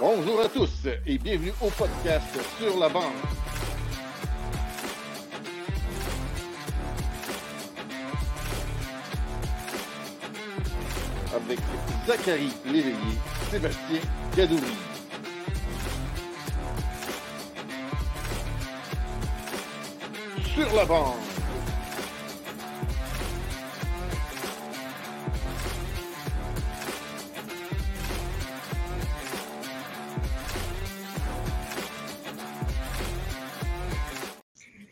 Bonjour 0.00 0.40
à 0.40 0.48
tous 0.48 0.86
et 1.06 1.18
bienvenue 1.18 1.52
au 1.60 1.70
podcast 1.70 2.24
Sur 2.56 2.78
la 2.78 2.88
bande. 2.88 3.02
Avec 11.34 11.58
Zachary 12.06 12.52
Léveillé, 12.66 12.94
Sébastien 13.50 14.00
Gadouri. 14.36 14.62
Sur 20.54 20.76
la 20.76 20.84
bande. 20.84 21.27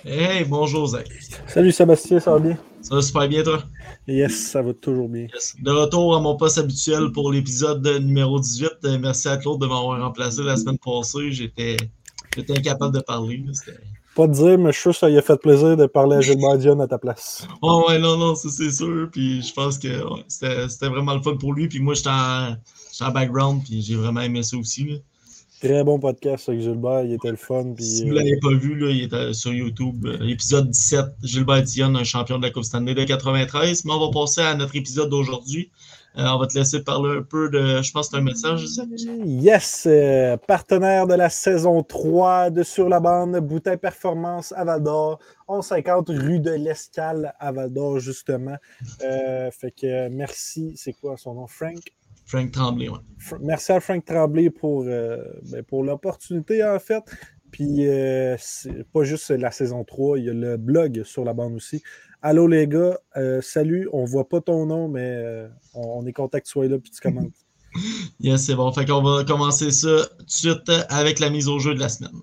Hey, 0.08 0.44
bonjour 0.44 0.86
Zach. 0.86 1.08
Salut 1.48 1.72
Sébastien, 1.72 2.20
ça 2.20 2.30
va 2.30 2.38
bien? 2.38 2.56
Ça 2.80 2.94
va 2.94 3.02
super 3.02 3.28
bien, 3.28 3.42
toi? 3.42 3.64
Yes, 4.06 4.50
ça 4.52 4.62
va 4.62 4.72
toujours 4.72 5.08
bien. 5.08 5.26
Yes. 5.34 5.56
De 5.60 5.70
retour 5.72 6.14
à 6.14 6.20
mon 6.20 6.36
poste 6.36 6.58
habituel 6.58 7.10
pour 7.10 7.32
l'épisode 7.32 7.84
numéro 8.00 8.38
18. 8.38 8.70
Euh, 8.84 8.98
Merci 9.00 9.26
à 9.28 9.36
Claude 9.36 9.60
de 9.60 9.66
m'avoir 9.66 10.00
remplacé 10.00 10.44
la 10.44 10.56
semaine 10.56 10.78
passée. 10.78 11.32
J'étais 11.32 11.76
incapable 12.48 12.94
de 12.94 13.00
parler. 13.00 13.42
Pas 14.14 14.28
de 14.28 14.32
dire, 14.32 14.56
mais 14.58 14.70
je 14.70 14.78
suis 14.78 14.82
sûr 14.82 14.92
que 14.92 14.98
ça 14.98 15.08
lui 15.08 15.18
a 15.18 15.22
fait 15.22 15.40
plaisir 15.40 15.76
de 15.76 15.86
parler 15.86 16.16
à 16.18 16.20
Gilbert 16.20 16.56
Dion 16.58 16.78
à 16.78 16.86
ta 16.86 16.98
place. 16.98 17.44
Oh, 17.62 17.86
ouais, 17.88 17.98
non, 17.98 18.16
non, 18.16 18.36
ça 18.36 18.48
c'est 18.48 18.70
sûr. 18.70 19.08
Puis 19.10 19.42
je 19.42 19.52
pense 19.52 19.76
que 19.76 19.88
ouais, 19.88 20.24
c'était 20.28 20.88
vraiment 20.88 21.14
le 21.14 21.22
fun 21.22 21.34
pour 21.36 21.52
lui. 21.52 21.66
Puis 21.66 21.80
moi, 21.80 21.94
j'étais 21.94 22.10
en, 22.10 22.54
en 23.00 23.10
background. 23.10 23.64
Puis 23.64 23.82
j'ai 23.82 23.96
vraiment 23.96 24.20
aimé 24.20 24.44
ça 24.44 24.56
aussi. 24.56 24.84
là. 24.84 24.96
Très 25.60 25.84
bon 25.84 25.98
podcast 25.98 26.48
avec 26.48 26.60
Gilbert, 26.60 27.02
il 27.04 27.14
était 27.14 27.30
le 27.30 27.36
fun. 27.36 27.72
Puis, 27.74 27.84
Si 27.84 28.02
vous 28.02 28.08
ne 28.10 28.12
euh, 28.12 28.16
l'avez 28.18 28.38
pas 28.40 28.54
vu, 28.54 28.74
là, 28.78 28.90
il 28.90 29.12
est 29.12 29.32
sur 29.32 29.52
YouTube. 29.52 30.06
euh, 30.06 30.28
épisode 30.28 30.70
17, 30.70 31.06
Gilbert 31.22 31.62
Dionne, 31.62 31.96
un 31.96 32.04
champion 32.04 32.38
de 32.38 32.42
la 32.44 32.50
Coupe 32.50 32.64
Stanley 32.64 32.94
de 32.94 33.04
93. 33.04 33.84
Mais 33.84 33.92
on 33.92 34.00
va 34.06 34.10
passer 34.12 34.42
à 34.42 34.54
notre 34.54 34.76
épisode 34.76 35.08
d'aujourd'hui. 35.08 35.70
Euh, 36.18 36.24
on 36.28 36.38
va 36.38 36.46
te 36.46 36.56
laisser 36.58 36.82
parler 36.82 37.18
un 37.18 37.22
peu 37.22 37.50
de. 37.50 37.82
Je 37.82 37.92
pense 37.92 38.08
que 38.08 38.12
c'est 38.12 38.20
un 38.20 38.24
message, 38.24 38.64
Zach. 38.64 38.86
Yes, 39.24 39.84
euh, 39.86 40.38
partenaire 40.38 41.06
de 41.06 41.12
la 41.14 41.28
saison 41.28 41.82
3 41.82 42.48
de 42.48 42.62
Sur 42.62 42.88
la 42.88 43.00
bande, 43.00 43.36
Bouteille 43.40 43.76
Performance 43.76 44.52
à 44.56 44.64
Val 44.64 44.82
d'Or, 44.82 45.18
1150 45.50 46.08
rue 46.08 46.40
de 46.40 46.52
l'Escale 46.52 47.34
à 47.38 47.52
Val 47.52 47.70
d'Or, 47.70 47.98
justement. 47.98 48.56
Euh, 49.04 49.50
fait 49.50 49.72
que 49.72 49.86
euh, 49.86 50.08
merci, 50.10 50.72
c'est 50.76 50.94
quoi 50.94 51.18
son 51.18 51.34
nom? 51.34 51.46
Frank? 51.46 51.80
Frank 52.26 52.50
Tremblay, 52.50 52.88
ouais. 52.88 52.98
Merci 53.40 53.72
à 53.72 53.80
Frank 53.80 54.04
Tremblay 54.04 54.50
pour, 54.50 54.84
euh, 54.86 55.18
ben, 55.50 55.62
pour 55.62 55.84
l'opportunité, 55.84 56.64
en 56.64 56.78
fait. 56.78 57.02
Puis, 57.52 57.86
euh, 57.88 58.36
c'est 58.38 58.84
pas 58.92 59.04
juste 59.04 59.30
la 59.30 59.50
saison 59.50 59.84
3, 59.84 60.18
il 60.18 60.24
y 60.24 60.30
a 60.30 60.34
le 60.34 60.56
blog 60.56 61.02
sur 61.04 61.24
la 61.24 61.32
bande 61.32 61.54
aussi. 61.54 61.82
Allô 62.22 62.48
les 62.48 62.66
gars, 62.66 62.98
euh, 63.16 63.40
salut, 63.40 63.88
on 63.92 64.04
voit 64.04 64.28
pas 64.28 64.40
ton 64.40 64.66
nom, 64.66 64.88
mais 64.88 65.46
on, 65.74 66.00
on 66.00 66.06
est 66.06 66.12
content 66.12 66.38
que 66.38 66.44
tu 66.44 66.50
sois 66.50 66.66
là 66.66 66.78
puis 66.78 66.90
tu 66.90 67.00
commentes. 67.00 67.32
Yes, 68.20 68.46
c'est 68.46 68.54
bon. 68.54 68.72
Fait 68.72 68.86
qu'on 68.86 69.02
va 69.02 69.22
commencer 69.24 69.70
ça 69.70 70.06
tout 70.18 70.24
de 70.24 70.30
suite 70.30 70.72
avec 70.88 71.18
la 71.18 71.28
mise 71.28 71.46
au 71.46 71.58
jeu 71.58 71.74
de 71.74 71.78
la 71.78 71.90
semaine. 71.90 72.22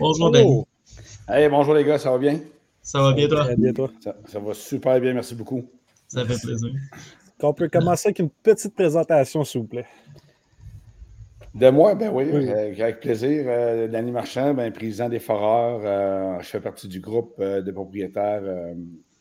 Bonjour, 0.00 0.30
Danny. 0.32 0.46
Oh, 0.48 0.66
Hey, 1.28 1.48
bonjour 1.48 1.74
les 1.74 1.84
gars, 1.84 1.98
ça 1.98 2.10
va 2.10 2.18
bien? 2.18 2.40
Ça 2.82 3.00
va 3.00 3.12
bien, 3.12 3.28
toi? 3.28 3.44
très 3.44 3.56
bien, 3.56 3.72
toi? 3.72 3.90
Ça, 4.00 4.16
ça 4.26 4.40
va 4.40 4.52
super 4.52 5.00
bien, 5.00 5.14
merci 5.14 5.36
beaucoup. 5.36 5.64
Ça 6.08 6.24
fait 6.26 6.40
plaisir. 6.44 6.70
On 7.40 7.52
peut 7.52 7.68
commencer 7.68 8.08
avec 8.08 8.18
une 8.18 8.30
petite 8.30 8.74
présentation, 8.74 9.44
s'il 9.44 9.60
vous 9.60 9.66
plaît. 9.68 9.86
De 11.54 11.70
moi, 11.70 11.94
ben 11.94 12.10
oui, 12.12 12.24
Oui. 12.32 12.48
euh, 12.48 12.72
avec 12.82 12.98
plaisir. 13.00 13.44
Euh, 13.46 13.86
Danny 13.86 14.10
Marchand, 14.10 14.54
ben, 14.54 14.72
président 14.72 15.08
des 15.08 15.20
Foreurs. 15.20 15.82
euh, 15.84 16.40
je 16.40 16.46
fais 16.48 16.60
partie 16.60 16.88
du 16.88 16.98
groupe 16.98 17.34
euh, 17.38 17.62
de 17.62 17.70
propriétaires 17.70 18.42
euh, 18.42 18.74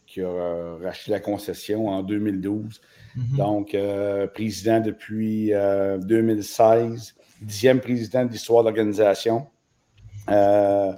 qui 0.08 0.22
a 0.24 0.78
racheté 0.82 1.12
la 1.12 1.20
concession 1.20 1.90
en 1.90 2.02
2012. 2.02 2.82
Mhm. 3.16 3.38
Donc, 3.38 3.76
euh, 3.76 4.26
président 4.28 4.80
depuis 4.80 5.54
euh, 5.54 6.00
2016, 6.00 7.14
dixième 7.42 7.80
président 7.80 8.26
de 8.26 8.32
l'histoire 8.32 8.64
de 8.64 8.70
l'organisation. 8.70 9.48
Euh, 10.30 10.92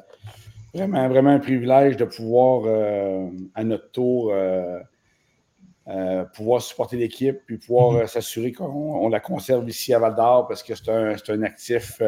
vraiment, 0.74 1.08
vraiment 1.10 1.32
un 1.32 1.40
privilège 1.40 1.98
de 1.98 2.06
pouvoir, 2.06 2.64
euh, 2.66 3.28
à 3.56 3.64
notre 3.64 3.92
tour, 3.92 4.34
euh, 4.34 4.80
pouvoir 6.36 6.62
supporter 6.62 6.98
l'équipe, 6.98 7.40
puis 7.46 7.58
pouvoir 7.58 8.08
s'assurer 8.08 8.52
qu'on 8.52 8.66
on 8.66 9.10
la 9.10 9.20
conserve 9.20 9.68
ici 9.68 9.94
à 9.94 10.00
Val 10.00 10.16
d'Or 10.16 10.48
parce 10.48 10.62
que 10.62 10.76
c'est 10.76 10.90
un, 10.90 11.16
un 11.16 11.44
actif 11.44 12.02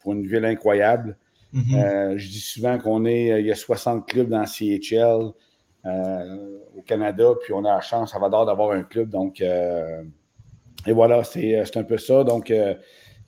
pour 0.00 0.12
une 0.12 0.26
ville 0.26 0.44
incroyable. 0.44 1.16
Mhm. 1.52 1.74
Euh, 1.74 2.18
je 2.18 2.28
dis 2.28 2.40
souvent 2.40 2.78
qu'on 2.78 3.04
est, 3.04 3.40
il 3.40 3.46
y 3.46 3.52
a 3.52 3.54
60 3.54 4.06
clubs 4.08 4.28
dans 4.28 4.44
CHL 4.44 5.30
au 6.76 6.82
Canada, 6.84 7.30
puis 7.40 7.52
on 7.52 7.64
a 7.64 7.74
la 7.74 7.80
chance 7.80 8.14
à 8.14 8.18
Val 8.18 8.30
d'Or 8.30 8.46
d'avoir 8.46 8.72
un 8.72 8.82
club. 8.82 9.08
Donc, 9.10 9.40
et 9.40 10.92
voilà, 10.92 11.22
c'est 11.22 11.64
c'est 11.64 11.76
un 11.76 11.84
peu 11.84 11.98
ça. 11.98 12.24
Donc, 12.24 12.52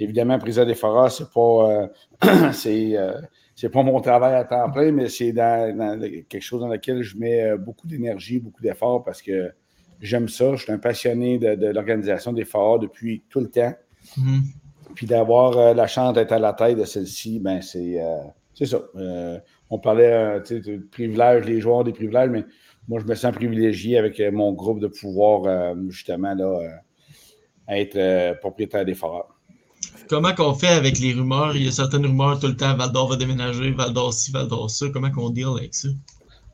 évidemment, 0.00 0.38
président 0.38 0.64
des 0.64 0.74
Foreurs, 0.74 1.10
c'est 1.10 1.30
pas, 1.30 1.90
euh, 2.22 2.50
c'est, 2.52 2.96
euh, 2.96 3.20
c'est 3.54 3.70
pas 3.70 3.82
mon 3.82 4.00
travail 4.00 4.34
à 4.34 4.44
temps 4.44 4.70
plein, 4.70 4.92
mais 4.92 5.08
c'est 5.08 5.32
dans, 5.32 5.76
dans 5.76 6.00
quelque 6.00 6.40
chose 6.40 6.60
dans 6.60 6.68
lequel 6.68 7.02
je 7.02 7.16
mets 7.16 7.42
euh, 7.42 7.56
beaucoup 7.56 7.86
d'énergie, 7.86 8.38
beaucoup 8.38 8.62
d'efforts 8.62 9.04
parce 9.04 9.22
que 9.22 9.52
j'aime 10.00 10.28
ça. 10.28 10.54
Je 10.54 10.62
suis 10.62 10.72
un 10.72 10.78
passionné 10.78 11.38
de, 11.38 11.54
de 11.54 11.66
l'organisation 11.68 12.32
des 12.32 12.44
Foreurs 12.44 12.78
depuis 12.78 13.24
tout 13.28 13.40
le 13.40 13.50
temps. 13.50 13.74
Mhm. 14.16 14.42
Puis 14.94 15.06
d'avoir 15.06 15.74
la 15.74 15.86
chance 15.86 16.14
d'être 16.14 16.32
à 16.32 16.38
la 16.38 16.54
tête 16.54 16.78
de 16.78 16.84
celle-ci, 16.84 17.38
ben 17.38 17.60
c'est 17.60 18.00
c'est 18.54 18.64
ça. 18.64 18.80
On 19.70 19.78
parlait 19.78 20.40
de 20.40 20.78
privilèges, 20.90 21.44
les 21.44 21.60
joueurs 21.60 21.84
des 21.84 21.92
privilèges, 21.92 22.30
mais 22.30 22.44
moi, 22.88 22.98
je 22.98 23.04
me 23.04 23.14
sens 23.14 23.32
privilégié 23.32 23.96
avec 23.96 24.18
mon 24.32 24.52
groupe 24.54 24.80
de 24.80 24.88
pouvoir 24.88 25.76
justement 25.88 26.34
là, 26.34 26.80
être 27.68 28.40
propriétaire 28.40 28.84
des 28.84 28.94
foreurs. 28.94 29.37
Comment 30.08 30.34
qu'on 30.34 30.54
fait 30.54 30.68
avec 30.68 30.98
les 30.98 31.12
rumeurs? 31.12 31.54
Il 31.56 31.64
y 31.64 31.68
a 31.68 31.72
certaines 31.72 32.06
rumeurs 32.06 32.38
tout 32.40 32.46
le 32.46 32.56
temps. 32.56 32.74
Val 32.76 32.90
d'Or 32.92 33.08
va 33.10 33.16
déménager, 33.16 33.70
Val 33.72 33.92
d'Or 33.92 34.12
ci, 34.12 34.30
Val 34.32 34.48
d'Or 34.48 34.70
ça. 34.70 34.86
Comment 34.92 35.10
qu'on 35.10 35.30
deal 35.30 35.46
avec 35.56 35.74
ça? 35.74 35.88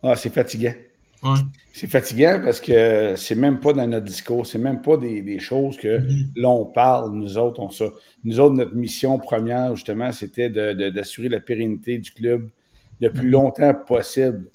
Ah, 0.02 0.16
c'est 0.16 0.32
fatigant. 0.32 0.74
Ouais. 1.22 1.38
C'est 1.72 1.86
fatigant 1.86 2.40
parce 2.44 2.60
que 2.60 3.14
c'est 3.16 3.34
même 3.34 3.58
pas 3.58 3.72
dans 3.72 3.86
notre 3.86 4.04
discours, 4.04 4.46
c'est 4.46 4.58
même 4.58 4.82
pas 4.82 4.96
des, 4.98 5.22
des 5.22 5.38
choses 5.38 5.76
que 5.78 5.98
Mhm. 5.98 6.30
l'on 6.36 6.66
parle, 6.66 7.12
nous 7.14 7.38
autres, 7.38 7.60
on 7.60 7.70
ça. 7.70 7.86
Nous 8.24 8.38
autres, 8.40 8.54
notre 8.54 8.74
mission 8.74 9.18
première, 9.18 9.74
justement, 9.74 10.12
c'était 10.12 10.50
d'assurer 10.50 11.30
la 11.30 11.40
pérennité 11.40 11.96
du 11.98 12.10
club 12.12 12.50
le 13.00 13.10
plus 13.10 13.26
Mhm. 13.26 13.30
longtemps 13.32 13.74
possible. 13.86 14.50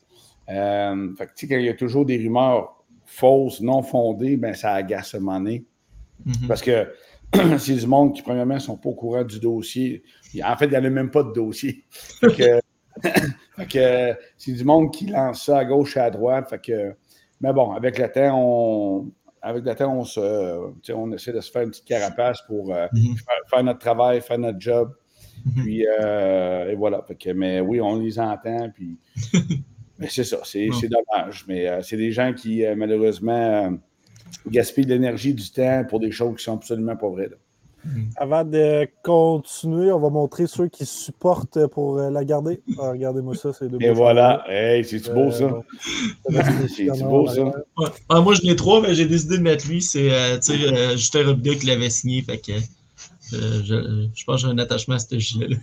Euh, 0.49 1.09
fait 1.17 1.25
que, 1.27 1.31
tu 1.35 1.47
sais, 1.47 1.53
quand 1.53 1.59
il 1.59 1.65
y 1.65 1.69
a 1.69 1.73
toujours 1.73 2.05
des 2.05 2.17
rumeurs 2.17 2.75
fausses, 3.05 3.61
non 3.61 3.81
fondées, 3.81 4.37
ben 4.37 4.53
ça 4.53 4.73
agace 4.73 5.15
à 5.15 5.17
un 5.17 5.21
moment 5.21 5.39
donné. 5.39 5.63
Mhm. 6.25 6.47
Parce 6.47 6.61
que 6.61 6.87
c'est 7.57 7.75
du 7.75 7.87
monde 7.87 8.15
qui, 8.15 8.21
premièrement, 8.21 8.55
ne 8.55 8.59
sont 8.59 8.77
pas 8.77 8.89
au 8.89 8.95
courant 8.95 9.23
du 9.23 9.39
dossier. 9.39 10.03
En 10.43 10.55
fait, 10.57 10.65
il 10.65 10.71
n'y 10.71 10.77
en 10.77 10.83
a 10.85 10.89
même 10.89 11.11
pas 11.11 11.23
de 11.23 11.31
dossier. 11.31 11.83
Fait 11.91 12.27
que, 12.35 12.61
fait 13.55 13.65
que, 13.67 14.19
c'est 14.37 14.51
du 14.53 14.63
monde 14.63 14.91
qui 14.91 15.05
lance 15.07 15.45
ça 15.45 15.59
à 15.59 15.65
gauche 15.65 15.95
et 15.95 15.99
à 16.01 16.09
droite. 16.09 16.49
Fait 16.49 16.59
que, 16.59 16.95
mais 17.39 17.53
bon, 17.53 17.71
avec 17.71 17.97
le 17.97 18.11
temps, 18.11 18.33
on, 18.35 19.11
avec 19.41 19.63
le 19.63 19.73
temps, 19.75 19.95
on, 19.95 20.03
se, 20.03 20.91
on 20.91 21.11
essaie 21.13 21.31
de 21.31 21.39
se 21.39 21.49
faire 21.51 21.61
une 21.61 21.69
petite 21.69 21.85
carapace 21.85 22.41
pour 22.41 22.73
euh, 22.73 22.87
Mhm. 22.93 23.15
faire, 23.15 23.35
faire 23.49 23.63
notre 23.63 23.79
travail, 23.79 24.21
faire 24.21 24.39
notre 24.39 24.59
job. 24.59 24.93
Mhm. 25.45 25.63
Puis, 25.63 25.87
euh, 25.87 26.71
et 26.71 26.75
voilà. 26.75 27.01
Fait 27.07 27.15
que, 27.15 27.29
mais 27.29 27.61
oui, 27.61 27.79
on 27.79 27.99
les 27.99 28.19
entend. 28.19 28.69
Puis, 28.73 28.97
mais 29.97 30.07
c'est 30.09 30.25
ça, 30.25 30.39
c'est 30.43 30.67
dommage. 30.89 31.45
Mais 31.47 31.69
euh, 31.69 31.81
c'est 31.81 31.95
des 31.97 32.11
gens 32.11 32.33
qui, 32.33 32.65
malheureusement, 32.75 33.77
gaspillent 34.49 34.85
de 34.85 34.93
l'énergie, 34.93 35.33
du 35.33 35.49
temps 35.51 35.83
pour 35.89 35.99
des 35.99 36.11
choses 36.11 36.35
qui 36.37 36.43
sont 36.43 36.55
absolument 36.55 36.95
pas 36.95 37.09
vraies. 37.09 37.29
là. 37.29 37.37
Avant 38.17 38.43
de 38.43 38.87
continuer, 39.03 39.89
on 39.91 39.99
va 39.99 40.09
montrer 40.09 40.47
ceux 40.47 40.67
qui 40.67 40.85
supportent 40.85 41.65
pour 41.67 41.97
euh, 41.97 42.09
la 42.09 42.25
garder. 42.25 42.59
Ah, 42.77 42.91
Regardez-moi 42.91 43.35
ça, 43.35 43.53
c'est 43.53 43.69
deux 43.69 43.77
Et 43.79 43.91
voilà. 43.91 44.43
Hey, 44.49 44.83
c'est-tu 44.83 45.11
beau, 45.11 45.31
ça? 45.31 45.45
Euh, 45.45 45.61
C'est 46.67 47.03
beau, 47.03 47.25
ça? 47.27 47.41
Ouais. 47.43 47.87
Ah, 48.09 48.19
moi, 48.19 48.33
j'en 48.33 48.49
ai 48.51 48.55
trois, 48.57 48.81
mais 48.81 48.93
j'ai 48.95 49.05
décidé 49.05 49.37
de 49.37 49.43
mettre 49.43 49.65
lui. 49.67 49.81
C'est 49.81 50.11
euh, 50.11 50.37
euh, 50.49 50.91
Justin 50.91 51.27
Robida 51.27 51.55
qui 51.55 51.67
l'avait 51.67 51.89
signé. 51.89 52.21
Fait 52.21 52.37
que 52.37 52.51
euh, 53.33 53.61
je, 53.63 54.07
je 54.13 54.25
pense 54.25 54.41
que 54.41 54.47
j'ai 54.47 54.53
un 54.53 54.57
attachement 54.57 54.95
à 54.95 54.99
ce 54.99 55.17
gilet-là. 55.17 55.57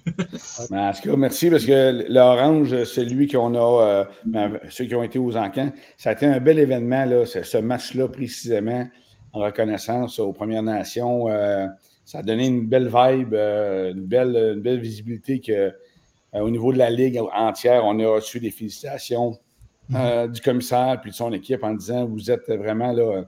Mais 0.70 0.78
en 0.80 0.92
tout 0.92 1.10
cas, 1.10 1.16
merci 1.16 1.50
parce 1.50 1.64
que 1.64 2.06
l'orange, 2.08 2.84
celui 2.84 3.28
qu'on 3.28 3.54
a, 3.54 3.82
euh, 3.82 4.04
ben, 4.24 4.58
ceux 4.68 4.84
qui 4.84 4.94
ont 4.94 5.02
été 5.02 5.18
aux 5.18 5.36
encans, 5.36 5.72
ça 5.96 6.10
a 6.10 6.12
été 6.12 6.26
un 6.26 6.40
bel 6.40 6.58
événement, 6.58 7.04
là, 7.04 7.26
ce, 7.26 7.42
ce 7.42 7.58
match-là 7.58 8.08
précisément, 8.08 8.86
en 9.32 9.40
reconnaissance 9.40 10.18
aux 10.18 10.32
Premières 10.32 10.62
Nations. 10.62 11.28
Euh, 11.28 11.66
ça 12.04 12.18
a 12.18 12.22
donné 12.22 12.46
une 12.46 12.66
belle 12.66 12.86
vibe, 12.86 13.34
une, 13.34 14.06
belle, 14.06 14.54
une 14.54 14.60
belle 14.60 14.80
visibilité 14.80 15.40
que 15.40 15.72
au 16.32 16.50
niveau 16.50 16.72
de 16.72 16.78
la 16.78 16.90
Ligue 16.90 17.18
entière, 17.34 17.84
on 17.84 17.98
a 17.98 18.06
reçu 18.06 18.38
des 18.40 18.50
félicitations 18.50 19.38
mm-hmm. 19.90 20.30
du 20.30 20.40
commissaire 20.40 20.98
puis 21.00 21.10
de 21.10 21.16
son 21.16 21.32
équipe 21.32 21.64
en 21.64 21.74
disant 21.74 22.06
Vous 22.06 22.30
êtes 22.30 22.46
vraiment 22.48 22.92
là 22.92 23.24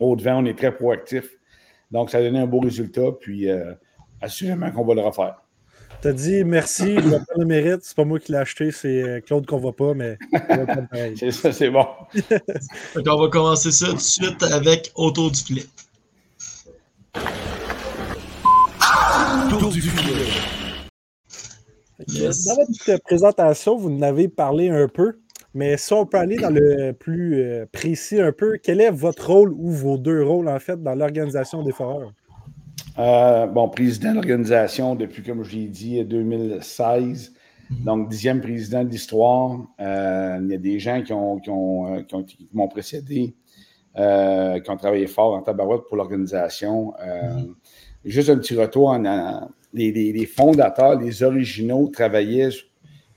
au 0.00 0.16
devant, 0.16 0.42
on 0.42 0.44
est 0.44 0.56
très 0.56 0.74
proactif. 0.74 1.37
Donc, 1.90 2.10
ça 2.10 2.18
a 2.18 2.22
donné 2.22 2.38
un 2.38 2.46
beau 2.46 2.60
résultat, 2.60 3.12
puis 3.18 3.48
assurément 4.20 4.70
qu'on 4.70 4.84
va 4.84 4.94
le 4.94 5.02
refaire. 5.02 5.36
T'as 6.00 6.12
dit 6.12 6.44
merci, 6.44 6.94
je 6.94 7.10
pas 7.10 7.24
le 7.36 7.44
mérite. 7.44 7.80
C'est 7.82 7.96
pas 7.96 8.04
moi 8.04 8.20
qui 8.20 8.30
l'ai 8.30 8.38
acheté, 8.38 8.70
c'est 8.70 9.02
euh, 9.02 9.20
Claude 9.20 9.46
qu'on 9.46 9.58
voit 9.58 9.74
pas, 9.74 9.94
mais 9.94 10.16
c'est 11.16 11.32
ça, 11.32 11.50
c'est 11.50 11.70
bon. 11.70 11.86
on 12.94 13.20
va 13.20 13.28
commencer 13.28 13.72
ça 13.72 13.88
tout 13.88 13.94
de 13.94 14.00
suite 14.00 14.42
avec 14.44 14.92
Autour 14.94 15.32
du 15.32 15.40
filet. 15.40 15.64
Autour 19.52 19.70
du 19.70 19.80
filet. 19.80 20.24
Dans 22.06 22.54
votre 22.54 23.02
présentation, 23.02 23.76
vous 23.76 23.90
en 23.90 24.02
avez 24.02 24.28
parlé 24.28 24.70
un 24.70 24.86
peu, 24.86 25.18
mais 25.54 25.76
si 25.76 25.92
on 25.92 26.06
peut 26.06 26.18
aller 26.18 26.36
dans 26.36 26.50
le 26.50 26.92
plus 26.92 27.40
euh, 27.40 27.66
précis 27.70 28.20
un 28.20 28.32
peu, 28.32 28.58
quel 28.62 28.80
est 28.80 28.90
votre 28.90 29.30
rôle 29.30 29.52
ou 29.52 29.70
vos 29.70 29.96
deux 29.96 30.22
rôles 30.22 30.48
en 30.48 30.58
fait 30.58 30.82
dans 30.82 30.94
l'organisation 30.94 31.62
des 31.62 31.72
foreurs? 31.72 32.12
Euh, 32.98 33.46
bon, 33.46 33.68
président 33.68 34.10
de 34.10 34.16
l'organisation 34.16 34.94
depuis, 34.94 35.22
comme 35.22 35.42
je 35.42 35.56
l'ai 35.56 35.68
dit, 35.68 36.04
2016. 36.04 37.32
Mhm. 37.70 37.84
Donc, 37.84 38.08
dixième 38.08 38.40
président 38.40 38.84
de 38.84 38.90
l'histoire. 38.90 39.60
Euh, 39.80 40.38
il 40.42 40.48
y 40.48 40.54
a 40.54 40.58
des 40.58 40.78
gens 40.78 41.02
qui, 41.02 41.12
ont, 41.12 41.38
qui, 41.38 41.50
ont, 41.50 42.04
qui, 42.24 42.48
m'ont 42.52 42.68
précédé, 42.68 43.34
qui 43.94 44.70
ont 44.70 44.76
travaillé 44.76 45.06
fort 45.06 45.34
en 45.34 45.42
tabarouette 45.42 45.82
pour 45.88 45.96
l'organisation. 45.96 46.92
Juste 48.04 48.30
un 48.30 48.38
petit 48.38 48.54
retour 48.54 48.88
en, 48.88 49.48
les, 49.72 50.26
fondateurs, 50.26 51.00
les 51.00 51.22
originaux 51.22 51.88
travaillaient 51.88 52.50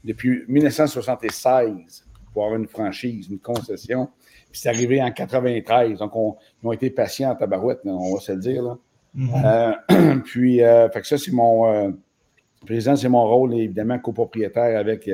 depuis 0.03 0.43
1976 0.47 2.05
pour 2.33 2.45
avoir 2.45 2.59
une 2.59 2.67
franchise, 2.67 3.27
une 3.29 3.39
concession. 3.39 4.09
Puis 4.51 4.61
c'est 4.61 4.69
arrivé 4.69 5.01
en 5.01 5.11
93. 5.11 5.99
Donc, 5.99 6.15
on, 6.15 6.35
ils 6.61 6.67
ont 6.67 6.71
été 6.71 6.89
patients 6.89 7.31
en 7.31 7.35
tabarouette, 7.35 7.79
on 7.85 8.13
va 8.13 8.19
se 8.19 8.31
le 8.31 8.39
dire. 8.39 8.63
Là. 8.63 8.77
Euh, 9.89 10.19
puis, 10.25 10.63
euh, 10.63 10.89
fait 10.89 11.01
que 11.01 11.07
ça, 11.07 11.17
c'est 11.17 11.31
mon 11.31 11.71
euh, 11.71 11.91
président, 12.65 12.95
c'est 12.95 13.09
mon 13.09 13.27
rôle, 13.27 13.53
évidemment, 13.55 13.99
copropriétaire 13.99 14.77
avec 14.77 15.09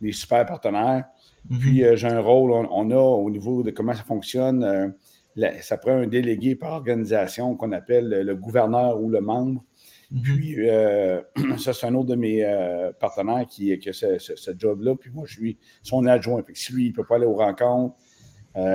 les 0.00 0.12
super 0.12 0.46
partenaires. 0.46 1.04
Mhm. 1.48 1.58
Puis, 1.58 1.84
j'ai 1.94 2.08
un 2.08 2.20
rôle, 2.20 2.52
on, 2.52 2.90
a 2.90 2.96
au 2.96 3.30
niveau 3.30 3.62
de 3.62 3.70
comment 3.70 3.94
ça 3.94 4.04
fonctionne, 4.04 4.94
ça 5.60 5.76
prend 5.76 5.92
un 5.92 6.06
délégué 6.06 6.54
par 6.54 6.72
organisation 6.72 7.56
qu'on 7.56 7.72
appelle 7.72 8.08
le 8.08 8.34
gouverneur 8.36 9.00
ou 9.00 9.10
le 9.10 9.20
membre. 9.20 9.62
Mhm. 10.12 10.22
Puis, 10.22 10.56
ça, 11.58 11.72
c'est 11.72 11.86
un 11.86 11.94
autre 11.94 12.10
de 12.10 12.16
mes 12.16 12.44
partenaires 13.00 13.46
qui, 13.48 13.72
a 13.72 13.92
ce, 13.92 14.50
job-là. 14.56 14.94
Puis, 14.94 15.10
moi, 15.10 15.24
je 15.26 15.34
suis 15.34 15.58
son 15.82 16.06
adjoint. 16.06 16.42
Fait 16.42 16.52
que 16.52 16.58
si 16.58 16.72
lui, 16.72 16.86
il 16.86 16.90
ne 16.90 16.94
peut 16.94 17.04
pas 17.04 17.16
aller 17.16 17.26
aux 17.26 17.36
rencontres, 17.36 17.96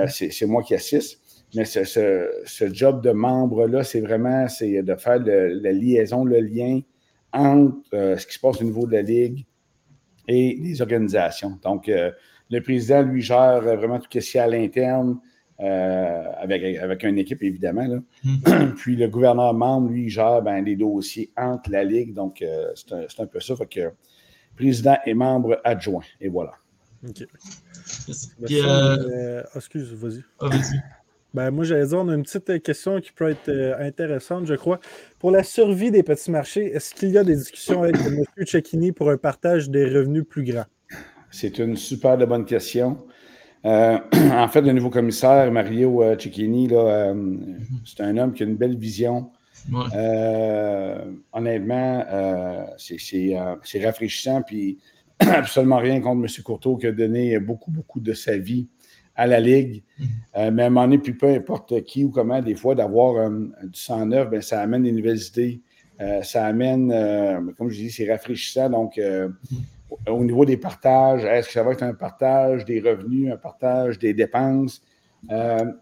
c'est 0.08 0.46
moi 0.46 0.62
qui 0.62 0.74
assiste. 0.74 1.20
Mais 1.54 1.64
ce, 1.64 2.70
job 2.72 3.02
de 3.02 3.10
membre-là, 3.10 3.82
c'est 3.82 4.00
vraiment 4.00 4.48
c'est 4.48 4.82
de 4.82 4.94
faire 4.96 5.18
la 5.18 5.72
liaison, 5.72 6.24
le 6.24 6.40
lien 6.40 6.80
entre 7.32 7.76
euh, 7.94 8.16
ce 8.16 8.26
qui 8.26 8.34
se 8.34 8.40
passe 8.40 8.60
au 8.60 8.64
niveau 8.64 8.86
de 8.86 8.92
la 8.92 9.02
Ligue 9.02 9.44
et 10.26 10.58
les 10.60 10.82
organisations. 10.82 11.58
Donc, 11.62 11.88
euh, 11.88 12.10
le 12.50 12.60
président, 12.62 13.02
lui, 13.02 13.22
gère 13.22 13.60
vraiment 13.60 13.98
tout 13.98 14.06
ce 14.10 14.18
qui 14.18 14.18
est 14.18 14.40
à 14.40 14.46
l'interne, 14.46 15.18
euh, 15.60 16.24
avec, 16.38 16.76
avec 16.76 17.02
une 17.04 17.18
équipe, 17.18 17.42
évidemment. 17.42 18.00
Mm-hmm. 18.24 18.74
Puis 18.76 18.96
le 18.96 19.08
gouverneur 19.08 19.54
membre, 19.54 19.90
lui, 19.90 20.08
gère 20.08 20.42
ben, 20.42 20.64
les 20.64 20.76
dossiers 20.76 21.30
entre 21.36 21.70
la 21.70 21.84
Ligue. 21.84 22.14
Donc, 22.14 22.44
c'est 22.74 23.20
un, 23.20 23.26
peu 23.26 23.40
ça. 23.40 23.56
Fait 23.56 23.66
que 23.66 23.92
président 24.56 24.96
et 25.06 25.14
membre 25.14 25.60
adjoint. 25.64 26.04
Et 26.20 26.28
voilà. 26.28 26.52
OK. 27.08 27.24
excuse, 29.54 29.92
vas-y. 29.94 30.24
Ah, 30.40 30.48
vas-y. 30.48 30.80
Ben, 31.34 31.50
moi, 31.50 31.64
j'allais 31.64 31.86
dire, 31.86 31.98
on 31.98 32.08
a 32.08 32.14
une 32.14 32.22
petite 32.22 32.48
euh, 32.48 32.58
question 32.58 33.00
qui 33.00 33.12
peut 33.12 33.28
être 33.28 33.48
euh, 33.48 33.76
intéressante, 33.78 34.46
je 34.46 34.54
crois. 34.54 34.80
Pour 35.18 35.30
la 35.30 35.42
survie 35.42 35.90
des 35.90 36.02
petits 36.02 36.30
marchés, 36.30 36.66
est-ce 36.74 36.94
qu'il 36.94 37.10
y 37.10 37.18
a 37.18 37.24
des 37.24 37.36
discussions 37.36 37.82
avec 37.82 37.96
M. 37.96 38.24
Cecchini 38.46 38.92
pour 38.92 39.10
un 39.10 39.18
partage 39.18 39.68
des 39.68 39.84
revenus 39.84 40.24
plus 40.28 40.44
grand? 40.44 40.64
C'est 41.30 41.58
une 41.58 41.76
super 41.76 42.16
de 42.16 42.24
bonne 42.24 42.46
question. 42.46 42.98
Euh, 43.64 43.98
en 44.32 44.48
fait, 44.48 44.60
le 44.62 44.72
nouveau 44.72 44.90
commissaire, 44.90 45.50
Mario 45.50 46.02
Cecchini, 46.18 46.68
c'est 47.84 48.02
un 48.02 48.16
homme 48.16 48.32
qui 48.32 48.42
a 48.42 48.46
une 48.46 48.56
belle 48.56 48.76
vision. 48.76 49.30
honnêtement, 51.32 52.04
c'est 52.76 53.84
rafraîchissant, 53.84 54.42
puis 54.42 54.78
absolument 55.20 55.78
rien 55.78 56.00
contre 56.00 56.22
M. 56.22 56.42
Courteau 56.44 56.76
qui 56.76 56.86
a 56.86 56.92
donné 56.92 57.38
beaucoup, 57.38 57.70
beaucoup 57.70 58.00
de 58.00 58.12
sa 58.12 58.36
vie 58.36 58.68
à 59.18 59.26
la 59.26 59.40
Ligue. 59.40 59.82
Euh, 60.36 60.50
mais 60.52 60.62
à 60.62 60.66
un 60.66 60.70
moment 60.70 60.86
donné, 60.86 60.98
puis 60.98 61.12
peu 61.12 61.26
importe 61.26 61.82
qui 61.82 62.04
ou 62.04 62.10
comment, 62.10 62.40
des 62.40 62.54
fois, 62.54 62.76
d'avoir 62.76 63.16
euh, 63.16 63.48
du 63.64 63.78
sang 63.78 64.06
neuf, 64.06 64.30
ben, 64.30 64.40
ça 64.40 64.62
amène 64.62 64.84
des 64.84 64.92
nouvelles 64.92 65.20
idées. 65.20 65.60
Euh, 66.00 66.22
ça 66.22 66.46
amène, 66.46 66.94
comme 67.58 67.68
je 67.68 67.76
dis, 67.76 67.90
c'est 67.90 68.10
rafraîchissant. 68.10 68.70
Donc. 68.70 68.98
Au 70.06 70.24
niveau 70.24 70.44
des 70.44 70.56
partages, 70.56 71.24
est-ce 71.24 71.48
que 71.48 71.52
ça 71.54 71.62
va 71.62 71.72
être 71.72 71.82
un 71.82 71.94
partage 71.94 72.64
des 72.64 72.80
revenus, 72.80 73.32
un 73.32 73.36
partage 73.36 73.98
des 73.98 74.14
dépenses? 74.14 74.82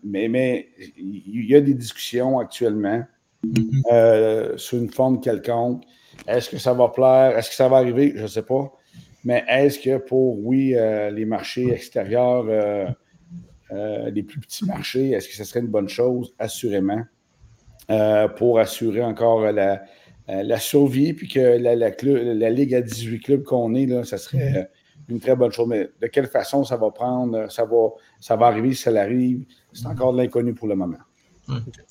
mais 0.02 0.28
mais 0.28 0.68
il 0.96 1.46
y 1.46 1.54
a 1.54 1.60
des 1.60 1.74
discussions 1.74 2.38
actuellement 2.38 3.04
mhm. 3.44 4.56
sous 4.56 4.78
une 4.78 4.90
forme 4.90 5.20
quelconque. 5.20 5.82
Est-ce 6.26 6.48
que 6.48 6.58
ça 6.58 6.72
va 6.72 6.88
plaire? 6.88 7.36
Est-ce 7.36 7.50
que 7.50 7.54
ça 7.54 7.68
va 7.68 7.76
arriver? 7.76 8.12
Je 8.16 8.22
ne 8.22 8.26
sais 8.26 8.42
pas. 8.42 8.72
Mais 9.24 9.44
est-ce 9.48 9.78
que 9.78 9.98
pour, 9.98 10.38
oui, 10.44 10.74
les 11.12 11.24
marchés 11.24 11.70
extérieurs, 11.70 12.46
euh, 13.72 14.10
les 14.10 14.22
plus 14.22 14.40
petits 14.40 14.64
marchés, 14.64 15.10
est-ce 15.10 15.28
que 15.28 15.34
ce 15.34 15.44
serait 15.44 15.60
une 15.60 15.66
bonne 15.66 15.88
chose? 15.88 16.34
Assurément. 16.38 17.02
Euh, 17.90 18.28
pour 18.28 18.58
assurer 18.58 19.02
encore 19.02 19.40
la, 19.52 19.82
euh, 20.28 20.42
la 20.42 20.58
survie, 20.58 21.12
puis 21.12 21.28
que 21.28 21.40
la, 21.40 21.74
la, 21.76 22.50
Ligue 22.50 22.74
à 22.74 22.80
18 22.80 23.20
clubs 23.20 23.42
qu'on 23.44 23.74
est, 23.74 23.86
là, 23.86 24.04
ça 24.04 24.18
serait 24.18 24.68
une 25.08 25.20
très 25.20 25.36
bonne 25.36 25.52
chose. 25.52 25.68
Mais 25.68 25.88
de 26.00 26.06
quelle 26.08 26.26
façon 26.26 26.64
ça 26.64 26.76
va 26.76 26.90
prendre, 26.90 27.50
ça 27.50 27.64
va, 27.64 27.90
ça 28.20 28.36
va 28.36 28.46
arriver 28.46 28.74
si 28.74 28.82
ça 28.82 29.00
arrive, 29.00 29.44
c'est 29.72 29.86
encore 29.86 30.12
de 30.12 30.18
l'inconnu 30.18 30.54
pour 30.54 30.68
le 30.68 30.74
moment. 30.74 30.98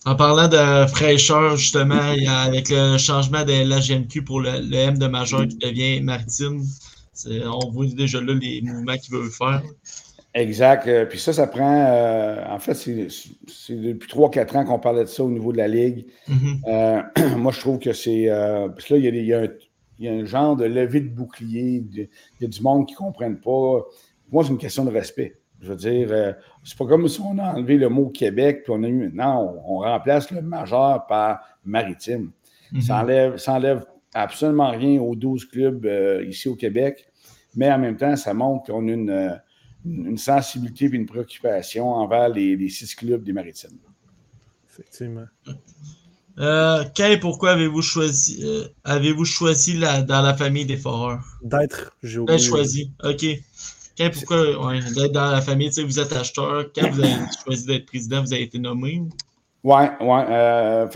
En 0.05 0.15
parlant 0.15 0.49
de 0.49 0.85
fraîcheur, 0.87 1.55
justement, 1.55 2.13
avec 2.27 2.69
le 2.69 2.97
changement 2.97 3.45
de 3.45 3.67
l'AGMQ 3.67 4.23
pour 4.23 4.41
le, 4.41 4.73
M 4.73 4.97
de 4.97 5.07
majeur 5.07 5.47
qui 5.47 5.55
devient 5.55 6.01
maritime, 6.01 6.61
on 7.25 7.71
voit 7.71 7.85
déjà 7.85 8.19
là 8.19 8.33
les 8.33 8.61
mouvements 8.61 8.97
qu'il 8.97 9.15
veut 9.15 9.29
faire. 9.29 9.63
Exact. 10.35 10.85
Euh, 10.87 11.05
puis 11.05 11.17
ça, 11.17 11.31
ça 11.31 11.47
prend. 11.47 11.85
Euh, 11.87 12.43
en 12.49 12.59
fait, 12.59 12.73
c'est 12.73 13.73
depuis 13.73 14.09
3-4 14.09 14.57
ans 14.57 14.65
qu'on 14.65 14.79
parlait 14.79 15.05
de 15.05 15.09
ça 15.09 15.23
au 15.23 15.29
niveau 15.29 15.53
de 15.53 15.57
la 15.57 15.69
Ligue. 15.69 16.07
Mm-hmm. 16.29 16.59
Euh, 16.67 17.35
moi, 17.37 17.53
je 17.53 17.59
trouve 17.61 17.79
que 17.79 17.93
c'est. 17.93 18.27
parce 18.27 18.85
que 18.85 18.95
là, 18.95 18.99
il 18.99 19.25
y, 19.25 19.33
a, 19.33 20.11
un, 20.11 20.25
genre 20.25 20.57
de 20.57 20.65
levée 20.65 20.99
de 20.99 21.07
bouclier. 21.07 21.85
Il 21.93 22.09
y 22.41 22.45
a 22.45 22.47
du 22.49 22.61
monde 22.61 22.85
qui 22.85 22.93
ne 22.95 22.97
comprenne 22.97 23.39
pas. 23.39 23.85
Moi, 24.29 24.43
c'est 24.43 24.49
une 24.49 24.57
question 24.57 24.83
de 24.83 24.91
respect. 24.91 25.39
Je 25.61 25.69
veux 25.69 25.77
dire, 25.77 26.35
c'est 26.65 26.77
pas 26.77 26.85
comme 26.85 27.07
si 27.07 27.21
on 27.21 27.39
a 27.39 27.53
enlevé 27.53 27.77
le 27.77 27.87
mot 27.87 28.09
Québec, 28.09 28.63
puis 28.65 28.73
on 28.75 28.83
a 28.83 28.89
eu. 28.89 29.09
Non, 29.13 29.61
on, 29.65 29.77
remplace 29.79 30.29
le 30.31 30.41
majeur 30.41 31.07
par 31.07 31.39
maritime. 31.63 32.31
Mm-hmm. 32.73 32.81
Ça, 32.81 32.99
enlève, 32.99 33.37
ça 33.37 33.53
enlève 33.53 33.85
absolument 34.13 34.71
rien 34.71 34.99
aux 34.99 35.15
12 35.15 35.45
clubs 35.45 35.89
ici 36.27 36.49
au 36.49 36.55
Québec, 36.55 37.07
mais 37.55 37.71
en 37.71 37.79
même 37.79 37.95
temps, 37.95 38.17
ça 38.17 38.33
montre 38.33 38.65
qu'on 38.65 38.85
a 38.89 38.91
une 38.91 39.39
une 39.85 40.17
sensibilité 40.17 40.85
et 40.85 40.89
une 40.89 41.05
préoccupation 41.05 41.89
envers 41.89 42.29
les, 42.29 42.69
six 42.69 42.95
clubs 42.95 43.23
des 43.23 43.33
Maritimes. 43.33 43.77
Effectivement. 44.69 45.25
Euh, 46.37 46.83
quand 46.95 47.05
et 47.05 47.17
pourquoi 47.17 47.51
avez-vous 47.51 47.81
choisi, 47.81 48.41
euh, 48.43 48.67
avez-vous 48.83 49.23
choisi 49.23 49.79
dans 49.79 50.21
la 50.21 50.33
famille 50.33 50.65
des 50.65 50.75
foreurs? 50.77 51.23
D'être, 51.43 51.95
j'ai 52.03 52.19
oublié. 52.19 52.39
choisi, 52.39 52.91
OK. 53.03 53.25
Quand 53.97 54.05
et 54.05 54.09
pourquoi 54.09 54.73
d'être 54.81 55.13
dans 55.13 55.31
la 55.31 55.41
famille, 55.41 55.69
vous 55.69 55.99
êtes 55.99 56.11
acheteur, 56.11 56.65
quand 56.75 56.89
vous 56.91 57.01
avez 57.01 57.13
choisi 57.45 57.65
d'être 57.65 57.85
président, 57.85 58.21
vous 58.21 58.33
avez 58.33 58.43
été 58.43 58.59
nommé? 58.59 59.03
Oui, 59.67 59.81
ouais, 59.99 60.23
euh, 60.29 60.87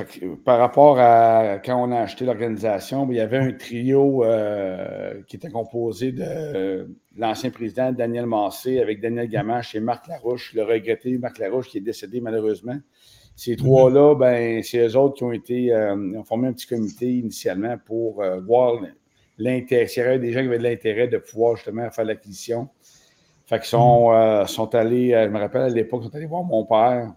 par 0.46 0.60
rapport 0.60 1.00
à 1.00 1.58
quand 1.58 1.84
on 1.84 1.92
a 1.92 2.02
acheté 2.02 2.24
l'organisation, 2.24 3.08
il 3.10 3.18
y 3.18 3.20
avait 3.20 3.40
un 3.40 3.52
trio 3.52 4.24
euh, 4.24 5.24
qui 5.26 5.38
était 5.38 5.50
composé 5.50 6.12
de 6.12 6.88
l'ancien 7.18 7.50
président 7.50 7.92
Daniel 7.92 8.28
Massé 8.28 8.80
avec 8.80 9.02
Daniel 9.02 9.28
Gamache 9.28 9.74
et 9.74 9.80
Marc 9.80 10.08
Larouche, 10.08 10.54
le 10.54 10.62
regretté 10.62 11.18
Marc 11.18 11.40
Larouche 11.40 11.70
qui 11.70 11.80
est 11.80 11.82
décédé 11.82 12.22
malheureusement. 12.22 12.78
Ces 13.36 13.56
trois-là, 13.56 14.14
ben, 14.14 14.62
c'est 14.62 14.86
eux 14.88 14.96
autres 14.96 15.16
qui 15.16 15.24
ont 15.24 15.32
été 15.32 15.74
euh, 15.74 15.96
ont 15.96 16.24
formé 16.24 16.50
un 16.50 16.54
petit 16.54 16.68
comité 16.68 17.12
initialement 17.12 17.76
pour 17.84 18.24
voir 18.46 18.80
l'intérêt, 19.40 19.88
s'il 19.88 20.04
y 20.04 20.06
avait 20.06 20.20
des 20.20 20.32
gens 20.32 20.42
qui 20.42 20.46
avaient 20.46 20.60
de 20.60 20.64
l'intérêt 20.64 21.08
de 21.08 21.18
pouvoir 21.18 21.56
justement 21.56 21.90
faire 21.90 22.06
l'acquisition. 22.06 22.70
Fait 23.48 23.58
qu'ils 23.58 23.70
sont, 23.70 24.46
sont 24.46 24.76
allés, 24.76 25.10
je 25.10 25.30
me 25.30 25.40
rappelle 25.40 25.64
à 25.64 25.70
l'époque, 25.70 26.02
ils 26.04 26.10
sont 26.12 26.16
allés 26.16 26.28
voir 26.28 26.44
mon 26.44 26.66
père 26.66 27.16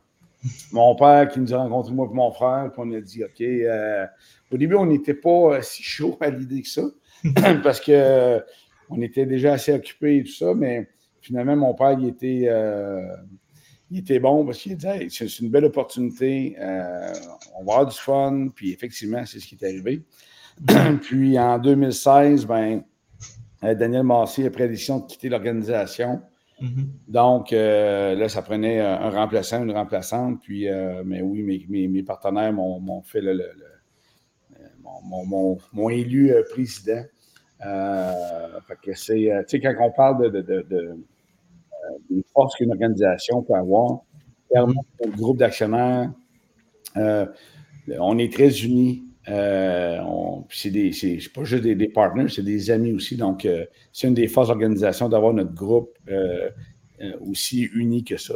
mon 0.72 0.94
père 0.94 1.28
qui 1.28 1.40
nous 1.40 1.54
a 1.54 1.58
rencontrés, 1.58 1.92
moi 1.92 2.08
et 2.10 2.14
mon 2.14 2.30
frère, 2.32 2.70
puis 2.72 2.82
on 2.84 2.92
a 2.92 3.00
dit 3.00 3.24
OK. 3.24 3.40
Euh, 3.40 4.06
au 4.50 4.56
début, 4.56 4.74
on 4.74 4.86
n'était 4.86 5.14
pas 5.14 5.62
si 5.62 5.82
chaud 5.82 6.16
à 6.20 6.30
l'idée 6.30 6.62
que 6.62 6.68
ça, 6.68 6.82
parce 7.62 7.80
que 7.80 8.40
on 8.90 9.00
était 9.00 9.24
déjà 9.26 9.54
assez 9.54 9.72
occupés 9.72 10.18
et 10.18 10.24
tout 10.24 10.32
ça, 10.32 10.52
mais 10.54 10.88
finalement, 11.20 11.56
mon 11.56 11.74
père, 11.74 11.96
il 11.98 12.08
était, 12.08 12.50
il 13.90 13.98
était 13.98 14.18
bon 14.18 14.44
parce 14.44 14.58
qu'il 14.58 14.76
disait 14.76 15.06
c'est 15.08 15.38
une 15.38 15.48
belle 15.48 15.64
opportunité, 15.64 16.56
on 16.58 17.64
va 17.64 17.72
avoir 17.72 17.86
du 17.86 17.96
fun, 17.96 18.48
puis 18.54 18.72
effectivement, 18.72 19.24
c'est 19.24 19.40
ce 19.40 19.46
qui 19.46 19.54
est 19.54 19.64
arrivé. 19.64 20.02
puis 21.02 21.38
en 21.38 21.58
2016, 21.58 22.46
ben, 22.46 22.82
Daniel 23.62 24.02
Massé 24.02 24.46
a 24.46 24.50
pris 24.50 24.62
la 24.62 24.68
décision 24.68 24.98
de 24.98 25.06
quitter 25.06 25.28
l'organisation. 25.28 26.20
Mm-hmm. 26.60 26.86
Donc, 27.08 27.52
euh, 27.52 28.14
là, 28.14 28.28
ça 28.28 28.42
prenait 28.42 28.80
un 28.80 29.10
remplaçant, 29.10 29.62
une 29.62 29.72
remplaçante. 29.72 30.40
Puis, 30.42 30.68
euh, 30.68 31.02
mais 31.04 31.22
oui, 31.22 31.66
mes, 31.68 32.02
partenaires 32.02 32.52
m'ont 32.52 33.02
fait 33.02 33.20
le, 33.20 33.42
m'ont 35.72 35.88
élu 35.88 36.32
euh, 36.32 36.42
président. 36.50 37.02
fait 37.60 38.76
que 38.82 38.94
c'est, 38.94 39.30
tu 39.48 39.60
sais, 39.60 39.60
quand 39.60 39.74
on 39.80 39.90
parle 39.90 40.30
de, 40.30 40.40
de, 40.40 40.62
de, 40.68 40.96
des 42.10 42.24
forces 42.32 42.56
qu'une 42.56 42.70
organisation 42.70 43.42
peut 43.42 43.54
avoir, 43.54 44.02
clairement, 44.50 44.84
mm-hmm. 45.00 45.16
groupe 45.16 45.38
d'actionnaires, 45.38 46.12
on 46.94 48.18
est 48.18 48.32
très 48.32 48.64
unis. 48.64 49.04
C'est 49.26 51.18
pas 51.34 51.44
juste 51.44 51.62
des, 51.62 51.74
des 51.74 51.88
partenaires, 51.88 52.30
c'est 52.30 52.42
des 52.42 52.70
amis 52.70 52.92
aussi. 52.92 53.16
Donc, 53.16 53.48
c'est 53.92 54.08
une 54.08 54.14
des 54.14 54.28
forces 54.28 54.48
d'organisation 54.48 55.08
d'avoir 55.08 55.32
notre 55.32 55.54
groupe 55.54 55.96
euh, 57.02 57.12
aussi 57.20 57.68
uni 57.74 58.04
que 58.04 58.16
ça. 58.16 58.34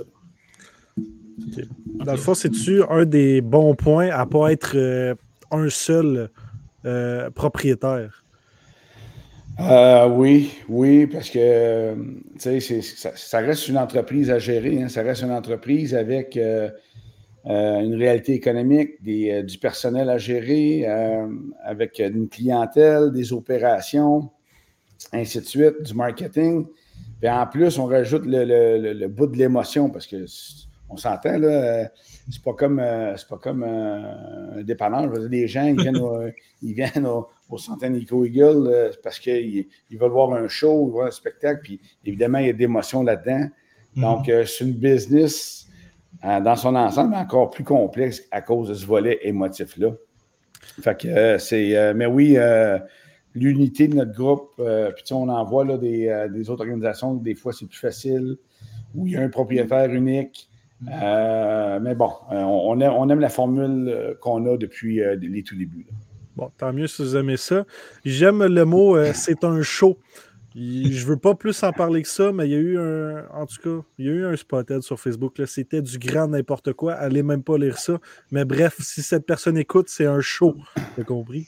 Dans 2.04 2.12
le 2.12 2.18
fond, 2.18 2.34
c'est-tu 2.34 2.82
un 2.88 3.04
des 3.04 3.40
bons 3.40 3.76
points 3.76 4.10
à 4.10 4.24
ne 4.24 4.30
pas 4.30 4.50
être 4.50 4.76
euh, 4.76 5.14
un 5.52 5.68
seul 5.68 6.30
euh, 6.84 7.30
propriétaire? 7.30 8.24
oui, 9.58 10.50
oui, 10.68 11.06
parce 11.06 11.30
que 11.30 11.94
ça, 12.38 13.12
ça, 13.14 13.38
reste 13.38 13.68
une 13.68 13.78
entreprise 13.78 14.30
à 14.30 14.38
gérer. 14.38 14.82
Hein. 14.82 14.88
ça 14.88 15.02
reste 15.02 15.22
une 15.22 15.30
entreprise 15.30 15.94
avec 15.94 16.38
une 17.46 17.94
réalité 17.94 18.32
économique, 18.32 19.02
des, 19.02 19.42
du 19.44 19.58
personnel 19.58 20.10
à 20.10 20.18
gérer, 20.18 20.84
avec 21.64 22.00
une 22.00 22.28
clientèle, 22.28 23.12
des 23.12 23.32
opérations, 23.32 24.30
ainsi 25.12 25.38
de 25.38 25.44
suite, 25.44 25.82
du 25.82 25.94
marketing. 25.94 26.66
Puis 27.20 27.30
en 27.30 27.46
plus, 27.46 27.78
on 27.78 27.86
rajoute 27.86 28.24
le, 28.26 29.06
bout 29.06 29.28
de 29.28 29.36
l'émotion 29.36 29.90
parce 29.90 30.06
que 30.06 30.24
on 30.88 30.96
s'entend, 30.96 31.38
là, 31.38 31.90
c'est 32.30 32.42
pas 32.42 32.52
comme, 32.52 32.78
euh, 32.78 33.16
c'est 33.16 33.28
pas 33.28 33.38
comme 33.38 33.64
euh, 33.64 34.58
un 34.58 34.62
dépanneur. 34.62 35.12
les 35.12 35.48
gens, 35.48 35.64
ils 35.64 35.80
viennent 35.80 35.98
au, 35.98 36.20
ils 36.62 36.74
viennent 36.74 37.06
au, 37.06 37.58
Centre 37.58 37.86
Nico 37.86 38.24
Eagle 38.24 38.68
euh, 38.68 38.92
parce 39.02 39.18
qu'ils 39.18 39.66
ils 39.90 39.98
veulent 39.98 40.10
voir 40.10 40.32
un 40.32 40.48
show, 40.48 40.86
voir 40.86 41.06
un 41.06 41.10
spectacle, 41.10 41.60
puis 41.62 41.80
évidemment, 42.04 42.38
il 42.38 42.46
y 42.46 42.50
a 42.50 42.52
d'émotions 42.52 43.02
là-dedans. 43.02 43.48
Mhm. 43.96 44.02
Donc, 44.02 44.26
c'est 44.26 44.64
une 44.64 44.74
business 44.74 45.65
dans 46.22 46.56
son 46.56 46.74
ensemble 46.74 47.14
encore 47.14 47.50
plus 47.50 47.64
complexe 47.64 48.22
à 48.30 48.40
cause 48.40 48.68
de 48.68 48.74
ce 48.74 48.86
volet 48.86 49.18
émotif-là. 49.22 49.92
Fait 50.80 50.98
que 50.98 51.38
c'est. 51.38 51.94
mais 51.94 52.06
oui, 52.06 52.36
l'unité 53.36 53.86
de 53.86 53.94
notre 53.94 54.12
groupe. 54.12 54.50
Euh, 54.58 54.90
puis 54.90 55.04
on 55.12 55.28
en 55.28 55.44
voit 55.44 55.64
là, 55.64 55.74
euh, 55.74 56.28
des, 56.28 56.50
autres 56.50 56.62
organisations, 56.62 57.14
des 57.14 57.34
fois 57.34 57.52
c'est 57.52 57.66
plus 57.66 57.78
facile, 57.78 58.36
où 58.94 59.06
il 59.06 59.12
y 59.12 59.16
a 59.16 59.22
un 59.22 59.28
propriétaire 59.28 59.92
unique. 59.92 60.48
Euh, 60.90 61.78
mais 61.80 61.94
bon, 61.94 62.10
on, 62.30 62.80
aime, 62.80 63.20
la 63.20 63.28
formule 63.28 64.16
qu'on 64.20 64.44
a 64.46 64.56
depuis 64.56 65.00
les 65.20 65.42
tout 65.42 65.56
débuts. 65.56 65.86
Bon, 66.36 66.50
tant 66.58 66.72
mieux 66.72 66.86
si 66.86 67.02
vous 67.02 67.16
aimez 67.16 67.38
ça. 67.38 67.64
J'aime 68.04 68.44
le 68.44 68.64
mot 68.64 68.96
c'est 69.14 69.44
un 69.44 69.62
show. 69.62 69.98
Je 70.58 71.04
veux 71.04 71.18
pas 71.18 71.34
plus 71.34 71.62
en 71.62 71.72
parler 71.72 72.00
que 72.00 72.08
ça, 72.08 72.32
mais 72.32 72.46
il 72.46 72.52
y 72.52 72.54
a 72.54 72.58
eu 72.58 72.78
un. 72.78 73.28
En 73.34 73.44
tout 73.44 73.60
cas, 73.62 73.84
il 73.98 74.06
y 74.06 74.08
a 74.08 74.12
eu 74.12 74.24
un 74.24 74.34
spotted 74.36 74.80
sur 74.80 74.98
Facebook. 74.98 75.34
C'était 75.46 75.82
du 75.82 75.98
grand 75.98 76.28
n'importe 76.28 76.72
quoi. 76.72 76.94
Allez 76.94 77.22
même 77.22 77.42
pas 77.42 77.58
lire 77.58 77.76
ça. 77.76 77.98
Mais 78.30 78.46
bref, 78.46 78.76
si 78.80 79.02
cette 79.02 79.26
personne 79.26 79.58
écoute, 79.58 79.90
c'est 79.90 80.06
un 80.06 80.20
show. 80.20 80.56
T'as 80.96 81.04
compris? 81.04 81.46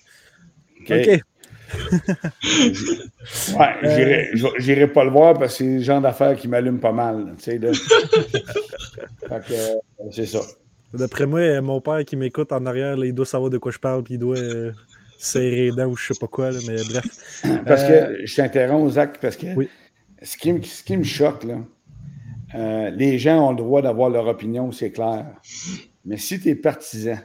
OK 0.83 1.23
ouais, 3.59 4.31
j'irai 4.59 4.87
pas 4.91 5.05
le 5.05 5.11
voir 5.11 5.35
parce 5.35 5.53
que 5.53 5.59
c'est 5.59 5.71
le 5.77 5.81
genre 5.83 6.00
d'affaires 6.00 6.35
qui 6.35 6.49
m'allume 6.49 6.81
pas 6.81 6.93
mal. 6.93 7.35
Euh, 9.31 9.75
c'est 10.11 10.25
ça. 10.25 10.41
D'après 10.95 11.27
moi, 11.27 11.61
mon 11.61 11.83
père 11.83 12.03
qui 12.07 12.17
m'écoute 12.17 12.50
en 12.50 12.65
arrière, 12.65 12.97
il 13.05 13.12
doit 13.12 13.27
savoir 13.27 13.50
de 13.50 13.59
quoi 13.59 13.71
je 13.71 13.79
parle, 13.79 14.03
puis 14.03 14.15
il 14.15 14.19
doit 14.19 14.38
euh, 14.38 14.73
serrer 15.18 15.66
les 15.66 15.72
dents 15.72 15.87
ou 15.87 15.96
je 15.96 16.12
sais 16.12 16.18
pas 16.18 16.26
quoi, 16.26 16.50
mais 16.66 16.76
bref. 16.84 17.42
Parce 17.66 17.84
que 17.84 17.92
euh, 17.92 18.22
je 18.25 18.37
t'interromps, 18.37 18.94
Zach, 18.94 19.20
parce 19.20 19.37
que 19.37 19.46
ce, 20.22 20.37
qui, 20.37 20.62
ce, 20.64 20.82
qui, 20.82 20.96
me 20.96 21.04
choque, 21.04 21.44
là, 21.44 22.90
les 22.90 23.18
gens 23.18 23.48
ont 23.48 23.50
le 23.50 23.56
droit 23.56 23.82
d'avoir 23.82 24.08
leur 24.08 24.26
opinion, 24.26 24.72
c'est 24.72 24.92
clair. 24.92 25.26
Mais 26.04 26.16
si 26.16 26.40
tu 26.40 26.48
es 26.48 26.54
partisan, 26.54 27.18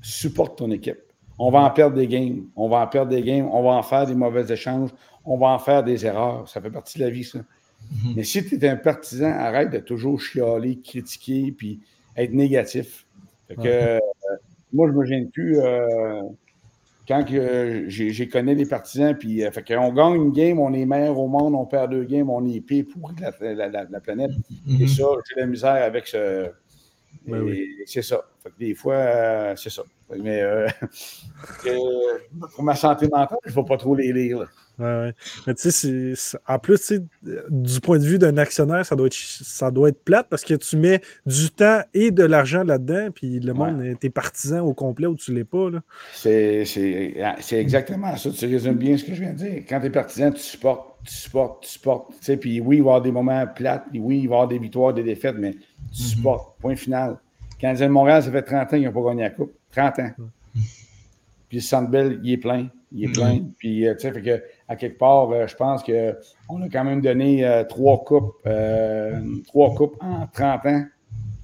supporte 0.00 0.58
ton 0.58 0.70
équipe. 0.70 0.98
On 1.38 1.50
va 1.50 1.60
en 1.60 1.70
perdre 1.70 1.96
des 1.96 2.06
games. 2.06 2.46
On 2.56 2.68
va 2.68 2.78
en 2.78 2.86
perdre 2.86 3.10
des 3.10 3.22
games. 3.22 3.48
On 3.52 3.62
va 3.62 3.70
en 3.70 3.82
faire 3.82 4.06
des 4.06 4.14
mauvais 4.14 4.50
échanges. 4.50 4.90
On 5.24 5.36
va 5.36 5.48
en 5.48 5.58
faire 5.58 5.82
des 5.82 6.06
erreurs. 6.06 6.48
Ça 6.48 6.60
fait 6.60 6.70
partie 6.70 6.98
de 6.98 7.04
la 7.04 7.10
vie, 7.10 7.24
ça. 7.24 7.38
Mhm. 7.38 8.14
Mais 8.16 8.24
si 8.24 8.44
tu 8.44 8.56
es 8.56 8.68
un 8.68 8.76
partisan, 8.76 9.30
arrête 9.30 9.70
de 9.70 9.78
toujours 9.78 10.20
chialer, 10.20 10.80
critiquer, 10.80 11.52
puis 11.52 11.80
être 12.16 12.32
négatif. 12.32 13.06
que, 13.48 13.54
euh, 13.64 13.98
moi, 14.72 14.88
je 14.88 14.92
ne 14.92 14.98
me 14.98 15.04
gêne 15.04 15.30
plus. 15.30 15.58
Euh, 15.58 16.22
quand 17.06 17.24
j'ai 17.26 18.28
connu 18.28 18.54
des 18.54 18.66
partisans, 18.66 19.16
puis 19.16 19.44
euh, 19.44 19.50
fait 19.50 19.62
qu'on 19.62 19.92
gagne 19.92 20.14
une 20.16 20.32
game, 20.32 20.58
on 20.58 20.72
est 20.72 20.84
meilleur 20.84 21.18
au 21.18 21.28
monde, 21.28 21.54
on 21.54 21.64
perd 21.64 21.90
deux 21.90 22.04
games, 22.04 22.28
on 22.30 22.44
est 22.46 22.60
pire 22.60 22.84
pour 22.92 23.12
la, 23.20 24.00
planète. 24.00 24.30
Et 24.68 24.82
mhm. 24.82 24.88
ça, 24.88 25.04
j'ai 25.28 25.40
la 25.40 25.46
misère 25.46 25.84
avec 25.84 26.06
ce. 26.06 26.50
Ben 27.26 27.44
c'est 27.86 28.02
ça. 28.02 28.24
Des 28.58 28.74
fois, 28.74 29.54
c'est 29.56 29.70
ça. 29.70 29.82
Mais 30.22 30.42
euh, 30.42 30.68
pour 32.54 32.64
ma 32.64 32.74
santé 32.74 33.08
mentale, 33.08 33.38
je 33.44 33.50
ne 33.50 33.56
vais 33.56 33.64
pas 33.64 33.76
trop 33.76 33.94
les 33.94 34.12
lire. 34.12 34.46
Ouais, 34.78 35.14
Mais 35.46 35.54
tu 35.54 35.70
sais, 35.70 36.38
en 36.46 36.58
plus, 36.58 36.92
du 37.22 37.80
point 37.80 37.98
de 37.98 38.04
vue 38.04 38.18
d'un 38.18 38.36
actionnaire, 38.36 38.84
ça 38.84 38.94
doit, 38.94 39.06
être, 39.06 39.14
ça 39.14 39.70
doit 39.70 39.88
être 39.88 40.04
plate 40.04 40.26
parce 40.28 40.44
que 40.44 40.52
tu 40.52 40.76
mets 40.76 41.00
du 41.24 41.50
temps 41.50 41.80
et 41.94 42.10
de 42.10 42.22
l'argent 42.22 42.62
là-dedans, 42.62 43.08
puis 43.14 43.40
le 43.40 43.54
monde, 43.54 43.82
t'es 43.98 44.10
partisan 44.10 44.60
au 44.60 44.74
complet 44.74 45.06
ou 45.06 45.16
tu 45.16 45.32
ne 45.32 45.38
l'es 45.38 45.44
pas. 45.44 45.70
C'est 46.12 46.66
exactement 47.52 48.14
ça. 48.16 48.30
Tu 48.30 48.46
résumes 48.46 48.76
bien 48.76 48.98
ce 48.98 49.04
que 49.04 49.14
je 49.14 49.20
viens 49.20 49.32
de 49.32 49.38
dire. 49.38 49.62
Quand 49.66 49.80
tu 49.80 49.86
es 49.86 49.90
partisan, 49.90 50.30
tu 50.30 50.40
supportes, 50.40 50.98
tu 51.04 51.14
supportes, 51.14 51.64
tu 51.64 51.70
supportes. 51.70 52.12
Puis 52.40 52.60
oui, 52.60 52.76
il 52.76 52.82
va 52.82 52.86
y 52.86 52.90
avoir 52.90 53.02
des 53.02 53.12
moments 53.12 53.46
plates, 53.46 53.86
puis 53.90 53.98
oui, 53.98 54.20
il 54.24 54.28
va 54.28 54.34
y 54.34 54.36
avoir 54.36 54.48
des 54.48 54.58
victoires, 54.58 54.92
des 54.92 55.02
défaites, 55.02 55.36
mais 55.38 55.52
tu 55.52 55.58
mm-hmm. 55.58 55.94
supportes. 55.94 56.60
Point 56.60 56.76
final. 56.76 57.16
Quand 57.60 57.74
de 57.74 57.86
Montréal, 57.86 58.22
ça 58.22 58.30
fait 58.30 58.42
30 58.42 58.62
ans 58.62 58.66
qu'ils 58.68 58.84
n'ont 58.84 58.92
pas 58.92 59.10
gagné 59.10 59.22
la 59.22 59.30
Coupe. 59.30 59.52
30 59.72 59.98
ans. 60.00 60.10
Puis 61.48 61.58
le 61.58 61.60
Centre 61.60 61.90
il 62.22 62.32
est 62.32 62.36
plein. 62.36 62.68
Il 62.92 63.04
est 63.04 63.12
plein. 63.12 63.40
Puis, 63.58 63.86
euh, 63.86 63.94
tu 63.94 64.00
sais, 64.00 64.12
fait 64.12 64.22
que, 64.22 64.42
à 64.68 64.76
quelque 64.76 64.98
part, 64.98 65.30
euh, 65.30 65.46
je 65.46 65.56
pense 65.56 65.82
qu'on 65.82 66.62
a 66.62 66.68
quand 66.68 66.84
même 66.84 67.00
donné 67.00 67.44
euh, 67.44 67.64
trois 67.64 68.04
coupes, 68.04 68.42
trois 69.46 69.74
coupes 69.74 69.96
en 70.00 70.26
30 70.32 70.66
ans. 70.66 70.84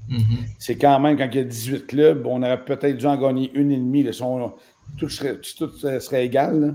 Mm-hmm. 0.09 0.19
C'est 0.59 0.77
quand 0.77 0.99
même, 1.01 1.17
quand 1.17 1.29
il 1.33 1.37
y 1.37 1.41
a 1.41 1.45
18 1.45 1.87
clubs, 1.87 2.27
on 2.27 2.43
aurait 2.43 2.65
peut-être 2.65 2.97
dû 2.97 3.07
en 3.07 3.17
gagner 3.17 3.51
une 3.55 3.71
et 3.71 3.77
demie. 3.77 4.05
tout, 4.99 5.09
serait, 5.09 5.39
tout 5.57 5.71
serait 5.71 6.27
égal. 6.27 6.75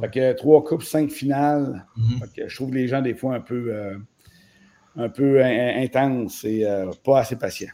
Fait 0.00 0.10
que 0.10 0.32
trois 0.32 0.64
coupes, 0.64 0.82
cinq 0.82 1.10
finales. 1.10 1.84
Mm-hmm. 1.96 2.18
fait 2.18 2.42
que 2.42 2.48
je 2.48 2.56
trouve 2.56 2.74
les 2.74 2.88
gens, 2.88 3.02
des 3.02 3.14
fois, 3.14 3.34
un 3.34 3.40
peu, 3.40 3.72
un 4.96 5.08
peu 5.08 5.44
intenses 5.44 6.44
et 6.44 6.66
pas 7.04 7.20
assez 7.20 7.36
patients. 7.36 7.68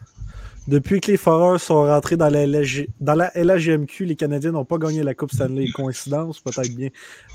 Depuis 0.68 1.00
que 1.00 1.10
les 1.10 1.16
Foreurs 1.16 1.60
sont 1.60 1.82
rentrés 1.82 2.16
dans 2.16 2.28
la, 2.28 2.46
dans 3.00 3.14
la 3.14 3.32
LHGMQ, 3.34 4.04
les 4.04 4.14
Canadiens 4.14 4.52
n'ont 4.52 4.64
pas 4.64 4.78
gagné 4.78 5.02
la 5.02 5.12
Coupe 5.14 5.32
Stanley. 5.32 5.66
Coïncidence, 5.74 6.38
peut-être 6.40 6.74
bien. 6.74 6.88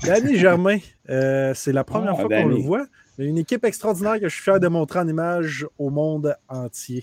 Danny 0.04 0.36
Germain, 0.36 0.78
euh, 1.10 1.52
c'est 1.54 1.72
la 1.72 1.84
première 1.84 2.14
ah, 2.14 2.20
fois 2.20 2.28
qu'on 2.28 2.46
le 2.46 2.56
voit. 2.56 2.86
Une 3.18 3.36
équipe 3.36 3.64
extraordinaire 3.64 4.14
que 4.20 4.28
je 4.28 4.34
suis 4.34 4.44
fier 4.44 4.58
de 4.60 4.68
montrer 4.68 5.00
en 5.00 5.08
image 5.08 5.66
au 5.76 5.90
monde 5.90 6.36
entier. 6.48 7.02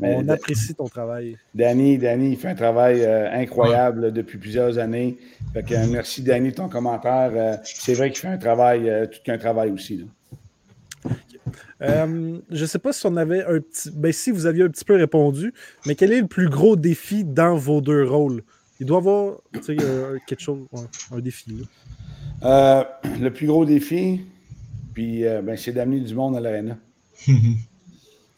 On 0.00 0.28
apprécie 0.28 0.74
ton 0.74 0.88
travail. 0.88 1.38
Danny, 1.54 1.96
Danny, 1.96 2.32
il 2.32 2.36
fait 2.36 2.48
un 2.48 2.54
travail 2.54 3.02
euh, 3.02 3.32
incroyable 3.32 4.12
depuis 4.12 4.38
plusieurs 4.38 4.78
années. 4.78 5.16
Euh, 5.56 5.86
merci, 5.88 6.22
Danny, 6.22 6.50
de 6.50 6.56
ton 6.56 6.68
commentaire. 6.68 7.60
c'est 7.64 7.94
vrai 7.94 8.10
qu'il 8.10 8.18
fait 8.18 8.28
un 8.28 8.38
travail, 8.38 9.08
tout 9.10 9.20
qu'un 9.24 9.38
travail 9.38 9.70
aussi. 9.70 10.04
Euh, 11.82 12.38
je 12.50 12.60
ne 12.60 12.66
sais 12.66 12.78
pas 12.78 12.92
si 12.92 13.06
on 13.06 13.16
avait 13.16 13.44
un 13.44 13.60
petit. 13.60 13.90
Ben, 13.90 14.12
si 14.12 14.30
vous 14.30 14.46
aviez 14.46 14.64
un 14.64 14.68
petit 14.68 14.84
peu 14.84 14.96
répondu, 14.96 15.52
mais 15.86 15.94
quel 15.94 16.12
est 16.12 16.20
le 16.20 16.26
plus 16.26 16.48
gros 16.48 16.76
défi 16.76 17.24
dans 17.24 17.56
vos 17.56 17.80
deux 17.80 18.04
rôles? 18.04 18.42
Il 18.80 18.86
doit 18.86 18.98
y 18.98 19.00
avoir 19.00 19.40
euh, 19.68 20.18
quelque 20.26 20.40
chose, 20.40 20.66
un 21.10 21.18
défi. 21.20 21.66
Euh, 22.42 22.82
le 23.20 23.30
plus 23.30 23.46
gros 23.46 23.64
défi, 23.64 24.22
puis 24.94 25.22
ben, 25.22 25.56
c'est 25.56 25.72
d'amener 25.72 26.00
du 26.00 26.14
monde 26.14 26.36
à 26.36 26.40
l'arena. 26.40 26.78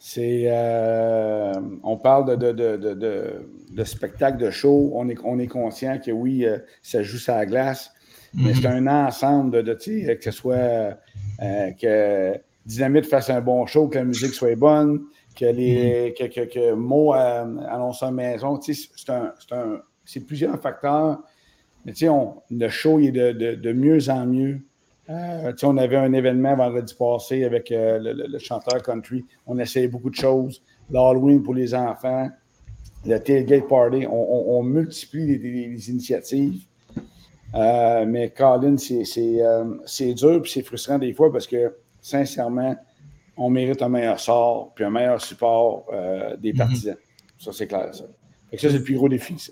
C'est, 0.07 0.51
on 1.81 1.97
parle 1.97 2.37
de, 2.37 2.51
de, 2.51 3.83
spectacle, 3.83 4.37
de 4.37 4.51
show. 4.51 4.91
On 4.93 5.09
est, 5.09 5.17
on 5.23 5.39
est 5.39 5.47
conscient 5.47 5.97
que 5.97 6.11
oui, 6.11 6.45
ça 6.83 7.01
joue 7.01 7.17
sur 7.17 7.33
la 7.33 7.47
glace, 7.47 7.91
mais 8.35 8.53
c'est 8.53 8.69
mhm. 8.69 8.87
un 8.87 9.07
ensemble 9.07 9.63
de, 9.63 9.73
que 9.73 10.23
ce 10.23 10.31
soit 10.31 10.97
euh, 11.41 11.71
que 11.71 12.39
Dynamite 12.65 13.05
fasse 13.05 13.29
un 13.29 13.41
bon 13.41 13.65
show, 13.65 13.87
que 13.87 13.97
la 13.97 14.05
musique 14.05 14.33
soit 14.33 14.55
bonne, 14.55 15.03
que 15.35 15.45
les 15.45 16.15
mhm. 16.19 16.29
que, 16.29 16.45
que, 16.45 16.73
Mo 16.73 17.13
annonce 17.13 17.99
sa 17.99 18.11
maison. 18.11 18.59
C'est, 18.61 19.09
un, 19.09 19.33
c'est, 20.03 20.21
plusieurs 20.21 20.59
facteurs. 20.59 21.19
Mais 21.85 21.93
on, 22.09 22.41
le 22.49 22.67
show 22.69 22.99
est 22.99 23.11
de, 23.11 23.73
mieux 23.73 24.09
en 24.09 24.25
mieux. 24.25 24.61
Euh, 25.07 25.53
on 25.61 25.77
avait 25.77 25.97
un 25.97 26.13
événement 26.13 26.55
vendredi 26.55 26.95
passé 26.97 27.43
avec 27.43 27.71
euh, 27.71 27.99
le, 28.01 28.39
chanteur 28.39 28.81
country. 28.81 29.23
On 29.45 29.59
essayait 29.59 29.87
beaucoup 29.87 30.09
de 30.09 30.15
choses. 30.15 30.63
L'Halloween 30.89 31.43
pour 31.43 31.53
les 31.53 31.75
enfants, 31.75 32.29
le 33.05 33.19
tailgate 33.19 33.67
party. 33.67 34.07
On, 34.09 34.63
multiplie 34.63 35.37
les, 35.37 35.89
initiatives. 35.91 36.63
Euh, 37.53 38.05
mais 38.07 38.31
Colin, 38.31 38.77
c'est 38.77 40.13
dur 40.13 40.41
et 40.43 40.47
c'est 40.47 40.63
frustrant 40.63 40.97
des 40.97 41.13
fois 41.13 41.31
parce 41.31 41.45
que, 41.45 41.71
sincèrement, 42.05 42.75
on 43.37 43.49
mérite 43.49 43.81
un 43.81 43.89
meilleur 43.89 44.19
sort 44.19 44.73
puis 44.75 44.85
un 44.85 44.89
meilleur 44.89 45.21
support 45.21 45.85
des 46.39 46.53
mm-hmm. 46.53 46.57
partisans. 46.57 46.97
Ça, 47.37 47.51
c'est 47.51 47.67
clair. 47.67 47.93
Ça. 47.93 48.03
ça, 48.03 48.07
c'est 48.51 48.69
le 48.69 48.83
plus 48.83 48.95
gros 48.95 49.09
défi. 49.09 49.37
Ça 49.37 49.51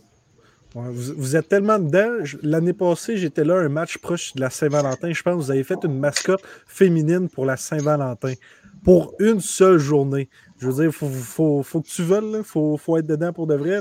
vous, 0.76 1.36
êtes 1.36 1.50
tellement 1.50 1.78
dedans. 1.78 2.24
L'année 2.42 2.74
passée, 2.74 3.18
j'étais 3.18 3.44
là, 3.44 3.56
un 3.56 3.70
match 3.70 3.98
proche 3.98 4.34
de 4.34 4.42
la 4.42 4.50
Saint-Valentin. 4.50 5.12
Je 5.12 5.22
pense 5.22 5.34
que 5.34 5.40
vous 5.40 5.52
avez 5.52 5.64
fait 5.64 5.78
une 5.84 6.00
mascotte 6.00 6.42
féminine 6.66 7.30
pour 7.30 7.46
la 7.46 7.58
Saint-Valentin. 7.58 8.34
Pour 8.84 9.14
une 9.20 9.40
seule 9.40 9.78
journée. 9.78 10.30
Je 10.60 10.68
veux 10.68 10.74
dire, 10.74 10.86
il 10.86 10.92
faut, 10.92 11.64
que 11.64 11.88
tu 11.88 12.04
veuilles, 12.04 12.40
il 12.40 12.44
faut, 12.44 12.98
être 12.98 13.06
dedans 13.06 13.32
pour 13.32 13.48
de 13.48 13.56
vrai. 13.56 13.80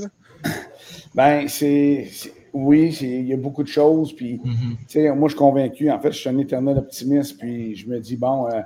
Ben, 1.14 1.48
c'est. 1.48 2.08
Oui, 2.52 2.96
il 3.00 3.26
y 3.26 3.32
a 3.32 3.36
beaucoup 3.36 3.62
de 3.62 3.68
choses. 3.68 4.14
Puis, 4.14 4.38
mm-hmm. 4.38 5.14
moi, 5.14 5.28
je 5.28 5.32
suis 5.32 5.38
convaincu. 5.38 5.90
En 5.90 5.98
fait, 5.98 6.12
je 6.12 6.18
suis 6.18 6.28
un 6.28 6.38
éternel 6.38 6.78
optimiste. 6.78 7.38
Puis, 7.38 7.74
je 7.74 7.88
me 7.88 7.98
dis, 7.98 8.16
bon, 8.16 8.46
euh, 8.48 8.60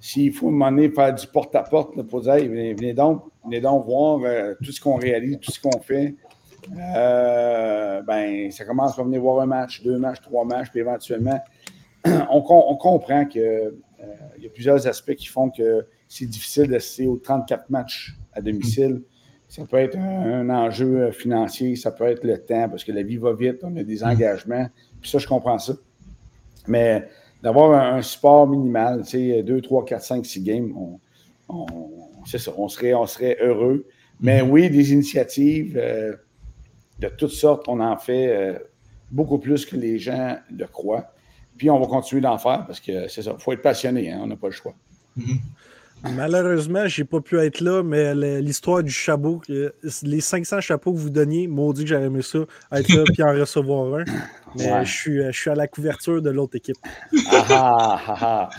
s'il 0.00 0.32
faut 0.32 0.50
m'emmener 0.50 0.90
faire 0.90 1.14
du 1.14 1.26
porte-à-porte 1.26 2.02
pour 2.02 2.22
dire, 2.22 2.34
venez, 2.34 2.92
donc, 2.92 3.22
venez 3.44 3.60
donc 3.60 3.86
voir 3.86 4.20
euh, 4.24 4.54
tout 4.62 4.72
ce 4.72 4.80
qu'on 4.80 4.96
réalise, 4.96 5.38
tout 5.40 5.52
ce 5.52 5.60
qu'on 5.60 5.80
fait. 5.80 6.16
Euh, 6.76 8.02
ben, 8.02 8.50
ça 8.50 8.64
commence 8.64 8.98
à 8.98 9.02
venir 9.02 9.20
voir 9.20 9.40
un 9.40 9.46
match, 9.46 9.82
deux 9.82 9.98
matchs, 9.98 10.20
trois 10.20 10.44
matchs, 10.44 10.70
puis 10.70 10.80
éventuellement, 10.80 11.40
on, 12.30 12.42
comprend 12.42 13.24
qu'il 13.26 13.72
y 14.38 14.46
a 14.46 14.50
plusieurs 14.50 14.86
aspects 14.86 15.14
qui 15.14 15.26
font 15.26 15.50
que 15.50 15.86
c'est 16.08 16.26
difficile 16.26 16.68
d'assister 16.68 17.06
aux 17.06 17.16
34 17.16 17.70
matchs 17.70 18.16
à 18.32 18.40
domicile. 18.40 19.02
Ça 19.50 19.64
peut 19.66 19.78
être 19.78 19.98
un, 19.98 20.48
enjeu 20.48 21.02
euh, 21.02 21.12
financier, 21.12 21.74
ça 21.74 21.90
peut 21.90 22.04
être 22.04 22.24
le 22.24 22.38
temps, 22.38 22.68
parce 22.68 22.84
que 22.84 22.92
la 22.92 23.02
vie 23.02 23.16
va 23.16 23.34
vite, 23.34 23.58
on 23.62 23.76
a 23.76 23.82
des 23.82 24.04
engagements, 24.04 24.68
puis 25.00 25.10
ça, 25.10 25.18
je 25.18 25.26
comprends 25.26 25.58
ça. 25.58 25.74
Mais 26.68 27.08
d'avoir 27.42 27.94
un, 27.94 28.00
support 28.00 28.46
minimal, 28.46 29.02
tu 29.02 29.32
sais, 29.32 29.42
2, 29.42 29.60
3, 29.60 29.84
4, 29.84 30.02
5, 30.02 30.24
6 30.24 30.42
games, 30.42 30.72
on, 31.48 31.66
ça, 32.24 32.38
on 32.56 32.68
serait, 32.68 32.94
on 32.94 33.06
serait 33.06 33.36
heureux. 33.40 33.86
Mais 34.20 34.40
oui, 34.40 34.70
des 34.70 34.92
initiatives 34.92 35.76
de 37.00 37.08
toutes 37.08 37.32
sortes, 37.32 37.66
on 37.68 37.80
en 37.80 37.96
fait 37.96 38.28
euh, 38.28 38.58
beaucoup 39.10 39.38
plus 39.38 39.66
que 39.66 39.76
les 39.76 39.98
gens 39.98 40.36
le 40.56 40.66
croient. 40.66 41.12
Puis 41.56 41.70
on 41.70 41.80
va 41.80 41.86
continuer 41.86 42.22
d'en 42.22 42.38
faire 42.38 42.64
parce 42.66 42.80
que 42.80 43.08
c'est 43.08 43.22
ça, 43.22 43.34
il 43.36 43.42
faut 43.42 43.52
être 43.52 43.62
passionné, 43.62 44.12
hein, 44.12 44.20
on 44.22 44.26
n'a 44.26 44.36
pas 44.36 44.48
le 44.48 44.52
choix. 44.52 44.74
Mm-hmm. 45.18 45.38
Malheureusement, 46.02 46.86
je 46.86 47.00
n'ai 47.00 47.06
pas 47.06 47.20
pu 47.20 47.38
être 47.38 47.60
là, 47.60 47.82
mais 47.82 48.14
l'histoire 48.40 48.82
du 48.82 48.90
chapeau, 48.90 49.42
les 49.48 50.20
500 50.20 50.60
chapeaux 50.60 50.92
que 50.92 50.98
vous 50.98 51.10
donniez, 51.10 51.46
maudit 51.46 51.84
que 51.84 51.90
j'aurais 51.90 52.06
aimé 52.06 52.22
ça, 52.22 52.38
être 52.72 52.88
là 52.88 53.04
et 53.18 53.22
en 53.22 53.32
recevoir 53.32 54.00
un. 54.00 54.04
Mais 54.58 54.84
je, 54.84 54.92
suis, 54.92 55.22
je 55.22 55.30
suis 55.30 55.50
à 55.50 55.54
la 55.54 55.68
couverture 55.68 56.20
de 56.20 56.28
l'autre 56.28 56.56
équipe. 56.56 56.76
Ah, 57.30 57.46
ah, 57.48 58.00
ah, 58.20 58.50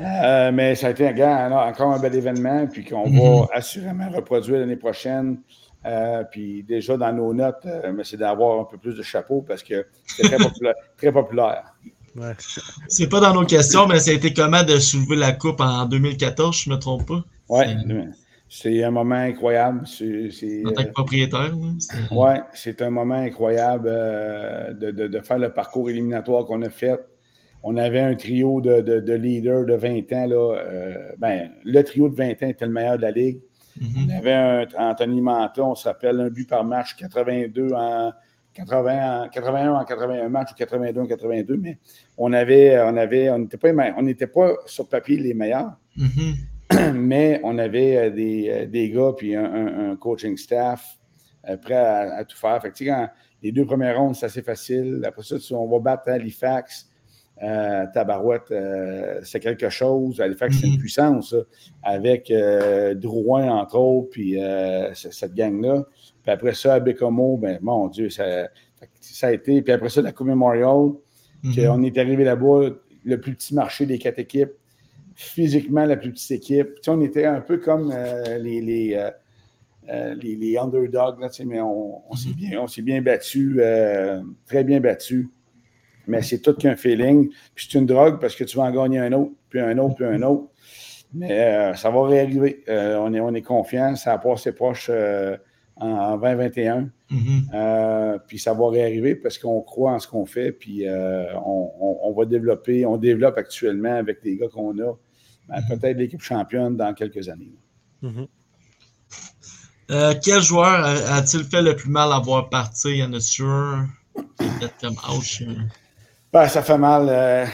euh, 0.00 0.50
mais 0.50 0.74
ça 0.74 0.88
a 0.88 0.90
été 0.90 1.08
encore 1.08 1.92
un 1.92 2.00
bel 2.00 2.16
événement, 2.16 2.66
puis 2.66 2.84
qu'on 2.84 3.04
va 3.04 3.10
mm-hmm. 3.10 3.48
assurément 3.52 4.10
reproduire 4.10 4.58
l'année 4.58 4.74
prochaine. 4.74 5.38
Euh, 5.86 6.24
puis 6.24 6.64
déjà 6.64 6.96
dans 6.96 7.12
nos 7.12 7.32
notes, 7.32 7.64
euh, 7.66 7.92
c'est 8.02 8.16
d'avoir 8.16 8.60
un 8.60 8.64
peu 8.64 8.76
plus 8.76 8.96
de 8.96 9.02
chapeau 9.02 9.42
parce 9.42 9.62
que 9.62 9.86
c'est 10.04 10.24
très, 10.96 11.12
populaire. 11.12 11.76
C'est 12.88 13.08
pas 13.08 13.20
dans 13.20 13.34
nos 13.34 13.44
questions, 13.44 13.86
mais 13.86 13.98
ça 13.98 14.10
a 14.10 14.14
été 14.14 14.32
comment 14.32 14.62
de 14.62 14.78
soulever 14.78 15.16
la 15.16 15.32
coupe 15.32 15.60
en 15.60 15.86
2014, 15.86 16.56
je 16.56 16.70
ne 16.70 16.74
me 16.74 16.80
trompe 16.80 17.06
pas? 17.06 17.24
Oui, 17.48 17.64
c'est 18.48 18.84
un 18.84 18.90
moment 18.90 19.16
incroyable. 19.16 19.80
en 19.80 20.70
tant 20.72 20.82
que 20.82 20.88
euh, 20.88 20.92
propriétaire. 20.92 21.52
Oui, 22.10 22.30
c'est 22.54 22.80
un 22.80 22.90
moment 22.90 23.14
incroyable 23.14 23.88
de, 24.78 25.20
faire 25.20 25.38
le 25.38 25.52
parcours 25.52 25.90
éliminatoire 25.90 26.44
qu'on 26.44 26.62
a 26.62 26.70
fait. 26.70 27.00
On 27.62 27.76
avait 27.76 28.00
un 28.00 28.14
trio 28.14 28.60
de, 28.60 29.12
leaders 29.12 29.64
de 29.64 29.74
20 29.74 30.12
ans. 30.12 30.26
Là, 30.26 30.56
ben, 31.18 31.50
le 31.64 31.82
trio 31.82 32.08
de 32.08 32.14
20 32.14 32.30
ans 32.42 32.48
était 32.48 32.66
le 32.66 32.72
meilleur 32.72 32.96
de 32.96 33.02
la 33.02 33.10
Ligue. 33.10 33.40
On 33.80 34.16
avait 34.16 34.32
un 34.32 34.66
Anthony 34.78 35.20
Manta, 35.20 35.62
on 35.62 35.74
s'appelle 35.74 36.20
un 36.20 36.30
but 36.30 36.48
par 36.48 36.64
match, 36.64 36.96
82 36.96 37.72
en 37.74 38.12
80, 38.56 39.28
81 39.32 39.74
en 39.74 39.84
81 39.84 40.28
matchs 40.28 40.52
ou 40.52 40.54
82 40.54 41.00
en 41.00 41.06
82, 41.06 41.56
mais 41.56 41.78
on 42.16 42.32
avait, 42.32 42.80
on 42.80 42.96
avait, 42.96 43.30
on 43.30 43.38
n'était 43.38 43.56
pas, 43.56 43.68
on 43.96 44.02
n'était 44.02 44.26
pas 44.26 44.54
sur 44.66 44.88
papier 44.88 45.18
les 45.18 45.34
meilleurs, 45.34 45.76
mm-hmm. 45.96 46.92
mais 46.94 47.40
on 47.44 47.58
avait 47.58 47.96
euh, 47.96 48.10
des, 48.10 48.48
euh, 48.50 48.66
des 48.66 48.90
gars 48.90 49.12
puis 49.16 49.34
un, 49.36 49.96
coaching 49.96 50.36
staff 50.36 50.98
euh, 51.48 51.56
prêt 51.56 51.74
à, 51.74 52.24
tout 52.24 52.36
faire. 52.36 52.60
Fait 52.62 52.72
que, 52.72 52.84
les 53.42 53.52
deux 53.52 53.66
premières 53.66 53.98
rondes, 53.98 54.14
c'est 54.14 54.26
assez 54.26 54.42
facile. 54.42 55.02
Après 55.06 55.22
ça, 55.22 55.36
on 55.54 55.68
va 55.68 55.78
battre 55.78 56.08
Halifax. 56.08 56.88
Euh, 57.42 57.84
Tabarouette, 57.92 58.50
euh, 58.50 59.20
c'est 59.22 59.40
quelque 59.40 59.68
chose. 59.68 60.20
Halifax, 60.20 60.56
c'est 60.58 60.66
une 60.66 60.74
mhm. 60.74 60.78
puissance, 60.78 61.34
avec 61.82 62.30
euh, 62.30 62.94
Drouin, 62.94 63.50
entre 63.50 63.76
autres, 63.78 64.10
puis 64.10 64.38
cette 64.94 65.34
gang-là. 65.34 65.84
Puis 66.26 66.32
après 66.32 66.54
ça, 66.54 66.74
à 66.74 66.80
Bécomo, 66.80 67.36
ben, 67.36 67.58
mon 67.62 67.86
Dieu, 67.86 68.10
ça, 68.10 68.48
ça, 69.00 69.28
a 69.28 69.32
été. 69.32 69.62
Puis 69.62 69.72
après 69.72 69.88
ça, 69.88 70.02
la 70.02 70.10
Coupe 70.10 70.26
Memorial, 70.26 70.92
mhm. 71.44 71.70
on 71.70 71.82
est 71.84 71.96
arrivé 71.98 72.24
là-bas, 72.24 72.70
le 73.04 73.20
plus 73.20 73.34
petit 73.34 73.54
marché 73.54 73.86
des 73.86 73.98
quatre 73.98 74.18
équipes, 74.18 74.50
physiquement 75.14 75.84
la 75.84 75.96
plus 75.96 76.10
petite 76.10 76.32
équipe. 76.32 76.74
Tu 76.74 76.82
sais, 76.82 76.90
on 76.90 77.00
était 77.00 77.26
un 77.26 77.40
peu 77.40 77.58
comme 77.58 77.94
les, 78.40 78.60
les, 78.60 78.98
les, 80.16 80.58
underdogs, 80.58 81.20
là, 81.20 81.28
mais 81.46 81.60
on, 81.60 82.02
on 82.10 82.16
s'est 82.16 82.30
mhm. 82.30 82.82
bien, 82.82 82.82
bien 82.82 83.02
battu, 83.02 83.60
très 84.46 84.64
bien 84.64 84.80
battu 84.80 85.30
mais 86.06 86.22
c'est 86.22 86.38
tout 86.38 86.54
qu'un 86.54 86.76
feeling. 86.76 87.28
Puis 87.54 87.68
c'est 87.68 87.78
une 87.78 87.86
drogue 87.86 88.20
parce 88.20 88.34
que 88.34 88.44
tu 88.44 88.56
vas 88.56 88.64
en 88.64 88.70
gagner 88.70 88.98
un 88.98 89.12
autre, 89.12 89.32
puis 89.48 89.60
un 89.60 89.76
autre, 89.78 89.96
puis 89.96 90.04
un 90.04 90.22
autre. 90.22 90.48
Mais 91.12 91.30
euh, 91.32 91.74
ça 91.74 91.90
va 91.90 92.06
réarriver. 92.06 92.64
Euh, 92.68 92.96
on, 92.98 93.12
est, 93.14 93.20
on 93.20 93.34
est 93.34 93.42
confiant. 93.42 93.94
Ça 93.96 94.12
a 94.12 94.18
passé 94.18 94.52
proche 94.52 94.90
euh, 94.92 95.36
en, 95.76 96.16
2021. 96.16 96.90
Mm-hmm. 97.08 98.18
puis 98.26 98.38
ça 98.38 98.52
va 98.52 98.68
réarriver 98.68 99.14
parce 99.14 99.38
qu'on 99.38 99.60
croit 99.60 99.92
en 99.92 100.00
ce 100.00 100.08
qu'on 100.08 100.26
fait. 100.26 100.50
Puis 100.52 100.84
on, 100.88 102.14
va 102.16 102.24
développer. 102.24 102.84
On 102.86 102.96
développe 102.96 103.38
actuellement 103.38 103.94
avec 103.96 104.18
les 104.24 104.36
gars 104.36 104.48
qu'on 104.48 104.78
a. 104.78 104.92
Ben, 105.48 105.60
mm-hmm. 105.60 105.68
Peut-être 105.78 105.98
l'équipe 105.98 106.22
championne 106.22 106.76
dans 106.76 106.92
quelques 106.94 107.28
années. 107.28 107.54
Mm-hmm. 108.02 108.26
quel 110.24 110.42
joueur 110.42 110.84
a-t-il 110.84 111.44
fait 111.44 111.62
le 111.62 111.76
plus 111.76 111.90
mal 111.90 112.12
à 112.12 112.18
voir 112.18 112.48
partir? 112.48 112.90
Il 112.90 112.98
y 112.98 113.04
en 113.04 113.12
a 113.12 113.20
sûr. 113.20 113.84
Peut-être 114.38 114.74
comme 114.80 114.96
ouch. 115.16 115.42
Ben, 116.32 116.48
ça 116.48 116.62
fait 116.62 116.78
mal. 116.78 117.06
Euh, 117.08 117.46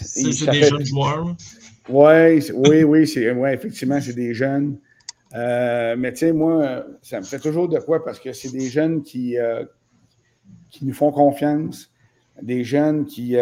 c'est 0.00 0.50
des 0.50 0.62
jeunes 0.62 0.84
joueurs. 0.84 1.34
Ouais, 1.88 2.40
oui, 2.54 2.84
oui, 2.84 3.30
ouais, 3.30 3.54
effectivement, 3.54 4.00
c'est 4.00 4.12
des 4.12 4.34
jeunes. 4.34 4.78
Euh, 5.34 5.94
mais 5.98 6.12
tu 6.12 6.18
sais, 6.18 6.32
moi, 6.32 6.84
ça 7.02 7.18
me 7.20 7.24
fait 7.24 7.38
toujours 7.38 7.68
de 7.68 7.78
quoi 7.78 8.04
parce 8.04 8.18
que 8.18 8.32
c'est 8.32 8.50
des 8.50 8.68
jeunes 8.68 9.02
qui, 9.02 9.38
euh, 9.38 9.64
qui 10.70 10.86
nous 10.86 10.94
font 10.94 11.10
confiance, 11.10 11.92
des 12.42 12.64
jeunes 12.64 13.04
qui 13.04 13.36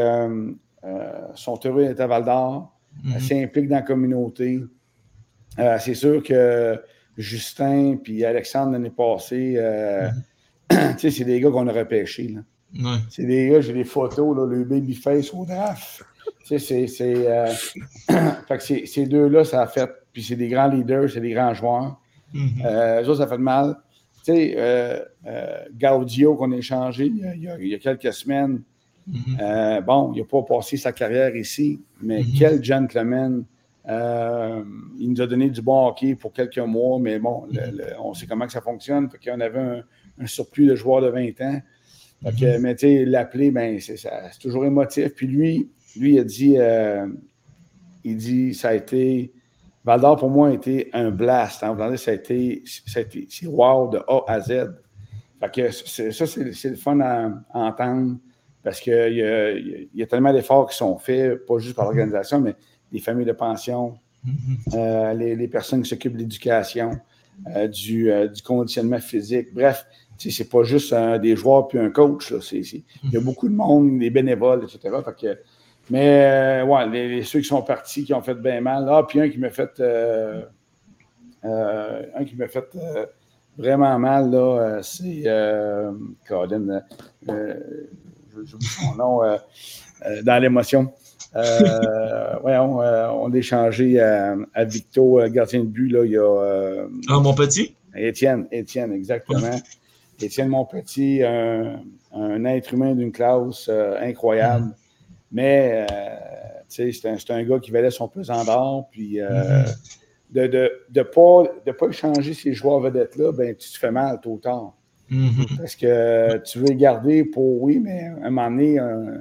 sont 1.35 1.61
heureux 1.65 1.85
d'être 1.85 2.01
à 2.01 2.07
Val 2.07 2.25
d'Or, 2.25 2.77
mm-hmm. 3.05 3.21
s'impliquent 3.21 3.69
dans 3.69 3.77
la 3.77 3.83
communauté. 3.83 4.63
c'est 5.79 5.95
sûr 5.95 6.23
que 6.23 6.81
Justin 7.17 7.97
puis 8.03 8.25
Alexandre 8.25 8.73
l'année 8.73 8.91
passée, 8.91 9.55
mm-hmm. 9.55 10.95
tu 10.95 10.99
sais, 10.99 11.11
c'est 11.11 11.25
des 11.25 11.41
gars 11.41 11.51
qu'on 11.51 11.69
a 11.69 11.73
repêchés. 11.73 12.29
Là. 12.29 12.41
C'est 13.11 13.25
des 13.25 13.49
gars, 13.49 13.61
j'ai 13.61 13.73
des 13.73 13.85
photos, 13.85 14.37
là, 14.37 14.47
le 14.47 14.65
babyface 14.65 15.33
au 15.33 15.45
draft. 15.45 16.05
c'est. 16.45 16.59
Euh, 17.01 17.47
fait 18.49 18.59
que 18.59 18.87
ces 18.87 19.07
deux-là, 19.07 19.45
ça 19.45 19.63
a 19.63 19.67
fait. 19.67 19.91
Puis 20.17 20.23
c'est 20.23 20.37
des 20.37 20.49
grands 20.49 20.69
leaders, 20.69 21.11
c'est 21.11 21.21
des 21.21 21.33
grands 21.33 21.53
joueurs. 21.53 22.01
Euh, 22.65 23.05
ça, 23.05 23.15
ça 23.17 23.27
fait 23.27 23.37
mal. 23.37 23.77
Tu 24.25 24.33
sais, 24.33 24.55
euh, 24.57 25.05
euh, 25.27 25.59
Gaudio 25.79 26.37
qu'on 26.37 26.53
a 26.53 26.57
échangé 26.57 27.13
il 27.13 27.43
y 27.43 27.75
a, 27.75 27.79
quelques 27.79 28.15
semaines, 28.15 28.63
mm-hmm. 29.07 29.85
bon, 29.85 30.15
il 30.15 30.21
n'a 30.21 30.25
pas 30.25 30.43
passé 30.43 30.79
sa 30.79 30.93
carrière 30.93 31.37
ici, 31.37 31.83
mais 32.01 32.23
mm-hmm. 32.23 32.39
quel 32.39 32.65
gentleman. 32.65 33.45
il 33.87 35.11
nous 35.11 35.21
a 35.21 35.27
donné 35.27 35.51
du 35.51 35.61
bon 35.61 35.87
hockey 35.87 36.15
pour 36.15 36.33
quelques 36.33 36.57
mois, 36.61 36.99
mais 36.99 37.19
bon, 37.19 37.47
on 38.03 38.15
sait 38.15 38.25
comment 38.25 38.47
que 38.47 38.53
ça 38.53 38.63
fonctionne. 38.63 39.11
Fait 39.11 39.19
qu'on 39.19 39.41
avait 39.41 39.61
un, 39.61 39.83
un, 40.19 40.27
surplus 40.27 40.65
de 40.65 40.77
joueurs 40.77 41.03
de 41.03 41.09
20 41.09 41.43
ans. 41.43 41.61
Fait 42.23 42.33
que, 42.41 42.59
mais 42.59 42.75
tu 42.75 42.87
sais, 42.87 43.05
l'appeler, 43.05 43.51
ben, 43.51 43.79
c'est 43.81 43.99
toujours 44.41 44.65
émotif. 44.65 45.13
Puis 45.15 45.27
lui, 45.27 45.69
lui, 45.95 46.15
il 46.15 46.21
a 46.21 46.25
dit, 46.25 46.57
il 48.03 48.17
dit, 48.17 48.55
ça 48.55 48.71
a 48.71 48.75
été 48.75 49.35
Val 49.87 50.01
d'Or, 50.01 50.17
pour 50.17 50.31
moi, 50.31 50.49
a 50.49 50.53
été 50.53 50.91
un 50.93 51.11
blast. 51.11 51.63
En 51.63 51.97
ça 51.97 52.11
a 52.11 52.15
été, 52.15 52.63
ça 52.67 52.99
a 52.99 53.03
été 53.03 53.27
c'est 53.31 53.47
wow 53.47 53.89
de 53.89 53.99
A 54.09 54.25
à 54.27 54.41
Z. 54.41 54.75
Fait 55.41 55.55
que 55.55 55.71
ça, 55.71 56.27
c'est 56.27 56.71
le 56.71 56.77
fun 56.77 57.01
à, 57.01 57.31
entendre 57.55 58.17
parce 58.63 58.81
qu'il 58.81 58.93
y, 58.93 59.23
a, 59.23 59.53
y 59.53 60.03
a 60.03 60.07
tellement 60.07 60.33
d'efforts 60.33 60.69
qui 60.69 60.77
sont 60.77 60.99
faits, 60.99 61.47
pas 61.47 61.59
juste 61.59 61.77
par 61.77 61.85
l'organisation, 61.85 62.41
mais 62.41 62.57
les 62.91 62.99
familles 62.99 63.27
de 63.27 63.33
pension, 63.33 63.97
euh, 64.75 65.15
les, 65.15 65.49
personnes 65.49 65.83
qui 65.83 65.89
s'occupent 65.89 66.15
de 66.15 66.19
l'éducation, 66.19 66.99
euh, 67.55 67.69
du, 67.69 68.11
euh, 68.11 68.29
du, 68.29 68.43
conditionnement 68.43 68.99
physique. 68.99 69.49
Bref, 69.53 69.87
c'est 70.19 70.49
pas 70.49 70.63
juste 70.63 70.95
des 71.21 71.37
joueurs 71.37 71.69
puis 71.69 71.79
un 71.79 71.91
coach. 71.91 72.33
Il 72.53 72.83
y 73.13 73.17
a 73.17 73.21
beaucoup 73.21 73.49
de 73.49 73.55
monde, 73.55 73.99
des 73.99 74.11
bénévoles, 74.11 74.65
etc. 74.65 74.97
Fait 75.05 75.17
que 75.17 75.39
mais, 75.89 76.63
euh, 76.63 76.65
ouais, 76.65 76.89
les, 76.89 77.23
ceux 77.23 77.41
qui 77.41 77.47
sont 77.47 77.63
partis, 77.63 78.05
qui 78.05 78.13
ont 78.13 78.23
fait 78.23 78.35
bien 78.35 78.61
mal. 78.61 78.87
Ah, 78.91 79.05
puis 79.07 79.21
un 79.21 79.29
qui 79.29 79.39
m'a 79.39 79.51
fait. 79.51 79.79
Euh, 79.79 80.43
euh, 81.45 82.03
un 82.15 82.25
qui 82.25 82.35
m'a 82.35 82.49
fait 82.49 82.65
vraiment 83.57 83.99
mal, 83.99 84.31
là, 84.31 84.81
c'est. 84.83 85.25
Colin. 86.27 86.83
J'oublie 87.25 88.67
son 88.67 88.95
nom. 88.97 89.21
dans 90.25 90.43
l'émotion. 90.43 90.93
ouais, 91.37 92.57
on, 92.57 92.79
on 92.79 93.33
a 93.33 93.37
échangé 93.37 94.01
à, 94.01 94.37
à, 94.55 94.65
Victo, 94.65 95.21
gardien 95.29 95.61
de 95.61 95.67
but, 95.67 95.89
là, 95.89 96.05
il 96.05 96.13
y 96.13 96.19
a. 96.19 96.87
ah, 97.09 97.21
mon 97.21 97.35
petit? 97.35 97.77
Étienne, 97.95 98.47
Étienne, 98.51 98.93
exactement. 98.93 99.57
Étienne 100.21 100.49
Monpetit, 100.49 101.23
un, 101.23 101.81
un 102.13 102.45
être 102.45 102.75
humain 102.75 102.95
d'une 102.95 103.13
classe 103.13 103.71
incroyable. 104.01 104.75
Mais, 105.33 105.87
euh, 105.91 106.17
c'est 106.69 107.07
un, 107.07 107.17
un, 107.29 107.43
gars 107.45 107.59
qui 107.59 107.71
valait 107.71 107.91
son 107.91 108.09
pesant 108.09 108.45
d'or. 108.45 108.89
Puis, 108.91 109.21
euh, 109.21 109.65
de 110.31 110.43
ne 110.43 110.47
de, 110.47 110.73
de 110.91 111.03
pas, 111.03 111.45
de 111.65 111.73
pas 111.73 111.91
changer 111.93 112.35
ces 112.35 112.53
joueurs 112.53 112.81
vedettes-là, 112.81 113.33
ben, 113.33 113.55
tu 113.55 113.71
te 113.71 113.79
fais 113.79 113.91
mal 113.91 114.21
tôt 114.21 114.33
ou 114.33 114.39
tard. 114.39 114.75
Mm-hmm. 115.11 115.57
Parce 115.57 115.77
que 115.77 116.39
tu 116.39 116.59
veux 116.59 116.67
les 116.67 116.77
garder 116.77 117.25
pour, 117.25 117.63
oui, 117.63 117.79
mais 117.79 118.07
à 118.23 118.27
un 118.27 118.31
moment 118.31 118.51
donné, 118.51 118.79
euh, 118.81 119.21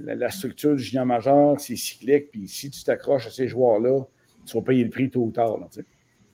la, 0.00 0.30
structure 0.30 0.74
du 0.74 0.82
junior 0.82 1.06
majeur, 1.06 1.60
c'est 1.60 1.76
cyclique. 1.76 2.30
Puis, 2.32 2.48
si 2.48 2.70
tu 2.70 2.82
t'accroches 2.82 3.26
à 3.26 3.30
ces 3.30 3.48
joueurs-là, 3.48 4.00
tu 4.44 4.56
vas 4.56 4.62
payer 4.62 4.84
le 4.84 4.90
prix 4.90 5.10
tôt 5.10 5.22
ou 5.22 5.30
tard. 5.30 5.58
Là, 5.58 5.68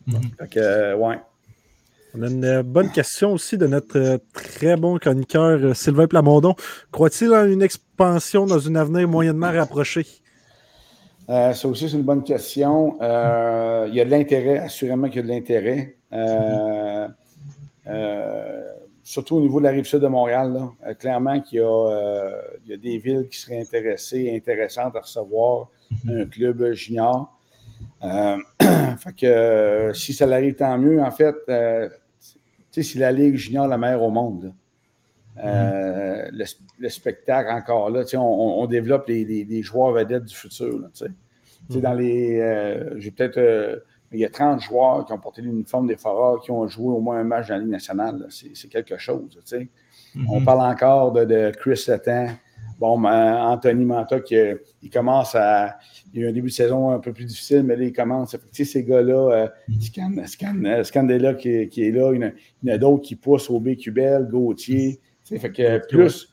mm-hmm. 0.09 0.37
Fait 0.39 0.49
que, 0.49 0.95
ouais. 0.95 1.17
Une 2.21 2.45
euh, 2.45 2.63
bonne 2.65 2.91
question 2.91 3.33
aussi 3.33 3.57
de 3.57 3.69
notre 3.69 3.97
euh, 3.97 4.19
très 4.33 4.77
bon 4.77 4.99
chroniqueur 4.99 5.61
euh, 5.63 5.75
Sylvain 5.75 6.09
Plamondon. 6.09 6.57
Croit-il 6.91 7.33
en 7.33 7.45
une 7.45 7.63
expansion 7.63 8.45
dans 8.45 8.67
un 8.67 8.75
avenir 8.75 9.07
moyennement 9.07 9.53
rapproché? 9.53 10.05
ça 11.29 11.69
aussi, 11.69 11.91
c'est 11.91 11.97
une 11.97 12.03
bonne 12.03 12.25
question. 12.25 12.97
il 13.01 13.95
y 13.95 14.01
a 14.01 14.05
de 14.05 14.11
l'intérêt, 14.11 14.59
assurément 14.59 15.09
qu'il 15.09 15.17
y 15.17 15.19
a 15.19 15.23
de 15.23 15.29
l'intérêt. 15.29 15.97
surtout 19.05 19.37
au 19.37 19.41
niveau 19.41 19.61
de 19.61 19.65
la 19.65 19.71
rive 19.71 19.85
sud 19.85 20.01
de 20.01 20.07
Montréal. 20.07 20.59
clairement 20.99 21.39
qu'il 21.41 21.59
y, 21.59 22.73
a 22.73 22.77
des 22.79 22.97
villes 22.97 23.29
qui 23.31 23.39
seraient 23.39 23.61
intéressées, 23.61 24.35
intéressantes 24.35 24.97
à 24.97 25.01
recevoir 25.01 25.69
un 26.09 26.25
club 26.25 26.73
junior. 26.73 27.39
fait 28.01 29.93
si 29.95 30.15
ça 30.15 30.25
l'arrive, 30.25 30.55
tant 30.55 30.79
mieux. 30.79 31.03
En 31.03 31.11
fait, 31.11 31.37
tu 32.71 32.83
sais, 32.83 32.93
c'est 32.93 32.99
la 32.99 33.13
Ligue 33.13 33.37
junior 33.37 33.67
la 33.67 33.79
meilleure 33.79 34.03
au 34.03 34.11
monde. 34.11 34.53
Euh, 35.45 36.29
le, 36.33 36.89
spectacle 36.89 37.51
encore 37.51 37.91
là, 37.91 38.03
on, 38.15 38.19
on 38.19 38.67
développe 38.67 39.07
les, 39.09 39.63
joueurs 39.63 39.93
vedettes 39.93 40.25
du 40.25 40.35
futur. 40.35 40.79
Là, 40.81 40.89
dans 41.71 41.95
les. 41.95 42.41
Euh, 42.41 42.99
j'ai 42.99 43.11
peut-être. 43.11 43.39
Euh, 43.39 43.77
il 44.11 44.19
y 44.19 44.25
a 44.25 44.31
30 44.31 44.63
joueurs 44.63 45.05
qui 45.05 45.13
ont 45.13 45.19
porté 45.19 45.43
l'uniforme 45.43 45.87
des 45.87 45.97
Forats 45.97 46.39
qui 46.43 46.51
ont 46.51 46.67
joué 46.67 46.87
au 46.87 46.99
moins 46.99 47.19
un 47.19 47.25
match 47.25 47.49
dans 47.49 47.55
la 47.57 47.61
Ligue 47.61 47.69
nationale. 47.69 48.27
C'est 48.31 48.69
quelque 48.69 48.97
chose. 48.97 49.39
On 50.29 50.43
parle 50.43 50.61
encore 50.63 51.13
de, 51.13 51.27
de 51.27 51.53
Chris 51.55 51.85
Letton, 51.87 52.29
Bon, 52.79 52.99
ben, 52.99 53.35
Anthony 53.35 53.85
Manta, 53.85 54.21
qui, 54.21 54.37
il 54.83 54.91
commence 54.91 55.35
à. 55.35 55.79
Il 56.13 56.21
y 56.21 56.23
a 56.23 56.27
eu 56.27 56.31
un 56.31 56.33
début 56.33 56.49
de 56.49 56.55
saison 56.55 56.91
un 56.91 57.01
peu 57.01 57.13
plus 57.13 57.25
difficile, 57.25 57.65
mais 57.65 57.77
là, 57.77 57.85
il 57.85 57.93
commence. 57.93 58.31
Tu 58.31 58.39
sais, 58.53 58.65
ces 58.65 58.85
gars-là, 58.85 59.33
euh, 59.33 59.49
Scan, 59.81 60.13
Scan, 60.27 60.65
euh, 60.65 60.85
Scandella 60.85 61.35
qui, 61.35 61.69
qui, 61.69 61.83
est 61.83 61.91
là, 61.91 62.13
il 62.15 62.23
y 62.63 62.71
en 62.71 62.75
a, 62.75 62.79
d'autres 62.79 63.03
qui 63.03 63.17
poussent 63.17 63.51
au 63.51 63.59
BQBL, 63.59 64.29
Gauthier. 64.31 65.01
Tu 65.25 65.35
sais, 65.35 65.39
fait 65.39 65.51
que 65.51 65.87
plus, 65.89 66.33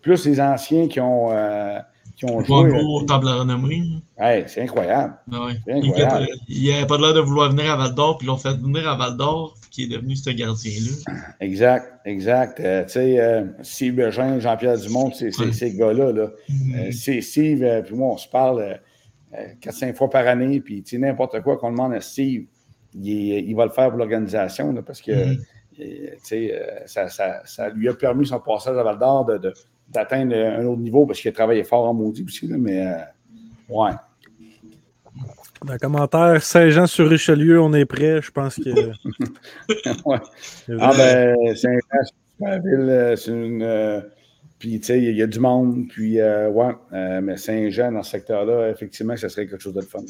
plus 0.00 0.24
les 0.26 0.40
anciens 0.40 0.88
qui 0.88 1.00
ont. 1.00 1.30
Euh, 1.30 1.78
qui 2.26 2.32
ont 2.32 2.44
joué. 2.44 2.80
Au 2.82 3.02
table 3.02 3.28
renommée. 3.28 3.82
Ouais, 4.18 4.44
c'est 4.46 4.62
incroyable. 4.62 5.14
Ah 5.32 5.48
incroyable. 5.68 6.28
Il 6.48 6.70
n'avait 6.70 6.86
pas 6.86 6.98
l'air 6.98 7.14
de 7.14 7.20
vouloir 7.20 7.50
venir 7.50 7.70
à 7.70 7.76
Val 7.76 7.94
d'Or, 7.94 8.18
puis 8.18 8.26
ils 8.26 8.28
l'ont 8.28 8.36
fait 8.36 8.54
venir 8.54 8.88
à 8.88 8.96
Val 8.96 9.16
d'Or 9.16 9.54
qui 9.70 9.84
est 9.84 9.88
devenu 9.88 10.14
ce 10.16 10.30
gardien-là. 10.30 11.20
Exact, 11.40 12.00
exact. 12.04 12.60
Euh, 12.60 12.84
tu 12.84 12.90
sais, 12.90 13.20
euh, 13.20 13.44
Steve 13.62 13.94
Bergin, 13.94 14.38
Jean-Pierre 14.38 14.78
Dumont, 14.78 15.10
c'est 15.12 15.32
ces 15.32 15.74
gars-là. 15.74 16.12
Là. 16.12 16.30
Mm-hmm. 16.48 16.76
Euh, 16.76 16.92
c'est 16.92 17.20
Steve, 17.22 17.82
puis 17.86 17.94
moi, 17.94 18.12
on 18.12 18.16
se 18.18 18.28
parle 18.28 18.78
4-5 19.62 19.94
fois 19.94 20.10
par 20.10 20.26
année, 20.26 20.60
puis 20.60 20.84
n'importe 20.92 21.40
quoi 21.40 21.56
qu'on 21.56 21.70
demande 21.70 21.94
à 21.94 22.00
Steve, 22.00 22.44
il, 22.94 23.54
va 23.54 23.64
le 23.64 23.70
faire 23.70 23.88
pour 23.88 23.98
l'organisation, 23.98 24.74
parce 24.82 25.00
que 25.00 25.12
mm-hmm. 25.12 26.86
ça, 26.86 27.08
ça, 27.08 27.42
ça, 27.46 27.68
lui 27.70 27.88
a 27.88 27.94
permis 27.94 28.26
son 28.26 28.40
passage 28.40 28.76
à 28.76 28.82
Val 28.82 28.98
d'Or 28.98 29.26
d'atteindre 29.88 30.34
un 30.34 30.64
autre 30.66 30.80
niveau, 30.80 31.06
parce 31.06 31.20
qu'il 31.20 31.28
a 31.28 31.32
travaillé 31.32 31.64
fort 31.64 31.88
en 31.88 31.94
maudit 31.94 32.24
aussi, 32.24 32.46
là, 32.46 32.56
mais 32.58 32.86
ouais. 33.68 33.92
Dans 35.64 35.78
commentaire, 35.78 36.42
Saint-Jean 36.42 36.86
sur 36.86 37.08
Richelieu, 37.08 37.60
on 37.60 37.72
est 37.72 37.84
prêt. 37.84 38.20
Je 38.20 38.30
pense 38.32 38.56
que. 38.56 38.70
ouais. 40.04 40.18
Ah, 40.80 40.92
ben, 40.96 41.56
Saint-Jean, 41.56 42.02
c'est 42.02 42.46
une 42.46 42.62
ville. 42.62 42.90
Euh, 42.90 43.16
c'est 43.16 43.30
une. 43.30 43.62
Euh, 43.62 44.00
puis, 44.58 44.80
tu 44.80 44.86
sais, 44.86 44.98
il 45.00 45.16
y, 45.16 45.22
a 45.22 45.26
du 45.26 45.38
monde. 45.38 45.86
Puis, 45.88 46.20
euh, 46.20 46.48
ouais. 46.50 46.72
mais 47.20 47.36
Saint-Jean, 47.36 47.92
dans 47.92 48.02
ce 48.02 48.12
secteur-là, 48.12 48.70
effectivement, 48.70 49.16
ça 49.16 49.28
serait 49.28 49.46
quelque 49.46 49.62
chose 49.62 49.74
de 49.74 49.80
fun. 49.80 50.02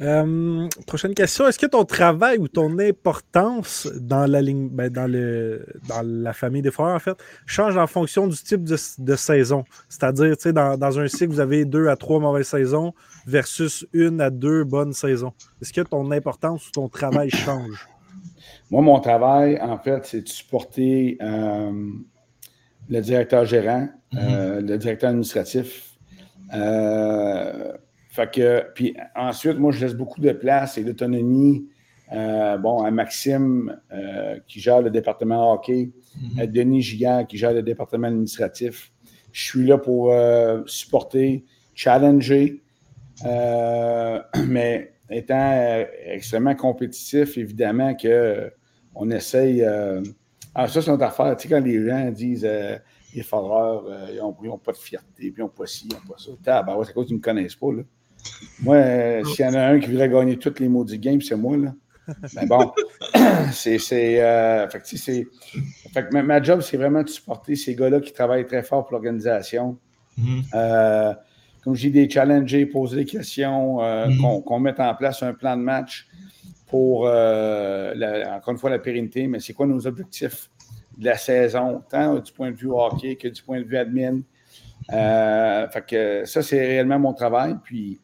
Euh, 0.00 0.68
prochaine 0.88 1.14
question. 1.14 1.46
Est-ce 1.46 1.58
que 1.58 1.66
ton 1.66 1.84
travail 1.84 2.38
ou 2.38 2.48
ton 2.48 2.78
importance 2.80 3.88
dans 4.00 4.26
la 4.26 4.42
ligne, 4.42 4.68
ben, 4.68 4.90
dans, 4.90 5.10
le, 5.10 5.64
dans 5.88 6.02
la 6.02 6.32
famille 6.32 6.62
des 6.62 6.72
frères, 6.72 6.94
en 6.94 6.98
fait, 6.98 7.16
change 7.46 7.76
en 7.76 7.86
fonction 7.86 8.26
du 8.26 8.36
type 8.36 8.64
de, 8.64 9.16
saison? 9.16 9.64
C'est-à-dire, 9.88 10.34
dans, 10.52 10.76
dans 10.76 10.98
un 10.98 11.06
cycle, 11.06 11.32
vous 11.32 11.40
avez 11.40 11.64
deux 11.64 11.88
à 11.88 11.96
trois 11.96 12.18
mauvaises 12.18 12.48
saisons 12.48 12.92
versus 13.26 13.86
une 13.92 14.20
à 14.20 14.30
deux 14.30 14.64
bonnes 14.64 14.92
saisons. 14.92 15.32
Est-ce 15.62 15.72
que 15.72 15.82
ton 15.82 16.10
importance 16.10 16.68
ou 16.68 16.70
ton 16.72 16.88
travail 16.88 17.30
change? 17.30 17.88
Moi, 18.70 18.82
mon 18.82 18.98
travail, 18.98 19.60
en 19.60 19.78
fait, 19.78 20.04
c'est 20.06 20.22
de 20.22 20.28
supporter 20.28 21.18
euh, 21.22 21.72
le 22.88 23.00
directeur 23.00 23.44
gérant, 23.44 23.88
euh, 24.14 24.60
mm-hmm. 24.60 24.66
le 24.66 24.78
directeur 24.78 25.10
administratif. 25.10 25.92
Fait 28.14 28.30
que, 28.30 28.64
puis 28.76 28.96
ensuite, 29.16 29.58
moi, 29.58 29.72
je 29.72 29.84
laisse 29.84 29.96
beaucoup 29.96 30.20
de 30.20 30.30
place 30.30 30.78
et 30.78 30.84
d'autonomie 30.84 31.66
euh, 32.12 32.56
bon, 32.58 32.84
à 32.84 32.92
Maxime 32.92 33.76
euh, 33.92 34.38
qui 34.46 34.60
gère 34.60 34.82
le 34.82 34.90
département 34.90 35.52
hockey, 35.52 35.90
mhm. 36.22 36.38
à 36.38 36.46
Denis 36.46 36.80
Gigant 36.80 37.24
qui 37.24 37.38
gère 37.38 37.52
le 37.52 37.64
département 37.64 38.06
administratif. 38.06 38.92
Je 39.32 39.42
suis 39.42 39.66
là 39.66 39.78
pour 39.78 40.12
euh, 40.12 40.62
supporter, 40.66 41.44
challenger, 41.74 42.62
mais 43.24 44.92
étant 45.10 45.84
extrêmement 46.04 46.54
compétitif, 46.54 47.36
évidemment 47.36 47.96
qu'on 47.96 49.10
essaye. 49.10 49.64
ah, 50.54 50.68
ça, 50.68 50.82
c'est 50.82 50.90
notre 50.92 51.02
affaire. 51.02 51.36
Tu 51.36 51.48
sais, 51.48 51.52
quand 51.52 51.64
les 51.64 51.84
gens 51.84 52.12
disent 52.12 52.48
les 53.12 53.22
foreurs, 53.24 53.86
ils 54.12 54.18
n'ont 54.18 54.58
pas 54.58 54.70
de 54.70 54.76
fierté, 54.76 55.08
puis 55.16 55.34
ils 55.36 55.40
n'ont 55.40 55.48
pas 55.48 55.66
ci, 55.66 55.88
ils 55.90 55.94
n'ont 55.94 56.14
pas 56.14 56.16
ça. 56.16 56.62
Ben 56.62 56.76
ouais, 56.76 56.84
c'est 56.84 56.92
cause 56.92 57.06
qu'ils 57.06 57.16
ne 57.16 57.18
me 57.18 57.24
connaissent 57.24 57.56
pas. 57.56 57.72
Là. 57.72 57.82
Moi, 58.62 58.76
euh, 58.76 59.24
s'il 59.24 59.44
y 59.44 59.48
en 59.48 59.54
a 59.54 59.66
un 59.68 59.80
qui 59.80 59.90
voudrait 59.90 60.08
gagner 60.08 60.38
tous 60.38 60.58
les 60.58 60.68
mots 60.68 60.84
du 60.84 60.98
game, 60.98 61.20
c'est 61.20 61.36
moi, 61.36 61.56
là. 61.56 61.74
Mais 62.34 62.46
bon, 62.46 62.70
c'est. 63.52 63.78
Euh, 64.22 64.68
fait 64.68 64.80
que 64.80 66.20
ma, 66.20 66.42
job, 66.42 66.60
c'est 66.60 66.76
vraiment 66.76 67.02
de 67.02 67.08
supporter 67.08 67.56
ces 67.56 67.74
gars-là 67.74 68.00
qui 68.00 68.12
travaillent 68.12 68.46
très 68.46 68.62
fort 68.62 68.84
pour 68.84 68.92
l'organisation. 68.92 69.78
Mm-hmm. 70.18 70.42
Euh, 70.54 71.14
comme 71.62 71.74
je 71.74 71.82
dis, 71.82 71.90
des 71.90 72.10
challenger, 72.10 72.66
poser 72.66 72.96
des 72.96 73.04
questions, 73.06 73.78
mm-hmm. 73.78 74.44
qu'on 74.44 74.60
mette 74.60 74.80
en 74.80 74.94
place 74.94 75.22
un 75.22 75.32
plan 75.32 75.56
de 75.56 75.62
match 75.62 76.06
pour, 76.66 77.02
encore 77.04 78.52
une 78.52 78.58
fois, 78.58 78.68
la 78.68 78.78
pérennité, 78.78 79.26
mais 79.26 79.40
c'est 79.40 79.54
quoi 79.54 79.66
nos 79.66 79.86
objectifs 79.86 80.50
de 80.98 81.06
la 81.06 81.16
saison, 81.16 81.82
tant 81.88 82.16
du 82.16 82.32
point 82.32 82.50
de 82.50 82.56
vue 82.56 82.70
hockey 82.70 83.16
que 83.16 83.28
du 83.28 83.42
point 83.42 83.60
de 83.60 83.64
vue 83.64 83.78
admin? 83.78 84.20
fait 84.90 85.86
que 85.86 86.24
ça, 86.26 86.42
c'est 86.42 86.66
réellement 86.66 86.98
mon 86.98 87.14
travail. 87.14 87.56
Puis 87.64 87.98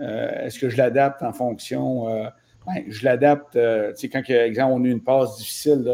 est-ce 0.00 0.58
que 0.58 0.68
je 0.68 0.76
l'adapte 0.76 1.22
en 1.22 1.32
fonction? 1.32 2.06
Ben, 2.66 2.84
je 2.88 3.04
l'adapte, 3.04 3.52
tu 3.52 3.58
sais, 3.96 4.08
quand, 4.08 4.22
exemple, 4.28 4.72
on 4.74 4.84
a 4.84 4.88
une 4.88 5.02
passe 5.02 5.38
difficile, 5.38 5.84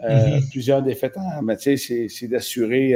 mm-hmm. 0.00 0.50
plusieurs 0.50 0.82
défaites, 0.82 1.16
mais 1.42 1.56
tu 1.56 1.76
sais, 1.76 2.08
c'est 2.08 2.28
d'assurer 2.28 2.94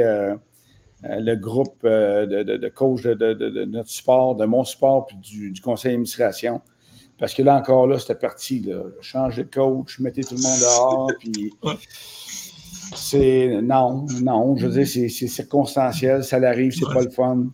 le 1.03 1.35
groupe 1.35 1.83
de, 1.83 2.43
de, 2.43 2.69
coach 2.69 3.03
de, 3.03 3.65
notre 3.65 3.89
sport, 3.89 4.35
de 4.35 4.45
mon 4.45 4.63
sport, 4.63 5.07
puis 5.07 5.17
du, 5.51 5.61
conseil 5.61 5.91
d'administration. 5.91 6.61
Parce 7.17 7.33
que 7.33 7.43
là 7.43 7.55
encore, 7.55 7.87
là, 7.87 7.97
c'était 7.97 8.15
parti. 8.15 8.59
Là. 8.59 8.83
Changer 9.01 9.45
de 9.45 9.49
coach, 9.49 9.99
mettez 9.99 10.23
tout 10.23 10.35
le 10.35 10.41
monde 10.41 10.59
dehors, 10.59 11.11
puis. 11.19 11.53
C'est. 12.95 13.61
Non, 13.61 14.05
non. 14.21 14.55
Je 14.57 14.67
veux 14.67 14.83
dire, 14.83 14.87
c'est 14.87 15.27
circonstanciel, 15.27 16.23
ça 16.23 16.39
l'arrive, 16.39 16.73
c'est 16.73 16.93
pas 16.93 17.03
le 17.03 17.09
fun. 17.09 17.47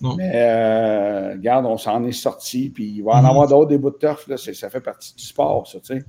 Mais, 0.00 0.32
euh, 0.34 1.32
regarde, 1.32 1.66
on 1.66 1.76
s'en 1.76 2.04
est 2.04 2.12
sorti, 2.12 2.70
puis 2.70 2.88
il 2.96 3.02
va 3.02 3.12
en 3.12 3.22
mm-hmm. 3.22 3.30
avoir 3.30 3.48
d'autres 3.48 3.68
des 3.68 3.78
bouts 3.78 3.90
de 3.90 3.96
turf, 3.96 4.26
là, 4.28 4.36
ça 4.36 4.70
fait 4.70 4.80
partie 4.80 5.14
du 5.14 5.24
sport, 5.24 5.66
ça, 5.66 5.80
tu 5.80 5.98
sais. 5.98 6.04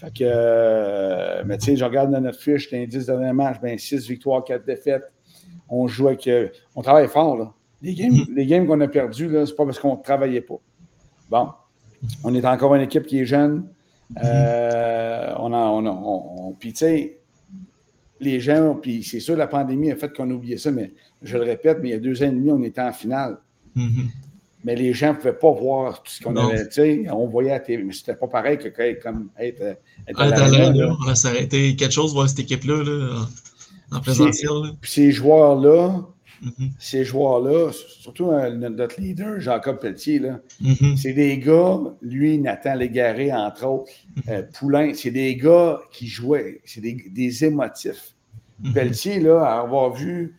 Fait 0.00 0.10
que, 0.12 0.24
euh, 0.24 1.42
mais 1.44 1.58
tu 1.58 1.66
sais, 1.66 1.76
je 1.76 1.84
regarde 1.84 2.10
dans 2.10 2.20
notre 2.20 2.38
fiche, 2.38 2.70
les 2.70 2.86
10 2.86 3.06
derniers 3.06 3.32
matchs, 3.32 3.60
ben 3.60 3.76
6 3.78 4.08
victoires, 4.08 4.44
4 4.44 4.64
défaites. 4.64 5.12
On 5.68 5.88
joue 5.88 6.08
avec. 6.08 6.26
Euh, 6.28 6.48
on 6.76 6.82
travaille 6.82 7.08
fort, 7.08 7.36
là. 7.36 7.52
Les 7.82 7.94
games, 7.94 8.14
les 8.34 8.46
games 8.46 8.66
qu'on 8.66 8.80
a 8.80 8.88
perdus, 8.88 9.28
là, 9.28 9.44
c'est 9.44 9.54
pas 9.54 9.64
parce 9.64 9.78
qu'on 9.78 9.96
ne 9.96 10.02
travaillait 10.02 10.40
pas. 10.40 10.58
Bon, 11.28 11.48
on 12.24 12.34
est 12.34 12.44
encore 12.44 12.74
une 12.74 12.82
équipe 12.82 13.04
qui 13.06 13.20
est 13.20 13.26
jeune. 13.26 13.68
Euh, 14.22 15.34
on 15.38 15.52
a, 15.52 15.58
on, 15.58 16.52
puis 16.58 16.72
tu 16.72 16.78
sais, 16.78 17.18
les 18.20 18.40
gens, 18.40 18.74
puis 18.74 19.02
c'est 19.02 19.20
sûr, 19.20 19.36
la 19.36 19.46
pandémie 19.46 19.90
a 19.90 19.96
fait 19.96 20.12
qu'on 20.12 20.30
a 20.30 20.34
oublié 20.34 20.58
ça, 20.58 20.70
mais 20.70 20.92
je 21.22 21.36
le 21.36 21.44
répète, 21.44 21.78
mais 21.82 21.90
il 21.90 21.92
y 21.92 21.94
a 21.94 21.98
deux 21.98 22.22
ans 22.22 22.26
et 22.26 22.30
demi, 22.30 22.50
on 22.50 22.62
était 22.62 22.80
en 22.80 22.92
finale. 22.92 23.38
Mm-hmm. 23.76 24.06
Mais 24.64 24.74
les 24.74 24.94
gens 24.94 25.10
ne 25.10 25.14
pouvaient 25.14 25.32
pas 25.32 25.52
voir 25.52 26.02
tout 26.02 26.10
ce 26.10 26.20
qu'on 26.20 26.34
avait. 26.34 26.66
Tu 26.68 26.74
sais, 26.74 27.06
on 27.12 27.28
voyait 27.28 27.52
à 27.52 27.60
TV, 27.60 27.84
mais 27.84 27.92
c'était 27.92 28.16
pas 28.16 28.26
pareil 28.26 28.58
que 28.58 28.68
comme 29.00 29.28
être, 29.38 29.78
être 30.08 30.20
à 30.20 30.48
la 30.48 30.88
On 31.00 31.08
a 31.08 31.14
s'arrêté 31.14 31.76
quelque 31.76 31.92
chose 31.92 32.12
voir 32.12 32.28
cette 32.28 32.40
équipe-là 32.40 32.82
là, 32.82 33.26
en 33.92 34.00
présentiel. 34.00 34.50
Puis 34.80 34.90
ces 34.90 35.12
joueurs-là, 35.12 36.08
Mm-hmm. 36.42 36.70
Ces 36.78 37.04
joueurs-là, 37.04 37.72
surtout 37.72 38.30
notre 38.30 39.00
leader, 39.00 39.40
Jacob 39.40 39.80
Pelletier, 39.80 40.20
mm-hmm. 40.20 40.96
c'est 40.96 41.12
des 41.12 41.38
gars, 41.38 41.78
lui, 42.02 42.38
Nathan 42.38 42.74
Légaré, 42.74 43.32
entre 43.32 43.66
autres, 43.66 43.90
mm-hmm. 44.16 44.30
euh, 44.30 44.42
Poulain, 44.58 44.92
c'est 44.94 45.10
des 45.10 45.36
gars 45.36 45.80
qui 45.90 46.06
jouaient, 46.06 46.60
c'est 46.64 46.80
des, 46.80 47.44
émotifs. 47.44 48.14
Pelletier, 48.72 49.20
là, 49.20 49.44
à 49.44 49.60
avoir 49.60 49.92
vu 49.92 50.34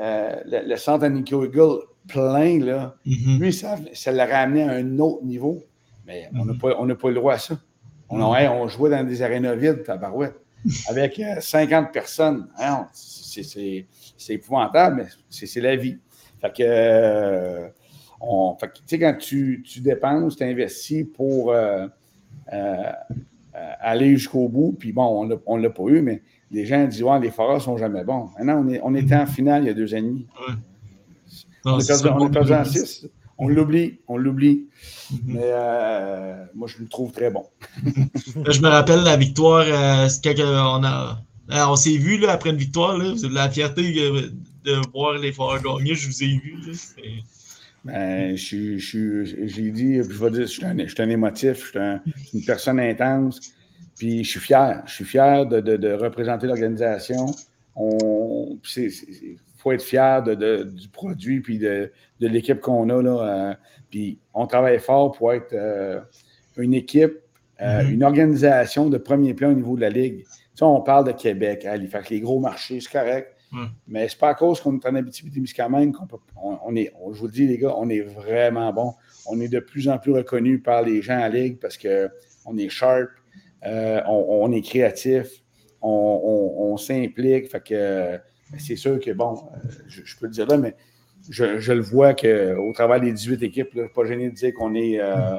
euh, 0.00 0.36
le, 0.46 0.76
centre 0.76 1.06
Nico 1.06 1.44
Eagle 1.44 1.80
plein, 2.06 2.58
là, 2.58 2.96
lui, 3.04 3.52
ça, 3.52 3.76
ça 3.92 4.12
l'a 4.12 4.26
ramené 4.26 4.62
à 4.62 4.72
un 4.72 4.98
autre 4.98 5.22
niveau. 5.24 5.62
Mais 6.06 6.30
on 6.34 6.46
n'a 6.46 6.54
pas, 6.54 6.74
pas, 6.74 7.08
le 7.08 7.14
droit 7.14 7.34
à 7.34 7.38
ça. 7.38 7.58
On, 8.08 8.20
on 8.22 8.68
jouait 8.68 8.88
dans 8.88 9.06
des 9.06 9.20
arénas 9.20 9.54
vides, 9.54 9.82
tabarouette, 9.82 10.40
avec 10.88 11.20
50 11.40 11.92
personnes. 11.92 12.48
Hein, 12.58 12.86
c'est 12.92 13.86
épouvantable, 14.28 14.96
mais 14.96 15.06
c'est 15.30 15.60
la 15.60 15.76
vie. 15.76 15.98
Fait 16.40 16.52
que, 16.52 16.62
euh, 16.62 17.68
tu 18.74 18.82
sais, 18.86 18.98
quand 18.98 19.16
tu, 19.18 19.64
dépenses, 19.78 20.36
tu 20.36 20.44
investis 20.44 21.04
pour 21.14 21.52
euh, 21.52 21.86
euh, 22.52 22.92
aller 23.80 24.16
jusqu'au 24.16 24.48
bout, 24.48 24.76
puis 24.78 24.92
bon, 24.92 25.28
on 25.46 25.56
ne 25.56 25.62
l'a 25.62 25.70
pas 25.70 25.84
eu, 25.84 26.00
mais 26.00 26.22
les 26.50 26.64
gens 26.64 26.86
disent 26.86 27.02
Ouais, 27.02 27.18
les 27.20 27.30
foreurs 27.30 27.60
sont 27.60 27.76
jamais 27.76 28.04
bons. 28.04 28.30
Maintenant, 28.38 28.64
on, 28.64 28.68
est, 28.68 28.80
on 28.82 28.94
était 28.94 29.16
en 29.16 29.26
finale 29.26 29.64
il 29.64 29.66
y 29.66 29.70
a 29.70 29.74
deux 29.74 29.92
ans 29.94 29.98
et 29.98 30.02
demi. 30.02 30.26
on, 31.64 31.78
est 31.80 32.30
perdu, 32.30 32.52
en 32.52 32.64
six. 32.64 33.08
On 33.38 33.48
l'oublie, 33.48 34.00
on 34.08 34.16
l'oublie. 34.16 34.66
Mm-hmm. 35.12 35.18
Mais 35.26 35.52
moi, 36.54 36.68
je 36.68 36.78
le 36.78 36.88
trouve 36.88 37.12
très 37.12 37.30
bon. 37.30 37.44
je 37.84 38.60
me 38.60 38.68
rappelle 38.68 39.02
la 39.02 39.16
victoire, 39.16 39.64
quand 40.22 40.34
on 40.38 40.84
a 40.84 41.22
euh, 41.50 41.64
on 41.66 41.76
s'est 41.76 41.96
vu 41.96 42.18
là, 42.18 42.32
après 42.32 42.50
une 42.50 42.56
victoire. 42.56 42.98
Là, 42.98 43.14
la 43.30 43.48
fierté 43.50 43.82
de 43.92 44.90
voir 44.92 45.14
les 45.14 45.32
Foreurs 45.32 45.62
gagner, 45.62 45.94
je 45.94 46.08
vous 46.08 46.22
ai 46.22 46.38
vu. 46.38 46.56
Ben, 47.84 48.36
j'ai 48.36 48.76
dit, 49.70 49.96
je 49.96 50.02
vais 50.02 50.30
dire, 50.30 50.42
je 50.42 50.46
suis 50.46 50.64
un, 50.64 51.08
émotif, 51.08 51.72
je 51.72 51.98
suis 52.24 52.38
une 52.38 52.44
personne 52.44 52.80
intense, 52.80 53.52
puis 53.96 54.24
je 54.24 54.30
suis 54.30 54.40
fier. 54.40 54.82
Je 54.86 54.92
suis 54.92 55.04
fier 55.04 55.46
de, 55.46 55.92
représenter 55.92 56.46
l'organisation. 56.46 57.26
Il 57.78 58.58
faut 59.58 59.72
être 59.72 59.82
fier 59.82 60.22
du 60.22 60.88
produit 60.88 61.40
puis 61.40 61.58
de, 61.58 61.90
l'équipe 62.20 62.60
qu'on 62.60 62.88
a. 62.88 63.02
Là, 63.02 63.50
euh, 63.50 63.54
puis 63.90 64.18
on 64.32 64.46
travaille 64.46 64.78
fort 64.78 65.12
pour 65.12 65.32
être 65.32 65.52
euh, 65.52 66.00
une 66.56 66.74
équipe, 66.74 67.18
mm-hmm. 67.60 67.90
une 67.90 68.02
organisation 68.02 68.88
de 68.88 68.98
premier 68.98 69.34
plan 69.34 69.50
au 69.50 69.54
niveau 69.54 69.76
de 69.76 69.82
la 69.82 69.90
Ligue 69.90 70.24
on 70.66 70.80
parle 70.80 71.06
de 71.06 71.12
Québec, 71.12 71.64
Halifax, 71.64 72.10
les 72.10 72.20
gros 72.20 72.40
marchés, 72.40 72.80
c'est 72.80 72.90
correct. 72.90 73.34
Mais 73.86 74.08
c'est 74.08 74.18
pas 74.18 74.30
à 74.30 74.34
cause 74.34 74.60
qu'on 74.60 74.78
est 74.78 74.86
en 74.86 74.94
Abitibi-Témiscamingue 74.94 75.92
qu'on 75.92 76.06
peut. 76.06 76.18
On, 76.36 76.76
est, 76.76 76.92
je 77.12 77.18
vous 77.18 77.26
le 77.26 77.32
dis, 77.32 77.46
les 77.46 77.56
gars, 77.56 77.74
on 77.78 77.88
est 77.88 78.02
vraiment 78.02 78.70
bon. 78.74 78.92
On 79.26 79.40
est 79.40 79.48
de 79.48 79.58
plus 79.58 79.88
en 79.88 79.98
plus 79.98 80.12
reconnu 80.12 80.58
par 80.58 80.82
les 80.82 81.00
gens 81.00 81.16
à 81.16 81.20
la 81.20 81.30
Ligue 81.30 81.58
parce 81.58 81.78
qu'on 81.78 82.58
est 82.58 82.68
sharp, 82.68 83.08
euh, 83.64 84.02
on, 84.06 84.52
est 84.52 84.60
créatif, 84.60 85.42
on, 85.80 86.76
s'implique. 86.76 87.50
Fait 87.50 87.64
que 87.64 88.18
c'est 88.58 88.76
sûr 88.76 88.98
que, 88.98 89.10
bon, 89.10 89.34
euh, 89.34 89.68
je, 89.88 90.16
peux 90.16 90.26
le 90.26 90.32
dire 90.32 90.46
là, 90.46 90.56
mais 90.56 90.74
je, 91.28 91.72
le 91.72 91.80
vois 91.80 92.14
qu'au 92.14 92.72
travers 92.72 93.00
des 93.00 93.12
18 93.12 93.42
équipes, 93.42 93.74
là, 93.74 93.84
pas 93.94 94.04
gêné 94.04 94.30
de 94.30 94.34
dire 94.34 94.54
qu'on 94.54 94.74
est, 94.74 95.00
euh, 95.00 95.36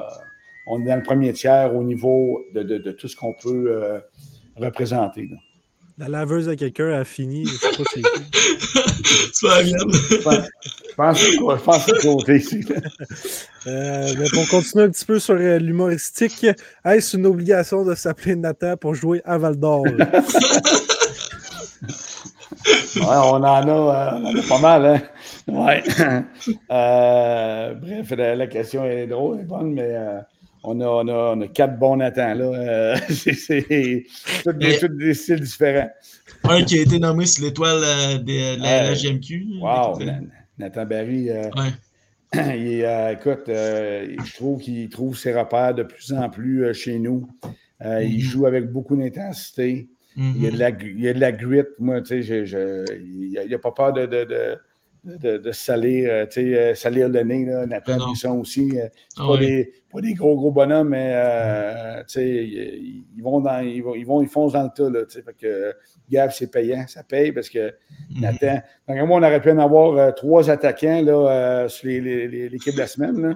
on 0.66 0.80
est 0.82 0.88
dans 0.88 0.96
le 0.96 1.02
premier 1.02 1.32
tiers 1.32 1.74
au 1.74 1.82
niveau 1.82 2.44
de, 2.54 2.92
tout 2.92 3.08
ce 3.08 3.16
qu'on 3.16 3.34
peut 3.34 4.00
représenté. 4.56 5.28
La 5.98 6.08
laveuse 6.08 6.48
à 6.48 6.56
quelqu'un 6.56 6.92
a 6.92 7.04
fini. 7.04 7.44
Je 7.44 7.52
sais 7.52 7.76
pas 7.76 7.84
c'est 7.92 8.02
C'est 9.32 9.46
pas 9.46 9.58
la 9.58 9.64
mienne. 9.64 9.76
Je 11.58 11.62
pense 11.62 11.86
que 11.86 11.92
c'est 12.00 12.08
côté 12.08 12.36
ici. 12.36 12.64
Euh, 13.66 14.14
mais 14.18 14.28
pour 14.32 14.48
continuer 14.48 14.84
un 14.84 14.90
petit 14.90 15.04
peu 15.04 15.18
sur 15.18 15.34
euh, 15.34 15.58
l'humoristique, 15.58 16.46
est-ce 16.84 17.16
une 17.16 17.26
obligation 17.26 17.84
de 17.84 17.94
s'appeler 17.94 18.34
Nathan 18.34 18.76
pour 18.76 18.94
jouer 18.94 19.20
à 19.24 19.36
Val 19.36 19.56
d'Or? 19.56 19.84
ouais, 22.66 23.02
on 23.02 23.36
en, 23.36 23.42
a, 23.44 23.66
euh, 23.66 24.10
on 24.14 24.26
en 24.26 24.38
a 24.38 24.42
pas 24.48 24.58
mal, 24.58 24.86
hein? 24.86 25.02
Ouais. 25.48 25.82
Euh, 26.70 27.74
bref, 27.74 28.10
la, 28.16 28.36
la, 28.36 28.46
question 28.46 28.84
est 28.84 29.06
drôle, 29.06 29.36
elle 29.36 29.42
est 29.42 29.46
bonne, 29.46 29.72
mais 29.74 29.94
on 30.62 30.80
a, 30.80 30.86
on, 30.86 31.40
a, 31.40 31.48
quatre 31.48 31.78
bons 31.78 31.96
Nathan. 31.96 32.34
Là. 32.34 32.44
Euh, 32.44 32.96
c'est 33.08 34.06
tous 34.44 34.52
des, 34.88 35.14
styles 35.14 35.40
différents. 35.40 35.90
Un 36.44 36.64
qui 36.64 36.78
a 36.78 36.82
été 36.82 36.98
nommé 36.98 37.26
sur 37.26 37.44
l'étoile 37.44 37.82
euh, 37.82 38.18
de, 38.18 38.60
la, 38.60 38.94
GMQ. 38.94 39.60
Wow, 39.60 39.98
Nathan 40.58 40.86
Barry. 40.86 41.30
Euh, 42.32 43.10
écoute, 43.10 43.42
je 43.48 44.36
trouve 44.36 44.60
qu'il 44.60 44.88
trouve 44.88 45.18
ses 45.18 45.36
repères 45.36 45.74
de 45.74 45.82
plus 45.82 46.12
en 46.12 46.30
plus 46.30 46.72
chez 46.74 47.00
nous. 47.00 47.28
Il 47.82 47.88
mm-hmm. 47.88 48.20
joue 48.20 48.46
avec 48.46 48.70
beaucoup 48.70 48.94
d'intensité. 48.94 49.88
Il, 50.16 50.42
y 50.42 50.46
a 50.46 50.50
de 50.50 50.58
la, 50.58 50.70
il 50.70 51.00
y 51.00 51.08
a 51.08 51.12
de 51.12 51.20
la 51.20 51.32
grit. 51.32 51.62
Moi, 51.78 52.00
tu 52.02 52.22
sais, 52.22 52.44
il 52.44 53.30
n'y 53.30 53.54
a, 53.54 53.58
pas 53.58 53.72
peur 53.72 53.92
de 53.92 54.06
de, 55.04 55.38
de 55.38 55.52
salir, 55.52 56.10
euh, 56.10 56.26
euh, 56.36 56.74
salir 56.74 57.08
le 57.08 57.22
nez. 57.22 57.44
Là. 57.44 57.66
Nathan 57.66 58.06
Bisson 58.08 58.38
aussi. 58.38 58.78
Euh, 58.78 58.88
ah 59.16 59.26
pas, 59.28 59.38
des, 59.38 59.72
pas, 59.92 60.00
des, 60.00 60.14
gros, 60.14 60.36
gros 60.36 60.52
bonhommes, 60.52 60.90
mais 60.90 61.12
euh, 61.14 62.02
ils, 62.16 63.04
ils, 63.16 63.22
vont 63.22 63.40
dans, 63.40 63.60
ils, 63.60 63.82
vont, 63.82 63.94
ils, 63.94 64.04
vont, 64.04 64.22
ils 64.22 64.28
foncent 64.28 64.52
dans 64.52 64.64
le 64.64 64.70
tas. 64.74 64.90
Là, 64.90 65.00
fait 65.08 65.36
que 65.38 65.74
Gav, 66.10 66.32
c'est 66.32 66.50
payant. 66.50 66.84
Ça 66.86 67.02
paye 67.02 67.32
parce 67.32 67.48
que 67.48 67.74
mm. 68.10 68.20
Nathan. 68.20 68.60
Donc, 68.88 69.08
moi, 69.08 69.18
on 69.18 69.22
aurait 69.22 69.40
pu 69.40 69.50
en 69.50 69.58
avoir 69.58 70.14
trois 70.14 70.50
attaquants 70.50 71.02
là, 71.02 71.68
sur 71.68 71.88
l'équipe 71.88 72.74
de 72.74 72.78
la 72.78 72.86
semaine. 72.86 73.20
Là. 73.20 73.34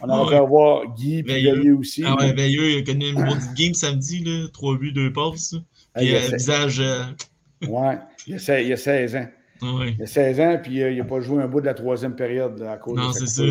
On 0.00 0.08
aurait 0.08 0.30
pu 0.30 0.42
avoir 0.42 0.94
Guy 0.94 1.18
et 1.18 1.22
Veilleux 1.22 1.76
aussi. 1.76 2.02
Ah 2.04 2.16
ouais, 2.16 2.32
Veilleux, 2.32 2.70
il 2.70 2.78
a 2.78 2.82
connu 2.82 3.10
une 3.10 3.24
bonne 3.24 3.54
game 3.56 3.72
samedi, 3.72 4.24
là, 4.24 4.48
3 4.52 4.76
buts, 4.78 4.92
2 4.92 5.12
passes. 5.12 5.54
Puis 5.94 6.16
ah, 6.16 6.36
visage. 6.36 6.82
Ouais, 7.68 7.98
il 8.26 8.34
a, 8.34 8.60
il 8.60 8.72
a 8.72 8.76
16 8.76 9.16
ans. 9.16 9.26
Il 9.62 10.02
a 10.02 10.06
16 10.06 10.40
ans, 10.40 10.58
puis 10.62 10.82
euh, 10.82 10.90
il 10.90 10.98
n'a 10.98 11.04
pas 11.04 11.20
joué 11.20 11.42
un 11.42 11.46
bout 11.46 11.60
de 11.60 11.66
la 11.66 11.74
troisième 11.74 12.16
période 12.16 12.60
à 12.62 12.76
cause 12.76 12.96
non, 12.96 13.12
c'est 13.12 13.26
ça. 13.26 13.42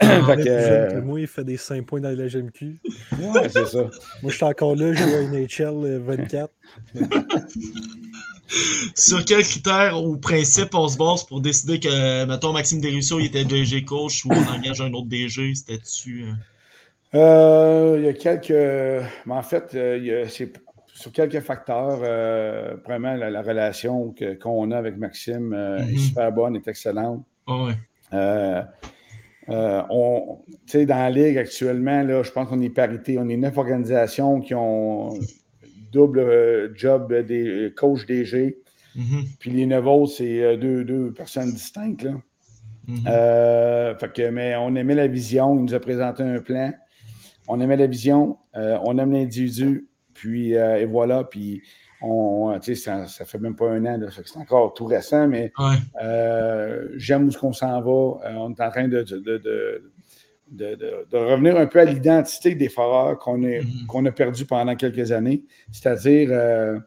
fait 0.00 0.36
que, 0.36 0.48
euh... 0.48 1.02
Moi, 1.02 1.20
il 1.20 1.26
fait 1.26 1.44
des 1.44 1.56
5 1.56 1.84
points 1.84 2.00
dans 2.00 2.16
la 2.16 2.26
GMQ. 2.26 2.80
Ouais, 3.18 3.48
c'est 3.48 3.66
ça. 3.66 3.82
moi, 4.22 4.30
je 4.30 4.36
suis 4.36 4.44
encore 4.44 4.76
là, 4.76 4.92
je 4.94 5.02
joue 5.02 5.14
à 5.14 5.22
NHL 5.22 5.98
24. 5.98 6.52
Sur 8.96 9.24
quels 9.24 9.44
critères 9.44 10.02
ou 10.02 10.16
principes 10.16 10.74
on 10.74 10.88
se 10.88 10.96
base 10.96 11.24
pour 11.24 11.40
décider 11.40 11.78
que, 11.78 12.24
mettons, 12.24 12.52
Maxime 12.52 12.80
Desruisseaux, 12.80 13.20
il 13.20 13.26
était 13.26 13.44
DG 13.44 13.84
coach 13.84 14.24
ou 14.24 14.30
on 14.32 14.52
engage 14.52 14.80
un 14.80 14.92
autre 14.92 15.08
DG? 15.08 15.54
C'était-tu. 15.54 16.24
Euh? 16.24 16.32
euh... 17.18 17.96
il 17.98 18.06
y 18.06 18.08
a 18.08 18.12
quelques. 18.14 18.50
Mais 19.26 19.34
en 19.34 19.42
fait, 19.42 19.76
c'est 20.28 20.52
sur 21.00 21.12
quelques 21.12 21.40
facteurs. 21.40 22.00
Euh, 22.02 22.76
vraiment, 22.84 23.14
la, 23.14 23.42
relation 23.42 24.14
qu'on 24.40 24.70
a 24.70 24.76
avec 24.76 24.98
Maxime 24.98 25.54
euh, 25.54 25.78
est 25.78 25.92
mhm. 25.92 25.98
super 25.98 26.32
bonne, 26.32 26.56
est 26.56 26.68
excellente. 26.68 27.24
Oh, 27.46 27.68
euh, 28.12 28.62
on, 29.48 30.38
dans 30.74 30.96
la 30.96 31.10
Ligue 31.10 31.38
actuellement, 31.38 32.02
là, 32.02 32.22
je 32.22 32.30
pense 32.30 32.48
qu'on 32.48 32.60
est 32.60 32.70
parité. 32.70 33.18
On 33.18 33.28
est 33.28 33.36
neuf 33.36 33.56
organisations 33.56 34.40
qui 34.40 34.54
ont 34.54 35.18
double 35.90 36.20
euh, 36.20 36.68
job 36.74 37.12
des 37.12 37.72
coachs 37.74 38.06
DG. 38.06 38.58
Mm-hmm. 38.96 39.24
Puis 39.40 39.50
les 39.50 39.66
neuf 39.66 39.86
autres, 39.86 40.12
c'est 40.12 40.56
deux, 40.58 40.84
deux, 40.84 41.12
personnes 41.12 41.50
distinctes. 41.50 42.02
Là. 42.02 42.12
Mm-hmm. 42.88 43.98
fait 43.98 44.12
que, 44.12 44.30
mais 44.30 44.54
on 44.56 44.74
aimait 44.76 44.94
la 44.94 45.08
vision. 45.08 45.56
Il 45.56 45.64
nous 45.64 45.74
a 45.74 45.80
présenté 45.80 46.22
un 46.22 46.40
plan. 46.40 46.72
On 47.48 47.60
aimait 47.60 47.76
la 47.76 47.86
vision. 47.86 48.36
on 48.54 48.98
aime 48.98 49.12
l'individu. 49.12 49.89
Puis, 50.20 50.52
et 50.52 50.84
voilà. 50.84 51.24
Puis, 51.24 51.62
on, 52.02 52.58
ça, 52.62 53.06
ça 53.06 53.24
fait 53.24 53.38
même 53.38 53.56
pas 53.56 53.70
un 53.70 53.84
an, 53.84 54.00
c'est 54.10 54.36
encore 54.38 54.74
tout 54.74 54.86
récent, 54.86 55.28
mais 55.28 55.52
euh, 56.02 56.88
j'aime 56.96 57.28
où 57.28 57.32
qu'on 57.32 57.52
s'en 57.52 57.80
va. 57.80 57.90
Euh, 57.90 58.34
on 58.36 58.52
est 58.52 58.60
en 58.60 58.70
train 58.70 58.88
de, 58.88 59.02
de, 59.02 59.82
revenir 61.12 61.56
un 61.58 61.66
peu 61.66 61.80
à 61.80 61.84
l'identité 61.84 62.54
des 62.54 62.68
foreurs 62.70 63.18
qu'on 63.18 63.38
mm-hmm. 63.38 64.08
a 64.08 64.12
perdu 64.12 64.46
pendant 64.46 64.74
quelques 64.76 65.12
années. 65.12 65.44
C'est-à-dire, 65.72 66.30
euh, 66.32 66.78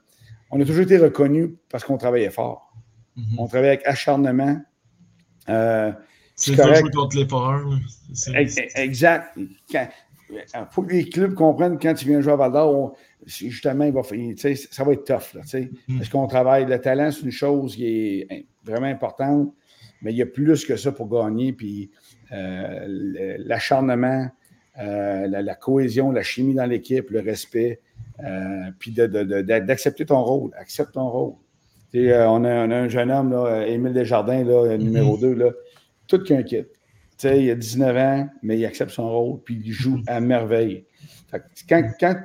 on 0.50 0.60
a 0.60 0.66
toujours 0.66 0.84
été 0.84 0.98
reconnus 0.98 1.52
parce 1.70 1.84
qu'on 1.84 1.98
travaillait 1.98 2.32
fort. 2.32 2.74
Mm-hmm. 3.18 3.36
On 3.38 3.48
travaillait 3.48 3.74
avec 3.74 3.88
acharnement. 3.88 4.60
c'est 6.36 6.56
correct. 6.56 6.90
contre 6.92 7.18
les 7.18 7.28
foreurs. 7.28 7.68
Exact. 8.76 9.38
Il 10.34 10.68
faut 10.72 10.84
que 10.84 10.94
les 10.94 11.06
clubs 11.06 11.34
comprennent 11.34 11.78
quand 11.80 11.94
tu 11.94 12.06
viens 12.06 12.22
jouer 12.22 12.34
à 12.34 12.36
Val 12.36 12.52
d'Or, 12.52 12.96
justement, 13.26 13.86
il 13.86 13.94
va, 13.94 14.02
ça 14.04 14.84
va 14.84 14.94
être 14.94 15.06
tough. 15.06 15.34
Là, 15.36 15.42
mm. 15.88 15.98
Parce 15.98 16.10
qu'on 16.10 16.28
travaille. 16.28 16.66
Le 16.66 16.80
talent, 16.80 17.12
c'est 17.12 17.24
une 17.24 17.32
chose 17.32 17.76
qui 17.76 17.86
est 17.86 18.28
hein, 18.32 18.42
vraiment 18.64 18.88
importante, 18.88 19.54
mais 20.02 20.12
il 20.12 20.18
y 20.18 20.22
a 20.22 20.26
plus 20.26 20.66
que 20.66 20.76
ça 20.76 20.92
pour 20.92 21.10
gagner. 21.10 21.54
Puis 21.54 21.90
euh, 22.32 23.36
l'acharnement, 23.40 24.28
euh, 24.80 25.28
la, 25.28 25.56
cohésion, 25.56 26.12
la 26.12 26.24
chimie 26.24 26.56
dans 26.56 26.66
l'équipe, 26.66 27.10
le 27.10 27.20
respect, 27.20 27.80
euh, 28.24 28.72
puis 28.80 28.92
d'accepter 28.92 30.06
ton 30.06 30.24
rôle. 30.24 30.52
Accepte 30.58 30.94
ton 30.94 31.10
rôle. 31.10 31.34
On 31.96 32.44
a, 32.44 32.50
un 32.50 32.88
jeune 32.88 33.12
homme, 33.12 33.32
là, 33.32 33.68
Émile 33.68 33.94
Desjardins, 33.94 34.44
là, 34.44 34.78
numéro 34.78 35.18
2, 35.18 35.36
mm-hmm. 35.36 35.54
tout 36.08 36.24
qu'un 36.24 36.42
kit. 36.42 36.66
Il 37.24 37.52
a 37.52 37.56
19 37.56 37.98
ans, 37.98 38.30
mais 38.42 38.58
il 38.58 38.66
accepte 38.66 38.92
son 38.92 39.10
rôle, 39.10 39.40
puis 39.44 39.62
il 39.64 39.72
joue 39.72 40.02
à 40.08 40.20
merveille. 40.20 40.86
quand, 41.68 41.84
quand 42.00 42.16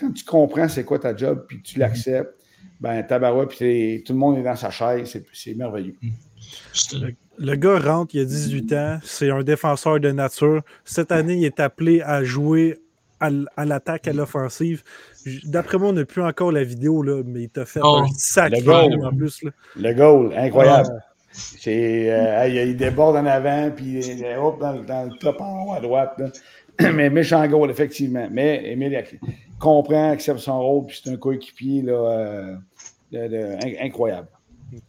quand 0.00 0.12
tu 0.12 0.24
comprends 0.24 0.68
c'est 0.68 0.84
quoi 0.84 0.98
ta 0.98 1.14
job, 1.14 1.44
puis 1.46 1.62
tu 1.62 1.78
l'acceptes, 1.78 2.34
ben 2.80 3.02
tabarouette, 3.02 3.50
puis 3.50 4.02
tout 4.04 4.12
le 4.14 4.18
monde 4.18 4.38
est 4.38 4.42
dans 4.42 4.56
sa 4.56 4.70
chaise, 4.70 5.20
c'est 5.32 5.54
merveilleux. 5.54 5.96
Le, 7.38 7.54
gars 7.56 7.78
rentre, 7.78 8.14
il 8.14 8.22
a 8.22 8.24
18 8.24 8.72
ans, 8.72 8.98
c'est 9.02 9.30
un 9.30 9.42
défenseur 9.42 10.00
de 10.00 10.10
nature. 10.10 10.62
Cette 10.84 11.12
année, 11.12 11.34
il 11.34 11.44
est 11.44 11.60
appelé 11.60 12.00
à 12.00 12.24
jouer 12.24 12.78
à, 13.20 13.30
l'attaque, 13.66 14.08
à 14.08 14.14
l'offensive. 14.14 14.82
D'après 15.44 15.76
moi, 15.76 15.88
on 15.90 15.92
n'a 15.92 16.06
plus 16.06 16.22
encore 16.22 16.52
la 16.52 16.64
vidéo, 16.64 17.02
là, 17.02 17.22
mais 17.24 17.42
il 17.42 17.50
t'a 17.50 17.66
fait 17.66 17.80
oh, 17.82 17.98
un 17.98 18.08
sacré 18.16 18.64
en 18.66 19.14
plus. 19.14 19.44
Le 19.76 19.92
goal, 19.92 20.32
incroyable. 20.34 20.88
C'est, 21.32 22.10
euh, 22.10 22.48
il, 22.48 22.76
déborde 22.76 23.16
en 23.16 23.26
avant, 23.26 23.70
puis 23.70 24.00
hop, 24.36 24.60
dans, 24.60 25.04
le 25.04 25.18
top 25.18 25.40
en 25.40 25.64
haut 25.64 25.72
à 25.72 25.80
droite. 25.80 26.20
mais 26.94 27.10
méchant 27.10 27.46
goal, 27.46 27.70
effectivement. 27.70 28.28
Mais 28.30 28.72
Émile 28.72 29.04
comprend, 29.58 30.10
accepte 30.10 30.40
son 30.40 30.60
rôle, 30.60 30.86
puis 30.86 31.00
c'est 31.02 31.10
un 31.10 31.16
coéquipier 31.16 31.82
là, 31.82 32.56
euh, 33.14 33.56
incroyable. 33.80 34.28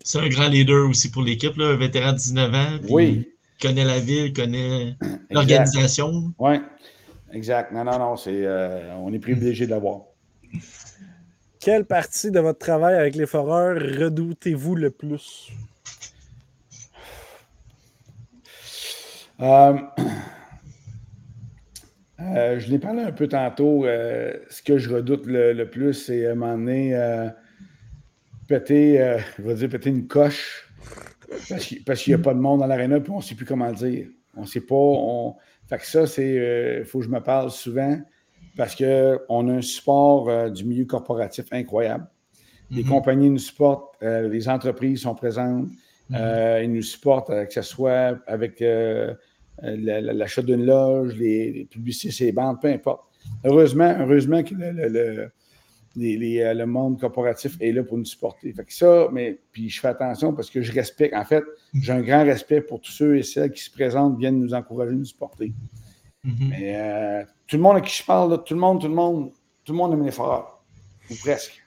C'est 0.03 0.19
un 0.19 0.29
grand 0.29 0.47
leader 0.47 0.89
aussi 0.89 1.09
pour 1.11 1.23
l'équipe, 1.23 1.53
un 1.59 1.75
vétéran 1.75 2.13
de 2.13 2.17
19 2.17 2.53
ans. 2.53 2.79
Oui. 2.89 3.29
connaît 3.61 3.85
la 3.85 3.99
ville, 3.99 4.33
connaît 4.33 4.95
l'organisation. 5.29 6.33
Oui, 6.39 6.55
exact. 7.33 7.71
Non, 7.71 7.83
non, 7.83 7.99
non, 7.99 8.15
c'est, 8.15 8.45
euh, 8.45 8.95
on 8.97 9.11
est 9.13 9.19
privilégié 9.19 9.65
de 9.65 9.71
l'avoir. 9.71 10.01
Quelle 11.59 11.85
partie 11.85 12.31
de 12.31 12.39
votre 12.39 12.59
travail 12.59 12.95
avec 12.95 13.15
les 13.15 13.27
foreurs 13.27 13.75
redoutez-vous 13.75 14.75
le 14.75 14.89
plus? 14.89 15.51
Euh, 19.41 19.77
euh, 22.19 22.59
je 22.59 22.69
l'ai 22.69 22.79
parlé 22.79 23.01
un 23.01 23.11
peu 23.11 23.27
tantôt. 23.27 23.85
Euh, 23.85 24.33
ce 24.49 24.61
que 24.61 24.77
je 24.77 24.93
redoute 24.93 25.25
le, 25.25 25.63
plus, 25.65 25.93
c'est 25.93 26.27
à 26.27 26.31
un 26.31 26.35
moment 26.35 26.57
donné 26.57 27.29
péter, 28.47 29.17
je 29.37 29.43
vais 29.43 29.55
dire 29.55 29.69
péter 29.69 29.89
une 29.89 30.07
coche 30.07 30.67
parce 31.49 31.65
qu'il 31.65 32.13
n'y 32.13 32.19
a 32.19 32.23
pas 32.23 32.33
de 32.33 32.39
monde 32.39 32.59
dans 32.59 32.67
l'aréna 32.67 32.99
puis 32.99 33.11
on 33.11 33.17
ne 33.17 33.21
sait 33.21 33.35
plus 33.35 33.45
comment 33.45 33.67
le 33.67 33.75
dire. 33.75 34.07
On 34.35 34.41
ne 34.41 34.47
sait 34.47 34.61
pas. 34.61 34.75
On... 34.75 35.35
Fait 35.67 35.77
que 35.77 35.85
ça, 35.85 36.05
c'est. 36.05 36.81
Il 36.81 36.85
faut 36.85 36.99
que 36.99 37.05
je 37.05 37.09
me 37.09 37.21
parle 37.21 37.49
souvent 37.49 37.99
parce 38.57 38.75
qu'on 38.75 39.49
a 39.49 39.53
un 39.53 39.61
support 39.61 40.51
du 40.51 40.65
milieu 40.65 40.85
corporatif 40.85 41.45
incroyable. 41.51 42.07
Les 42.69 42.83
mm-hmm. 42.83 42.87
compagnies 42.87 43.29
nous 43.29 43.37
supportent, 43.37 43.95
les 44.01 44.47
entreprises 44.47 45.01
sont 45.01 45.15
présentes, 45.15 45.69
mm-hmm. 46.11 46.63
ils 46.63 46.71
nous 46.71 46.81
supportent, 46.81 47.29
que 47.29 47.53
ce 47.53 47.61
soit 47.61 48.17
avec 48.27 48.61
l'achat 49.61 50.41
d'une 50.41 50.65
loge, 50.65 51.15
les, 51.15 51.67
publicités, 51.69 52.11
ces 52.11 52.31
bandes, 52.31 52.59
peu 52.61 52.67
importe. 52.67 53.03
Heureusement, 53.43 53.95
heureusement 53.99 54.43
que 54.43 54.55
le, 54.55 55.31
le, 55.95 56.65
monde 56.65 56.99
corporatif 56.99 57.57
est 57.59 57.71
là 57.71 57.83
pour 57.83 57.97
nous 57.97 58.05
supporter. 58.05 58.51
Fait 58.53 58.65
que 58.65 58.73
ça, 58.73 59.07
mais 59.11 59.39
puis 59.51 59.69
je 59.69 59.79
fais 59.79 59.89
attention 59.89 60.33
parce 60.33 60.49
que 60.49 60.61
je 60.61 60.71
respecte. 60.71 61.13
En 61.13 61.25
fait, 61.25 61.43
j'ai 61.73 61.91
un 61.91 62.01
grand 62.01 62.23
respect 62.23 62.61
pour 62.61 62.81
tous 62.81 62.91
ceux 62.91 63.17
et 63.17 63.23
celles 63.23 63.51
qui 63.51 63.63
se 63.63 63.71
présentent, 63.71 64.17
viennent 64.17 64.39
nous 64.39 64.53
encourager, 64.53 64.93
nous 64.93 65.05
supporter. 65.05 65.53
Mm-hmm. 66.25 66.49
Mais 66.49 66.75
euh, 66.75 67.23
tout 67.47 67.57
le 67.57 67.61
monde 67.61 67.77
à 67.77 67.81
qui 67.81 67.95
je 67.95 68.05
parle, 68.05 68.43
tout 68.43 68.53
le 68.53 68.59
monde, 68.59 68.81
tout 68.81 68.87
le 68.87 68.93
monde, 68.93 69.31
tout 69.63 69.73
le 69.73 69.77
monde 69.77 69.93
aime 69.93 70.05
les 70.05 70.11
foreurs. 70.11 70.63
Ou 71.09 71.15
presque. 71.15 71.61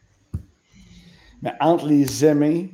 Mais 1.42 1.52
entre 1.60 1.86
les 1.86 2.24
aimer 2.24 2.70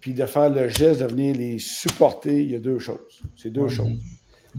puis 0.00 0.14
de 0.14 0.26
faire 0.26 0.50
le 0.50 0.68
geste 0.68 1.00
de 1.00 1.06
venir 1.06 1.36
les 1.36 1.58
supporter, 1.58 2.42
il 2.42 2.50
y 2.50 2.54
a 2.54 2.58
deux 2.58 2.78
choses. 2.78 3.22
C'est 3.36 3.50
deux 3.50 3.68
choses. 3.68 3.98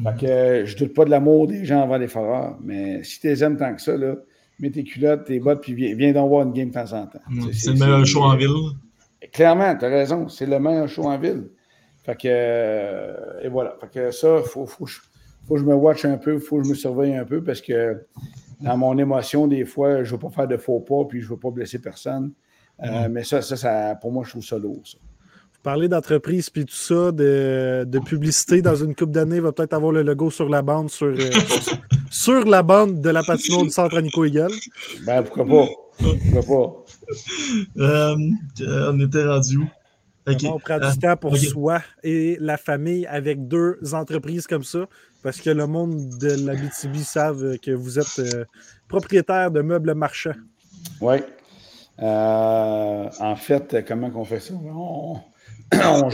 Fait 0.04 0.18
que 0.20 0.66
je 0.66 0.78
doute 0.78 0.94
pas 0.94 1.06
de 1.06 1.10
l'amour 1.10 1.48
des 1.48 1.66
gens 1.66 1.82
envers 1.82 1.98
les 1.98 2.08
foreurs, 2.08 2.58
mais 2.62 3.04
si 3.04 3.20
tu 3.20 3.28
les 3.28 3.44
aimes 3.44 3.58
tant 3.58 3.76
que 3.76 3.82
ça, 3.82 3.98
là, 3.98 4.16
mets 4.60 4.72
tes 4.72 4.84
culottes, 4.84 5.26
tes 5.26 5.40
bottes, 5.40 5.62
puis 5.62 5.74
viens, 5.74 5.96
viens 5.96 6.14
donc 6.14 6.30
voir 6.30 6.46
une 6.46 6.54
game 6.54 6.70
de 6.70 6.74
temps 6.74 6.94
en 6.94 7.08
temps. 7.08 7.20
C'est 7.52 7.72
le 7.72 7.80
meilleur 7.80 8.06
show 8.06 8.24
en 8.24 8.36
ville. 8.36 8.76
Clairement, 9.34 9.76
tu 9.76 9.86
as 9.86 9.90
raison, 9.90 10.28
c'est 10.30 10.46
le 10.46 10.60
meilleur 10.60 10.88
show 10.88 11.04
en 11.04 11.18
ville. 11.18 11.50
Fait 12.04 12.16
que, 12.16 12.28
euh, 12.28 13.42
et 13.44 13.50
voilà. 13.50 13.76
Fait 13.82 13.90
que 13.90 14.12
ça, 14.12 14.40
il 14.40 14.48
faut, 14.48 14.66
faut, 14.66 14.86
faut, 14.86 15.56
que 15.56 15.60
je 15.60 15.66
me 15.66 15.76
watch 15.76 16.06
un 16.06 16.18
peu, 16.18 16.36
il 16.36 16.40
faut 16.40 16.58
que 16.58 16.64
je 16.64 16.70
me 16.70 16.76
surveille 16.76 17.16
un 17.16 17.26
peu 17.26 17.44
parce 17.44 17.62
que 17.62 18.06
dans 18.62 18.78
mon 18.78 18.98
émotion, 18.98 19.48
des 19.48 19.66
fois, 19.66 20.04
je 20.04 20.14
ne 20.14 20.18
veux 20.18 20.20
pas 20.20 20.30
faire 20.30 20.48
de 20.48 20.58
faux 20.58 20.80
pas, 20.80 21.06
puis 21.06 21.20
je 21.20 21.26
ne 21.26 21.32
veux 21.32 21.40
pas 21.40 21.52
blesser 21.52 21.80
personne. 21.80 22.32
Euh, 22.82 23.10
mais 23.12 23.24
ça, 23.24 23.42
ça, 23.42 23.58
ça, 23.58 23.96
pour 23.96 24.12
moi, 24.12 24.24
je 24.24 24.30
trouve 24.30 24.46
ça 24.46 24.58
lourd. 24.58 24.82
Ça 24.86 24.98
parler 25.64 25.88
d'entreprise 25.88 26.50
puis 26.50 26.66
tout 26.66 26.76
ça, 26.76 27.12
de, 27.12 28.00
publicité 28.06 28.62
dans 28.62 28.76
une 28.76 28.96
coupe 28.96 29.12
d'années, 29.12 29.40
va 29.40 29.52
peut-être 29.52 29.74
avoir 29.74 29.92
le 29.92 30.04
logo 30.04 30.32
sur 30.32 30.50
la 30.50 30.62
bande, 30.62 30.90
sur, 30.90 31.08
euh, 31.08 31.30
sur 32.10 32.46
la 32.46 32.64
bande 32.64 33.02
de 33.02 33.10
la 33.10 33.24
patinoire 33.24 33.64
du 33.64 33.70
centre 33.70 33.98
à 33.98 34.02
Nico 34.02 34.26
Egal. 34.26 34.52
Ben, 35.06 35.24
pourquoi 35.24 35.46
pas? 35.46 35.68
Pourquoi 36.34 36.86
pas? 37.78 37.84
Euh, 37.84 38.16
on 38.62 39.00
était 39.00 39.26
rendu 39.26 39.58
où? 39.58 39.68
On 40.46 40.60
prend 40.60 40.78
du 40.78 41.00
temps 41.00 41.18
pour 41.18 41.36
soi 41.38 41.82
et 42.04 42.38
la 42.40 42.58
famille 42.58 43.08
avec 43.08 43.48
deux 43.48 43.80
entreprises 43.94 44.46
comme 44.46 44.64
ça, 44.64 44.86
parce 45.24 45.42
que 45.42 45.50
le 45.50 45.66
monde 45.66 46.18
de 46.20 46.46
la 46.46 46.54
BTB 46.54 46.98
savent 46.98 47.58
que 47.58 47.72
vous 47.72 47.98
êtes 47.98 48.20
euh, 48.20 48.46
propriétaire 48.88 49.50
de 49.50 49.62
meubles 49.62 49.96
marchands. 49.96 50.36
Oui. 51.02 51.18
en 51.98 53.36
fait, 53.38 53.84
comment 53.88 54.12
on 54.14 54.24
fait 54.24 54.40
ça? 54.40 54.54
on 54.54 55.20
on 55.72 56.10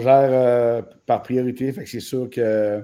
gère, 0.00 0.30
euh, 0.32 0.82
par 1.06 1.22
priorité. 1.22 1.72
C'est 1.86 2.00
sûr 2.00 2.28
que 2.30 2.82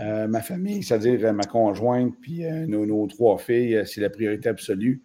euh, 0.00 0.28
ma 0.28 0.40
famille, 0.40 0.82
c'est-à-dire 0.82 1.32
ma 1.32 1.44
conjointe, 1.44 2.14
puis 2.20 2.44
euh, 2.44 2.66
nos, 2.66 3.06
trois 3.06 3.38
filles, 3.38 3.82
c'est 3.86 4.00
la 4.00 4.10
priorité 4.10 4.48
absolue. 4.48 5.02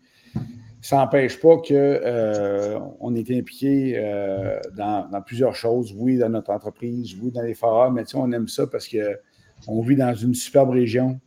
Ça 0.81 0.97
n'empêche 0.97 1.39
pas 1.39 1.57
qu'on 1.57 3.15
est 3.15 3.31
impliqué 3.31 3.99
dans, 4.75 5.21
plusieurs 5.25 5.55
choses. 5.55 5.93
Oui, 5.97 6.17
dans 6.17 6.29
notre 6.29 6.51
entreprise, 6.51 7.15
oui, 7.19 7.31
dans 7.31 7.41
les 7.41 7.55
forums, 7.55 7.95
mais 7.95 8.03
on 8.13 8.31
aime 8.31 8.47
ça 8.47 8.67
parce 8.67 8.87
qu'on 8.87 9.81
vit 9.81 9.95
dans 9.95 10.13
une 10.13 10.35
superbe 10.35 10.69
région 10.71 11.19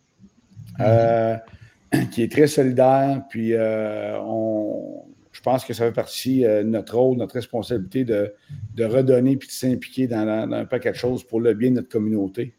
qui 2.13 2.23
est 2.23 2.31
très 2.31 2.47
solidaire. 2.47 3.25
Puis 3.29 3.53
on, 3.57 5.08
pense 5.49 5.65
que 5.65 5.73
ça 5.73 5.87
fait 5.87 5.93
partie 5.93 6.41
de 6.41 6.47
euh, 6.47 6.63
notre 6.63 6.99
rôle, 6.99 7.17
notre 7.17 7.35
responsabilité 7.35 8.05
de, 8.05 8.35
redonner 8.79 9.37
puis 9.37 9.49
de 9.49 9.53
s'impliquer 9.53 10.07
dans, 10.07 10.27
un 10.53 10.65
paquet 10.67 10.91
de 10.91 10.97
choses 10.97 11.25
pour 11.25 11.41
le 11.41 11.55
bien 11.55 11.71
de 11.71 11.77
notre 11.77 11.89
communauté. 11.89 12.55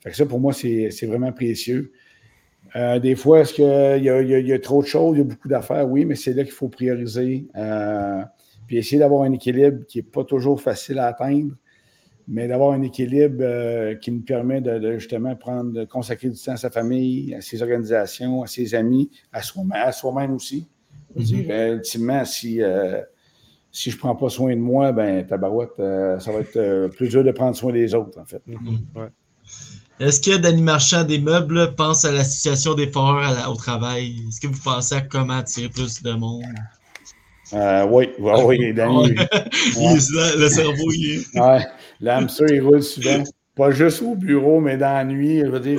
Fait 0.00 0.10
que 0.10 0.16
ça, 0.16 0.26
pour 0.26 0.38
moi, 0.38 0.52
c'est 0.52 1.06
vraiment 1.06 1.32
précieux. 1.32 1.92
Euh, 2.74 2.98
des 2.98 3.16
fois, 3.16 3.40
est-ce 3.40 3.54
qu'il 3.54 4.04
y, 4.04 4.52
a 4.52 4.58
trop 4.58 4.82
de 4.82 4.86
choses, 4.86 5.16
il 5.16 5.18
y 5.20 5.22
a 5.22 5.24
beaucoup 5.24 5.48
d'affaires? 5.48 5.88
Oui, 5.88 6.04
mais 6.04 6.14
c'est 6.14 6.34
là 6.34 6.44
qu'il 6.44 6.52
faut 6.52 6.68
prioriser. 6.68 7.46
Euh, 7.56 8.22
puis 8.66 8.76
essayer 8.76 8.98
d'avoir 8.98 9.22
un 9.22 9.32
équilibre 9.32 9.86
qui 9.86 9.98
n'est 9.98 10.04
pas 10.04 10.24
toujours 10.24 10.60
facile 10.60 10.98
à 10.98 11.06
atteindre. 11.06 11.54
mais 12.28 12.48
d'avoir 12.48 12.72
un 12.72 12.82
équilibre 12.82 13.94
qui 14.00 14.10
nous 14.10 14.22
permet 14.22 14.60
de, 14.60 14.98
justement 14.98 15.34
prendre, 15.36 15.72
de 15.72 15.84
consacrer 15.84 16.28
du 16.28 16.38
temps 16.38 16.52
à 16.52 16.56
sa 16.58 16.70
famille, 16.70 17.34
à 17.34 17.40
ses 17.40 17.62
organisations, 17.62 18.42
à 18.42 18.46
ses 18.46 18.74
amis, 18.74 19.10
à 19.32 19.42
soi-même 19.92 20.34
aussi. 20.34 20.68
Mm-hmm. 21.14 21.74
ultimement, 21.74 22.24
si, 22.24 22.60
si 23.72 23.90
je 23.90 23.96
ne 23.96 24.00
prends 24.00 24.16
pas 24.16 24.28
soin 24.28 24.54
de 24.54 24.60
moi, 24.60 24.92
ben 24.92 25.26
tabarouette, 25.26 25.76
ça 25.76 26.32
va 26.32 26.40
être 26.40 26.88
plus 26.96 27.08
dur 27.08 27.24
de 27.24 27.30
prendre 27.30 27.56
soin 27.56 27.72
des 27.72 27.94
autres, 27.94 28.18
en 28.18 28.24
fait. 28.24 28.42
Mm-hmm. 28.48 29.08
Est-ce 29.98 30.20
que 30.20 30.36
Danny 30.36 30.60
Marchand 30.60 31.04
des 31.04 31.18
meubles 31.18 31.74
pense 31.74 32.04
à 32.04 32.12
la 32.12 32.22
situation 32.22 32.74
des 32.74 32.88
foreurs 32.88 33.50
au 33.50 33.56
travail? 33.56 34.16
Est-ce 34.28 34.40
que 34.40 34.46
vous 34.46 34.62
pensez 34.62 34.94
à 34.94 35.00
comment 35.00 35.38
attirer 35.38 35.70
plus 35.70 36.02
de 36.02 36.12
monde? 36.12 36.42
Euh, 37.54 37.86
oui, 37.86 38.10
oui, 38.18 38.32
oui, 38.44 38.72
Danny. 38.74 39.14
le 39.14 40.48
cerveau, 40.48 40.90
il 40.92 41.24
est. 41.34 41.40
Ouais, 41.40 41.64
l'hamster, 42.00 42.46
il 42.50 42.60
roule 42.60 42.82
souvent. 42.82 43.22
Pas 43.54 43.70
juste 43.70 44.02
au 44.02 44.14
bureau, 44.14 44.60
mais 44.60 44.76
dans 44.76 44.92
la 44.92 45.04
nuit. 45.04 45.40
Je 45.40 45.46
veux 45.46 45.60
dire, 45.60 45.78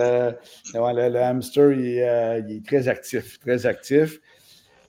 euh, 0.00 0.32
le, 0.74 1.16
hamster, 1.16 1.70
il, 1.70 2.00
euh, 2.00 2.40
il, 2.48 2.56
est 2.56 2.66
très 2.66 2.88
actif, 2.88 3.38
très 3.38 3.64
actif. 3.64 4.18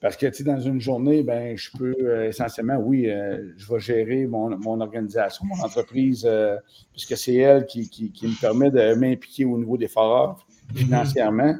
Parce 0.00 0.16
que, 0.16 0.26
tu 0.26 0.34
sais, 0.34 0.44
dans 0.44 0.60
une 0.60 0.80
journée, 0.80 1.22
ben, 1.22 1.56
je 1.56 1.70
peux 1.76 1.94
euh, 2.00 2.28
essentiellement, 2.28 2.76
oui, 2.76 3.10
euh, 3.10 3.52
je 3.56 3.72
vais 3.72 3.80
gérer 3.80 4.26
mon, 4.26 4.80
organisation, 4.80 5.44
mon 5.44 5.60
entreprise, 5.62 6.24
euh, 6.24 6.56
puisque 6.92 7.16
c'est 7.16 7.34
elle 7.34 7.66
qui, 7.66 8.12
me 8.22 8.40
permet 8.40 8.70
de 8.70 8.94
m'impliquer 8.94 9.44
au 9.44 9.58
niveau 9.58 9.76
des 9.76 9.88
foreurs 9.88 10.46
financièrement. 10.74 11.56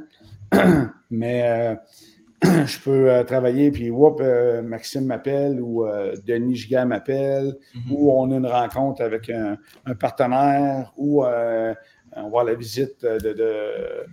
Mais 1.11 1.77
je 2.43 2.81
peux 2.81 3.25
travailler, 3.27 3.73
puis, 3.73 3.91
whoop, 3.91 4.23
Maxime 4.63 5.07
m'appelle 5.07 5.61
ou 5.61 5.85
Denis 6.25 6.57
Giga 6.57 6.85
m'appelle, 6.85 7.57
mm-hmm. 7.75 7.91
ou 7.91 8.13
on 8.13 8.31
a 8.31 8.37
une 8.37 8.47
rencontre 8.47 9.03
avec 9.03 9.31
un, 9.31 9.59
partenaire, 9.99 10.93
ou 10.97 11.25
on 11.25 12.31
va 12.31 12.41
à 12.41 12.45
la 12.45 12.55
visite 12.55 13.03
de, 13.03 14.07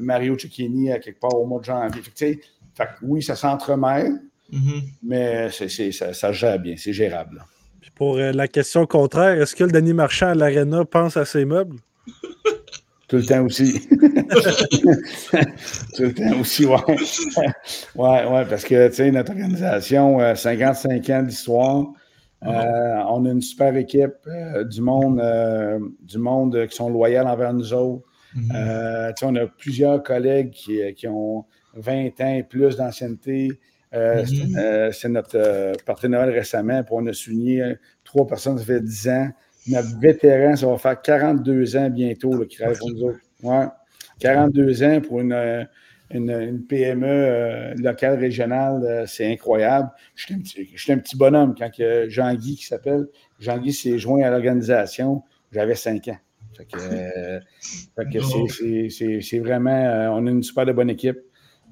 Mario 0.00 0.36
Cecchini 0.36 0.90
à 0.90 0.98
quelque 0.98 1.20
part 1.20 1.34
au 1.34 1.46
mois 1.46 1.60
de 1.60 1.64
janvier. 1.64 2.02
Fait 2.74 2.84
que 2.84 2.90
oui, 3.02 3.22
ça 3.22 3.36
s'entremêle, 3.36 4.20
mm-hmm. 4.52 4.82
mais 5.02 5.50
ça, 5.50 6.12
ça, 6.14 6.32
gère 6.32 6.58
bien, 6.58 6.74
c'est 6.76 6.92
gérable. 6.92 7.44
Puis 7.80 7.90
pour 7.94 8.16
euh, 8.16 8.32
la 8.32 8.48
question 8.48 8.86
contraire, 8.86 9.40
est-ce 9.40 9.54
que 9.54 9.64
le 9.64 9.72
Denis 9.72 9.92
Marchand 9.92 10.28
à 10.28 10.34
l'Arena 10.34 10.84
pense 10.84 11.16
à 11.16 11.24
ses 11.24 11.44
meubles? 11.44 11.76
Tout 13.08 13.16
le 13.16 13.24
temps 13.24 13.44
aussi. 13.44 13.88
Tout 15.96 16.02
le 16.02 16.14
temps 16.14 16.40
aussi, 16.40 16.64
oui. 16.64 16.76
ouais, 17.96 18.26
ouais, 18.26 18.46
parce 18.48 18.64
que, 18.64 18.88
tu 18.88 18.94
sais, 18.94 19.10
notre 19.10 19.32
organisation, 19.32 20.34
55 20.34 21.10
euh, 21.10 21.18
ans 21.18 21.22
d'histoire, 21.22 21.86
euh, 22.44 23.02
on 23.10 23.26
a 23.26 23.30
une 23.30 23.42
super 23.42 23.76
équipe, 23.76 24.14
du 24.64 24.80
monde, 24.80 25.22
du 26.00 26.18
monde 26.18 26.66
qui 26.68 26.74
sont 26.74 26.88
loyaux 26.88 27.24
envers 27.24 27.52
nous 27.52 27.74
autres. 27.74 28.02
Mm-hmm. 28.34 29.14
on 29.24 29.36
a 29.36 29.46
plusieurs 29.46 30.02
collègues 30.02 30.52
qui, 30.52 30.80
qui 30.94 31.06
ont 31.06 31.44
20 31.74 32.20
ans 32.20 32.34
et 32.34 32.42
plus 32.42 32.76
d'ancienneté. 32.76 33.58
Euh, 33.94 34.24
mhm. 34.24 34.56
euh, 34.56 34.90
c'est 34.90 35.08
notre 35.08 35.36
euh, 35.36 35.74
partenaire 35.84 36.26
récemment. 36.26 36.82
Puis 36.82 36.94
on 36.96 37.06
a 37.06 37.12
souligné 37.12 37.74
trois 38.04 38.26
personnes, 38.26 38.58
ça 38.58 38.64
fait 38.64 38.80
10 38.80 39.08
ans. 39.08 39.28
Notre 39.68 40.00
vétéran, 40.00 40.56
ça 40.56 40.66
va 40.66 40.78
faire 40.78 41.00
42 41.00 41.76
ans 41.76 41.90
bientôt 41.90 42.44
qui 42.46 42.56
travaille 42.58 42.78
pour 42.78 42.90
nous 42.90 43.02
autres. 43.04 43.20
Ouais. 43.42 43.66
42 44.18 44.82
ans 44.82 45.00
pour 45.00 45.20
une, 45.20 45.68
une, 46.10 46.64
PME 46.66 47.74
locale, 47.76 48.18
régionale, 48.18 49.04
c'est 49.06 49.30
incroyable. 49.30 49.88
Je 50.14 50.34
suis 50.76 50.92
un, 50.92 50.98
petit 50.98 51.16
bonhomme 51.16 51.54
quand 51.56 51.70
Jean-Guy, 52.08 52.56
qui 52.56 52.66
s'appelle, 52.66 53.06
Jean-Guy 53.40 53.72
s'est 53.72 53.98
joint 53.98 54.22
à 54.22 54.30
l'organisation, 54.30 55.22
j'avais 55.52 55.74
5 55.74 56.08
ans. 56.08 56.18
C'est 58.90 59.38
vraiment, 59.38 60.16
on 60.16 60.26
a 60.26 60.30
une 60.30 60.42
super 60.42 60.66
de 60.66 60.72
bonne 60.72 60.90
équipe. 60.90 61.18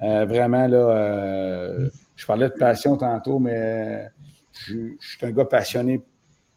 Euh, 0.03 0.25
vraiment, 0.25 0.67
là, 0.67 0.79
euh, 0.79 1.89
je 2.17 2.27
parlais 2.27 2.49
de 2.49 2.55
passion 2.55 2.97
tantôt, 2.97 3.39
mais 3.39 4.09
je, 4.67 4.75
suis 5.01 5.27
un 5.27 5.31
gars 5.31 5.45
passionné 5.45 6.01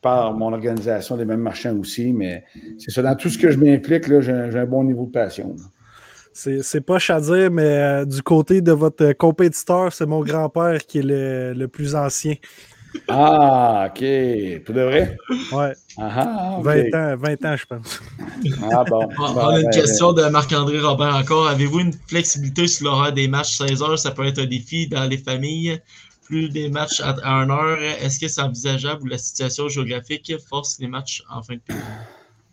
par 0.01 0.33
mon 0.33 0.51
organisation, 0.53 1.15
des 1.17 1.25
mêmes 1.25 1.39
marchands 1.39 1.77
aussi, 1.77 2.11
mais 2.11 2.43
c'est 2.77 2.91
ça, 2.91 3.01
dans 3.01 3.15
tout 3.15 3.29
ce 3.29 3.37
que 3.37 3.51
je 3.51 3.57
m'implique, 3.57 4.03
j'ai 4.21 4.31
un 4.31 4.65
bon 4.65 4.83
niveau 4.83 5.05
de 5.05 5.11
passion. 5.11 5.55
C'est 6.33 6.81
pas 6.81 6.97
à 7.09 7.21
dire, 7.21 7.51
mais 7.51 7.61
euh, 7.63 8.05
du 8.05 8.23
côté 8.23 8.61
de 8.61 8.71
votre 8.71 9.13
compétiteur, 9.13 9.93
c'est 9.93 10.07
mon 10.07 10.21
grand-père 10.21 10.83
qui 10.85 10.99
est 10.99 11.03
le, 11.03 11.65
plus 11.67 11.95
ancien. 11.95 12.33
Ah, 13.07 13.87
OK. 13.89 14.63
Pour 14.65 14.75
de 14.75 14.81
vrai? 14.81 15.17
Ouais. 15.51 15.73
20, 15.97 16.09
ah, 16.09 16.57
ans, 16.57 16.61
20 16.61 17.45
ans, 17.45 17.55
je 17.55 17.65
pense. 17.65 18.01
Ah, 18.71 18.83
bon. 18.87 19.07
On, 19.19 19.37
a 19.37 19.59
une 19.59 19.63
ben, 19.65 19.71
question 19.71 20.13
de 20.13 20.23
Marc-André 20.23 20.79
Robert 20.79 21.15
encore. 21.15 21.47
Avez-vous 21.47 21.79
une 21.79 21.93
flexibilité 22.07 22.67
sur 22.67 22.85
l'horaire 22.85 23.13
des 23.13 23.27
matchs 23.27 23.57
16 23.57 23.81
heures? 23.83 23.99
Ça 23.99 24.11
peut 24.11 24.25
être 24.25 24.39
un 24.39 24.45
défi 24.45 24.87
dans 24.87 25.05
les 25.05 25.17
familles. 25.17 25.79
Plus 26.23 26.49
des 26.49 26.69
matchs 26.69 27.01
à 27.01 27.15
1 27.23 27.49
heure, 27.49 27.79
est-ce 28.01 28.19
que 28.19 28.27
c'est 28.27 28.41
envisageable 28.41 29.03
ou 29.03 29.07
la 29.07 29.17
situation 29.17 29.67
géographique 29.67 30.33
force 30.49 30.79
les 30.79 30.87
matchs 30.87 31.21
en 31.29 31.43
fin 31.43 31.55
de 31.55 31.59
période? 31.59 31.83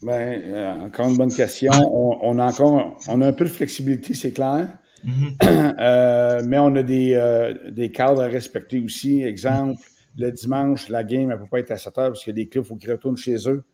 Ben, 0.03 0.43
euh, 0.45 0.86
encore 0.86 1.09
une 1.09 1.16
bonne 1.16 1.32
question. 1.32 1.70
On, 1.72 2.38
a 2.38 2.47
encore 2.47 2.99
on 3.07 3.20
a 3.20 3.28
un 3.28 3.32
peu 3.32 3.45
de 3.45 3.51
flexibilité, 3.51 4.14
c'est 4.14 4.32
clair. 4.32 4.68
Mm-hmm. 5.07 5.76
Euh, 5.80 6.43
mais 6.45 6.59
on 6.59 6.74
a 6.76 6.82
des, 6.82 7.14
euh, 7.14 7.55
des 7.70 7.91
cadres 7.91 8.22
à 8.22 8.26
respecter 8.26 8.80
aussi. 8.80 9.22
Exemple, 9.22 9.80
le 10.17 10.31
dimanche, 10.31 10.89
la 10.89 11.05
game, 11.05 11.31
elle 11.31 11.39
ne 11.39 11.43
peut 11.43 11.49
pas 11.49 11.61
être 11.61 11.71
à 11.71 11.77
7 11.79 11.99
heures 11.99 12.09
parce 12.09 12.25
qu'il 12.25 12.37
y 12.37 12.41
a 12.41 12.43
des 12.43 12.49
clubs, 12.49 12.65
il 12.65 12.69
faut 12.69 12.77
qu'ils 12.77 12.91
retournent 12.91 13.17
chez 13.17 13.49
eux. 13.49 13.65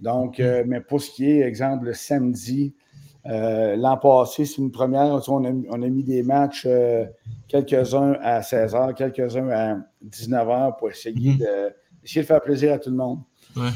Donc, 0.00 0.38
euh, 0.40 0.64
mais 0.66 0.80
pour 0.80 1.00
ce 1.00 1.10
qui 1.10 1.28
est, 1.28 1.40
exemple, 1.40 1.86
le 1.86 1.94
samedi, 1.94 2.74
euh, 3.26 3.76
l'an 3.76 3.96
passé, 3.96 4.44
c'est 4.44 4.58
une 4.58 4.70
première. 4.70 5.20
On 5.28 5.44
a, 5.44 5.50
on 5.70 5.82
a 5.82 5.88
mis 5.88 6.04
des 6.04 6.22
matchs, 6.22 6.64
euh, 6.66 7.04
quelques-uns 7.48 8.16
à 8.22 8.42
16 8.42 8.74
h, 8.74 8.94
quelques-uns 8.94 9.50
à 9.50 9.76
19 10.02 10.46
h 10.46 10.78
pour 10.78 10.90
essayer, 10.90 11.32
mhm. 11.32 11.38
de, 11.38 11.74
essayer 12.04 12.22
de 12.22 12.26
faire 12.26 12.40
plaisir 12.40 12.74
à 12.74 12.78
tout 12.78 12.90
le 12.90 12.96
monde. 12.96 13.20
Ouais. 13.56 13.70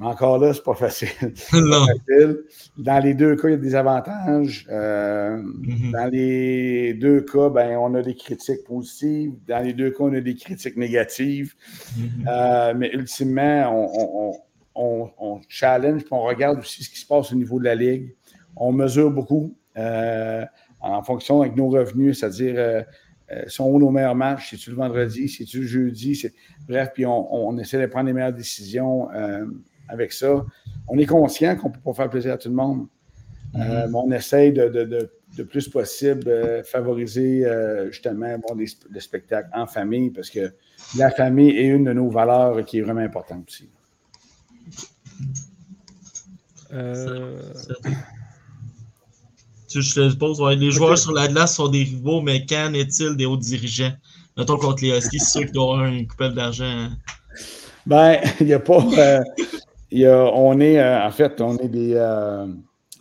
Encore 0.00 0.38
là, 0.38 0.54
c'est 0.54 0.62
pas 0.62 0.74
facile. 0.74 1.08
pas 1.20 1.86
facile. 1.86 2.44
Dans 2.76 3.02
les 3.02 3.14
deux 3.14 3.34
cas, 3.34 3.48
il 3.48 3.50
y 3.52 3.54
a 3.54 3.56
des 3.56 3.74
avantages. 3.74 4.64
Euh, 4.70 5.36
mhm. 5.38 5.90
Dans 5.92 6.08
les 6.10 6.94
deux 6.94 7.22
cas, 7.22 7.48
ben, 7.48 7.76
on 7.78 7.94
a 7.94 8.02
des 8.02 8.14
critiques 8.14 8.64
positives. 8.64 9.32
Dans 9.48 9.58
les 9.58 9.72
deux 9.72 9.90
cas, 9.90 10.04
on 10.04 10.14
a 10.14 10.20
des 10.20 10.36
critiques 10.36 10.76
négatives. 10.76 11.54
Mhm. 11.96 12.28
Euh, 12.28 12.74
mais 12.76 12.90
ultimement, 12.92 13.72
on, 13.72 14.34
on, 14.76 15.10
on, 15.18 15.40
challenge, 15.48 16.02
puis 16.02 16.12
on 16.12 16.22
regarde 16.22 16.60
aussi 16.60 16.84
ce 16.84 16.90
qui 16.90 17.00
se 17.00 17.06
passe 17.06 17.32
au 17.32 17.36
niveau 17.36 17.58
de 17.58 17.64
la 17.64 17.74
Ligue. 17.74 18.14
On 18.54 18.70
mesure 18.70 19.10
beaucoup 19.10 19.56
euh, 19.76 20.44
en 20.80 21.02
fonction 21.02 21.42
avec 21.42 21.56
nos 21.56 21.70
revenus, 21.70 22.20
c'est-à-dire 22.20 22.84
sont 23.46 23.78
nos 23.78 23.90
meilleurs 23.90 24.14
matchs, 24.14 24.50
c'est-tu 24.50 24.70
le 24.70 24.76
vendredi, 24.76 25.28
c'est-tu 25.28 25.60
le 25.60 25.66
jeudi, 25.66 26.26
bref, 26.66 26.92
puis 26.94 27.04
on, 27.04 27.48
on, 27.48 27.58
essaie 27.58 27.78
de 27.78 27.84
prendre 27.84 28.06
les 28.06 28.14
meilleures 28.14 28.32
décisions 28.32 29.08
avec 29.88 30.12
ça. 30.12 30.44
On 30.88 30.98
est 30.98 31.06
conscient 31.06 31.56
qu'on 31.56 31.68
ne 31.68 31.74
peut 31.74 31.80
pas 31.84 31.92
faire 31.92 32.10
plaisir 32.10 32.34
à 32.34 32.38
tout 32.38 32.48
le 32.48 32.54
monde. 32.54 32.86
Euh, 33.54 33.86
mhm. 33.86 33.92
mais 33.92 33.98
on 33.98 34.10
essaye 34.12 34.52
de, 34.52 34.68
de, 34.68 35.42
plus 35.44 35.68
possible 35.68 36.28
euh, 36.28 36.62
favoriser 36.64 37.46
euh, 37.46 37.90
justement 37.90 38.36
bon, 38.38 38.56
le 38.56 39.00
spectacle 39.00 39.48
en 39.54 39.66
famille 39.66 40.10
parce 40.10 40.30
que 40.30 40.52
la 40.96 41.10
famille 41.12 41.50
est 41.50 41.66
une 41.66 41.84
de 41.84 41.92
nos 41.92 42.10
valeurs 42.10 42.64
qui 42.64 42.78
est 42.78 42.82
vraiment 42.82 43.00
importante 43.00 43.46
aussi. 43.48 43.68
je 49.70 49.94
te 49.94 50.16
pose, 50.16 50.42
les 50.58 50.70
joueurs 50.72 50.98
sur 50.98 51.12
la 51.12 51.28
glace 51.28 51.54
sont 51.54 51.68
des 51.68 51.84
rivaux, 51.84 52.20
mais 52.20 52.44
qu'en 52.44 52.74
est-il 52.74 53.16
des 53.16 53.26
hauts 53.26 53.36
dirigeants? 53.36 53.92
Mettons 54.36 54.58
contre 54.58 54.82
les 54.82 54.98
Huskies, 54.98 55.20
c'est 55.20 55.30
sûr 55.30 55.40
qu'ils 55.42 55.52
doivent 55.52 55.80
avoir 55.80 55.86
une 55.86 56.06
coupelle 56.06 56.34
d'argent. 56.34 56.64
Hein. 56.64 56.98
Ben, 57.86 58.18
il 58.40 58.46
n'y 58.46 58.52
a 58.52 58.60
pas 58.60 58.80
on 59.92 60.60
est, 60.60 60.78
euh, 60.78 61.06
en 61.06 61.10
fait, 61.10 61.40
on 61.40 61.56
est 61.58 61.68
des. 61.68 61.94
Euh, 61.94 62.46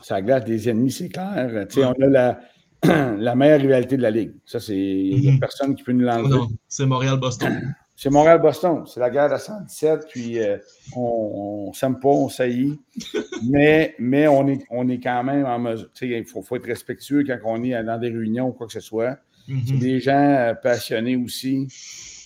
ça 0.02 0.22
glace 0.22 0.46
des 0.46 0.70
ennemis, 0.70 0.92
c'est 0.92 1.10
clair. 1.10 1.68
On 1.78 2.04
a 2.04 2.08
la, 2.08 2.40
la, 3.18 3.36
meilleure 3.36 3.60
rivalité 3.60 3.98
de 3.98 4.02
la 4.02 4.12
Ligue. 4.12 4.34
Ça, 4.46 4.60
c'est. 4.60 4.78
Il 4.78 5.22
n'y 5.22 5.30
a 5.30 5.32
mhm. 5.34 5.40
personne 5.40 5.76
qui 5.76 5.84
peut 5.84 5.92
nous 5.92 6.06
l'enlever. 6.06 6.40
c'est 6.68 6.86
Montréal-Boston. 6.86 7.76
C'est 8.00 8.12
Montréal-Boston. 8.12 8.84
C'est 8.86 9.00
la 9.00 9.10
guerre 9.10 9.28
de 9.34 9.38
117, 9.40 10.06
puis 10.08 10.38
euh, 10.38 10.60
on 10.96 11.70
ne 11.70 11.76
s'aime 11.76 12.00
pas, 12.00 12.10
on 12.10 12.30
saillit. 12.30 12.80
mais 13.50 13.96
mais 13.98 14.28
on, 14.28 14.48
est, 14.48 14.64
on 14.70 14.88
est 14.88 15.00
quand 15.00 15.24
même 15.24 15.48
en 15.48 15.58
mesure. 15.58 15.90
Il 16.04 16.24
faut, 16.24 16.44
faut, 16.44 16.58
être 16.58 16.68
respectueux 16.68 17.24
quand 17.26 17.40
on 17.44 17.64
est 17.64 17.84
dans 17.84 17.98
des 17.98 18.10
réunions 18.10 18.50
ou 18.50 18.52
quoi 18.52 18.68
que 18.68 18.74
ce 18.74 18.82
soit. 18.82 19.18
Mhm. 19.48 19.62
C'est 19.66 19.78
des 19.80 20.00
gens 20.00 20.54
passionnés 20.62 21.16
aussi. 21.16 21.68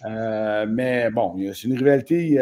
mais 0.03 1.09
bon, 1.09 1.38
c'est 1.53 1.70
une 1.70 1.78
rivalité 1.78 2.38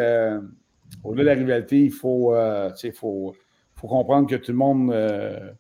au-delà 1.04 1.36
de 1.36 1.40
la 1.40 1.46
rivalité, 1.46 1.80
il 1.80 1.92
faut, 1.92 2.34
euh, 2.34 2.72
faut, 2.96 3.36
faut, 3.76 3.88
comprendre 3.88 4.28
que 4.30 4.36
tout 4.36 4.52
le 4.52 4.58
monde 4.58 4.92
euh, 4.92 5.52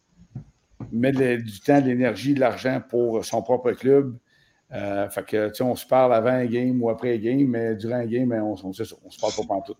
met 0.91 1.11
du 1.11 1.59
temps, 1.59 1.81
de 1.81 1.87
l'énergie, 1.87 2.33
de 2.33 2.39
l'argent 2.39 2.81
pour 2.87 3.23
son 3.25 3.41
propre 3.41 3.71
club. 3.71 4.17
Euh, 4.71 5.09
fait 5.09 5.25
que, 5.25 5.63
on 5.63 5.75
se 5.75 5.85
parle 5.85 6.13
avant 6.13 6.29
un 6.29 6.45
game 6.45 6.81
ou 6.81 6.89
après 6.89 7.15
un 7.15 7.17
game, 7.17 7.47
mais 7.47 7.75
durant 7.75 7.95
un 7.95 8.05
game, 8.05 8.31
on, 8.31 8.55
on, 8.63 8.69
on 8.69 8.73
se 8.73 9.19
parle 9.19 9.47
pas 9.47 9.61
tout. 9.65 9.75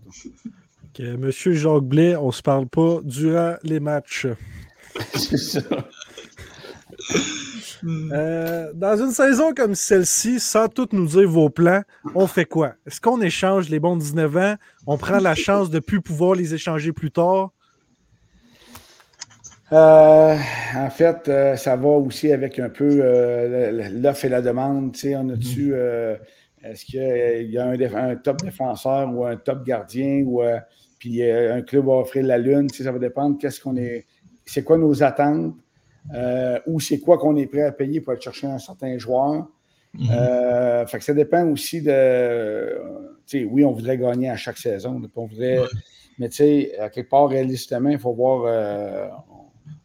Monsieur 1.18 1.54
Jacques 1.54 1.84
Blais, 1.84 2.16
on 2.16 2.32
se 2.32 2.42
parle 2.42 2.68
pas 2.68 3.00
durant 3.04 3.56
les 3.64 3.80
matchs. 3.80 4.28
C'est 5.14 5.38
ça. 5.38 5.62
Euh, 7.84 8.72
dans 8.74 8.98
une 8.98 9.12
saison 9.12 9.54
comme 9.54 9.76
celle-ci, 9.76 10.40
sans 10.40 10.68
tout 10.68 10.88
nous 10.92 11.08
dire 11.08 11.30
vos 11.30 11.50
plans, 11.50 11.82
on 12.16 12.28
fait 12.28 12.46
quoi? 12.46 12.74
Est-ce 12.86 13.00
qu'on 13.00 13.22
échange 13.22 13.70
les 13.70 13.80
bons 13.80 13.96
19 13.96 14.38
ans? 14.38 14.56
On 14.88 14.98
prend 14.98 15.20
la 15.20 15.36
chance 15.36 15.70
de 15.70 15.76
ne 15.76 15.80
plus 15.80 16.02
pouvoir 16.02 16.36
les 16.36 16.54
échanger 16.54 16.92
plus 16.92 17.12
tard? 17.12 17.52
Euh, 19.72 20.36
en 20.76 20.90
fait, 20.90 21.28
euh, 21.28 21.56
ça 21.56 21.76
va 21.76 21.90
aussi 21.90 22.32
avec 22.32 22.58
un 22.58 22.70
peu 22.70 23.02
l'offre 23.92 24.26
et 24.26 24.30
la 24.30 24.42
demande. 24.42 24.96
on 25.06 25.30
a-tu. 25.30 25.74
Mm-hmm. 25.74 26.18
Est-ce 26.64 26.86
qu'il 26.86 27.52
y 27.52 27.58
a 27.58 27.68
un, 27.68 28.16
top 28.16 28.42
défenseur 28.42 29.14
ou 29.14 29.26
un 29.26 29.38
top 29.38 29.64
gardien 29.64 30.24
ou 30.26 30.42
puis 30.98 31.24
un 31.24 31.62
club 31.62 31.86
va 31.86 31.94
offrir 31.94 32.26
la 32.26 32.38
lune? 32.38 32.68
Ça 32.70 32.92
va 32.92 33.00
dépendre 33.00 33.38
qu'est-ce 33.40 33.62
qu'on 33.62 33.78
est. 33.78 34.06
C'est 34.46 34.64
quoi 34.64 34.78
nos 34.78 35.04
attentes? 35.04 35.56
Euh, 36.14 36.60
ou 36.66 36.80
c'est 36.80 37.00
quoi 37.00 37.18
qu'on 37.18 37.36
est 37.36 37.48
prêt 37.48 37.64
à 37.64 37.72
payer 37.72 38.02
pour 38.02 38.14
aller 38.14 38.22
chercher 38.22 38.48
un 38.48 38.60
certain 38.60 38.98
joueur. 38.98 39.48
Mhm. 39.94 40.08
Euh, 40.12 40.86
fait 40.86 41.00
que 41.00 41.04
ça 41.04 41.14
dépend 41.14 41.46
aussi 41.48 41.82
de. 41.82 42.80
oui, 43.34 43.66
on 43.66 43.72
voudrait 43.72 43.98
gagner 43.98 44.30
à 44.30 44.38
chaque 44.38 44.58
saison. 44.58 45.02
On 45.16 45.26
voudrait, 45.26 45.60
Mais 46.18 46.30
tu 46.30 46.38
sais, 46.38 46.78
à 46.80 46.90
quelque 46.90 47.10
part, 47.10 47.30
réalistement, 47.30 47.90
il 47.90 48.00
faut 48.00 48.14
voir 48.14 48.44
euh, 48.46 49.08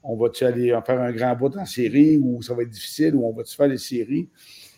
on 0.02 0.16
va-tu 0.16 0.44
aller 0.44 0.78
faire 0.84 1.00
un 1.00 1.12
grand 1.12 1.34
bout 1.34 1.56
en 1.56 1.64
série 1.64 2.18
ou 2.18 2.42
ça 2.42 2.54
va 2.54 2.62
être 2.62 2.70
difficile 2.70 3.14
ou 3.14 3.26
on 3.26 3.32
va-tu 3.32 3.56
faire 3.56 3.68
les 3.68 3.78
séries. 3.78 4.28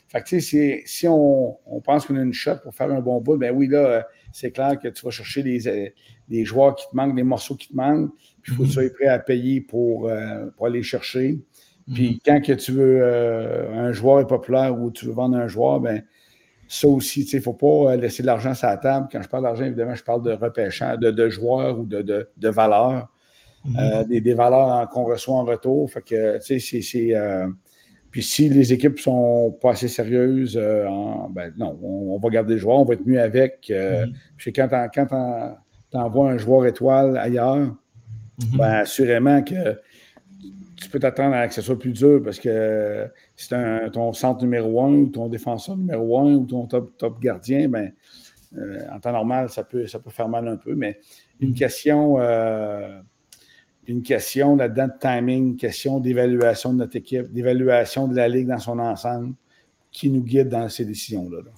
Fait 0.09 0.23
que 0.23 0.29
tu 0.29 0.41
sais, 0.41 0.83
si 0.87 1.09
on, 1.09 1.59
pense 1.85 2.07
qu'on 2.07 2.17
a 2.17 2.23
une 2.23 2.33
shot 2.33 2.57
pour 2.63 2.73
faire 2.75 2.91
un 2.93 3.01
bon 3.01 3.21
bout, 3.21 3.37
ben 3.37 3.53
oui, 3.55 3.67
là, 3.67 4.07
c'est 4.37 4.51
clair 4.51 4.79
que 4.79 4.89
tu 4.89 5.03
vas 5.03 5.11
chercher 5.11 5.43
des, 5.43 6.45
joueurs 6.45 6.75
qui 6.75 6.85
te 6.91 6.95
manquent, 6.95 7.17
des 7.17 7.23
morceaux 7.23 7.55
qui 7.55 7.69
te 7.69 7.75
manquent. 7.75 8.11
Puis 8.43 8.53
il 8.53 8.55
faut 8.55 8.63
que 8.65 8.69
tu 8.69 8.75
sois 8.75 8.91
prêt 8.93 9.07
à 9.07 9.19
payer 9.19 9.63
pour, 9.63 10.11
euh, 10.11 10.45
pour 10.55 10.67
aller 10.67 10.83
chercher. 10.83 11.39
Puis 11.95 12.11
mhm. 12.11 12.19
quand 12.23 12.41
que 12.43 12.53
tu 12.53 12.73
veux 12.73 13.01
euh, 13.03 13.73
un 13.73 13.93
joueur 13.93 14.21
est 14.21 14.27
populaire 14.27 14.79
ou 14.79 14.91
tu 14.91 15.07
veux 15.07 15.13
vendre 15.13 15.39
un 15.39 15.49
joueur, 15.49 15.81
ben 15.81 16.03
ça 16.69 16.87
aussi, 16.87 17.23
il 17.23 17.37
ne 17.37 17.41
faut 17.41 17.55
pas 17.55 17.93
euh, 17.93 17.97
laisser 17.97 18.23
de 18.23 18.27
l'argent 18.27 18.53
sur 18.53 18.67
la 18.67 18.77
table. 18.77 19.09
Quand 19.11 19.23
je 19.23 19.29
parle 19.29 19.45
d'argent, 19.45 19.65
évidemment, 19.65 19.95
je 19.95 20.05
parle 20.05 20.23
de 20.23 20.33
repêchant, 20.33 20.99
de, 20.99 21.29
joueurs 21.31 21.79
ou 21.79 21.87
de, 21.87 22.03
de, 22.03 22.49
valeurs. 22.51 23.09
Mhm. 23.65 24.05
des, 24.05 24.35
valeurs 24.35 24.87
qu'on 24.91 25.05
reçoit 25.05 25.37
en 25.37 25.45
retour. 25.45 25.91
Fait 25.91 26.03
que, 26.03 26.37
tu 26.45 26.61
sais, 26.61 26.81
c'est. 26.83 27.15
Puis 28.17 28.23
si 28.23 28.49
les 28.49 28.73
équipes 28.73 28.99
sont 28.99 29.59
pas 29.61 29.73
assez 29.73 29.89
sérieuses, 29.89 30.57
ben 30.57 31.53
non, 31.59 31.79
on, 31.83 32.19
va 32.19 32.29
garder 32.31 32.55
le 32.55 32.61
joueur, 32.61 32.79
on 32.79 32.85
va 32.87 32.95
être 32.95 33.05
mieux 33.05 33.21
avec. 33.21 33.71
Mhm. 33.71 34.15
Puis 34.39 34.55
quand 34.55 34.69
tu 34.69 35.97
envoies 35.99 36.31
un 36.31 36.39
joueur 36.39 36.65
étoile 36.65 37.19
ailleurs, 37.19 37.75
Mhm. 38.43 38.59
ben, 38.59 38.71
assurément 38.81 39.43
que 39.43 39.81
tu 40.77 40.91
peux 40.91 40.99
t'attendre 40.99 41.35
à 41.35 41.45
ce 41.45 41.49
que 41.49 41.55
ce 41.55 41.63
soit 41.63 41.79
plus 41.79 41.93
dur 41.93 42.21
parce 42.23 42.39
que 42.39 43.07
si 43.35 43.49
c'est 43.49 43.91
ton 43.93 44.13
centre 44.13 44.43
numéro 44.43 44.83
un 44.83 44.93
ou 44.93 45.07
ton 45.07 45.29
défenseur 45.29 45.77
numéro 45.77 46.19
un 46.19 46.35
ou 46.35 46.45
ton 46.45 46.67
top, 46.67 46.97
top 46.99 47.21
gardien, 47.21 47.69
ben, 47.69 47.93
euh, 48.59 48.81
en 48.93 49.01
temps 49.01 49.13
normal, 49.13 49.49
ça 49.49 49.65
peut, 49.65 49.87
ça 49.87 49.99
peut 49.99 50.11
faire 50.11 50.29
mal 50.29 50.47
un 50.49 50.57
peu. 50.57 50.75
Mais 50.75 51.01
une 51.41 51.51
mhm. 51.51 51.55
question, 51.55 52.21
euh, 52.21 53.01
une 53.89 54.03
question 54.03 54.57
là-dedans 54.57 54.89
de 54.89 54.99
timing, 55.01 55.49
une 55.51 55.57
question 55.57 56.01
d'évaluation 56.01 56.73
de 56.73 56.79
notre 56.79 56.97
équipe, 56.97 57.33
d'évaluation 57.33 58.09
de 58.09 58.17
la 58.17 58.29
Ligue 58.29 58.49
dans 58.49 58.59
son 58.59 58.79
ensemble 58.79 59.35
qui 59.91 60.11
nous 60.11 60.23
guide 60.23 60.49
dans 60.49 60.69
ces 60.69 60.85
décisions-là. 60.85 61.39
là 61.45 61.51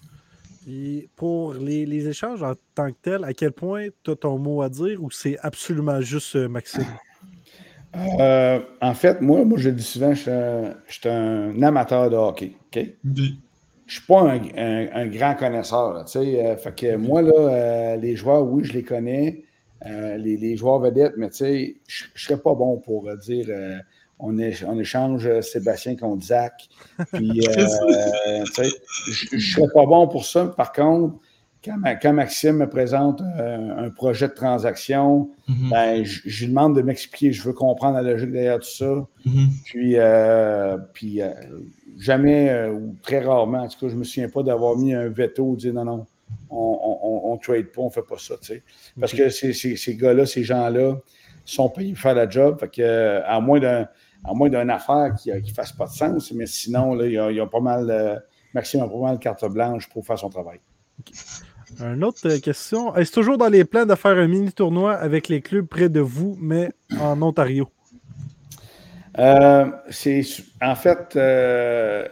et 0.70 1.08
pour 1.16 1.54
les, 1.54 2.08
échanges 2.08 2.42
en 2.42 2.52
tant 2.74 2.90
que 2.90 2.96
tel, 3.00 3.24
à 3.24 3.32
quel 3.32 3.52
point 3.52 3.86
tu 4.04 4.10
as 4.10 4.16
ton 4.16 4.38
mot 4.38 4.60
à 4.60 4.68
dire 4.68 5.02
ou 5.02 5.10
c'est 5.10 5.38
absolument 5.40 6.00
juste 6.02 6.36
euh, 6.36 6.48
Maxime? 6.48 6.84
Euh, 7.96 8.60
en 8.82 8.92
fait, 8.92 9.22
moi, 9.22 9.46
moi, 9.46 9.58
je 9.58 9.70
le 9.70 9.74
dis 9.74 9.82
souvent, 9.82 10.12
je, 10.12 10.74
suis 10.88 11.08
un 11.08 11.62
amateur 11.62 12.10
de 12.10 12.16
hockey. 12.16 12.52
OK? 12.66 12.84
Je 13.02 13.22
ne 13.22 13.26
suis 13.86 14.02
pas 14.06 14.30
un, 14.30 15.06
grand 15.06 15.34
connaisseur. 15.34 16.04
Euh, 16.16 16.56
fait 16.58 16.76
que 16.76 16.96
moi, 16.96 17.22
là, 17.22 17.96
les 17.96 18.14
joueurs, 18.14 18.44
oui, 18.44 18.62
je 18.64 18.74
les 18.74 18.82
connais. 18.82 19.42
Les, 19.84 20.56
joueurs 20.56 20.80
vedettes, 20.80 21.14
mais 21.16 21.28
je 21.32 21.44
ne 21.44 22.18
serais 22.18 22.38
pas 22.38 22.54
bon 22.54 22.78
pour 22.78 23.14
dire 23.16 23.48
on, 24.18 24.38
échange 24.38 25.40
Sébastien 25.40 25.96
contre 25.96 26.26
Zach. 26.26 26.68
Puis, 27.12 27.46
euh, 27.48 28.44
je 28.54 29.36
ne 29.36 29.40
serais 29.40 29.68
pas 29.72 29.86
bon 29.86 30.08
pour 30.08 30.24
ça. 30.24 30.46
Par 30.46 30.72
contre, 30.72 31.16
quand, 31.64 32.12
Maxime 32.12 32.56
me 32.56 32.68
présente 32.68 33.20
un, 33.20 33.90
projet 33.90 34.28
de 34.28 34.32
transaction, 34.32 35.30
mhm. 35.48 35.70
ben, 35.70 36.04
je, 36.04 36.44
lui 36.44 36.48
demande 36.48 36.76
de 36.76 36.82
m'expliquer. 36.82 37.32
Je 37.32 37.42
veux 37.42 37.52
comprendre 37.52 37.96
la 37.96 38.02
logique 38.02 38.32
derrière 38.32 38.58
tout 38.58 38.68
ça. 38.68 39.06
Mhm. 39.24 39.48
Puis, 39.64 39.94
euh, 39.96 40.78
puis 40.94 41.20
euh, 41.20 41.30
jamais, 41.98 42.68
ou 42.68 42.96
très 43.02 43.20
rarement, 43.20 43.62
en 43.62 43.68
tout 43.68 43.78
cas, 43.78 43.88
je 43.88 43.94
ne 43.94 44.00
me 44.00 44.04
souviens 44.04 44.28
pas 44.28 44.42
d'avoir 44.42 44.76
mis 44.76 44.94
un 44.94 45.08
veto, 45.08 45.56
dire 45.56 45.74
non, 45.74 45.84
non, 45.84 46.06
on 46.50 47.34
ne 47.34 47.44
trade 47.44 47.66
pas, 47.72 47.82
on 47.82 47.86
ne 47.86 47.90
fait 47.90 48.02
pas 48.02 48.18
ça. 48.18 48.34
Parce 48.98 49.12
que 49.12 49.28
ces, 49.28 49.96
gars-là, 49.96 50.26
ces 50.26 50.44
gens-là, 50.44 50.96
sont 51.44 51.70
payés 51.70 51.92
pour 51.92 52.02
faire 52.02 52.14
la 52.14 52.28
job. 52.28 52.58
Fait 52.60 52.68
que, 52.68 53.22
à 53.24 53.40
moins 53.40 53.58
d'un 53.58 53.88
à 54.24 54.34
moins 54.34 54.48
d'une 54.48 54.70
affaire 54.70 55.14
qui 55.14 55.30
ne 55.30 55.54
fasse 55.54 55.72
pas 55.72 55.86
de 55.86 55.92
sens. 55.92 56.32
Mais 56.32 56.46
sinon, 56.46 56.94
là, 56.94 57.06
il, 57.06 57.36
y 57.36 57.40
a, 57.40 57.46
pas 57.46 57.60
mal, 57.60 57.90
euh, 57.90 58.16
Maxime 58.54 58.80
a 58.80 58.88
pas 58.88 58.98
mal 58.98 59.16
de 59.16 59.22
carte 59.22 59.44
blanche 59.46 59.88
pour 59.88 60.04
faire 60.04 60.18
son 60.18 60.28
travail. 60.28 60.60
Une 61.80 62.02
autre 62.02 62.26
euh, 62.26 62.38
question. 62.40 62.94
Est-ce 62.96 63.12
toujours 63.12 63.38
dans 63.38 63.48
les 63.48 63.64
plans 63.64 63.86
de 63.86 63.94
faire 63.94 64.16
un 64.16 64.26
mini 64.26 64.52
tournoi 64.52 64.94
avec 64.94 65.28
les 65.28 65.40
clubs 65.40 65.66
près 65.66 65.88
de 65.88 66.00
vous, 66.00 66.36
mais 66.40 66.72
en 66.98 67.20
Ontario? 67.22 67.68
Euh, 69.18 69.66
c'est 69.90 70.22
en 70.62 70.74
fait, 70.74 71.18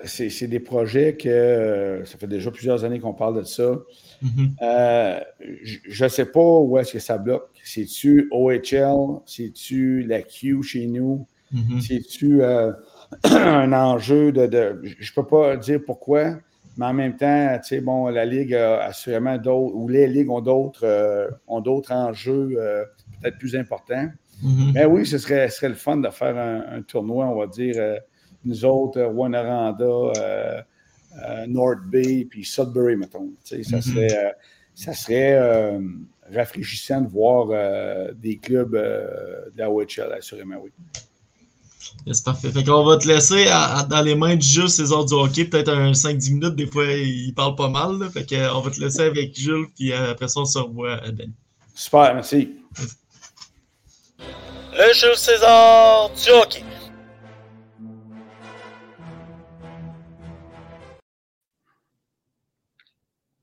c'est 0.04 0.48
des 0.48 0.60
projets 0.60 1.16
que 1.16 2.02
ça 2.04 2.18
fait 2.18 2.26
déjà 2.26 2.50
plusieurs 2.50 2.84
années 2.84 3.00
qu'on 3.00 3.14
parle 3.14 3.38
de 3.38 3.42
ça. 3.44 3.76
Mm-hmm. 4.24 5.20
je 5.62 6.04
ne 6.04 6.08
sais 6.08 6.24
pas 6.24 6.40
où 6.40 6.78
est-ce 6.78 6.94
que 6.94 6.98
ça 6.98 7.18
bloque. 7.18 7.48
C'est-tu 7.62 8.28
OHL? 8.30 9.20
C'est-tu 9.26 10.02
la 10.02 10.22
Q 10.22 10.62
chez 10.62 10.86
nous? 10.86 11.26
Mm-hmm. 11.54 11.80
C'est-tu 11.80 12.42
euh, 12.42 12.72
un 13.24 13.72
enjeu 13.72 14.32
de, 14.32 14.80
Je 14.82 15.10
ne 15.10 15.14
peux 15.14 15.26
pas 15.26 15.56
dire 15.56 15.80
pourquoi, 15.84 16.36
mais 16.76 16.86
en 16.86 16.92
même 16.92 17.16
temps, 17.16 17.58
tu 17.62 17.68
sais, 17.68 17.80
bon, 17.80 18.08
la 18.08 18.24
Ligue 18.24 18.54
a 18.54 18.84
assurément 18.84 19.38
d'autres, 19.38 19.74
ou 19.74 19.88
les 19.88 20.06
Ligues 20.06 20.30
ont 20.30 20.40
d'autres 20.40 20.84
euh, 20.84 21.28
ont 21.46 21.60
d'autres 21.60 21.92
enjeux 21.92 22.54
euh, 22.56 22.84
peut-être 23.26 23.38
plus 23.38 23.56
importants. 23.56 24.08
Mm-hmm. 24.42 24.72
Mais 24.74 24.84
oui, 24.86 25.06
ce 25.06 25.18
serait, 25.18 25.48
serait 25.48 25.68
le 25.68 25.74
fun 25.74 25.96
de 25.96 26.10
faire 26.10 26.36
un, 26.36 26.82
tournoi, 26.82 27.26
on 27.26 27.38
va 27.38 27.46
dire, 27.46 27.76
nous 28.44 28.64
autres, 28.64 29.02
Wanaranda, 29.02 30.64
North 31.48 31.84
Bay, 31.90 32.26
puis 32.28 32.44
Sudbury, 32.44 32.96
mettons. 32.96 33.30
Tu 33.44 33.56
sais, 33.56 33.62
ça 33.62 33.78
mm-hmm. 33.78 33.92
serait, 33.92 34.34
ça 34.74 34.92
serait 34.92 35.78
rafraîchissant 36.34 37.00
de 37.00 37.08
voir 37.08 37.48
des 38.14 38.36
clubs 38.36 38.74
de 38.74 39.58
la 39.58 39.70
OHL, 39.70 40.12
assurément, 40.16 40.56
oui. 40.62 40.70
C'est 42.12 42.24
parfait. 42.24 42.50
Fait 42.50 42.64
qu'on 42.64 42.84
va 42.84 42.96
te 42.98 43.08
laisser 43.08 43.46
dans 43.88 44.02
les 44.02 44.14
mains 44.14 44.36
de 44.36 44.42
Jules 44.42 44.68
César 44.68 45.04
du 45.04 45.14
hockey, 45.14 45.44
peut-être 45.44 45.72
un 45.72 45.92
5-10 45.92 46.34
minutes. 46.34 46.56
Des 46.56 46.66
fois, 46.66 46.84
il 46.84 47.32
parle 47.34 47.56
pas 47.56 47.68
mal. 47.68 47.98
Là. 47.98 48.10
Fait 48.10 48.26
qu'on 48.26 48.60
va 48.60 48.70
te 48.70 48.80
laisser 48.80 49.02
avec 49.02 49.36
Jules, 49.36 49.66
puis 49.74 49.92
euh, 49.92 50.12
après 50.12 50.28
ça, 50.28 50.40
on 50.40 50.44
se 50.44 50.58
revoit 50.58 51.00
Ben. 51.12 51.32
Super, 51.74 52.14
merci. 52.14 52.50
Le 54.78 54.92
Jules 54.92 55.16
César 55.16 56.10
du 56.10 56.30
hockey. 56.30 56.62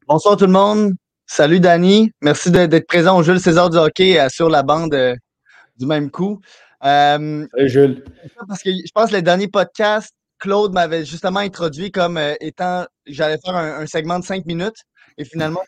Bonsoir 0.07 0.37
tout 0.37 0.45
le 0.45 0.51
monde. 0.51 0.93
Salut 1.25 1.59
Danny. 1.59 2.11
Merci 2.21 2.51
d'être 2.51 2.85
présent 2.85 3.17
au 3.17 3.23
Jules 3.23 3.39
César 3.39 3.71
du 3.71 3.77
hockey 3.77 4.19
euh, 4.19 4.29
sur 4.29 4.47
la 4.47 4.61
bande 4.61 4.93
euh, 4.93 5.15
du 5.79 5.87
même 5.87 6.11
coup. 6.11 6.39
Euh, 6.83 7.47
Jules. 7.57 8.03
Parce 8.47 8.61
que 8.61 8.69
je 8.69 8.91
pense 8.93 9.09
que 9.09 9.15
le 9.15 9.21
dernier 9.23 9.47
podcast, 9.47 10.13
Claude 10.37 10.73
m'avait 10.73 11.03
justement 11.03 11.39
introduit 11.39 11.89
comme 11.89 12.17
euh, 12.17 12.35
étant, 12.41 12.85
j'allais 13.07 13.37
faire 13.43 13.55
un, 13.55 13.87
segment 13.87 14.19
de 14.19 14.25
5 14.25 14.45
minutes 14.45 14.83
et 15.17 15.25
finalement, 15.25 15.61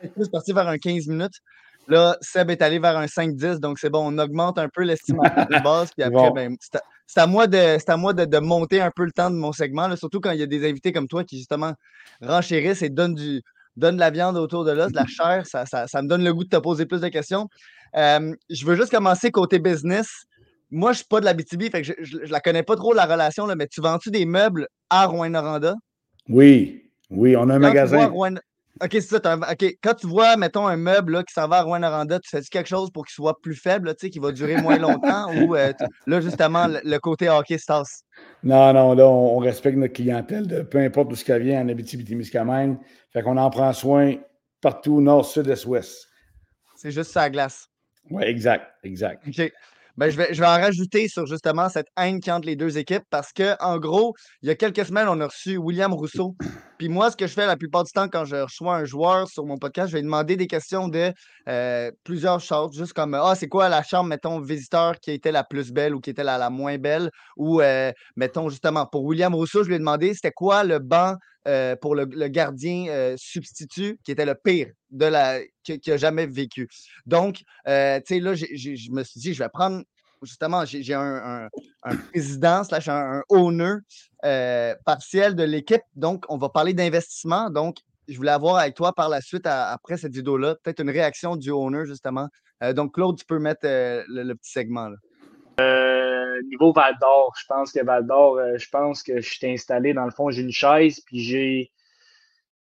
c'est 0.00 0.12
plus 0.12 0.28
parti 0.28 0.52
vers 0.52 0.68
un 0.68 0.78
15 0.78 1.06
minutes. 1.08 1.40
Là, 1.90 2.16
Seb 2.20 2.50
est 2.50 2.62
allé 2.62 2.78
vers 2.78 2.96
un 2.96 3.06
5-10, 3.06 3.58
donc 3.58 3.78
c'est 3.78 3.90
bon, 3.90 4.14
on 4.14 4.18
augmente 4.18 4.58
un 4.58 4.68
peu 4.68 4.82
l'estimation 4.82 5.44
de 5.50 5.62
base. 5.64 5.90
Puis 5.92 6.02
après, 6.04 6.30
ben, 6.30 6.56
c'est 7.06 7.20
à, 7.20 7.26
moi, 7.26 7.46
de, 7.46 7.78
à 7.84 7.96
moi 7.96 8.12
de, 8.14 8.38
monter 8.38 8.80
un 8.80 8.90
peu 8.94 9.04
le 9.04 9.12
temps 9.12 9.30
de 9.30 9.34
mon 9.34 9.52
segment, 9.52 9.94
surtout 9.96 10.20
quand 10.20 10.30
il 10.30 10.38
y 10.38 10.42
a 10.42 10.46
des 10.46 10.68
invités 10.68 10.92
comme 10.92 11.08
toi 11.08 11.24
qui 11.24 11.38
justement 11.38 11.74
renchérissent 12.22 12.82
et 12.82 12.90
donnent, 12.90 13.16
du, 13.16 13.42
donnent 13.76 13.96
de 13.96 14.00
la 14.00 14.10
viande 14.10 14.36
autour 14.36 14.64
de 14.64 14.70
l'os, 14.70 14.92
de 14.92 14.96
la 14.96 15.06
chair. 15.06 15.44
Ça, 15.46 15.66
ça, 15.66 16.02
me 16.02 16.08
donne 16.08 16.24
le 16.24 16.32
goût 16.32 16.44
de 16.44 16.48
te 16.48 16.56
poser 16.56 16.86
plus 16.86 17.00
de 17.00 17.08
questions. 17.08 17.48
Euh, 17.96 18.32
je 18.48 18.64
veux 18.64 18.76
juste 18.76 18.92
commencer 18.92 19.32
côté 19.32 19.58
business 19.58 20.26
moi, 20.70 20.92
je 20.92 20.98
suis 20.98 21.06
pas 21.06 21.20
de 21.20 21.24
la 21.24 21.34
BTB, 21.34 21.62
fait 21.70 21.82
que 21.82 21.94
je, 22.00 22.18
ne 22.18 22.26
la 22.26 22.40
connais 22.40 22.62
pas 22.62 22.76
trop 22.76 22.94
la 22.94 23.04
relation, 23.04 23.46
là, 23.46 23.56
mais 23.56 23.66
tu 23.66 23.80
vends-tu 23.80 24.10
des 24.10 24.24
meubles 24.24 24.68
à 24.88 25.06
Rouen-Noranda? 25.06 25.74
Oui, 26.28 26.90
oui, 27.10 27.36
on 27.36 27.48
a 27.48 27.54
un 27.54 27.58
magasin. 27.58 28.12
OK, 28.82 28.90
c'est 28.92 29.02
ça. 29.02 29.36
OK, 29.36 29.76
quand 29.82 29.94
tu 29.94 30.06
vois, 30.06 30.36
mettons, 30.36 30.66
un 30.66 30.76
meuble 30.76 31.12
là, 31.12 31.22
qui 31.22 31.34
s'en 31.34 31.46
va 31.48 31.58
à 31.58 31.62
Rouen-Noranda, 31.62 32.18
tu 32.20 32.30
fais 32.30 32.40
quelque 32.42 32.68
chose 32.68 32.90
pour 32.90 33.04
qu'il 33.04 33.14
soit 33.14 33.38
plus 33.40 33.54
faible, 33.54 33.94
tu 33.94 34.06
sais, 34.06 34.10
qui 34.10 34.18
va 34.18 34.32
durer 34.32 34.60
moins 34.60 34.78
longtemps 34.78 35.32
ou 35.34 35.54
euh, 35.54 35.72
là, 36.06 36.20
justement, 36.20 36.66
le, 36.66 36.98
côté 36.98 37.28
hockey 37.28 37.58
se 37.58 37.66
tasse? 37.66 38.02
Non, 38.42 38.72
non, 38.72 38.94
là, 38.94 39.06
on, 39.06 39.38
respecte 39.38 39.76
notre 39.76 39.92
clientèle, 39.92 40.46
de, 40.46 40.62
peu 40.62 40.78
importe 40.78 41.12
où 41.12 41.14
ce 41.14 41.24
qu'elle 41.24 41.42
vient 41.42 41.60
en 41.60 41.68
Abitibi-Témiscamingue. 41.68 42.78
Fait 43.12 43.22
qu'on 43.22 43.36
en 43.36 43.50
prend 43.50 43.72
soin 43.72 44.16
partout, 44.60 45.00
nord, 45.00 45.26
sud, 45.26 45.48
est, 45.48 45.66
ouest. 45.66 46.08
C'est 46.76 46.90
juste 46.90 47.12
sa 47.12 47.28
glace. 47.28 47.68
Oui, 48.10 48.22
exact, 48.24 48.66
exact. 48.82 49.26
OK. 49.28 49.52
Ben, 50.00 50.08
je, 50.08 50.16
vais, 50.16 50.32
je 50.32 50.40
vais 50.40 50.46
en 50.46 50.58
rajouter 50.58 51.08
sur 51.08 51.26
justement 51.26 51.68
cette 51.68 51.88
haine 51.98 52.20
qui 52.20 52.30
entre 52.30 52.46
les 52.46 52.56
deux 52.56 52.78
équipes 52.78 53.02
parce 53.10 53.34
que, 53.34 53.54
en 53.62 53.76
gros, 53.76 54.14
il 54.40 54.48
y 54.48 54.50
a 54.50 54.54
quelques 54.54 54.86
semaines, 54.86 55.08
on 55.10 55.20
a 55.20 55.26
reçu 55.26 55.58
William 55.58 55.92
Rousseau. 55.92 56.34
Puis 56.78 56.88
moi, 56.88 57.10
ce 57.10 57.18
que 57.18 57.26
je 57.26 57.34
fais 57.34 57.46
la 57.46 57.58
plupart 57.58 57.84
du 57.84 57.92
temps 57.92 58.08
quand 58.08 58.24
je 58.24 58.36
reçois 58.36 58.76
un 58.76 58.86
joueur 58.86 59.28
sur 59.28 59.44
mon 59.44 59.58
podcast, 59.58 59.90
je 59.90 59.96
vais 59.98 60.02
demander 60.02 60.36
des 60.36 60.46
questions 60.46 60.88
de 60.88 61.12
euh, 61.50 61.90
plusieurs 62.02 62.40
choses, 62.40 62.74
juste 62.74 62.94
comme 62.94 63.12
Ah, 63.12 63.34
c'est 63.36 63.48
quoi 63.48 63.68
la 63.68 63.82
chambre, 63.82 64.08
mettons, 64.08 64.40
visiteur 64.40 64.98
qui 65.00 65.10
était 65.10 65.32
la 65.32 65.44
plus 65.44 65.70
belle 65.70 65.94
ou 65.94 66.00
qui 66.00 66.08
était 66.08 66.24
la, 66.24 66.38
la 66.38 66.48
moins 66.48 66.78
belle? 66.78 67.10
Ou, 67.36 67.60
euh, 67.60 67.92
mettons, 68.16 68.48
justement, 68.48 68.86
pour 68.86 69.04
William 69.04 69.34
Rousseau, 69.34 69.64
je 69.64 69.68
lui 69.68 69.74
ai 69.74 69.78
demandé 69.78 70.14
c'était 70.14 70.32
quoi 70.32 70.64
le 70.64 70.78
banc 70.78 71.16
euh, 71.46 71.76
pour 71.76 71.94
le, 71.94 72.06
gardien 72.06 73.14
substitut 73.18 73.98
qui 74.02 74.12
était 74.12 74.24
le 74.24 74.34
pire? 74.34 74.68
De 74.90 75.06
la 75.06 75.40
qui, 75.62 75.90
a 75.90 75.96
jamais 75.96 76.26
vécu. 76.26 76.68
Donc, 77.06 77.36
tu 77.36 77.44
sais, 77.64 78.20
là, 78.20 78.34
je 78.34 78.90
me 78.90 79.02
suis 79.04 79.20
dit, 79.20 79.34
je 79.34 79.42
vais 79.42 79.48
prendre 79.48 79.82
justement, 80.22 80.64
j'ai 80.64 80.94
un, 80.94 81.48
président 82.10 82.64
slash 82.64 82.88
un, 82.88 83.22
owner 83.28 83.76
euh, 84.24 84.74
partiel 84.84 85.34
de 85.34 85.44
l'équipe. 85.44 85.82
Donc, 85.94 86.24
on 86.28 86.36
va 86.36 86.48
parler 86.48 86.74
d'investissement. 86.74 87.50
Donc, 87.50 87.78
je 88.08 88.16
voulais 88.16 88.32
avoir 88.32 88.56
avec 88.56 88.74
toi 88.74 88.92
par 88.92 89.08
la 89.08 89.20
suite, 89.20 89.46
après 89.46 89.96
cette 89.96 90.14
vidéo-là, 90.14 90.56
peut-être 90.56 90.80
une 90.80 90.90
réaction 90.90 91.36
du 91.36 91.50
owner, 91.50 91.86
justement. 91.86 92.28
Euh, 92.62 92.72
donc, 92.72 92.94
Claude, 92.94 93.16
tu 93.16 93.24
peux 93.24 93.38
mettre 93.38 93.60
euh, 93.64 94.02
le, 94.08 94.34
petit 94.34 94.50
segment. 94.50 94.88
Là. 94.88 96.40
niveau 96.50 96.72
Val 96.72 96.96
d'Or, 97.00 97.32
je 97.38 97.46
pense 97.46 97.72
que 97.72 97.84
Val 97.84 98.06
d'Or, 98.06 98.40
je 98.56 98.68
pense 98.70 99.02
que 99.02 99.20
je 99.20 99.30
suis 99.30 99.46
installé, 99.50 99.94
dans 99.94 100.04
le 100.04 100.10
fond, 100.10 100.30
j'ai 100.30 100.42
une 100.42 100.52
chaise, 100.52 101.00
puis 101.06 101.20
j'ai 101.20 101.70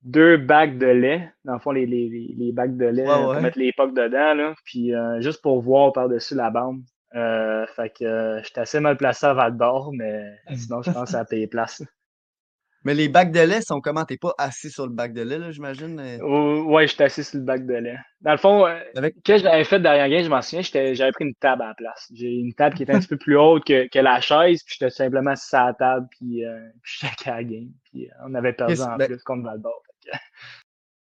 deux 0.04 0.38
bacs 0.38 0.78
de 0.78 0.88
lait. 0.88 1.32
Dans 1.46 1.54
le 1.54 1.60
fond, 1.60 1.72
les, 1.72 1.86
les, 1.86 2.52
bacs 2.52 2.78
de 2.78 2.86
lait, 2.86 3.06
pour 3.06 3.34
mettre 3.36 3.60
les 3.60 3.74
pocs 3.74 3.94
dedans, 3.94 4.34
là, 4.34 4.56
puis 4.64 4.94
juste 5.20 5.42
pour 5.42 5.62
voir 5.62 5.94
par-dessus 5.94 6.36
la 6.36 6.50
bande. 6.50 6.82
Euh, 7.16 7.66
fait 7.76 7.90
que 7.90 8.06
euh, 8.06 8.44
j'étais 8.44 8.62
assez 8.62 8.80
mal 8.80 8.96
placé 8.98 9.26
à 9.26 9.34
Val 9.34 9.58
d'Or, 9.58 9.92
mais 9.94 10.24
sinon, 10.56 10.82
je 10.82 10.92
pense 10.92 11.14
à 11.14 11.26
payer 11.26 11.48
place. 11.48 11.84
Mais 12.86 12.94
les 12.94 13.10
bacs 13.10 13.34
de 13.34 13.42
lait 13.42 13.60
sont 13.60 13.82
comment? 13.82 14.06
T'es 14.06 14.16
pas 14.16 14.34
assis 14.38 14.70
sur 14.70 14.88
le 14.88 14.94
bac 14.94 15.12
de 15.12 15.22
lait, 15.22 15.38
là, 15.38 15.52
j'imagine? 15.52 16.00
Euh? 16.00 16.18
Oui, 16.22 16.74
ouais, 16.74 16.88
j'étais 16.88 17.04
assis 17.04 17.26
sur 17.26 17.40
le 17.40 17.44
bac 17.44 17.66
de 17.66 17.74
lait. 17.74 17.98
Dans 18.22 18.32
le 18.32 18.38
fond, 18.38 18.64
Avec... 18.96 19.22
que 19.22 19.38
j'avais 19.38 19.66
fait 19.66 19.82
derrière 19.82 20.08
game, 20.08 20.24
je 20.24 20.30
m'en 20.30 20.42
souviens, 20.42 20.62
j'avais 20.94 21.12
pris 21.12 21.26
une 21.26 21.36
table 21.36 21.62
à 21.64 21.68
la 21.68 21.74
place. 21.74 22.10
J'ai 22.16 22.32
une 22.32 22.54
table 22.54 22.78
qui 22.78 22.84
était 22.84 22.94
un 22.94 23.00
petit 23.00 23.10
peu 23.10 23.18
plus 23.18 23.38
haute 23.38 23.66
que, 23.66 23.90
que 23.90 24.00
la 24.00 24.22
chaise, 24.22 24.64
puis 24.64 24.78
j'étais 24.80 24.92
simplement 24.92 25.32
assis 25.32 25.54
à 25.58 25.66
la 25.66 25.74
table, 25.74 26.08
puis, 26.10 26.46
euh, 26.46 26.58
puis 26.82 27.00
j'étais 27.02 27.30
à 27.30 27.36
la 27.36 27.44
game. 27.44 27.70
Puis 27.92 28.08
on 28.26 28.34
avait 28.34 28.54
perdu 28.54 28.80
en 28.80 28.96
ben 28.96 29.08
plus 29.08 29.22
contre 29.24 29.44
Val 29.44 29.62
d'Or. 29.62 29.84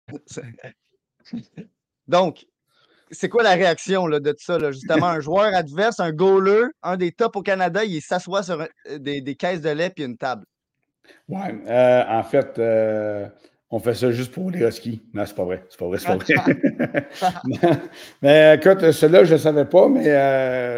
Donc, 2.07 2.45
c'est 3.11 3.29
quoi 3.29 3.43
la 3.43 3.53
réaction 3.53 4.07
là, 4.07 4.19
de 4.19 4.35
ça? 4.37 4.57
Là? 4.57 4.71
Justement, 4.71 5.07
un 5.07 5.19
joueur 5.19 5.53
adverse, 5.53 5.99
un 5.99 6.11
goaler, 6.11 6.65
un 6.83 6.97
des 6.97 7.11
tops 7.11 7.37
au 7.37 7.41
Canada, 7.41 7.83
il 7.83 8.01
s'assoit 8.01 8.43
sur 8.43 8.61
euh, 8.61 8.97
des, 8.99 9.35
caisses 9.35 9.61
de 9.61 9.69
lait 9.69 9.93
et 9.97 10.03
une 10.03 10.17
table. 10.17 10.45
Oui, 11.29 11.43
euh, 11.67 12.03
en 12.07 12.23
fait, 12.23 12.57
euh, 12.57 13.27
on 13.69 13.79
fait 13.79 13.93
ça 13.93 14.11
juste 14.11 14.31
pour 14.31 14.49
les 14.49 14.61
Huskies. 14.61 15.03
Non, 15.13 15.25
c'est 15.25 15.35
pas 15.35 15.45
vrai. 15.45 15.63
C'est 15.69 15.79
pas 15.79 15.85
vrai, 15.85 15.99
c'est 15.99 16.07
pas 16.07 16.17
vrai. 16.17 17.09
mais 18.21 18.55
écoute, 18.55 18.91
cela, 18.91 19.23
je 19.23 19.33
ne 19.33 19.39
savais 19.39 19.65
pas, 19.65 19.87
mais 19.87 20.03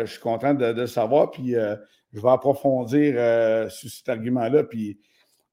je 0.05 0.11
suis 0.11 0.19
content 0.19 0.53
de, 0.53 0.65
le 0.65 0.88
savoir. 0.88 1.32
Puis 1.32 1.51
je 1.51 2.21
vais 2.21 2.30
approfondir 2.30 3.13
sur 3.71 3.89
cet 3.89 4.09
argument-là, 4.09 4.63
puis 4.65 4.99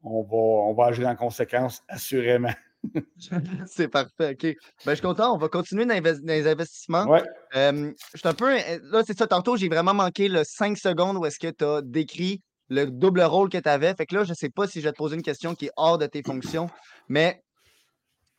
on 0.04 0.22
va, 0.22 0.36
on 0.36 0.74
va 0.74 0.86
agir 0.86 1.08
en 1.08 1.16
conséquence, 1.16 1.82
assurément. 1.88 2.52
c'est 3.66 3.88
parfait, 3.88 4.32
OK. 4.32 4.42
Ben, 4.42 4.56
je 4.86 4.94
suis 4.94 5.02
content. 5.02 5.34
On 5.34 5.38
va 5.38 5.48
continuer 5.48 5.86
dans, 5.86 6.00
les 6.24 6.46
investissements. 6.46 7.06
Ouais. 7.06 7.22
je 7.54 7.94
suis 8.14 8.28
un 8.28 8.34
peu. 8.34 8.54
Là, 8.54 9.02
c'est 9.06 9.16
ça. 9.16 9.26
Tantôt, 9.26 9.56
j'ai 9.56 9.68
vraiment 9.68 9.94
manqué 9.94 10.28
le 10.28 10.42
5 10.44 10.76
secondes 10.76 11.16
où 11.16 11.24
est-ce 11.24 11.38
que 11.38 11.50
tu 11.50 11.64
as 11.64 11.80
décrit 11.82 12.42
le 12.68 12.86
double 12.86 13.22
rôle 13.22 13.48
que 13.48 13.58
tu 13.58 13.68
avais. 13.68 13.94
Fait 13.94 14.06
que 14.06 14.14
là, 14.14 14.24
je 14.24 14.30
ne 14.30 14.34
sais 14.34 14.50
pas 14.50 14.66
si 14.66 14.80
je 14.80 14.86
vais 14.86 14.92
te 14.92 14.96
poser 14.96 15.16
une 15.16 15.22
question 15.22 15.54
qui 15.54 15.66
est 15.66 15.72
hors 15.76 15.98
de 15.98 16.06
tes 16.06 16.22
fonctions, 16.22 16.68
mais 17.08 17.42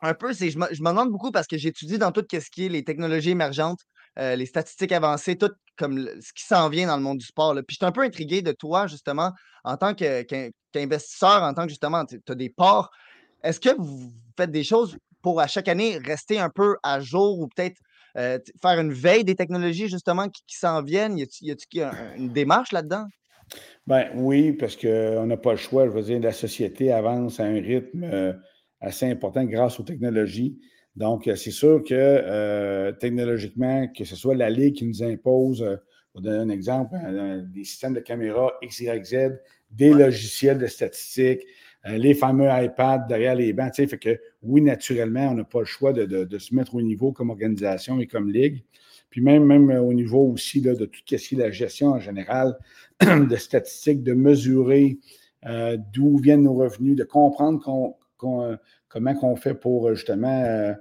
un 0.00 0.14
peu, 0.14 0.32
c'est, 0.32 0.50
je, 0.50 0.58
me, 0.58 0.66
je 0.72 0.82
me 0.82 0.88
demande 0.88 1.10
beaucoup 1.10 1.30
parce 1.30 1.46
que 1.46 1.56
j'étudie 1.56 1.98
dans 1.98 2.12
tout 2.12 2.24
ce 2.30 2.50
qui 2.50 2.66
est 2.66 2.68
les 2.68 2.84
technologies 2.84 3.30
émergentes, 3.30 3.80
euh, 4.18 4.36
les 4.36 4.46
statistiques 4.46 4.92
avancées, 4.92 5.36
tout 5.36 5.50
comme 5.76 5.98
ce 5.98 6.32
qui 6.32 6.44
s'en 6.44 6.68
vient 6.68 6.86
dans 6.86 6.96
le 6.96 7.02
monde 7.02 7.18
du 7.18 7.26
sport. 7.26 7.54
Puis 7.54 7.64
je 7.70 7.76
suis 7.76 7.84
un 7.84 7.92
peu 7.92 8.02
intrigué 8.02 8.40
de 8.40 8.52
toi, 8.52 8.86
justement, 8.86 9.32
en 9.64 9.76
tant 9.76 9.94
qu'investisseur, 9.94 11.42
en 11.42 11.52
tant 11.52 11.64
que 11.64 11.68
justement, 11.68 12.04
tu 12.06 12.20
as 12.28 12.34
des 12.34 12.48
parts 12.48 12.90
est-ce 13.46 13.60
que 13.60 13.76
vous 13.78 14.12
faites 14.36 14.50
des 14.50 14.64
choses 14.64 14.96
pour 15.22 15.40
à 15.40 15.46
chaque 15.46 15.68
année 15.68 15.98
rester 15.98 16.38
un 16.38 16.50
peu 16.50 16.76
à 16.82 17.00
jour 17.00 17.38
ou 17.38 17.48
peut-être 17.48 17.80
euh, 18.16 18.38
faire 18.60 18.80
une 18.80 18.92
veille 18.92 19.24
des 19.24 19.36
technologies 19.36 19.88
justement 19.88 20.28
qui, 20.28 20.56
s'en 20.56 20.82
viennent? 20.82 21.16
Y 21.16 21.22
a-t-il 21.22 21.90
une 22.16 22.30
démarche 22.30 22.72
là-dedans? 22.72 23.06
Ben 23.86 24.10
oui, 24.14 24.52
parce 24.52 24.76
qu'on 24.76 25.26
n'a 25.26 25.36
pas 25.36 25.52
le 25.52 25.58
choix. 25.58 25.86
Je 25.86 25.90
veux 25.90 26.02
dire, 26.02 26.18
la 26.18 26.32
société 26.32 26.90
avance 26.90 27.38
à 27.38 27.44
un 27.44 27.60
rythme 27.60 28.02
euh, 28.02 28.32
assez 28.80 29.08
important 29.08 29.44
grâce 29.44 29.78
aux 29.78 29.84
technologies. 29.84 30.58
Donc, 30.96 31.28
euh, 31.28 31.36
c'est 31.36 31.50
sûr 31.50 31.82
que 31.84 32.90
technologiquement, 32.92 33.88
que 33.88 34.04
ce 34.04 34.16
soit 34.16 34.34
la 34.34 34.50
Ligue 34.50 34.76
qui 34.76 34.86
nous 34.86 35.02
impose, 35.02 35.64
pour 36.12 36.22
donner 36.22 36.38
un 36.38 36.48
exemple, 36.48 36.96
des 37.54 37.64
systèmes 37.64 37.94
de 37.94 38.00
caméra 38.00 38.52
XYZ, 38.64 39.32
des 39.70 39.92
logiciels 39.92 40.58
de 40.58 40.66
statistiques, 40.66 41.42
euh, 41.86 41.98
les 41.98 42.14
fameux 42.14 42.48
iPads 42.50 43.06
derrière 43.08 43.34
les 43.34 43.52
bancs. 43.52 43.74
Fait 43.74 43.98
que 43.98 44.18
oui, 44.42 44.60
naturellement, 44.60 45.30
on 45.30 45.34
n'a 45.34 45.44
pas 45.44 45.60
le 45.60 45.66
choix 45.66 45.92
de, 45.92 46.38
se 46.38 46.54
mettre 46.54 46.74
au 46.74 46.82
niveau 46.82 47.12
comme 47.12 47.30
organisation 47.30 48.00
et 48.00 48.06
comme 48.06 48.30
ligue. 48.30 48.64
Puis 49.10 49.20
même, 49.20 49.44
même 49.44 49.70
au 49.70 49.92
niveau 49.92 50.32
aussi 50.32 50.60
de 50.60 50.74
tout 50.74 51.00
ce 51.06 51.16
qui 51.16 51.34
est 51.34 51.38
la 51.38 51.50
gestion 51.50 51.88
en 51.88 52.00
général, 52.00 52.58
de 53.00 53.36
statistiques, 53.36 54.02
de 54.02 54.14
mesurer 54.14 54.98
euh, 55.46 55.76
d'où 55.92 56.18
viennent 56.18 56.42
nos 56.42 56.54
revenus, 56.54 56.96
de 56.96 57.04
comprendre 57.04 57.60
comment 58.88 59.14
on 59.22 59.36
fait 59.36 59.54
pour 59.54 59.94
justement 59.94 60.74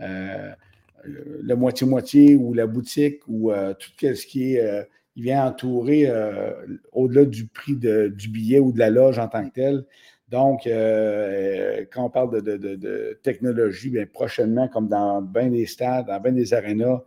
euh, 0.00 0.50
le 1.04 1.54
moitié-moitié 1.54 2.36
ou 2.36 2.52
la 2.54 2.66
boutique 2.66 3.22
ou 3.26 3.52
tout 3.78 3.90
ce 4.00 4.26
qui 4.26 4.54
est, 4.54 4.88
il 5.16 5.22
vient 5.24 5.46
entourer 5.46 6.12
au-delà 6.92 7.24
du 7.24 7.46
prix 7.46 7.74
du 7.76 8.28
billet 8.28 8.60
ou 8.60 8.72
de 8.72 8.78
la 8.78 8.90
loge 8.90 9.18
en 9.18 9.28
tant 9.28 9.48
que 9.48 9.54
tel. 9.54 9.84
Donc, 10.30 10.66
euh, 10.66 11.84
quand 11.92 12.04
on 12.04 12.10
parle 12.10 12.40
de, 12.40 13.18
technologie, 13.22 13.90
bien, 13.90 14.06
prochainement, 14.06 14.68
comme 14.68 14.88
dans 14.88 15.20
bien 15.20 15.48
des 15.48 15.66
stades, 15.66 16.06
dans 16.06 16.20
bien 16.20 16.32
des 16.32 16.54
arénas, 16.54 17.02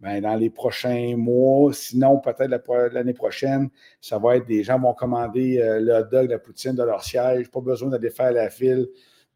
dans 0.00 0.36
les 0.36 0.48
prochains 0.48 1.16
mois, 1.16 1.72
sinon 1.72 2.20
peut-être 2.20 2.92
l'année 2.92 3.14
prochaine, 3.14 3.68
ça 4.00 4.18
va 4.18 4.36
être 4.36 4.46
des 4.46 4.62
gens 4.62 4.78
vont 4.78 4.94
commander 4.94 5.60
euh, 5.60 5.80
le 5.80 5.92
hot 5.92 6.04
dog, 6.04 6.30
la 6.30 6.38
poutine 6.38 6.76
de 6.76 6.84
leur 6.84 7.02
siège, 7.02 7.50
pas 7.50 7.60
besoin 7.60 7.88
d'aller 7.88 8.10
faire 8.10 8.30
la 8.30 8.48
file 8.48 8.86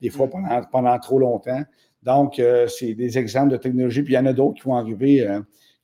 des 0.02 0.10
fois 0.10 0.26
mm. 0.26 0.66
pendant, 0.70 0.98
trop 0.98 1.18
longtemps. 1.18 1.62
Donc, 2.02 2.38
euh, 2.38 2.66
c'est 2.66 2.94
des 2.94 3.16
exemples 3.16 3.52
de 3.52 3.56
technologie. 3.56 4.02
Puis 4.02 4.12
il 4.12 4.16
y 4.16 4.18
en 4.18 4.26
a 4.26 4.34
d'autres 4.34 4.60
qui 4.60 4.68
vont 4.68 4.76
arriver, 4.76 5.26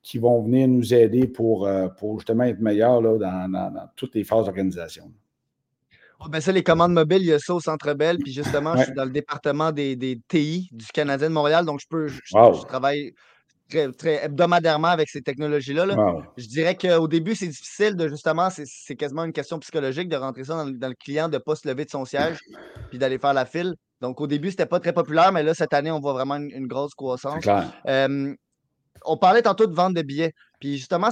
qui 0.03 0.19
vont 0.19 0.43
venir 0.43 0.69
nous 0.69 0.93
aider 0.93 1.27
pour, 1.27 1.66
pour 1.99 2.19
justement 2.19 2.45
être 2.45 2.61
meilleurs 2.61 3.01
là, 3.01 3.16
dans 3.19 3.89
toutes 3.97 4.14
les 4.14 4.25
phases 4.25 4.45
d'organisation. 4.45 5.11
Oh, 6.21 6.29
ben 6.29 6.41
ça, 6.41 6.51
les 6.51 6.64
commandes 6.64 6.93
mobiles, 6.93 7.23
il 7.23 7.29
y 7.29 7.33
a 7.33 7.39
ça 7.39 7.55
au 7.55 7.61
Centre 7.61 7.95
Bell. 7.95 8.19
Puis 8.19 8.33
justement, 8.33 8.77
je 8.77 8.85
suis 8.85 8.93
dans 8.93 9.05
le 9.05 9.11
département 9.11 9.71
des, 9.71 9.95
des, 9.95 10.21
TI 10.27 10.69
du 10.73 10.87
Canadien 10.87 11.29
de 11.29 11.35
Montréal. 11.35 11.64
Donc, 11.64 11.81
je 11.81 11.87
peux 11.89 12.09
je, 12.09 12.66
travaille 12.66 13.14
très, 13.71 13.93
très, 13.93 14.25
hebdomadairement 14.25 14.89
avec 14.89 15.09
ces 15.09 15.23
technologies-là. 15.23 15.87
Je 16.37 16.47
dirais 16.47 16.77
qu'au 16.77 17.07
début, 17.07 17.37
c'est 17.37 17.47
difficile 17.47 17.95
de 17.95 18.09
justement, 18.09 18.49
c'est 18.51 18.97
quasiment 18.97 19.25
une 19.25 19.33
question 19.33 19.61
psychologique 19.61 20.09
de 20.09 20.16
rentrer 20.16 20.45
ça 20.45 20.64
dans, 20.64 20.89
le 20.89 20.95
client, 20.95 21.29
de 21.29 21.35
ne 21.35 21.39
pas 21.39 21.55
se 21.55 21.69
lever 21.69 21.85
de 21.85 21.91
son 21.91 22.05
siège 22.05 22.39
puis 22.89 22.99
d'aller 22.99 23.19
faire 23.19 23.35
la 23.35 23.47
file. 23.47 23.75
Donc, 24.01 24.21
au 24.21 24.27
début, 24.27 24.51
c'était 24.51 24.67
pas 24.67 24.81
très 24.81 24.93
populaire, 24.93 25.33
mais 25.33 25.43
là, 25.43 25.55
cette 25.55 25.75
année, 25.75 25.91
on 25.91 26.01
voit 26.01 26.13
vraiment 26.13 26.37
une, 26.37 26.67
grosse 26.67 26.95
croissance. 26.95 27.45
on 29.05 29.17
parlait 29.17 29.43
tantôt 29.43 29.67
de 29.67 29.75
vente 29.75 29.95
de 29.95 30.03
billets. 30.03 30.33
Puis 30.61 30.77
justement, 30.77 31.09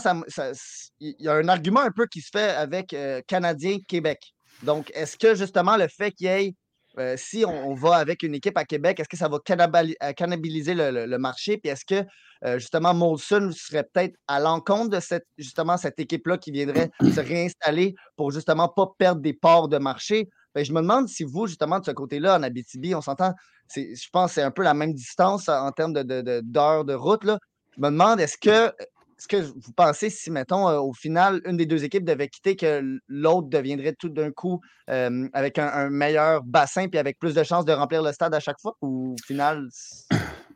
il 1.01 1.15
y 1.19 1.29
a 1.29 1.35
un 1.35 1.49
argument 1.49 1.81
un 1.81 1.91
peu 1.91 2.07
qui 2.07 2.21
se 2.21 2.31
fait 2.33 2.51
avec 2.51 2.93
euh, 2.93 3.21
Canadien 3.29 3.79
Québec. 3.87 4.19
Donc, 4.63 4.91
est-ce 4.95 5.17
que 5.17 5.35
justement 5.35 5.77
le 5.77 5.87
fait 5.89 6.11
qu'il 6.11 6.27
y 6.27 6.31
ait, 6.31 6.55
euh, 6.99 7.15
si 7.19 7.45
on, 7.45 7.75
va 7.75 7.97
avec 7.97 8.23
une 8.23 8.35
équipe 8.35 8.57
à 8.57 8.65
Québec, 8.65 8.99
est-ce 8.99 9.09
que 9.09 9.19
ça 9.19 9.29
va 9.29 9.39
euh, 9.39 10.13
cannibaliser 10.15 10.75
le, 10.75 11.19
marché? 11.19 11.59
Puis 11.59 11.71
est-ce 11.71 11.85
que 11.85 12.07
euh, 12.45 12.59
justement 12.59 12.95
Molson 12.95 13.51
serait 13.53 13.85
peut-être 13.85 14.15
à 14.27 14.41
l'encontre 14.41 14.91
de 14.91 15.01
cette, 15.01 15.27
justement 15.37 15.77
cette 15.77 16.01
équipe-là 16.01 16.39
qui 16.39 16.53
viendrait 16.53 16.91
se 17.03 17.21
réinstaller 17.21 17.95
pour 18.17 18.31
justement 18.31 18.69
pas 18.69 18.87
perdre 18.99 19.21
des 19.21 19.35
parts 19.35 19.69
de 19.69 19.77
marché? 19.77 20.29
Ben, 20.57 20.65
je 20.65 20.73
me 20.73 20.81
demande 20.81 21.07
si 21.07 21.23
vous, 21.23 21.47
justement, 21.47 21.81
de 21.81 21.85
ce 21.85 21.91
côté-là, 21.91 22.39
en 22.39 22.43
Abitibi, 22.43 22.95
on 22.95 23.03
s'entend, 23.03 23.35
je 23.75 24.09
pense 24.11 24.31
que 24.31 24.35
c'est 24.37 24.43
un 24.43 24.51
peu 24.51 24.63
la 24.63 24.73
même 24.73 24.95
distance 24.95 25.51
en 25.51 25.71
termes 25.71 25.93
d'heures 25.93 26.83
de, 26.83 26.93
de, 26.93 26.95
route. 26.95 27.25
Là. 27.25 27.39
Je 27.77 27.83
me 27.83 27.91
demande, 27.91 28.21
est-ce 28.21 28.39
que 28.39 28.73
est-ce 29.19 29.29
que 29.29 29.37
vous 29.37 29.73
pensez 29.77 30.09
si, 30.09 30.31
mettons, 30.31 30.67
euh, 30.67 30.79
au 30.79 30.95
final, 30.95 31.43
une 31.45 31.59
des 31.59 31.67
deux 31.67 31.85
équipes 31.85 32.07
devait 32.07 32.29
quitter, 32.29 32.57
que 32.57 32.83
l'autre 33.07 33.49
deviendrait 33.49 33.93
tout 33.93 34.09
d'un 34.09 34.31
coup 34.31 34.63
euh, 34.89 35.29
avec 35.35 35.59
un, 35.59 35.91
meilleur 35.91 36.43
bassin 36.43 36.89
puis 36.89 36.99
avec 36.99 37.19
plus 37.19 37.35
de 37.35 37.43
chances 37.43 37.67
de 37.67 37.73
remplir 37.73 38.03
le 38.03 38.13
stade 38.13 38.35
à 38.35 38.41
chaque 38.41 38.59
fois? 38.59 38.79
Ou 38.81 39.13
au 39.13 39.27
final. 39.27 39.69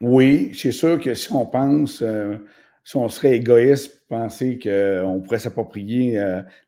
Oui, 0.01 0.53
c'est 0.55 0.73
sûr 0.73 0.99
que 0.99 1.13
si 1.13 1.31
on 1.31 1.45
pense, 1.45 2.01
euh, 2.01 2.39
si 2.85 2.97
on 2.97 3.11
serait 3.11 3.37
égoïste, 3.37 4.03
penser 4.09 4.59
qu'on 4.59 5.21
pourrait 5.21 5.41
s'approprier 5.41 6.19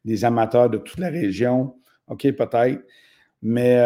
des 0.05 0.25
amateurs 0.27 0.69
de 0.69 0.77
toute 0.77 0.99
la 0.99 1.09
région, 1.09 1.77
OK, 2.09 2.31
peut-être. 2.33 2.83
Mais 3.43 3.77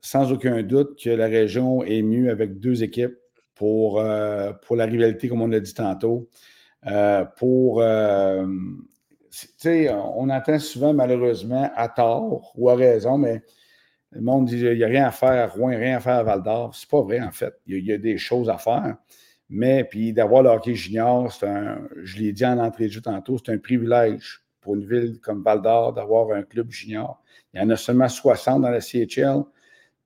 sans 0.00 0.32
aucun 0.32 0.62
doute 0.62 0.98
que 1.00 1.10
la 1.10 1.26
région 1.26 1.84
est 1.84 2.02
mieux 2.02 2.30
avec 2.30 2.58
deux 2.58 2.82
équipes 2.82 3.16
pour, 3.54 4.04
pour 4.62 4.76
la 4.76 4.84
rivalité, 4.84 5.28
comme 5.28 5.42
on 5.42 5.46
l'a 5.48 5.60
dit 5.60 5.74
tantôt. 5.74 6.28
Euh, 6.86 7.24
pour. 7.36 7.80
Euh, 7.82 8.46
on 9.64 10.30
entend 10.30 10.58
souvent, 10.60 10.94
malheureusement, 10.94 11.70
à 11.74 11.88
tort 11.88 12.52
ou 12.56 12.68
à 12.70 12.76
raison, 12.76 13.18
mais 13.18 13.42
le 14.12 14.20
monde 14.20 14.46
dit 14.46 14.58
il 14.58 14.76
n'y 14.76 14.84
a 14.84 14.86
rien 14.86 15.06
à 15.06 15.10
faire 15.10 15.30
à 15.30 15.46
Rouen, 15.48 15.70
rien 15.70 15.96
à 15.96 16.00
faire 16.00 16.14
à 16.14 16.22
Val 16.22 16.42
d'Or. 16.42 16.74
C'est 16.74 16.88
pas 16.88 17.02
vrai, 17.02 17.20
en 17.20 17.32
fait. 17.32 17.52
Il 17.66 17.84
y, 17.84 17.92
a, 17.92 17.98
des 17.98 18.16
choses 18.16 18.48
à 18.48 18.58
faire. 18.58 18.96
Mais 19.48 19.82
puis 19.84 20.12
d'avoir 20.12 20.42
le 20.42 20.50
hockey 20.50 20.74
junior, 20.74 21.32
un, 21.42 21.88
je 22.02 22.18
l'ai 22.18 22.32
dit 22.32 22.44
en 22.44 22.58
entrée 22.58 22.86
de 22.86 22.92
jeu 22.92 23.00
tantôt, 23.00 23.36
c'est 23.44 23.52
un 23.52 23.58
privilège 23.58 24.43
pour 24.64 24.74
une 24.74 24.86
ville 24.86 25.20
comme 25.20 25.42
Val 25.42 25.62
d'Or 25.62 25.92
d'avoir 25.92 26.32
un 26.32 26.42
club 26.42 26.70
junior. 26.70 27.22
Il 27.52 27.60
y 27.60 27.62
en 27.62 27.70
a 27.70 27.76
seulement 27.76 28.08
60 28.08 28.62
dans 28.62 28.70
la 28.70 28.80
CHL, 28.80 29.42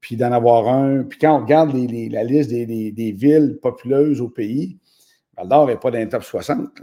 puis 0.01 0.17
d'en 0.17 0.33
avoir 0.33 0.69
un. 0.69 1.05
Puis 1.05 1.19
quand 1.19 1.39
on 1.39 1.43
regarde 1.43 1.73
la 1.73 2.25
liste 2.25 2.51
des, 2.51 3.15
villes 3.17 3.59
populeuses 3.63 4.21
au 4.21 4.29
pays, 4.29 4.79
Val 5.37 5.49
d'Or 5.49 5.69
n'est 5.69 5.77
pas 5.77 5.91
dans 5.91 5.99
les 5.99 6.09
top 6.09 6.25
60. 6.25 6.83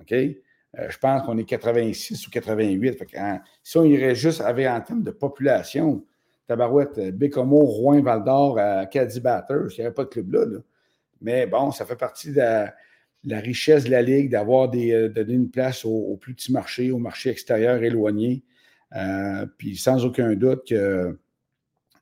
OK? 0.00 0.12
Euh, 0.12 0.86
je 0.88 0.98
pense 0.98 1.22
qu'on 1.26 1.36
est 1.36 1.44
86 1.44 2.28
ou 2.28 2.30
88. 2.30 3.02
si 3.62 3.76
on 3.76 3.84
irait 3.84 4.14
juste 4.14 4.40
avec 4.40 4.68
en 4.68 4.80
termes 4.80 5.02
de 5.02 5.10
population, 5.10 6.04
Tabarouette, 6.46 6.96
euh, 6.98 7.10
Bécomo, 7.10 7.58
Rouen, 7.64 8.00
Val 8.00 8.22
d'Or, 8.22 8.58
Caddy 8.90 9.20
Batters, 9.20 9.66
il 9.76 9.80
n'y 9.80 9.86
aurait 9.86 9.94
pas 9.94 10.04
de 10.04 10.10
club 10.10 10.32
là, 10.32 10.58
Mais 11.20 11.46
bon, 11.46 11.72
ça 11.72 11.84
fait 11.84 11.96
partie 11.96 12.30
de 12.30 12.36
la, 12.36 12.72
richesse 13.30 13.84
de 13.84 13.90
la 13.90 14.02
Ligue 14.02 14.30
d'avoir 14.30 14.68
des, 14.68 14.92
euh, 14.92 15.08
donné 15.08 15.34
une 15.34 15.50
place 15.50 15.84
au, 15.84 16.16
plus 16.16 16.34
petit 16.34 16.52
marché, 16.52 16.90
au 16.90 16.98
marché 16.98 17.30
extérieur 17.30 17.82
éloigné. 17.82 18.42
puis 19.58 19.76
sans 19.76 20.04
aucun 20.04 20.34
doute 20.34 20.68
que 20.68 21.18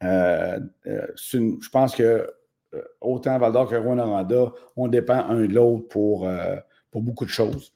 je 0.01 1.69
pense 1.71 1.95
que 1.95 2.27
euh, 2.75 2.83
autant 3.01 3.39
Val 3.39 3.53
d'Or 3.53 3.69
que 3.69 3.77
Rouen-Noranda, 3.77 4.53
on 4.77 4.89
dépend 4.89 5.25
un 5.29 5.47
de 5.47 5.55
l'autre 5.55 5.89
pour, 5.89 6.29
euh, 6.29 6.57
beaucoup 6.93 7.25
de 7.25 7.31
choses. 7.31 7.73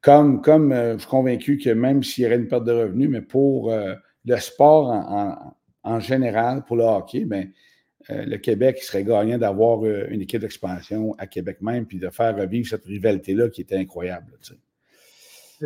Comme, 0.00 0.40
euh, 0.72 0.94
je 0.94 0.98
suis 0.98 1.08
convaincu 1.08 1.58
que 1.58 1.70
même 1.70 2.02
s'il 2.02 2.24
y 2.24 2.26
aurait 2.26 2.36
une 2.36 2.48
perte 2.48 2.64
de 2.64 2.72
revenus, 2.72 3.10
mais 3.10 3.20
pour 3.20 3.72
le 3.72 4.36
sport 4.36 5.54
en, 5.82 6.00
général, 6.00 6.64
pour 6.64 6.76
le 6.76 6.84
hockey, 6.84 7.24
bien, 7.24 7.46
le 8.10 8.36
Québec 8.36 8.82
serait 8.82 9.04
gagnant 9.04 9.38
d'avoir 9.38 9.84
une 9.84 10.20
équipe 10.20 10.40
d'expansion 10.40 11.14
à 11.18 11.26
Québec 11.26 11.58
même, 11.60 11.86
puis 11.86 11.98
de 11.98 12.10
faire 12.10 12.36
revivre 12.36 12.68
cette 12.68 12.84
rivalité-là 12.84 13.48
qui 13.48 13.60
était 13.60 13.76
incroyable. 13.76 14.32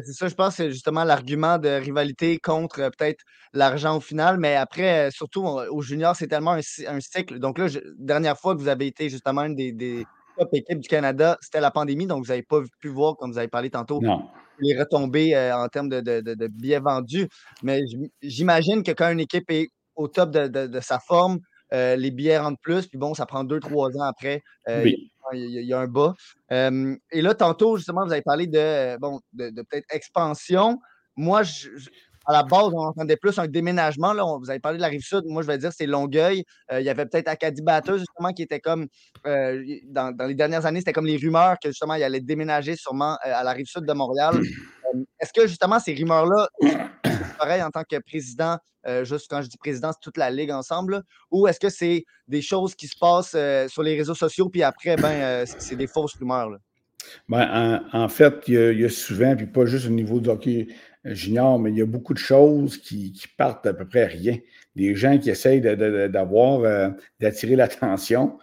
C'est 0.03 0.13
ça, 0.13 0.27
je 0.27 0.35
pense, 0.35 0.57
c'est 0.57 0.73
justement 0.73 1.05
l'argument 1.05 1.59
de 1.59 1.69
rivalité 1.69 2.39
contre 2.39 2.81
euh, 2.81 2.91
peut-être 2.91 3.23
l'argent 3.53 3.97
au 3.97 4.01
final. 4.01 4.39
Mais 4.39 4.57
après, 4.57 5.07
euh, 5.07 5.11
surtout 5.13 5.45
au 5.45 5.83
junior, 5.83 6.17
c'est 6.17 6.27
tellement 6.27 6.59
un, 6.59 7.01
cycle. 7.01 7.39
Donc 7.39 7.59
là, 7.59 7.69
dernière 7.97 8.37
fois 8.37 8.55
que 8.55 8.61
vous 8.61 8.69
avez 8.69 8.89
été 8.89 9.09
justement 9.09 9.43
une 9.45 9.55
des, 9.55 10.05
top 10.37 10.49
équipes 10.53 10.81
du 10.81 10.89
Canada, 10.89 11.39
c'était 11.41 11.61
la 11.61 11.71
pandémie. 11.71 12.07
Donc 12.07 12.25
vous 12.25 12.31
n'avez 12.31 12.43
pas 12.43 12.61
pu 12.81 12.89
voir, 12.89 13.17
comme 13.17 13.31
vous 13.31 13.39
avez 13.39 13.47
parlé 13.47 13.71
tantôt, 13.71 14.01
les 14.59 14.77
retombées 14.77 15.37
euh, 15.37 15.57
en 15.57 15.69
termes 15.69 15.89
de, 15.89 16.47
billets 16.49 16.81
vendus. 16.81 17.29
Mais 17.63 17.83
j'imagine 18.21 18.83
que 18.83 18.91
quand 18.91 19.11
une 19.11 19.21
équipe 19.21 19.49
est 19.51 19.69
au 19.95 20.09
top 20.09 20.31
de, 20.31 20.81
sa 20.81 20.99
forme, 20.99 21.39
les 21.73 22.11
billets 22.11 22.39
rentrent 22.39 22.61
plus. 22.61 22.87
Puis 22.87 22.99
bon, 22.99 23.15
ça 23.15 23.27
prend 23.27 23.45
deux, 23.45 23.61
trois 23.61 23.91
ans 23.97 24.05
après. 24.05 24.43
oui 24.69 25.11
il 25.33 25.65
y, 25.65 25.73
a 25.73 25.81
un 25.81 25.87
bas. 25.87 26.15
et 26.51 27.23
là, 27.23 27.35
tantôt, 27.35 27.79
justement, 27.79 28.05
vous 28.05 28.13
avez 28.13 28.23
parlé 28.23 28.47
de, 28.47 28.99
bon, 28.99 29.21
de, 29.33 29.51
peut-être 29.63 29.87
expansion. 29.91 30.79
Moi, 31.17 31.43
à 32.27 32.33
la 32.33 32.43
base, 32.43 32.71
on 32.73 32.87
entendait 32.87 33.17
plus 33.17 33.39
un 33.39 33.47
déménagement. 33.47 34.13
Là. 34.13 34.25
vous 34.39 34.51
avez 34.51 34.61
parlé 34.61 34.79
de 34.79 34.83
la 34.83 34.89
rive 34.89 35.03
sud. 35.03 35.25
Moi, 35.27 35.43
je 35.43 35.47
vais 35.47 35.59
dire 35.59 35.73
c'est 35.73 35.87
Longueuil. 35.87 36.45
Euh, 36.73 36.81
il 36.81 36.87
y 36.87 36.89
avait 36.89 37.07
peut-être 37.07 37.29
Acadie 37.29 37.63
justement, 37.97 38.33
qui 38.35 38.43
était 38.43 38.61
comme. 38.61 38.87
Euh, 39.27 39.63
dans, 39.87 40.15
les 40.27 40.35
dernières 40.35 40.67
années, 40.67 40.81
c'était 40.81 40.93
comme 40.93 41.07
les 41.07 41.17
rumeurs 41.17 41.57
que 41.63 41.69
justement, 41.69 41.95
il 41.95 42.03
allait 42.03 42.21
déménager 42.21 42.77
sûrement 42.77 43.19
euh, 43.27 43.33
à 43.35 43.45
la 43.45 43.53
rive 43.53 43.67
sud 43.67 43.85
de 43.85 43.93
Montréal. 43.93 44.41
Est-ce 45.21 45.33
que 45.33 45.47
justement, 45.47 45.79
ces 45.81 45.95
rumeurs-là, 45.95 46.49
pareil 47.35 47.63
en 47.63 47.71
tant 47.71 47.83
que 47.85 47.99
président, 47.99 48.59
euh, 48.87 49.05
juste 49.05 49.31
quand 49.31 49.43
je 49.43 49.49
dis 49.49 49.57
président, 49.57 49.93
c'est 49.93 50.01
toute 50.01 50.19
la 50.19 50.31
ligue 50.31 50.51
ensemble, 50.51 51.03
ou 51.31 51.47
est-ce 51.47 51.61
que 51.61 51.69
c'est 51.69 52.05
des 52.29 52.43
choses 52.43 52.75
qui 52.75 52.87
se 52.87 52.97
passent 52.99 53.35
euh, 53.35 53.69
sur 53.69 53.83
les 53.83 53.97
réseaux 53.97 54.15
sociaux, 54.15 54.49
puis 54.49 54.63
après, 54.63 54.97
ben, 54.97 55.11
euh, 55.11 55.45
c'est 55.47 55.77
des 55.77 55.87
fausses 55.87 56.15
rumeurs? 56.15 56.51
Ben, 57.29 57.83
en, 57.93 58.09
fait, 58.09 58.35
il 58.49 58.81
y, 58.81 58.85
a, 58.85 58.89
souvent, 58.89 59.37
puis 59.37 59.47
pas 59.47 59.67
juste 59.67 59.87
au 59.87 59.91
niveau 59.91 60.21
du 60.21 60.31
hockey 60.31 60.69
junior, 61.05 61.59
mais 61.59 61.71
il 61.71 61.77
y 61.77 61.83
a 61.83 61.87
beaucoup 61.87 62.15
de 62.15 62.19
choses 62.19 62.79
qui, 62.79 63.13
partent 63.37 63.67
à 63.67 63.75
peu 63.75 63.87
près 63.87 64.05
à 64.05 64.07
rien. 64.07 64.39
Des 64.75 64.95
gens 64.95 65.19
qui 65.19 65.29
essayent 65.29 65.61
d'avoir, 65.61 66.93
d'attirer 67.21 67.57
l'attention 67.57 68.39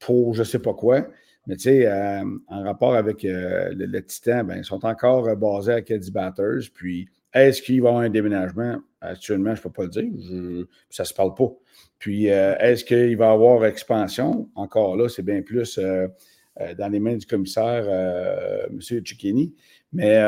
pour 0.00 0.34
je 0.34 0.40
ne 0.40 0.44
sais 0.44 0.58
pas 0.58 0.74
quoi. 0.74 1.06
Mais 1.50 1.56
tu 1.56 1.62
sais, 1.62 2.22
en 2.46 2.62
rapport 2.62 2.94
avec 2.94 3.24
le, 3.24 4.00
Titan, 4.02 4.44
ben, 4.44 4.58
ils 4.58 4.64
sont 4.64 4.86
encore 4.86 5.36
basés 5.36 5.72
à 5.72 5.82
Caddy 5.82 6.12
Batters. 6.12 6.70
Puis 6.72 7.08
est-ce 7.34 7.60
qu'il 7.60 7.82
va 7.82 7.88
y 7.88 7.90
avoir 7.90 8.04
un 8.04 8.08
déménagement? 8.08 8.78
Actuellement, 9.00 9.56
je 9.56 9.60
ne 9.60 9.62
peux 9.64 9.70
pas 9.70 9.82
le 9.82 9.88
dire. 9.88 10.66
ça 10.90 11.02
ne 11.02 11.06
se 11.06 11.12
parle 11.14 11.34
pas. 11.34 11.50
Puis, 11.98 12.30
euh, 12.30 12.56
est-ce 12.58 12.84
qu'il 12.84 13.16
va 13.16 13.26
y 13.26 13.32
avoir 13.32 13.64
expansion? 13.64 14.48
Encore 14.54 14.96
là, 14.96 15.08
c'est 15.08 15.22
bien 15.22 15.42
plus 15.42 15.78
euh, 15.78 16.06
euh, 16.60 16.74
dans 16.74 16.88
les 16.88 17.00
mains 17.00 17.16
du 17.16 17.26
commissaire, 17.26 17.88
M. 18.70 18.80
Cicchini. 18.80 19.54
Mais 19.92 20.20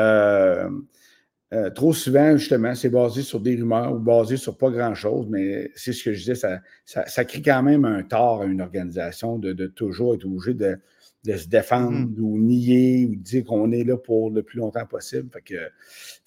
trop 1.75 1.93
souvent, 1.93 2.35
justement, 2.35 2.73
c'est 2.73 2.89
basé 2.89 3.21
sur 3.21 3.39
des 3.39 3.55
rumeurs 3.55 3.93
ou 3.93 3.99
basé 3.99 4.37
sur 4.37 4.57
pas 4.57 4.71
grand-chose. 4.71 5.27
Mais 5.29 5.71
c'est 5.75 5.93
ce 5.93 6.03
que 6.03 6.13
je 6.13 6.19
disais, 6.19 6.35
ça, 6.35 6.59
ça, 6.85 7.25
crée 7.25 7.41
quand 7.41 7.63
même 7.63 7.85
un 7.85 8.03
tort 8.03 8.41
à 8.41 8.45
une 8.45 8.61
organisation 8.61 9.37
de, 9.37 9.53
de 9.53 9.67
toujours 9.67 10.15
être 10.15 10.25
obligé 10.25 10.53
de 10.53 10.77
de 11.25 11.37
se 11.37 11.47
défendre 11.47 11.91
mm-hmm. 11.91 12.19
ou 12.19 12.37
nier 12.37 13.05
ou 13.05 13.15
dire 13.15 13.45
qu'on 13.45 13.71
est 13.71 13.83
là 13.83 13.97
pour 13.97 14.29
le 14.29 14.43
plus 14.43 14.59
longtemps 14.59 14.85
possible. 14.85 15.29
Fait 15.31 15.41
que, 15.41 15.55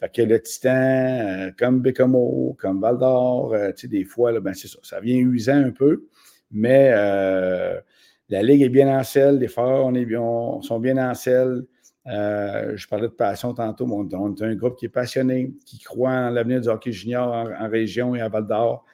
fait 0.00 0.12
que 0.12 0.22
le 0.22 0.40
Titan, 0.40 0.70
euh, 0.70 1.50
comme 1.58 1.80
Bécamo, 1.80 2.56
comme 2.58 2.80
Val 2.80 2.98
d'Or, 2.98 3.52
euh, 3.52 3.72
tu 3.72 3.82
sais, 3.82 3.88
des 3.88 4.04
fois, 4.04 4.32
là, 4.32 4.40
ben, 4.40 4.54
c'est 4.54 4.68
ça. 4.68 4.78
Ça 4.82 5.00
vient 5.00 5.16
usant 5.16 5.62
un 5.62 5.70
peu, 5.70 6.06
mais 6.50 6.92
euh, 6.94 7.78
la 8.30 8.42
Ligue 8.42 8.62
est 8.62 8.70
bien 8.70 8.98
en 8.98 9.04
selle, 9.04 9.38
les 9.38 9.48
forts 9.48 9.84
on 9.86 9.94
est 9.94 10.06
bien, 10.06 10.22
sont 10.62 10.80
bien 10.80 10.96
en 10.96 11.14
selle. 11.14 11.66
je 12.06 12.88
parlais 12.88 13.08
de 13.08 13.12
passion 13.12 13.52
tantôt, 13.52 13.86
mais 13.86 14.16
on, 14.16 14.34
est 14.34 14.42
un 14.42 14.54
groupe 14.54 14.76
qui 14.78 14.86
est 14.86 14.90
passionné, 14.90 15.52
qui 15.66 15.78
croit 15.78 16.10
en 16.10 16.30
l'avenir 16.30 16.62
du 16.62 16.68
hockey 16.68 16.92
junior 16.92 17.28
en, 17.60 17.68
région 17.68 18.14
et 18.14 18.22
à 18.22 18.28
Val 18.28 18.46
d'Or. 18.46 18.84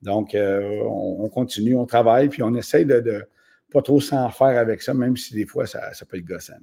Donc, 0.00 0.34
on, 0.34 1.28
continue, 1.28 1.76
on 1.76 1.84
travaille, 1.84 2.30
puis 2.30 2.42
on 2.42 2.54
essaye 2.54 2.86
de 2.86 3.26
pas 3.70 3.82
trop 3.82 4.00
s'en 4.00 4.28
faire 4.30 4.58
avec 4.58 4.82
ça, 4.82 4.94
même 4.94 5.16
si 5.16 5.34
des 5.34 5.46
fois, 5.46 5.66
ça, 5.66 5.92
ça 5.94 6.04
peut 6.04 6.18
être 6.18 6.24
gossant. 6.24 6.54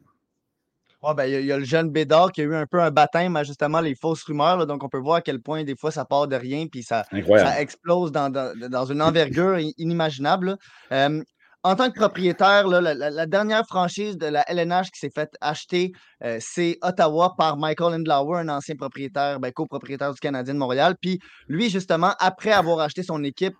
ben, 1.16 1.26
il, 1.26 1.45
y 1.45 1.51
a, 1.51 1.58
le 1.58 1.64
jeune 1.64 1.89
Bédard 1.89 2.32
qui 2.32 2.41
a 2.41 2.43
eu 2.43 2.55
un 2.55 2.66
peu 2.66 2.82
un 2.82 2.91
baptême 2.91 3.36
à 3.36 3.43
justement 3.43 3.80
les 3.80 3.95
fausses 3.95 4.24
rumeurs. 4.24 4.66
donc, 4.68 4.84
on 4.84 4.89
peut 4.89 4.99
voir 4.99 5.18
à 5.18 5.22
quel 5.22 5.41
point 5.41 5.64
des 5.64 5.76
fois 5.76 5.91
ça 5.91 6.05
part 6.05 6.28
de 6.28 6.36
rien 6.36 6.68
puis 6.68 6.84
ça, 6.84 7.05
ça 7.12 7.62
explose 7.62 8.12
dans, 8.12 8.30
dans, 8.30 8.86
une 8.86 9.01
envergure 9.01 9.58
inimaginable. 9.78 10.58
Euh, 10.91 11.22
en 11.64 11.76
tant 11.76 11.89
que 11.89 11.99
propriétaire, 11.99 12.68
la, 12.68 13.26
dernière 13.26 13.66
franchise 13.66 14.18
de 14.18 14.28
la 14.28 14.43
LNH 14.47 14.91
qui 14.91 14.99
s'est 14.99 15.12
faite 15.14 15.36
acheter, 15.41 15.91
euh, 16.24 16.38
c'est 16.39 16.78
Ottawa 16.82 17.34
par 17.38 17.58
Michael 17.58 17.95
Endlauer, 17.95 18.39
un 18.39 18.47
ancien 18.47 18.76
propriétaire, 18.76 19.39
ben, 19.39 19.51
copropriétaire 19.51 20.14
du 20.14 20.20
Canadien 20.20 20.53
de 20.53 20.60
Montréal. 20.60 20.95
Puis 21.01 21.20
lui, 21.49 21.70
justement, 21.70 22.14
après 22.20 22.51
avoir 22.51 22.80
acheté 22.80 23.03
son 23.03 23.22
équipe, 23.24 23.55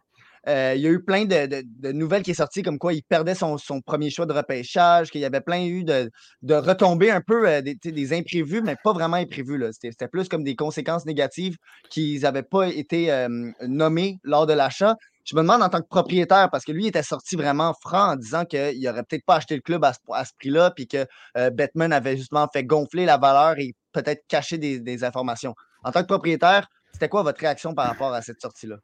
euh, 0.48 0.74
il 0.76 0.82
y 0.82 0.88
a 0.88 0.90
eu 0.90 1.04
plein 1.04 1.26
de, 1.26 1.92
nouvelles 1.92 2.24
qui 2.24 2.34
sont 2.34 2.44
sorties 2.44 2.64
comme 2.64 2.80
quoi 2.80 2.94
il 2.94 3.04
perdait 3.04 3.36
son, 3.36 3.58
premier 3.86 4.10
choix 4.10 4.26
de 4.26 4.34
repêchage, 4.34 5.12
qu'il 5.12 5.22
y 5.22 5.26
avait 5.26 5.42
plein 5.42 5.66
eu 5.66 5.84
de, 5.84 6.10
retombées 6.50 7.12
un 7.12 7.22
peu 7.22 7.50
euh, 7.50 7.62
des, 7.62 8.14
imprévus, 8.14 8.62
mais 8.62 8.76
pas 8.84 8.94
vraiment 8.94 9.18
imprévus. 9.18 9.62
C'était 9.72 10.08
plus 10.08 10.30
comme 10.30 10.44
des 10.44 10.56
conséquences 10.56 11.06
négatives 11.06 11.58
qui 11.90 12.20
n'avaient 12.20 12.44
pas 12.44 12.68
été 12.68 13.12
euh, 13.12 13.28
nommées 13.62 14.20
lors 14.24 14.46
de 14.46 14.54
l'achat. 14.54 14.96
Je 15.26 15.36
me 15.36 15.42
demande 15.42 15.62
en 15.62 15.70
tant 15.70 15.82
que 15.82 15.88
propriétaire, 15.88 16.50
parce 16.50 16.64
que 16.64 16.72
lui 16.72 16.88
était 16.88 17.04
sorti 17.04 17.36
vraiment 17.36 17.74
franc 17.82 18.14
en 18.14 18.16
disant 18.16 18.46
qu'il 18.46 18.80
n'aurait 18.82 19.04
peut-être 19.04 19.26
pas 19.26 19.36
acheté 19.36 19.56
le 19.56 19.62
club 19.62 19.84
à 19.84 19.92
ce, 19.94 20.32
prix-là, 20.40 20.72
puis 20.72 20.88
que 20.88 21.06
Batman 21.50 21.92
avait 21.92 22.16
justement 22.16 22.48
fait 22.54 22.64
gonfler 22.64 23.04
la 23.04 23.18
valeur 23.18 23.60
et 23.60 23.76
peut-être 23.92 24.24
cacher 24.30 24.58
des 24.58 25.04
informations. 25.04 25.54
En 25.84 25.92
tant 25.92 26.02
que 26.02 26.08
propriétaire, 26.08 26.70
C'était 26.94 27.10
quoi 27.10 27.22
votre 27.22 27.40
réaction 27.42 27.76
par 27.76 27.88
rapport 27.88 28.14
à 28.14 28.22
cette 28.22 28.42
sortie-là? 28.42 28.78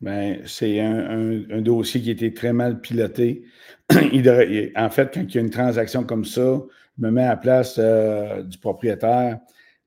Ben, 0.00 0.40
c'est 0.46 0.80
un, 0.80 1.60
dossier 1.60 2.00
qui 2.00 2.08
a 2.08 2.12
été 2.12 2.32
très 2.32 2.54
mal 2.54 2.80
piloté. 2.80 3.44
en 3.90 4.90
fait, 4.90 5.10
quand 5.12 5.20
il 5.20 5.34
y 5.34 5.38
a 5.38 5.40
une 5.40 5.50
transaction 5.50 6.04
comme 6.04 6.24
ça, 6.24 6.62
je 6.96 7.02
me 7.04 7.10
mets 7.10 7.24
à 7.24 7.30
la 7.30 7.36
place 7.36 7.76
euh, 7.78 8.42
du 8.42 8.56
propriétaire. 8.58 9.40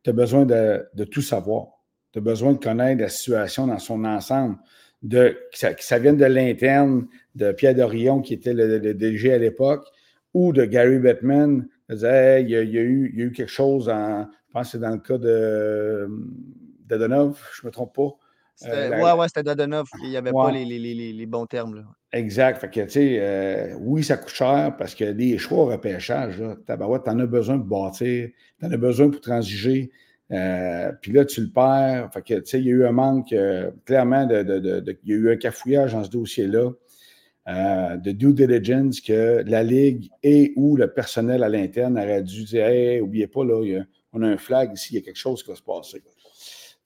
Tu 0.03 0.11
as 0.11 0.13
besoin 0.13 0.45
de, 0.45 1.03
tout 1.05 1.21
savoir. 1.21 1.67
Tu 2.11 2.19
as 2.19 2.21
besoin 2.21 2.53
de 2.53 2.59
connaître 2.59 3.01
la 3.01 3.09
situation 3.09 3.65
dans 3.67 3.79
son 3.79 4.05
ensemble. 4.05 4.57
De, 5.01 5.35
que, 5.51 5.73
ça, 5.83 5.99
vienne 5.99 6.17
de 6.17 6.25
l'interne 6.25 7.07
de 7.35 7.51
Pierre 7.51 7.75
Dorion, 7.75 8.21
qui 8.21 8.35
était 8.35 8.53
le, 8.53 8.93
DG 8.93 9.33
à 9.33 9.37
l'époque, 9.39 9.87
ou 10.33 10.53
de 10.53 10.63
Gary 10.63 10.99
Bettman. 10.99 11.67
il, 11.89 11.97
y 11.97 12.55
a, 12.55 12.61
eu, 12.61 13.33
quelque 13.35 13.51
chose, 13.51 13.89
en, 13.89 14.27
je 14.47 14.53
pense 14.53 14.67
que 14.67 14.71
c'est 14.73 14.79
dans 14.79 14.91
le 14.91 14.99
cas 14.99 15.17
de 15.17 16.07
Donov, 16.87 17.39
je 17.55 17.63
ne 17.63 17.67
me 17.67 17.71
trompe 17.71 17.95
pas. 17.95 18.15
Euh, 18.65 19.01
ouais, 19.01 19.11
ouais, 19.13 19.27
c'était 19.27 19.43
Dodonov. 19.43 19.87
Il 20.03 20.09
n'y 20.09 20.17
avait 20.17 20.31
pas 20.31 20.51
les, 20.51 21.25
bons 21.25 21.45
termes. 21.45 21.75
Là. 21.75 21.83
Exact. 22.11 22.59
Fait 22.59 22.69
que, 22.69 22.81
tu 22.81 22.89
sais, 22.89 23.17
euh, 23.19 23.75
oui, 23.79 24.03
ça 24.03 24.17
coûte 24.17 24.33
cher 24.33 24.75
parce 24.77 24.95
que 24.95 25.11
des 25.11 25.37
choix 25.37 25.59
au 25.59 25.65
repêchage, 25.65 26.37
tu 26.37 26.73
en 26.73 27.19
as 27.19 27.25
besoin 27.25 27.57
pour 27.57 27.67
bâtir, 27.67 28.29
tu 28.59 28.65
en 28.65 28.71
as 28.71 28.77
besoin 28.77 29.09
pour 29.09 29.21
transiger. 29.21 29.91
Euh, 30.31 30.91
puis 31.01 31.11
là, 31.11 31.25
tu 31.25 31.41
le 31.41 31.49
perds. 31.49 32.11
Fait 32.13 32.21
que, 32.21 32.33
tu 32.35 32.45
sais, 32.45 32.59
il 32.59 32.65
y 32.65 32.69
a 32.69 32.73
eu 32.73 32.85
un 32.85 32.91
manque, 32.91 33.33
clairement, 33.85 34.25
de, 34.25 34.97
il 35.03 35.09
y 35.09 35.13
a 35.13 35.17
eu 35.17 35.31
un 35.31 35.37
cafouillage 35.37 35.93
dans 35.93 36.03
ce 36.03 36.09
dossier-là. 36.09 36.71
de 37.47 38.11
due 38.11 38.33
diligence 38.33 39.01
que 39.01 39.43
la 39.45 39.63
Ligue 39.63 40.09
et 40.21 40.53
ou 40.55 40.77
le 40.77 40.93
personnel 40.93 41.43
à 41.43 41.49
l'interne 41.49 41.97
aurait 41.97 42.23
dû 42.23 42.43
dire 42.43 42.65
Hey, 42.65 43.01
oubliez 43.01 43.27
pas, 43.27 43.43
là, 43.43 43.83
on 44.13 44.21
a 44.21 44.27
un 44.27 44.37
flag 44.37 44.73
ici, 44.73 44.93
il 44.93 44.95
y 44.95 44.99
a 44.99 45.01
quelque 45.01 45.17
chose 45.17 45.43
qui 45.43 45.49
va 45.49 45.55
se 45.55 45.63
passer. 45.63 46.03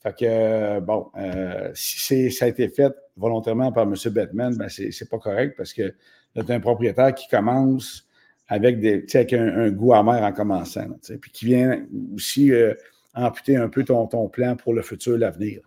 Fait 0.01 0.15
que, 0.15 0.25
euh, 0.25 0.79
bon, 0.79 1.09
euh, 1.17 1.71
si 1.73 2.31
ça 2.31 2.45
a 2.45 2.47
été 2.47 2.69
fait 2.69 2.93
volontairement 3.15 3.71
par 3.71 3.83
M. 3.83 3.95
Batman, 4.11 4.55
ben 4.55 4.69
c'est 4.69 5.09
pas 5.09 5.17
correct 5.17 5.55
parce 5.57 5.73
que 5.73 5.93
tu 6.35 6.51
un 6.51 6.59
propriétaire 6.59 7.15
qui 7.15 7.27
commence 7.27 8.07
avec, 8.47 8.79
des, 8.79 9.05
avec 9.13 9.33
un, 9.33 9.71
goût 9.71 9.93
amer 9.93 10.23
en 10.23 10.31
commençant, 10.31 10.87
puis 11.19 11.31
qui 11.31 11.45
vient 11.45 11.83
aussi 12.13 12.51
euh, 12.51 12.73
amputer 13.13 13.57
un 13.57 13.69
peu 13.69 13.83
ton, 13.83 14.05
ton 14.07 14.29
plan 14.29 14.55
pour 14.55 14.73
le 14.73 14.83
futur, 14.83 15.17
l'avenir. 15.17 15.61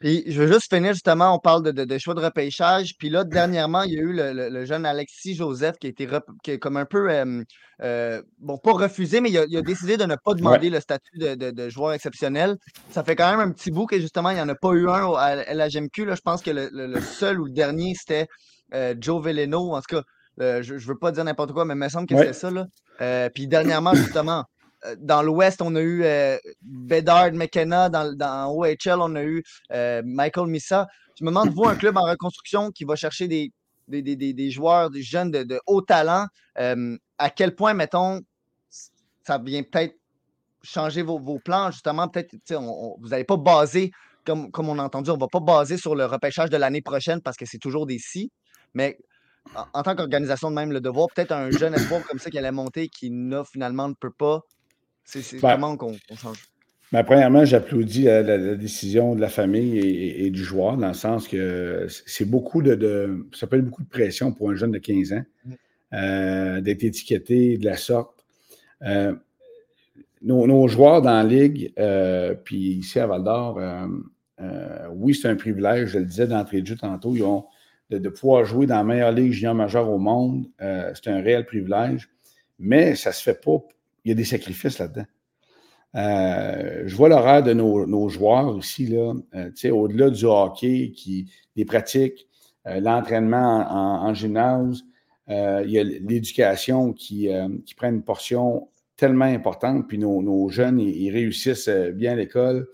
Puis 0.00 0.24
je 0.26 0.40
veux 0.40 0.50
juste 0.50 0.74
finir 0.74 0.94
justement, 0.94 1.34
on 1.34 1.38
parle 1.38 1.62
de, 1.62 1.98
choix 1.98 2.14
de 2.14 2.20
repêchage. 2.20 2.94
Puis 2.98 3.10
là, 3.10 3.22
dernièrement, 3.22 3.82
il 3.82 3.92
y 3.92 3.98
a 3.98 4.00
eu 4.00 4.12
le, 4.14 4.64
jeune 4.64 4.86
Alexis 4.86 5.34
Joseph 5.34 5.76
qui 5.78 5.88
a 5.88 5.90
été 5.90 6.08
comme 6.58 6.78
un 6.78 6.86
peu, 6.86 7.10
euh, 7.10 8.22
bon, 8.38 8.56
pas 8.56 8.72
refusé, 8.72 9.20
mais 9.20 9.30
il 9.30 9.36
a, 9.38 9.62
décidé 9.62 9.98
de 9.98 10.04
ne 10.04 10.16
pas 10.16 10.32
demander 10.32 10.70
le 10.70 10.80
statut 10.80 11.18
de, 11.18 11.68
joueur 11.68 11.92
exceptionnel. 11.92 12.56
Ça 12.90 13.04
fait 13.04 13.14
quand 13.14 13.30
même 13.30 13.40
un 13.40 13.52
petit 13.52 13.70
bout 13.70 13.84
que 13.84 14.00
justement, 14.00 14.30
il 14.30 14.36
n'y 14.36 14.40
en 14.40 14.48
a 14.48 14.54
pas 14.54 14.72
eu 14.72 14.88
un 14.88 15.12
à 15.14 15.36
LHMQ. 15.54 16.06
Là. 16.06 16.14
Je 16.14 16.22
pense 16.22 16.40
que 16.40 16.50
le, 16.50 17.00
seul 17.02 17.38
ou 17.38 17.44
le 17.44 17.52
dernier, 17.52 17.92
c'était 17.94 18.26
euh, 18.72 18.94
Joe 18.98 19.22
Veleno. 19.22 19.74
En 19.74 19.82
tout 19.82 19.96
cas, 19.96 20.02
euh, 20.40 20.62
je 20.62 20.74
ne 20.74 20.78
veux 20.78 20.98
pas 20.98 21.12
dire 21.12 21.24
n'importe 21.24 21.52
quoi, 21.52 21.66
mais 21.66 21.74
il 21.74 21.78
me 21.78 21.88
semble 21.90 22.06
que 22.06 22.16
c'était 22.16 22.32
ça. 22.32 22.50
Là. 22.50 23.28
puis 23.34 23.46
dernièrement, 23.46 23.94
justement, 23.94 24.40
euh, 24.40 24.59
dans 24.98 25.22
l'Ouest, 25.22 25.62
on 25.62 25.74
a 25.76 25.80
eu 25.80 26.04
euh, 26.04 26.38
Bedard 26.62 27.32
McKenna. 27.32 27.88
Dans, 27.88 28.14
dans, 28.14 28.52
OHL, 28.52 29.00
on 29.00 29.14
a 29.14 29.22
eu 29.22 29.42
euh, 29.72 30.02
Michael 30.04 30.46
Missa. 30.46 30.86
Je 31.18 31.24
me 31.24 31.30
demande, 31.30 31.50
vous, 31.50 31.66
un 31.66 31.76
club 31.76 31.96
en 31.96 32.04
reconstruction 32.04 32.70
qui 32.70 32.84
va 32.84 32.96
chercher 32.96 33.28
des, 33.28 33.52
des, 33.88 34.50
joueurs, 34.50 34.90
des 34.90 35.02
jeunes 35.02 35.30
de, 35.30 35.60
haut 35.66 35.82
talent, 35.82 36.26
à 36.56 37.30
quel 37.30 37.54
point, 37.54 37.74
mettons, 37.74 38.20
ça 39.26 39.38
vient 39.38 39.62
peut-être 39.62 39.96
changer 40.62 41.02
vos, 41.02 41.38
plans, 41.38 41.70
justement, 41.70 42.08
peut-être, 42.08 42.34
vous 42.50 43.08
n'allez 43.08 43.24
pas 43.24 43.36
baser, 43.36 43.90
comme, 44.24 44.50
comme 44.50 44.68
on 44.68 44.78
a 44.78 44.82
entendu, 44.82 45.10
on 45.10 45.16
ne 45.16 45.20
va 45.20 45.28
pas 45.28 45.40
baser 45.40 45.76
sur 45.76 45.94
le 45.94 46.06
repêchage 46.06 46.50
de 46.50 46.56
l'année 46.56 46.82
prochaine 46.82 47.20
parce 47.20 47.36
que 47.36 47.46
c'est 47.46 47.58
toujours 47.58 47.86
des 47.86 47.98
si, 47.98 48.30
mais 48.74 48.98
en, 49.54 49.82
tant 49.82 49.96
qu'organisation 49.96 50.50
de 50.50 50.54
même, 50.54 50.72
le 50.72 50.80
devoir, 50.80 51.08
peut-être 51.14 51.32
un 51.32 51.50
jeune 51.50 51.74
espoir 51.74 52.02
comme 52.06 52.18
ça 52.18 52.30
qui 52.30 52.38
allait 52.38 52.52
monter, 52.52 52.88
qui 52.88 53.10
n'a 53.10 53.44
finalement 53.44 53.88
ne 53.88 53.94
peut 53.94 54.12
pas 54.12 54.42
c'est 55.10 55.40
ben, 55.40 55.54
comment 55.54 55.76
qu'on 55.76 55.96
change? 56.16 56.38
Ben, 56.92 57.04
premièrement, 57.04 57.44
j'applaudis 57.44 58.04
la, 58.04 58.56
décision 58.56 59.14
de 59.14 59.20
la 59.20 59.28
famille 59.28 59.78
et, 59.78 60.30
du 60.30 60.42
joueur, 60.42 60.76
dans 60.76 60.88
le 60.88 60.94
sens 60.94 61.28
que 61.28 61.86
c'est 62.06 62.24
beaucoup 62.24 62.62
de, 62.62 63.26
Ça 63.32 63.46
peut 63.46 63.58
être 63.58 63.64
beaucoup 63.64 63.84
de 63.84 63.88
pression 63.88 64.32
pour 64.32 64.50
un 64.50 64.56
jeune 64.56 64.72
de 64.72 64.78
15 64.78 65.12
ans 65.12 65.22
mmh. 65.44 65.52
euh, 65.94 66.60
d'être 66.60 66.82
étiqueté 66.82 67.58
de 67.58 67.64
la 67.64 67.76
sorte. 67.76 68.24
Euh, 68.82 69.14
nos, 70.22 70.68
joueurs 70.68 71.00
dans 71.00 71.12
la 71.12 71.24
ligue, 71.24 71.72
euh, 71.78 72.34
puis 72.34 72.58
ici 72.58 72.98
à 72.98 73.06
Val 73.06 73.22
d'Or, 73.22 73.60
oui, 74.92 75.14
c'est 75.14 75.28
un 75.28 75.36
privilège, 75.36 75.90
je 75.90 75.98
le 75.98 76.06
disais 76.06 76.26
d'entrée 76.26 76.60
de 76.60 76.66
jeu 76.66 76.76
tantôt, 76.76 77.14
ils 77.14 77.22
ont 77.22 77.46
de, 77.90 78.08
pouvoir 78.08 78.44
jouer 78.44 78.66
dans 78.66 78.76
la 78.76 78.84
meilleure 78.84 79.12
ligue 79.12 79.32
junior 79.32 79.54
majeure 79.54 79.88
au 79.88 79.98
monde. 79.98 80.46
c'est 80.58 81.08
un 81.08 81.20
réel 81.20 81.46
privilège, 81.46 82.08
mais 82.58 82.96
ça 82.96 83.10
ne 83.10 83.14
se 83.14 83.22
fait 83.22 83.40
pas 83.40 83.62
il 84.04 84.10
y 84.10 84.12
a 84.12 84.14
des 84.14 84.24
sacrifices 84.24 84.78
là-dedans. 84.78 85.06
Euh, 85.96 86.82
je 86.86 86.94
vois 86.94 87.08
l'horaire 87.08 87.42
de 87.42 87.52
nos, 87.52 88.08
joueurs 88.08 88.54
aussi, 88.54 88.86
là, 88.86 89.14
euh, 89.34 89.70
au-delà 89.70 90.10
du 90.10 90.24
hockey, 90.24 90.92
qui, 90.94 91.30
des 91.56 91.64
pratiques, 91.64 92.28
euh, 92.66 92.80
l'entraînement 92.80 93.66
en, 93.70 94.14
gymnase, 94.14 94.82
il 95.28 95.70
y 95.70 95.78
a 95.78 95.84
l'éducation 95.84 96.92
qui, 96.92 97.28
qui, 97.64 97.74
prend 97.76 97.88
une 97.88 98.02
portion 98.02 98.68
tellement 98.96 99.26
importante, 99.26 99.86
puis 99.86 99.98
nos, 99.98 100.48
jeunes, 100.48 100.80
ils, 100.80 101.10
réussissent 101.10 101.68
bien 101.68 102.12
à 102.12 102.16
l'école. 102.16 102.68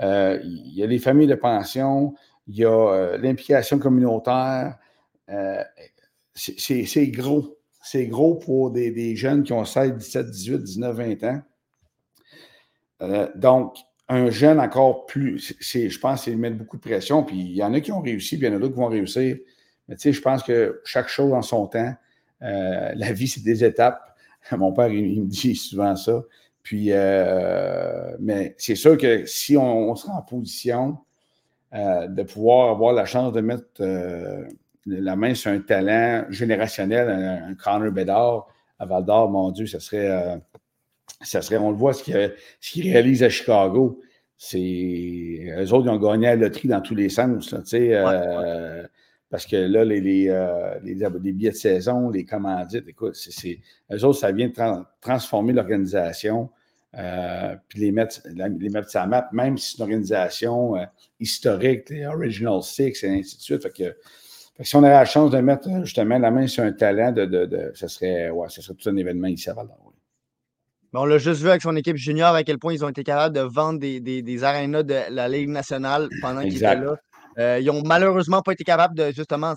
il 0.00 0.72
y 0.74 0.82
a 0.82 0.86
les 0.86 0.98
familles 0.98 1.28
de 1.28 1.36
pension, 1.36 2.14
il 2.48 2.56
y 2.56 2.64
a 2.64 3.16
l'implication 3.18 3.78
communautaire. 3.78 4.78
c'est 6.34 7.06
gros 7.08 7.56
c'est 7.82 8.06
gros 8.06 8.36
pour 8.36 8.70
des, 8.70 9.16
jeunes 9.16 9.42
qui 9.42 9.52
ont 9.52 9.64
16, 9.64 9.96
17, 9.96 10.30
18, 10.30 10.62
19, 10.62 10.96
20 10.96 11.24
ans. 11.24 11.42
Euh, 13.02 13.28
donc, 13.34 13.76
un 14.08 14.30
jeune 14.30 14.60
encore 14.60 15.06
plus, 15.06 15.54
je 15.60 15.98
pense 15.98 16.24
qu'il 16.24 16.38
met 16.38 16.50
beaucoup 16.50 16.76
de 16.76 16.82
pression. 16.82 17.24
Puis 17.24 17.38
il 17.40 17.56
y 17.56 17.62
en 17.62 17.74
a 17.74 17.80
qui 17.80 17.90
ont 17.90 18.00
réussi, 18.00 18.38
puis 18.38 18.46
il 18.46 18.50
y 18.50 18.52
en 18.52 18.56
a 18.56 18.60
d'autres 18.60 18.74
qui 18.74 18.80
vont 18.80 18.88
réussir. 18.88 19.36
Mais 19.88 19.96
tu 19.96 20.02
sais, 20.02 20.12
je 20.12 20.22
pense 20.22 20.44
que 20.44 20.80
chaque 20.84 21.08
chose 21.08 21.32
en 21.32 21.42
son 21.42 21.66
temps. 21.66 21.92
Euh, 22.42 22.92
la 22.94 23.12
vie, 23.12 23.26
c'est 23.26 23.42
des 23.42 23.64
étapes. 23.64 24.16
Mon 24.52 24.72
père, 24.72 24.88
il, 24.88 25.22
me 25.22 25.26
dit 25.26 25.56
souvent 25.56 25.96
ça. 25.96 26.22
Puis, 26.62 26.88
euh, 26.90 28.16
mais 28.20 28.54
c'est 28.58 28.76
sûr 28.76 28.96
que 28.96 29.26
si 29.26 29.56
on, 29.56 29.94
sera 29.96 30.14
en 30.14 30.22
position 30.22 30.98
de 31.72 32.22
pouvoir 32.22 32.70
avoir 32.70 32.92
la 32.92 33.06
chance 33.06 33.32
de 33.32 33.40
mettre 33.40 33.64
la 34.86 35.16
main 35.16 35.34
sur 35.34 35.50
un 35.50 35.60
talent 35.60 36.24
générationnel, 36.30 37.08
un, 37.08 37.54
Connor 37.54 37.92
Bedard 37.92 38.48
à 38.78 38.86
Val 38.86 39.04
d'Or, 39.04 39.30
mon 39.30 39.50
Dieu, 39.50 39.66
ça 39.66 39.80
serait, 39.80 40.10
euh, 40.10 40.36
ça 41.20 41.40
serait, 41.40 41.58
on 41.58 41.70
le 41.70 41.76
voit, 41.76 41.92
ce 41.92 42.02
qu'ils 42.02 42.92
réalisent 42.92 43.22
à 43.22 43.28
Chicago. 43.28 44.00
C'est, 44.36 45.54
eux 45.56 45.72
autres, 45.72 45.86
ils 45.86 45.90
ont 45.90 45.98
gagné 45.98 46.26
à 46.26 46.34
la 46.34 46.48
loterie 46.48 46.66
dans 46.66 46.80
tous 46.80 46.96
les 46.96 47.08
sens, 47.08 47.54
euh, 47.74 48.82
parce 49.30 49.46
que 49.46 49.56
là, 49.56 49.84
les, 49.84 50.28
euh, 50.28 50.80
les, 50.82 50.94
les, 50.94 51.32
billets 51.32 51.50
de 51.50 51.56
saison, 51.56 52.10
les 52.10 52.24
commandites, 52.24 52.88
écoute, 52.88 53.14
c'est, 53.14 53.60
eux 53.92 54.04
autres, 54.04 54.18
ça 54.18 54.32
vient 54.32 54.48
de 54.48 54.82
transformer 55.00 55.52
l'organisation. 55.52 56.50
puis 57.68 57.80
les 57.80 57.92
mettre, 57.92 58.20
les 58.34 58.68
mettre 58.68 58.90
sur 58.90 59.00
la 59.00 59.06
map, 59.06 59.28
même 59.32 59.56
si 59.56 59.70
c'est 59.70 59.78
une 59.78 59.84
organisation 59.84 60.74
historique, 61.20 61.88
les 61.88 62.04
Original 62.04 62.60
Six 62.64 63.04
et 63.04 63.10
ainsi 63.10 63.36
de 63.36 63.42
suite. 63.42 63.62
Fait 63.62 63.70
que 63.70 63.96
si 64.62 64.76
on 64.76 64.82
avait 64.82 64.94
la 64.94 65.04
chance 65.04 65.30
de 65.30 65.38
mettre 65.38 65.68
euh, 65.68 65.84
justement 65.84 66.18
la 66.18 66.30
main 66.30 66.46
sur 66.46 66.64
un 66.64 66.72
talent, 66.72 67.12
de, 67.12 67.24
de, 67.24 67.72
ça, 67.74 67.88
serait, 67.88 68.30
ouais, 68.30 68.48
ça 68.48 68.62
serait 68.62 68.74
tout 68.74 68.88
un 68.88 68.96
événement 68.96 69.28
ici 69.28 69.50
à 69.50 69.54
val 69.54 69.68
On 70.92 71.04
l'a 71.04 71.18
juste 71.18 71.42
vu 71.42 71.48
avec 71.48 71.62
son 71.62 71.76
équipe 71.76 71.96
junior 71.96 72.34
à 72.34 72.44
quel 72.44 72.58
point 72.58 72.72
ils 72.72 72.84
ont 72.84 72.88
été 72.88 73.04
capables 73.04 73.34
de 73.34 73.40
vendre 73.40 73.78
des, 73.80 74.00
des, 74.00 74.22
des 74.22 74.44
arénas 74.44 74.82
de 74.82 74.96
la 75.10 75.28
Ligue 75.28 75.48
nationale 75.48 76.08
pendant 76.20 76.42
qu'ils 76.42 76.56
étaient 76.56 76.76
là. 76.76 76.96
Euh, 77.38 77.58
ils 77.60 77.66
n'ont 77.66 77.82
malheureusement 77.84 78.42
pas 78.42 78.52
été 78.52 78.64
capables 78.64 78.96
de 78.96 79.10
justement, 79.12 79.54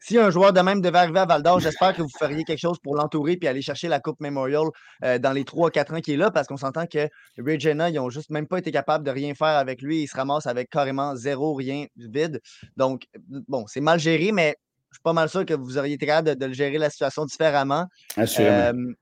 si 0.00 0.18
un 0.18 0.30
joueur 0.30 0.52
de 0.52 0.60
même 0.60 0.80
devait 0.80 0.98
arriver 0.98 1.20
à 1.20 1.26
Val 1.26 1.42
d'Or, 1.42 1.60
j'espère 1.60 1.94
que 1.94 2.02
vous 2.02 2.10
feriez 2.18 2.44
quelque 2.44 2.60
chose 2.60 2.78
pour 2.82 2.96
l'entourer 2.96 3.36
puis 3.36 3.48
aller 3.48 3.62
chercher 3.62 3.88
la 3.88 4.00
Coupe 4.00 4.20
Memorial 4.20 4.66
euh, 5.04 5.18
dans 5.18 5.32
les 5.32 5.44
3-4 5.44 5.94
ans 5.96 6.00
qu'il 6.00 6.14
est 6.14 6.18
là 6.18 6.30
parce 6.30 6.46
qu'on 6.46 6.56
s'entend 6.56 6.86
que 6.86 7.08
Regina, 7.38 7.88
ils 7.88 7.96
n'ont 7.96 8.10
juste 8.10 8.30
même 8.30 8.46
pas 8.46 8.58
été 8.58 8.70
capables 8.70 9.04
de 9.04 9.10
rien 9.10 9.34
faire 9.34 9.56
avec 9.56 9.82
lui. 9.82 10.02
Il 10.02 10.06
se 10.06 10.16
ramasse 10.16 10.46
avec 10.46 10.70
carrément 10.70 11.16
zéro, 11.16 11.54
rien, 11.54 11.86
vide. 11.96 12.40
Donc, 12.76 13.06
bon, 13.48 13.64
c'est 13.66 13.80
mal 13.80 13.98
géré, 13.98 14.32
mais 14.32 14.56
je 14.90 14.96
suis 14.96 15.02
pas 15.02 15.12
mal 15.12 15.28
sûr 15.28 15.44
que 15.44 15.54
vous 15.54 15.78
auriez 15.78 15.94
été 15.94 16.06
capable 16.06 16.36
de, 16.36 16.52
gérer 16.52 16.78
la 16.78 16.90
situation 16.90 17.24
différemment. 17.24 17.86
Assurément. 18.16 18.94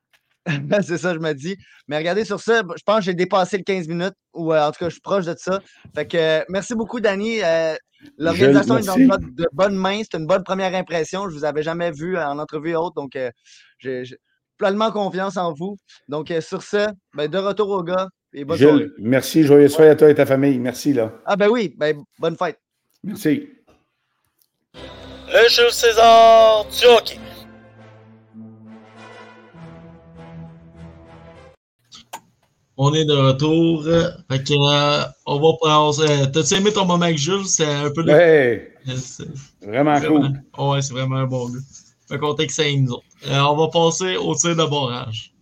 c'est 0.83 0.99
ça, 0.99 1.15
je 1.15 1.19
me 1.19 1.33
dis. 1.33 1.57
Mais 1.89 1.99
regardez 1.99 2.25
sur 2.25 2.41
ça, 2.41 2.63
je 2.77 2.83
pense 2.85 2.99
que 2.99 3.05
j'ai 3.05 3.15
dépassé 3.15 3.57
le 3.57 3.63
15 3.63 3.89
minutes, 3.89 4.15
ou 4.35 4.53
euh, 4.53 4.67
en 4.67 4.71
tout 4.73 4.79
cas, 4.79 4.87
je 4.87 4.95
suis 4.95 5.01
proche 5.01 5.25
de 5.25 5.35
ça. 5.37 5.61
Fait 5.95 6.07
que 6.07 6.45
merci 6.49 6.75
beaucoup, 6.75 7.01
Danny. 7.01 7.43
Euh, 7.43 7.75
l'organisation 8.19 8.79
est 8.79 8.87
dans 8.87 9.17
de 9.17 9.49
bonnes 9.53 9.77
mains. 9.77 10.01
C'est 10.03 10.19
une 10.19 10.27
bonne 10.27 10.43
première 10.43 10.75
impression. 10.75 11.29
Je 11.29 11.35
ne 11.35 11.39
vous 11.39 11.45
avais 11.45 11.63
jamais 11.63 11.91
vu 11.91 12.19
en 12.19 12.39
entrevue 12.39 12.75
haute, 12.75 12.95
donc 12.97 13.15
euh, 13.17 13.31
j'ai 13.79 14.05
pleinement 14.59 14.91
confiance 14.91 15.37
en 15.37 15.53
vous. 15.53 15.77
Donc, 16.09 16.33
sur 16.41 16.63
ce, 16.63 16.89
ben, 17.15 17.29
de 17.29 17.39
retour 17.39 17.69
au 17.71 17.83
gars, 17.83 18.09
Et 18.33 18.45
bonne 18.45 18.59
Gilles, 18.59 18.93
merci. 18.99 19.45
Joyeux 19.45 19.69
soirée 19.69 19.91
à 19.91 19.97
toi 19.97 20.11
et 20.11 20.15
ta 20.15 20.27
famille. 20.27 20.59
Merci, 20.59 20.93
là. 20.93 21.13
Ah, 21.25 21.37
ben 21.37 21.49
oui. 21.49 21.75
Ben, 21.77 22.03
bonne 22.19 22.37
fête. 22.37 22.59
Merci. 23.03 23.49
Le 24.75 25.49
Jules 25.49 25.73
César 25.73 26.67
du 26.67 26.87
hockey. 26.87 27.19
On 32.85 32.93
est 32.95 33.05
de 33.05 33.13
retour. 33.13 33.85
Fait 34.29 34.43
que, 34.43 34.55
euh, 34.55 35.05
on 35.25 35.39
va 35.39 35.57
prendre. 35.61 36.27
T'as-tu 36.33 36.55
aimé 36.55 36.73
ton 36.73 36.85
moment 36.85 37.05
avec 37.05 37.17
Jules? 37.17 37.47
C'est 37.47 37.65
un 37.65 37.91
peu. 37.91 38.03
De... 38.03 38.11
Hey, 38.11 38.73
vraiment, 39.65 40.01
cool. 40.01 40.43
Ouais, 40.59 40.83
c'est 40.83 40.93
vraiment 40.93 41.19
un 41.19 41.27
bon 41.27 41.49
gars. 41.49 41.61
Fait 42.09 42.19
qu'on 42.19 42.35
c'est 42.49 42.75
nous 42.75 42.91
autres. 42.91 43.05
Euh, 43.29 43.39
on 43.39 43.55
va 43.55 43.69
passer 43.69 44.17
au 44.17 44.35
tir 44.35 44.57
de 44.57 44.69
barrage. 44.69 45.33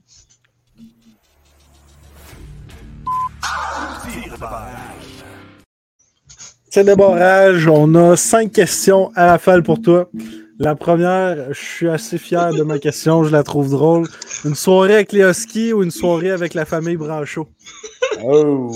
Tir 6.70 6.84
de 6.84 6.94
barrage, 6.94 7.66
on 7.66 7.94
a 7.94 8.16
cinq 8.16 8.52
questions 8.52 9.12
à 9.14 9.24
la 9.24 9.38
fin 9.38 9.62
pour 9.62 9.80
toi. 9.80 10.10
La 10.60 10.74
première, 10.74 11.54
je 11.54 11.58
suis 11.58 11.88
assez 11.88 12.18
fier 12.18 12.52
de 12.52 12.62
ma 12.62 12.78
question, 12.78 13.24
je 13.24 13.30
la 13.30 13.42
trouve 13.42 13.70
drôle. 13.70 14.06
Une 14.44 14.54
soirée 14.54 14.92
avec 14.92 15.12
les 15.12 15.22
Huskies 15.22 15.72
ou 15.72 15.82
une 15.82 15.90
soirée 15.90 16.32
avec 16.32 16.52
la 16.52 16.66
famille 16.66 16.98
Branchot? 16.98 17.48
Oh! 18.22 18.70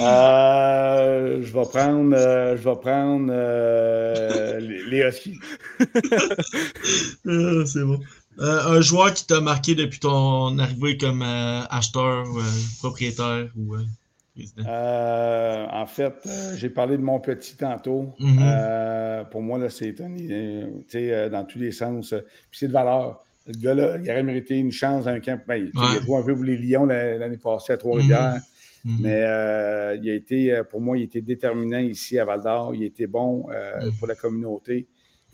Euh, 0.00 1.42
je 1.42 1.52
vais 1.52 1.66
prendre, 1.66 2.16
euh, 2.16 2.56
je 2.56 2.62
vais 2.62 2.76
prendre 2.76 3.28
euh, 3.30 4.58
les, 4.58 4.82
les, 4.86 5.06
Huskies. 5.06 5.38
C'est 7.66 7.84
bon. 7.84 8.00
un 8.38 8.80
joueur 8.80 9.12
qui 9.12 9.26
t'a 9.26 9.42
marqué 9.42 9.74
depuis 9.74 9.98
ton 9.98 10.58
arrivée 10.58 10.96
comme 10.96 11.20
acheteur, 11.20 12.24
propriétaire 12.78 13.48
ou 13.54 13.76
euh, 14.66 15.66
en 15.70 15.86
fait, 15.86 16.14
euh, 16.26 16.54
j'ai 16.56 16.68
parlé 16.68 16.96
de 16.96 17.02
mon 17.02 17.20
petit 17.20 17.56
tantôt. 17.56 18.14
Mm-hmm. 18.20 18.38
Euh, 18.40 19.24
pour 19.24 19.42
moi, 19.42 19.58
là, 19.58 19.70
c'est 19.70 19.92
dans 19.92 21.44
tous 21.44 21.58
les 21.58 21.72
sens. 21.72 22.14
Puis 22.50 22.58
c'est 22.58 22.68
de 22.68 22.72
valeur. 22.72 23.22
Le 23.46 23.54
gars-là, 23.54 23.98
il 24.02 24.10
aurait 24.10 24.22
mérité 24.22 24.58
une 24.58 24.72
chance 24.72 25.04
dans 25.04 25.10
un 25.10 25.20
camp. 25.20 25.40
Ben, 25.46 25.70
Il 25.72 25.80
a 25.80 26.00
joué 26.00 26.18
un 26.18 26.22
peu 26.22 26.34
pour 26.34 26.44
les 26.44 26.56
Lions 26.56 26.84
l'année 26.86 27.36
passée 27.36 27.72
à 27.72 27.76
Trois-Rivières. 27.76 28.40
Mm-hmm. 28.84 28.90
Mm-hmm. 28.90 29.00
Mais 29.00 29.98
il 30.02 30.10
a 30.10 30.14
été, 30.14 30.62
pour 30.70 30.80
moi, 30.80 30.98
il 30.98 31.04
était 31.04 31.20
déterminant 31.20 31.78
ici 31.78 32.18
à 32.18 32.24
Val 32.24 32.42
d'Or. 32.42 32.74
Il 32.74 32.82
était 32.82 33.06
bon 33.06 33.46
pour 33.98 34.06
la 34.06 34.14
communauté. 34.14 34.86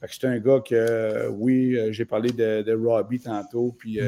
C'est 0.09 0.27
un 0.27 0.39
gars 0.39 0.61
que, 0.61 1.29
oui, 1.31 1.77
j'ai 1.91 2.05
parlé 2.05 2.31
de, 2.33 2.73
Robbie 2.75 3.21
tantôt, 3.21 3.75
puis 3.77 3.99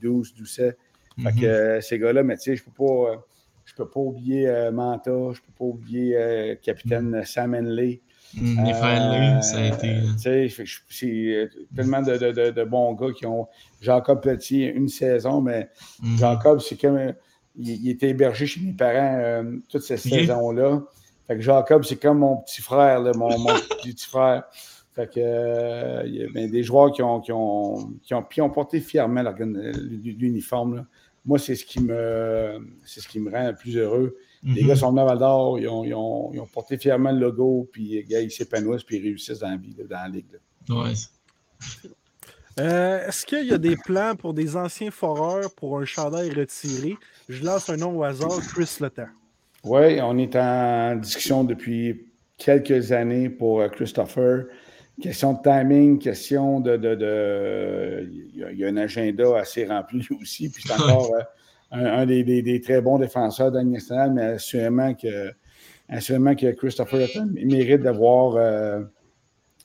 Douce, 0.00 0.34
Doucet. 0.34 0.76
Fait 1.22 1.40
que 1.40 1.80
ces 1.80 1.98
gars-là, 1.98 2.22
mais 2.22 2.36
tu 2.36 2.42
sais, 2.42 2.56
je 2.56 2.64
peux 2.64 2.72
pas 2.72 3.24
je 3.66 3.72
ne 3.72 3.76
peux 3.78 3.90
pas 3.90 4.00
oublier 4.00 4.48
euh, 4.48 4.70
Manta, 4.70 5.10
je 5.10 5.16
ne 5.16 5.32
peux 5.32 5.52
pas 5.58 5.64
oublier 5.64 6.16
euh, 6.16 6.54
capitaine 6.54 7.10
mm. 7.10 7.24
Sam 7.24 7.54
Henley. 7.54 8.00
Mm, 8.34 8.66
euh, 8.66 9.40
ça 9.42 9.58
a 9.58 9.66
été. 9.66 10.48
C'est 10.88 11.50
tellement 11.74 12.00
de, 12.00 12.16
de, 12.16 12.50
de, 12.50 12.64
bons 12.64 12.94
gars 12.94 13.12
qui 13.12 13.26
ont. 13.26 13.48
Jacob 13.80 14.22
Petit, 14.22 14.64
une 14.64 14.88
saison, 14.88 15.40
mais 15.40 15.68
mm-hmm. 16.02 16.18
Jacob, 16.18 16.60
c'est 16.60 16.80
comme. 16.80 17.12
Il, 17.58 17.88
était 17.88 18.10
hébergé 18.10 18.46
chez 18.46 18.60
mes 18.60 18.72
parents 18.72 19.42
toute 19.68 19.82
cette 19.82 20.00
saison-là. 20.00 20.82
Fait 21.26 21.36
que 21.36 21.40
Jacob, 21.42 21.84
c'est 21.84 21.96
comme 21.96 22.18
mon 22.18 22.36
petit 22.36 22.60
frère, 22.60 23.00
mon, 23.16 23.28
petit 23.82 24.06
frère. 24.06 24.44
Fait 24.92 25.10
que, 25.10 26.06
il 26.06 26.14
y 26.14 26.22
a 26.22 26.28
ben, 26.32 26.50
des 26.50 26.62
joueurs 26.62 26.92
qui 26.92 27.02
ont, 27.02 27.20
qui 27.20 27.32
ont, 27.32 27.94
qui 28.02 28.14
ont, 28.14 28.22
qui 28.22 28.40
ont 28.42 28.50
porté 28.50 28.80
fièrement 28.80 29.22
l'uniforme 29.38 30.86
moi, 31.26 31.38
c'est 31.38 31.56
ce 31.56 31.64
qui 31.64 31.80
me 31.80 32.58
c'est 32.84 33.00
ce 33.00 33.08
qui 33.08 33.18
me 33.18 33.30
rend 33.30 33.48
le 33.48 33.54
plus 33.54 33.76
heureux. 33.76 34.16
Les 34.44 34.62
mhm. 34.62 34.68
gars 34.68 34.76
sont 34.76 34.90
venus 34.90 35.02
à 35.02 35.06
Val 35.06 35.18
d'Or, 35.18 35.58
ils 35.58 35.68
ont, 35.68 35.84
ils, 35.84 35.94
ont, 35.94 36.30
ils 36.32 36.40
ont, 36.40 36.46
porté 36.46 36.78
fièrement 36.78 37.10
le 37.10 37.18
logo, 37.18 37.68
puis 37.72 37.88
les 37.88 38.04
gars, 38.04 38.20
ils 38.20 38.30
s'épanouissent, 38.30 38.84
puis 38.84 38.98
ils 38.98 39.02
réussissent 39.02 39.40
dans 39.40 39.50
la 39.50 39.56
vie, 39.56 39.74
dans 39.74 39.96
la 39.96 40.08
ligue. 40.08 40.26
Ouais. 40.68 40.92
Euh, 42.60 43.06
Est-ce 43.06 43.26
qu'il 43.26 43.44
y 43.44 43.52
a 43.52 43.58
des 43.58 43.76
plans 43.76 44.14
pour 44.14 44.34
des 44.34 44.56
anciens 44.56 44.90
foreurs 44.90 45.52
pour 45.56 45.78
un 45.78 45.84
chandail 45.84 46.30
retiré? 46.30 46.96
Je 47.28 47.44
lance 47.44 47.68
un 47.68 47.76
nom 47.76 47.98
au 47.98 48.04
hasard, 48.04 48.40
Chris 48.52 48.76
Letang. 48.80 49.08
Oui, 49.64 50.00
on 50.00 50.16
est 50.16 50.36
en 50.36 50.94
discussion 50.96 51.42
depuis 51.42 52.06
quelques 52.38 52.92
années 52.92 53.28
pour 53.28 53.60
euh, 53.60 53.68
Christopher. 53.68 54.44
Question 55.00 55.34
de 55.34 55.38
timing, 55.42 55.98
question 55.98 56.60
de. 56.60 58.08
il, 58.34 58.58
y 58.58 58.64
a, 58.64 58.68
un 58.68 58.76
agenda 58.78 59.38
assez 59.38 59.66
rempli 59.66 60.06
aussi. 60.20 60.48
Puis 60.48 60.64
c'est 60.66 60.72
encore 60.72 61.14
euh, 61.14 61.22
un, 61.72 62.06
des, 62.06 62.60
très 62.62 62.80
bons 62.80 62.98
défenseurs 62.98 63.52
de 63.52 63.60
nationale, 63.60 64.12
mais 64.12 64.22
assurément 64.22 64.94
que, 64.94 65.32
assurément 65.88 66.34
que 66.34 66.50
Christopher 66.52 67.08
mérite 67.34 67.82
d'avoir 67.82 68.36
euh, 68.36 68.84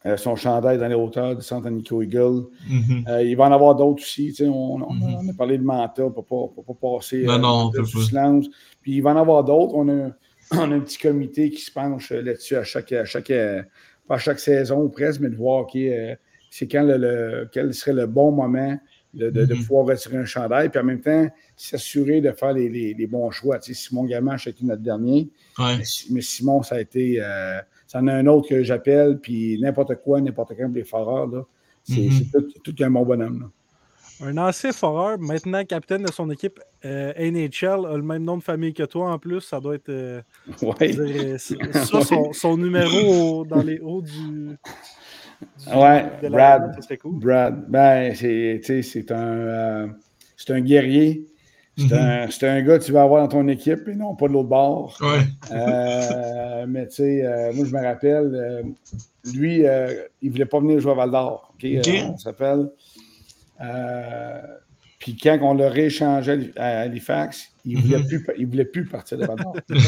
euh, 0.06 0.18
son 0.18 0.36
chandail 0.36 0.78
dans 0.78 0.88
les 0.90 0.96
hauteurs 0.96 1.38
de 1.38 1.42
Santa 1.42 1.70
Nico 1.70 2.02
Eagle. 2.02 2.48
Mm-hmm. 2.70 3.26
il 3.26 3.36
va 3.36 3.46
en 3.46 3.54
avoir 3.54 3.76
d'autres 3.76 4.02
aussi. 4.04 4.36
On, 4.42 4.80
mm-hmm. 4.80 5.18
on, 5.28 5.30
a 5.30 5.34
parlé 5.34 5.58
de 5.58 5.64
Manta 5.64 6.10
pour 6.10 6.52
ne 6.58 6.64
pas, 6.64 6.74
pas, 6.74 6.98
passer 6.98 7.24
non, 7.24 7.40
non, 7.40 7.70
de 7.70 7.86
silence. 7.86 8.48
Puis 8.82 8.96
il 8.96 9.02
va 9.02 9.12
en 9.12 9.18
avoir 9.18 9.46
d'autres. 9.46 9.76
On 9.76 9.88
a, 9.88 10.10
on 10.52 10.72
a 10.72 10.76
un 10.76 10.80
petit 10.82 10.98
comité 10.98 11.50
qui 11.50 11.62
se 11.62 11.72
penche 11.72 12.12
là-dessus 12.12 12.58
à 12.58 12.66
chaque. 12.66 12.92
À 12.92 13.06
chaque 13.06 13.32
pas 14.12 14.18
chaque 14.18 14.41
saison 14.41 14.82
ou 14.82 14.89
presque, 14.89 15.22
mais 15.22 15.30
de 15.30 15.38
voir 15.38 15.68
euh, 15.74 16.16
c'est 16.49 16.68
quand 16.68 16.84
le, 16.84 17.47
quel 17.49 17.74
serait 17.74 17.93
le 17.93 18.07
bon 18.07 18.34
moment 18.34 18.78
de, 19.14 19.30
mm-hmm. 19.30 19.66
pouvoir 19.66 19.86
retirer 19.86 20.18
un 20.18 20.26
chandail, 20.26 20.68
puis 20.68 20.82
en 20.82 20.84
même 20.84 20.99
temps, 20.99 21.30
s'assurer 21.55 22.20
de 22.20 22.30
faire 22.34 22.51
les, 22.51 23.07
bons 23.09 23.32
choix. 23.32 23.57
Tu 23.59 23.74
sais, 23.74 23.88
Simon 23.88 24.03
Gamin 24.03 24.36
a 24.36 24.49
été 24.49 24.66
notre 24.66 24.82
dernier, 24.82 25.30
mais, 25.57 26.22
Simon, 26.22 26.62
ça 26.62 26.76
a 26.76 26.82
été. 26.82 27.22
Euh, 27.22 27.59
ça 27.88 27.99
en 27.99 28.07
a 28.07 28.14
un 28.14 28.28
autre 28.28 28.49
que 28.49 28.64
j'appelle, 28.64 29.18
puis 29.22 29.57
n'importe 29.62 29.95
quoi, 29.95 30.20
n'importe 30.20 30.57
quand, 30.57 30.70
les 30.74 30.84
foreurs, 30.84 31.47
c'est 31.84 31.93
mm-hmm. 31.93 32.62
tout, 32.64 32.76
un 32.82 32.91
bon 32.91 33.05
bonhomme. 33.05 33.49
Un 34.24 34.38
ancien 34.38 34.72
foreur, 34.72 35.18
maintenant 35.20 35.64
capitaine 35.66 36.04
de 36.04 36.12
son 36.12 36.30
équipe 36.30 36.60
euh, 36.86 37.12
NHL, 37.18 37.86
a 37.88 37.98
le 37.98 38.04
même 38.04 38.24
nom 38.24 38.38
de 38.38 38.44
famille 38.44 38.74
que 38.74 38.84
toi 38.84 39.12
en 39.12 39.18
plus. 39.18 39.42
Ça 39.42 39.60
doit 39.60 39.76
être. 39.76 39.90
Euh, 39.90 40.22
ouais. 40.62 41.38
ça, 41.38 42.00
son, 42.34 42.58
numéro 42.58 43.46
dans 43.46 43.64
les 43.64 43.80
hauts 43.80 44.02
du. 44.02 44.58
ouais, 45.74 46.06
Brad. 46.30 46.78
Cool. 47.02 47.20
Brad. 47.20 47.66
Ben, 47.68 48.14
c'est 48.14 49.12
un, 49.12 49.16
euh, 49.16 49.88
c'est 50.38 50.54
un 50.54 50.62
guerrier. 50.62 51.26
C'est 51.78 51.94
un, 51.94 52.26
mm-hmm. 52.28 52.46
un, 52.46 52.62
gars 52.62 52.78
que 52.78 52.84
tu 52.84 52.92
vas 52.92 53.04
avoir 53.04 53.24
dans 53.24 53.40
ton 53.40 53.48
équipe 53.48 53.88
et 53.88 53.96
non 53.96 54.16
pas 54.16 54.28
de 54.28 54.34
l'autre 54.34 54.50
bord. 54.50 55.00
Ouais. 55.02 56.66
mais 56.68 56.88
tu 56.88 56.96
sais, 56.96 57.52
moi, 57.56 57.66
je 57.66 57.74
me 57.74 57.84
rappelle, 57.84 58.66
lui, 59.34 59.62
il 59.62 59.64
ne 60.22 60.30
voulait 60.30 60.46
pas 60.46 60.60
venir 60.60 60.80
jouer 60.80 60.92
à 60.92 60.96
Val 60.96 61.12
d'Or. 61.12 61.56
on 61.64 62.18
s'appelle. 62.18 62.70
Euh, 63.62 64.41
puis 64.99 65.18
quand 65.18 65.38
on 65.41 65.53
l'a 65.53 65.70
rééchangé 65.70 66.51
à 66.55 66.82
Halifax, 66.82 67.49
il 67.66 67.78
ne 67.78 67.82
voulait, 67.82 67.97
mhm. 67.99 68.07
plus, 68.07 68.45
voulait 68.45 68.66
plus 68.66 68.86
partir 68.86 69.18
de 69.18 69.26
Val 69.26 69.38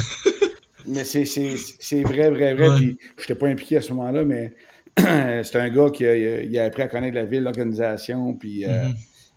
Mais 0.85 1.05
c'est 1.05 2.03
vrai, 2.03 2.29
vrai, 2.29 2.53
vrai. 2.55 2.75
Puis 2.75 2.97
je 3.17 3.21
n'étais 3.21 3.35
pas 3.35 3.47
impliqué 3.47 3.77
à 3.77 3.81
ce 3.81 3.93
moment-là, 3.93 4.25
mais 4.25 4.53
c'est 4.97 5.55
un 5.55 5.69
gars 5.69 5.89
qui 5.89 6.05
a, 6.05 6.15
il 6.15 6.59
a, 6.59 6.65
appris 6.65 6.81
à 6.81 6.87
connaître 6.87 7.15
la 7.15 7.25
ville, 7.25 7.43
l'organisation, 7.43 8.33
puis 8.33 8.65
euh, 8.65 8.89
mm 8.89 8.93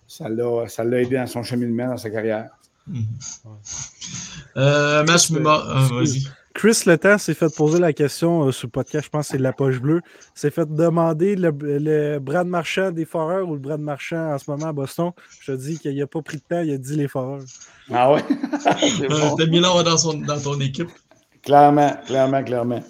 ça 0.06 0.28
l'a 0.28 1.00
aidé 1.00 1.16
dans 1.16 1.26
son 1.26 1.42
cheminement, 1.42 1.88
dans 1.88 1.96
sa 1.96 2.10
carrière. 2.10 2.50
Mhm. 2.86 3.04
Euh, 4.56 5.04
match 5.04 5.30
ah, 5.44 5.88
vas-y. 5.90 6.24
Chris 6.56 6.82
Letang 6.86 7.18
s'est 7.18 7.34
fait 7.34 7.54
poser 7.54 7.78
la 7.78 7.92
question 7.92 8.44
euh, 8.44 8.50
sur 8.50 8.68
le 8.68 8.70
podcast, 8.70 9.04
je 9.04 9.10
pense 9.10 9.26
que 9.26 9.32
c'est 9.32 9.36
de 9.36 9.42
la 9.42 9.52
poche 9.52 9.78
bleue. 9.78 10.00
s'est 10.34 10.50
fait 10.50 10.66
demander 10.66 11.36
le, 11.36 11.54
le 11.60 12.18
Brad 12.18 12.46
Marchand 12.46 12.92
des 12.92 13.04
Foreurs 13.04 13.46
ou 13.46 13.52
le 13.52 13.58
Brad 13.58 13.78
Marchand 13.78 14.32
en 14.32 14.38
ce 14.38 14.50
moment 14.50 14.68
à 14.68 14.72
Boston. 14.72 15.10
Je 15.42 15.52
te 15.52 15.58
dis 15.58 15.78
qu'il 15.78 15.94
n'a 15.98 16.06
pas 16.06 16.22
pris 16.22 16.38
de 16.38 16.42
temps, 16.48 16.62
il 16.62 16.72
a 16.72 16.78
dit 16.78 16.96
les 16.96 17.08
Foreurs. 17.08 17.42
Ah 17.92 18.10
ouais? 18.10 18.24
T'as 18.64 19.46
mis 19.46 19.60
là 19.60 19.82
dans, 19.82 20.14
dans 20.14 20.40
ton 20.40 20.58
équipe. 20.60 20.88
Clairement, 21.42 21.94
clairement, 22.06 22.42
clairement. 22.42 22.82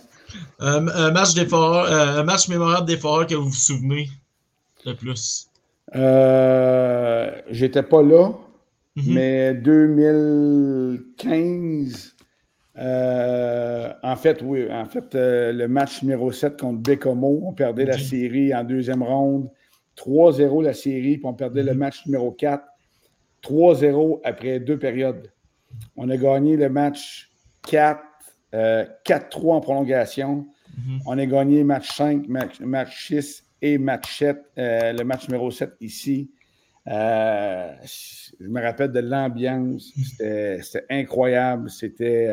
Euh, 0.63 0.87
un, 0.95 1.11
match 1.11 1.35
des 1.35 1.47
foreurs, 1.47 1.91
euh, 1.91 2.21
un 2.21 2.23
match 2.23 2.47
mémorable 2.47 2.87
des 2.87 2.97
Foreurs 2.97 3.27
que 3.27 3.35
vous 3.35 3.49
vous 3.49 3.53
souvenez 3.53 4.09
le 4.85 4.95
plus? 4.95 5.49
J'étais 7.51 7.83
pas 7.83 8.03
là, 8.03 8.31
mm-hmm. 8.97 9.13
mais 9.13 9.55
2015 9.55 12.16
euh, 12.79 13.93
en 14.03 14.17
fait, 14.17 14.43
oui. 14.43 14.71
En 14.71 14.85
fait, 14.87 15.15
euh, 15.15 15.53
le 15.53 15.69
match 15.69 16.03
numéro 16.03 16.31
7 16.31 16.61
contre 16.61 16.79
Bécomo, 16.81 17.43
on 17.45 17.53
perdait 17.53 17.85
la 17.85 17.99
série 17.99 18.55
en 18.55 18.65
deuxième 18.65 19.03
ronde. 19.03 19.51
3-0 19.97 20.63
la 20.63 20.75
série, 20.75 21.17
puis 21.17 21.27
on 21.27 21.33
perdait 21.33 21.63
le 21.63 21.73
mhm. 21.73 21.79
match 21.79 22.07
numéro 22.07 22.31
4. 22.33 22.65
3-0 23.43 24.21
après 24.25 24.61
deux 24.61 24.79
périodes. 24.79 25.31
On 25.97 26.11
a 26.11 26.17
gagné 26.17 26.57
le 26.57 26.69
match 26.69 27.31
4, 27.69 28.01
4-3 28.53 28.55
euh, 28.55 29.53
en 29.53 29.61
prolongation. 29.61 30.47
Mhm. 30.77 31.01
On 31.07 31.19
a 31.19 31.27
gagné 31.27 31.65
match 31.65 31.97
5, 31.97 32.29
match, 32.29 33.09
6 33.09 33.45
et 33.63 33.79
match 33.79 34.19
7, 34.19 34.37
le 34.57 35.03
match 35.03 35.29
numéro 35.29 35.51
7 35.51 35.73
ici 35.81 36.31
je 36.87 38.49
me 38.49 38.61
rappelle 38.63 38.93
de 38.93 39.01
l'ambiance. 39.01 39.93
C'était 40.19 40.85
incroyable. 40.91 41.71
C'était 41.71 42.33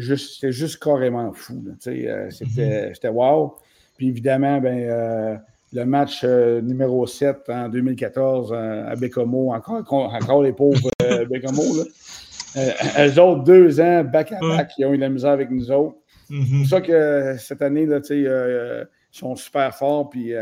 juste, 0.00 0.50
juste 0.50 0.82
carrément 0.82 1.32
fou. 1.32 1.62
Mm-hmm. 1.84 2.92
C'était 2.94 3.08
wow. 3.08 3.56
Puis 3.96 4.08
évidemment, 4.08 4.60
ben, 4.60 5.40
le 5.74 5.84
match 5.84 6.20
euh, 6.22 6.60
numéro 6.60 7.06
7 7.06 7.48
en 7.48 7.68
2014 7.68 8.52
euh, 8.52 8.86
à 8.88 8.94
Bécomo, 8.94 9.52
encore, 9.52 10.14
encore 10.14 10.42
les 10.42 10.52
pauvres 10.52 10.88
euh, 11.02 11.26
Bécomo. 11.30 11.62
Là. 11.76 13.06
eux 13.06 13.20
autres, 13.20 13.42
deux 13.42 13.80
ans, 13.80 14.04
back-à-back, 14.04 14.72
ils 14.78 14.86
ont 14.86 14.94
eu 14.94 14.98
la 14.98 15.08
misère 15.08 15.32
avec 15.32 15.50
nous 15.50 15.70
autres. 15.72 15.96
Mm-hmm. 16.30 16.46
C'est 16.46 16.58
pour 16.58 16.68
ça 16.68 16.80
que 16.80 17.36
cette 17.38 17.62
année, 17.62 17.86
là, 17.86 17.98
ils 18.08 18.86
sont 19.10 19.34
super 19.34 19.74
forts. 19.74 20.10
Puis, 20.10 20.32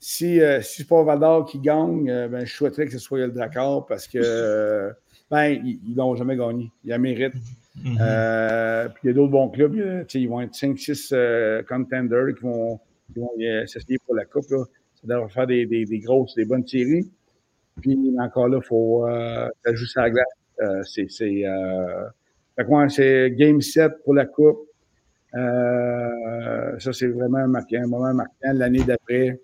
si, 0.00 0.40
si 0.62 0.76
c'est 0.78 0.88
pas 0.88 1.02
Valdor 1.02 1.44
qui 1.44 1.58
gagne, 1.58 2.06
ben, 2.28 2.44
je 2.44 2.52
souhaiterais 2.52 2.86
que 2.86 2.92
ce 2.92 2.98
soit 2.98 3.18
le 3.20 3.32
Dakar 3.32 3.86
parce 3.86 4.08
que 4.08 4.92
ben, 5.30 5.60
ils 5.64 5.94
l'ont 5.94 6.16
jamais 6.16 6.36
gagné. 6.36 6.70
Ils 6.84 6.90
la 6.90 6.98
méritent. 6.98 7.34
Mm-hmm. 7.76 8.92
puis 8.94 9.00
il 9.04 9.06
y 9.06 9.10
a 9.10 9.12
d'autres 9.12 9.30
bons 9.30 9.48
clubs. 9.48 10.06
ils 10.12 10.28
vont 10.28 10.40
être 10.40 10.54
5-6 10.54 11.64
contenders 11.66 12.34
qui 12.34 12.42
vont 12.42 12.80
qui 13.12 13.20
vont 13.20 13.30
s'essayer 13.66 13.98
pour 14.06 14.14
la 14.14 14.24
Coupe. 14.24 14.44
Ça 14.44 14.58
devrait 15.04 15.28
faire 15.28 15.46
des, 15.46 15.66
des, 15.66 15.84
des, 15.84 15.98
grosses, 15.98 16.34
des 16.34 16.44
bonnes 16.44 16.66
séries. 16.66 17.08
Puis 17.80 17.96
encore 18.18 18.48
là, 18.48 18.58
il 18.62 18.66
faut 18.66 19.06
euh, 19.06 19.48
à 19.64 19.70
la 19.96 20.10
glace. 20.10 20.24
Euh, 20.62 20.82
c'est 20.84 21.10
c'est 21.10 21.46
euh, 21.46 22.88
c'est 22.88 23.30
Game 23.30 23.60
7 23.60 23.92
pour 24.04 24.14
la 24.14 24.26
Coupe. 24.26 24.66
Euh, 25.34 26.78
ça, 26.78 26.92
c'est 26.92 27.06
vraiment 27.06 27.46
marqué, 27.48 27.78
un 27.78 27.86
moment 27.86 28.12
marquant 28.12 28.52
l'année 28.52 28.82
d'après. 28.82 29.40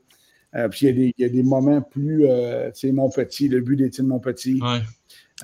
Euh, 0.56 0.68
puis 0.68 0.86
il 0.86 0.88
y, 0.88 0.90
a 0.90 0.94
des, 0.94 1.14
il 1.18 1.22
y, 1.22 1.24
a 1.24 1.28
des 1.28 1.42
moments 1.42 1.82
plus, 1.82 2.26
euh, 2.26 2.70
tu 2.70 2.88
sais, 2.88 2.92
mon 2.92 3.10
petit, 3.10 3.48
le 3.48 3.60
but 3.60 3.76
d'Étienne 3.76 4.06
Monpetit. 4.06 4.60
Ouais. 4.62 4.80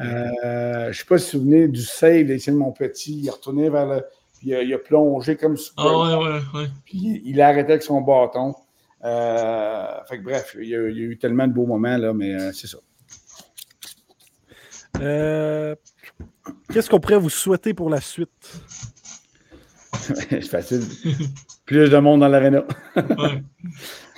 Euh, 0.01 0.85
je 0.85 0.89
ne 0.89 0.93
sais 0.93 1.05
pas 1.05 1.19
si 1.19 1.37
vous 1.37 1.43
vous 1.43 1.49
souvenez 1.51 1.69
du 1.69 1.83
save 1.83 2.25
d'Étienne 2.25 2.57
Monpetit. 2.57 3.19
Il 3.19 3.27
est 3.27 3.31
retourné 3.31 3.69
vers 3.69 3.87
le, 3.87 4.05
puis 4.39 4.51
il 4.51 4.75
a, 4.75 4.79
plongé 4.79 5.37
comme 5.37 5.57
ça. 5.57 5.71
Ah 5.77 5.99
ouais, 5.99 6.15
ouais, 6.15 6.41
ouais. 6.55 6.67
Puis 6.85 7.23
il 7.25 7.41
a 7.41 7.49
arrêté 7.49 7.73
avec 7.73 7.83
son 7.83 8.01
bâton. 8.01 8.55
Euh, 9.05 10.05
fait 10.09 10.19
que 10.19 10.23
bref, 10.23 10.57
il 10.61 10.69
y, 10.69 10.77
a, 10.77 10.81
eu 10.81 11.19
tellement 11.19 11.47
de 11.47 11.53
beaux 11.53 11.67
moments, 11.67 11.97
là, 11.97 12.13
mais 12.13 12.35
euh, 12.35 12.53
c'est 12.53 12.69
ça. 12.69 12.79
Euh, 15.01 15.75
qu'est-ce 16.73 16.89
qu'on 16.89 17.01
pourrait 17.01 17.19
vous 17.19 17.31
souhaiter 17.31 17.75
pour 17.75 17.91
la 17.91 18.01
suite? 18.01 18.31
c'est 19.93 20.43
facile. 20.43 20.83
Plus 21.73 21.89
de 21.89 21.97
monde 21.97 22.20
dans 22.20 22.29
l'aréna. 22.29 22.64
ouais. 22.97 23.43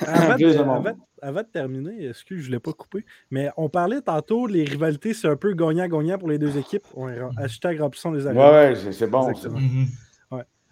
avant, 0.06 0.36
de, 0.36 0.94
avant, 1.22 1.40
de 1.40 1.46
terminer, 1.46 2.08
excuse, 2.08 2.42
je 2.42 2.48
ne 2.48 2.52
l'ai 2.52 2.58
pas 2.58 2.72
coupé, 2.72 3.04
mais 3.30 3.48
on 3.56 3.68
parlait 3.68 4.00
tantôt, 4.00 4.48
les 4.48 4.64
rivalités, 4.64 5.14
c'est 5.14 5.28
un 5.28 5.36
peu 5.36 5.54
gagnant-gagnant 5.54 6.18
pour 6.18 6.28
les 6.28 6.38
deux 6.38 6.58
équipes. 6.58 6.82
Ouais, 6.94 7.16
hashtag 7.36 7.80
remplissons 7.80 8.10
les 8.10 8.26
arénas. 8.26 8.72
Ouais, 8.72 8.92
c'est 8.92 9.06
bon. 9.08 9.32
Ça. 9.34 9.48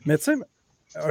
Mais 0.04 0.18
tu 0.18 0.24
sais, 0.24 0.34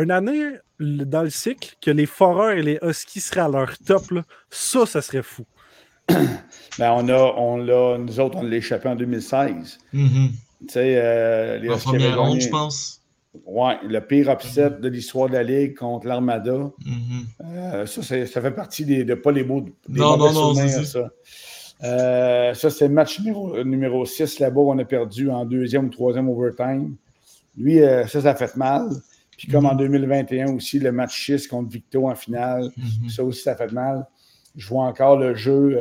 une 0.02 0.12
année 0.12 0.58
dans 0.80 1.24
le 1.24 1.30
cycle 1.30 1.76
que 1.82 1.92
les 1.92 2.06
Foreurs 2.06 2.52
et 2.52 2.62
les 2.62 2.78
Huskies 2.82 3.22
seraient 3.22 3.42
à 3.42 3.48
leur 3.48 3.78
top, 3.78 4.04
ça, 4.50 4.86
ça 4.86 5.02
serait 5.02 5.24
fou. 5.24 5.46
ben, 6.10 6.92
on 6.92 7.08
a, 7.08 7.34
on 7.38 7.56
l'a, 7.56 7.98
nous 7.98 8.20
autres, 8.20 8.40
on 8.40 8.44
l'a 8.44 8.58
échappé 8.58 8.90
en 8.90 8.96
2016. 8.96 9.78
Mm-hmm. 9.94 10.30
Tu 10.32 10.68
sais, 10.68 10.96
euh, 10.98 11.60
les 11.60 11.70
Huskies. 11.70 11.84
première 11.86 12.22
ronde, 12.22 12.42
je 12.42 12.50
pense. 12.50 13.01
Oui, 13.46 13.74
le 13.88 14.00
pire 14.02 14.30
upset 14.30 14.72
de 14.82 14.90
l'histoire 14.90 15.30
de 15.30 15.34
la 15.34 15.44
Ligue 15.44 15.76
contre 15.76 16.06
l'Armada. 16.06 16.52
Mm-hmm. 16.52 17.26
Euh, 17.46 17.86
ça, 17.86 18.02
ça 18.04 18.42
fait 18.42 18.52
partie 18.52 18.86
des, 18.86 19.06
de 19.06 19.14
pas 19.14 19.32
les 19.32 19.44
beaux 19.44 19.62
des 19.62 19.72
non, 19.88 20.18
non, 20.18 20.34
non, 20.34 20.54
c'est 20.54 20.84
ça. 20.84 21.10
Euh, 21.84 22.54
ça, 22.54 22.70
c'est 22.70 22.88
le 22.90 22.94
match 22.94 23.20
numéro, 23.20 23.64
numéro 23.64 24.06
6 24.06 24.40
là-bas. 24.40 24.62
On 24.62 24.78
a 24.80 24.86
perdu 24.86 25.30
en 25.30 25.46
deuxième 25.46 25.86
ou 25.86 25.90
troisième 25.90 26.30
overtime. 26.30 26.96
Lui, 27.58 27.82
euh, 27.82 28.06
ça, 28.06 28.22
ça 28.22 28.36
fait 28.36 28.56
mal. 28.58 28.90
Puis 29.38 29.48
comme 29.48 29.66
en 29.66 29.76
2021 29.76 30.48
mhm. 30.48 30.56
aussi, 30.56 30.80
le 30.80 30.92
match 30.92 31.26
6 31.26 31.48
contre 31.48 31.72
Victo 31.72 32.10
en 32.10 32.16
finale, 32.16 32.70
mhm. 32.76 33.10
ça 33.10 33.24
aussi, 33.24 33.42
ça 33.42 33.56
fait 33.56 33.72
mal. 33.72 34.06
Je 34.58 34.68
vois 34.68 34.84
encore 34.84 35.18
le 35.18 35.36
jeu, 35.36 35.80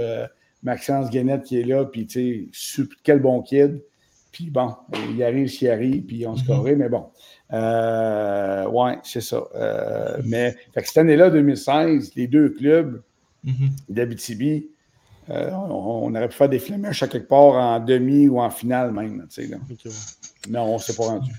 Maxence 0.62 1.10
Guénette 1.10 1.42
qui 1.42 1.60
est 1.60 1.64
là, 1.64 1.84
puis 1.84 2.06
tu 2.06 2.50
sais, 2.52 2.82
quel 3.02 3.20
bon 3.20 3.42
kid. 3.42 3.82
Puis 4.32 4.48
bon, 4.48 4.74
il 5.10 5.22
arrive 5.24 5.48
s'il 5.48 5.68
arrive, 5.68 6.04
puis 6.04 6.26
on 6.26 6.36
se 6.36 6.44
corrige, 6.44 6.76
mais 6.76 6.88
bon. 6.88 7.06
Euh, 7.52 8.66
ouais, 8.68 8.98
c'est 9.02 9.20
ça. 9.20 9.42
mais 10.24 10.56
cette 10.76 10.98
année-là, 10.98 11.30
2016, 11.30 12.12
les 12.16 12.26
deux 12.26 12.50
clubs 12.50 13.02
mhm. 13.44 13.70
d'Abitibi, 13.88 14.68
on, 15.28 16.14
aurait 16.14 16.28
pu 16.28 16.34
faire 16.34 16.48
des 16.48 16.58
flamèches 16.58 17.02
à 17.02 17.08
quelque 17.08 17.28
part 17.28 17.54
en 17.54 17.80
demi 17.80 18.28
ou 18.28 18.40
en 18.40 18.50
finale 18.50 18.92
même. 18.92 19.18
Là. 19.18 19.58
Non, 20.48 20.62
on 20.62 20.74
ne 20.74 20.78
s'est 20.78 20.94
pas 20.94 21.04
rendu. 21.04 21.30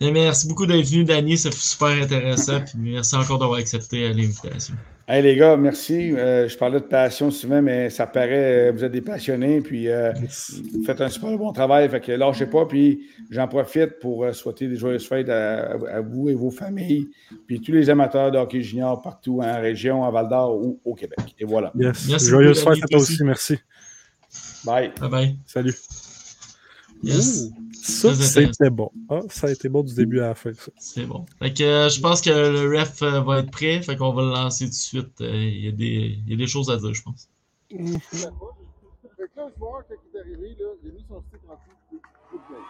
merci 0.00 0.46
beaucoup 0.46 0.66
d'être 0.66 0.86
venu, 0.86 1.04
Danny. 1.04 1.36
C'est 1.36 1.52
super 1.52 2.02
intéressant. 2.02 2.60
Puis 2.60 2.74
merci 2.76 3.14
encore 3.16 3.38
d'avoir 3.38 3.58
accepté 3.58 4.04
euh, 4.04 4.12
l'invitation. 4.12 4.74
Hey 5.12 5.20
les 5.20 5.36
gars, 5.36 5.58
merci. 5.58 6.14
Euh, 6.16 6.48
je 6.48 6.56
parlais 6.56 6.80
de 6.80 6.86
passion 6.86 7.30
souvent, 7.30 7.60
mais 7.60 7.90
ça 7.90 8.06
paraît, 8.06 8.68
euh, 8.68 8.72
vous 8.72 8.82
êtes 8.82 8.92
des 8.92 9.02
passionnés, 9.02 9.60
puis 9.60 9.86
vous 9.86 10.84
faites 10.86 11.02
un 11.02 11.10
super 11.10 11.36
bon 11.36 11.52
travail. 11.52 11.86
Fait 11.90 12.00
que 12.00 12.12
lâchez 12.12 12.46
pas, 12.46 12.64
puis 12.64 13.02
j'en 13.30 13.46
profite 13.46 13.98
pour 13.98 14.34
souhaiter 14.34 14.68
des 14.68 14.76
joyeuses 14.76 15.06
fêtes 15.06 15.28
à, 15.28 16.00
vous 16.00 16.30
et 16.30 16.34
vos 16.34 16.50
familles, 16.50 17.10
puis 17.46 17.60
tous 17.60 17.72
les 17.72 17.90
amateurs 17.90 18.30
de 18.30 18.38
hockey 18.38 18.62
junior 18.62 19.02
partout 19.02 19.42
en 19.42 19.60
région, 19.60 20.02
à 20.02 20.10
Val 20.10 20.30
d'Or 20.30 20.56
ou 20.56 20.80
au 20.82 20.94
Québec. 20.94 21.34
Et 21.38 21.44
voilà. 21.44 21.72
Yes. 21.74 22.08
Merci 22.08 22.30
joyeuses 22.30 22.64
fêtes 22.64 22.82
à 22.82 22.86
toi 22.86 22.98
aussi. 22.98 23.22
Merci. 23.22 23.58
Bye. 24.64 24.92
Bye 24.98 25.10
bye. 25.10 25.36
Salut. 25.44 25.74
Yes. 27.02 27.50
ça, 27.72 28.14
c'était 28.14 28.70
bon. 28.70 28.90
Ah, 29.08 29.20
ça 29.28 29.48
a 29.48 29.50
été 29.50 29.68
bon 29.68 29.82
du 29.82 29.94
début 29.94 30.20
à 30.20 30.28
la 30.28 30.34
fin. 30.34 30.52
C'est 30.78 31.04
bon. 31.04 31.26
Fait 31.40 31.52
que, 31.52 31.62
euh, 31.62 31.88
je 31.88 32.00
pense 32.00 32.20
que 32.20 32.30
le 32.30 32.78
ref 32.78 33.02
euh, 33.02 33.20
va 33.20 33.40
être 33.40 33.50
prêt. 33.50 33.82
Fait 33.82 33.96
qu'on 33.96 34.12
va 34.12 34.22
le 34.22 34.30
lancer 34.30 34.66
tout 34.66 34.70
de 34.70 34.74
suite. 34.74 35.20
Euh, 35.20 35.34
il 35.34 35.64
y, 35.64 35.68
a 35.68 35.72
des, 35.72 36.18
y 36.26 36.34
a 36.34 36.36
des 36.36 36.46
choses 36.46 36.70
à 36.70 36.76
dire, 36.76 36.94
je 36.94 37.02
pense. 37.02 37.28
Fait 37.68 37.76
que 37.76 38.16
là, 39.36 39.48
le 39.48 39.52
joueur, 39.58 39.82
quand 39.88 39.94
il 39.94 40.16
est 40.16 40.20
arrivé, 40.20 40.56
là, 40.60 40.66
il 40.84 40.90
a 40.90 40.92
mis 40.92 41.04
son 41.08 41.22
stick 41.28 41.40
en 41.48 41.54
dessous. 41.54 42.00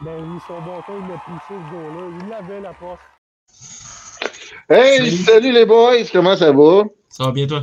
Ben, 0.03 0.11
a 0.11 0.41
son 0.47 0.61
bâton, 0.61 0.93
il 1.03 1.09
l'a 1.09 1.23
poussé 1.25 1.49
ce 1.49 1.73
gars-là. 1.73 2.19
Il 2.21 2.29
l'avait, 2.29 2.61
la 2.61 2.73
porte. 2.73 3.01
Hey, 4.69 5.17
salut 5.19 5.53
les 5.53 5.67
boys, 5.67 6.05
comment 6.11 6.37
ça 6.37 6.53
va? 6.53 6.85
Ça 7.13 7.27
va 7.27 7.33
bien, 7.33 7.47
toi? 7.47 7.61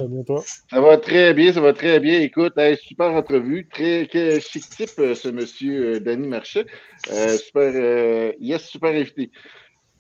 Ça 0.69 0.79
va 0.79 0.97
très 0.97 1.33
bien, 1.33 1.51
ça 1.51 1.59
va 1.59 1.73
très 1.73 1.99
bien. 1.99 2.21
Écoute, 2.21 2.53
super 2.83 3.07
entrevue. 3.07 3.67
Très, 3.67 4.07
chic 4.41 4.69
type, 4.69 4.99
euh, 4.99 5.15
ce 5.15 5.27
monsieur 5.29 5.95
euh, 5.95 5.99
Danny 5.99 6.27
Marchais. 6.27 6.67
Euh, 7.11 7.35
super, 7.35 8.33
yes, 8.39 8.67
super 8.67 8.91
invité. 8.91 9.31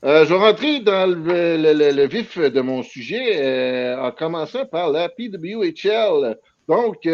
je 0.03 0.25
vais 0.25 0.35
rentrer 0.35 0.81
dans 0.81 1.09
le, 1.09 2.05
vif 2.05 2.37
de 2.37 2.61
mon 2.61 2.83
sujet 2.83 3.95
en 3.95 4.11
commençant 4.11 4.67
par 4.67 4.91
la 4.91 5.09
PWHL. 5.09 6.37
Donc, 6.67 7.09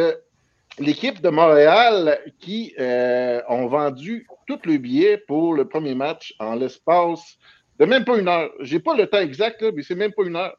l'équipe 0.78 1.22
de 1.22 1.30
Montréal 1.30 2.20
qui 2.42 2.76
ont 2.78 3.68
vendu 3.68 4.28
tous 4.46 4.60
les 4.66 4.78
billets 4.78 5.20
pour 5.26 5.54
le 5.54 5.70
premier 5.70 5.96
match 5.96 6.34
en 6.40 6.56
l'espace 6.56 7.38
de 7.80 7.86
même 7.86 8.06
pas 8.06 8.18
une 8.18 8.28
heure. 8.28 8.52
J'ai 8.62 8.80
pas 8.80 8.96
le 8.96 9.08
temps 9.08 9.20
exact, 9.20 9.64
mais 9.74 9.84
c'est 9.84 9.96
même 9.96 10.14
pas 10.14 10.24
une 10.24 10.36
heure. 10.36 10.56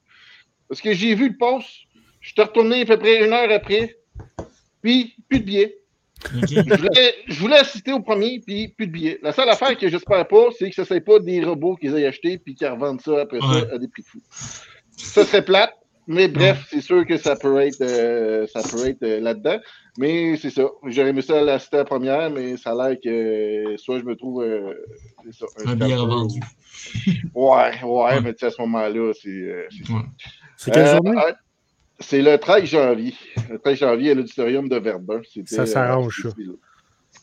Parce 0.68 0.80
que 0.80 0.93
j'ai 0.93 1.14
vu 1.14 1.28
le 1.28 1.36
poste, 1.36 1.68
je 2.20 2.32
suis 2.32 2.43
retourné 2.43 2.82
à 2.82 2.84
peu 2.84 2.98
près 2.98 3.24
une 3.24 3.32
heure 3.32 3.51
après, 3.51 3.97
puis 4.82 5.14
plus 5.28 5.40
de 5.40 5.44
billets. 5.44 5.78
je, 6.32 7.38
voulais, 7.38 7.59
assister 7.59 7.93
au 7.93 8.01
premier, 8.01 8.40
puis 8.44 8.68
plus 8.68 8.86
de 8.86 8.93
billets. 8.93 9.18
La 9.22 9.32
seule 9.32 9.48
affaire 9.48 9.76
que 9.76 9.88
j'espère 9.88 10.26
pas, 10.26 10.48
c'est 10.59 10.68
que 10.70 10.74
ce 10.74 10.80
ne 10.80 10.86
soit 10.86 11.01
pas 11.01 11.18
des 11.18 11.44
robots 11.44 11.76
qu'ils 11.76 11.97
aient 11.97 12.06
achetés 12.06 12.38
puis 12.38 12.55
qu'ils 12.55 12.68
revendent 12.68 13.01
ça 13.01 13.20
après 13.20 13.40
ça 13.40 13.74
à 13.74 13.78
des 13.78 13.88
prix 13.88 14.02
fous. 14.02 14.22
Ça 14.97 15.24
serait 15.24 15.44
plate, 15.44 15.74
mais 16.06 16.28
bref, 16.28 16.66
c'est 16.70 16.80
sûr 16.80 17.06
que 17.06 17.16
ça 17.16 17.36
peut 17.36 17.60
être, 17.60 17.80
euh, 17.82 18.47
ça 18.47 18.62
peut 18.62 18.88
être 18.88 19.02
euh, 19.02 19.20
là-dedans. 19.20 19.59
Mais 19.98 20.36
c'est 20.36 20.51
ça. 20.51 20.62
J'aurais 20.85 21.10
aimé 21.10 21.23
ça 21.23 21.40
à 21.40 21.44
la 21.44 21.85
première, 21.85 22.31
mais 22.31 22.56
ça 22.56 22.73
a 22.73 22.89
l'air 22.89 22.98
que 23.02 23.77
soit 23.78 23.98
je 23.98 24.05
me 24.05 24.14
trouve 24.14 24.43
euh, 24.43 24.74
ça, 25.31 25.47
un, 25.64 25.70
un 25.70 25.77
billet 25.77 25.94
revendu. 25.94 26.40
ouais, 27.35 27.82
ouais, 27.82 28.20
mais 28.20 28.35
à 28.44 28.51
ce 28.51 28.60
moment-là, 28.62 29.12
c'est. 29.14 29.68
C'est 30.56 30.73
quelle 30.73 30.86
journée? 30.86 31.20
C'est 31.98 32.20
le 32.20 32.36
13 32.36 32.64
janvier. 32.64 33.14
Le 33.51 33.59
13 33.59 33.78
janvier 33.78 34.10
à 34.10 34.14
l'auditorium 34.14 34.68
de 34.68 34.77
Verdun. 34.77 35.23
Ça 35.47 35.64
s'arrange, 35.64 36.23
ça. 36.23 36.28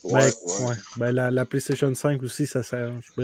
Ouais, 0.04 0.20
ben, 0.22 0.68
ouais. 0.68 0.76
Ben, 0.98 1.12
la, 1.14 1.32
la, 1.32 1.46
PlayStation 1.46 1.94
5 1.94 2.22
aussi, 2.24 2.46
ça 2.46 2.62
s'arrange. 2.62 3.06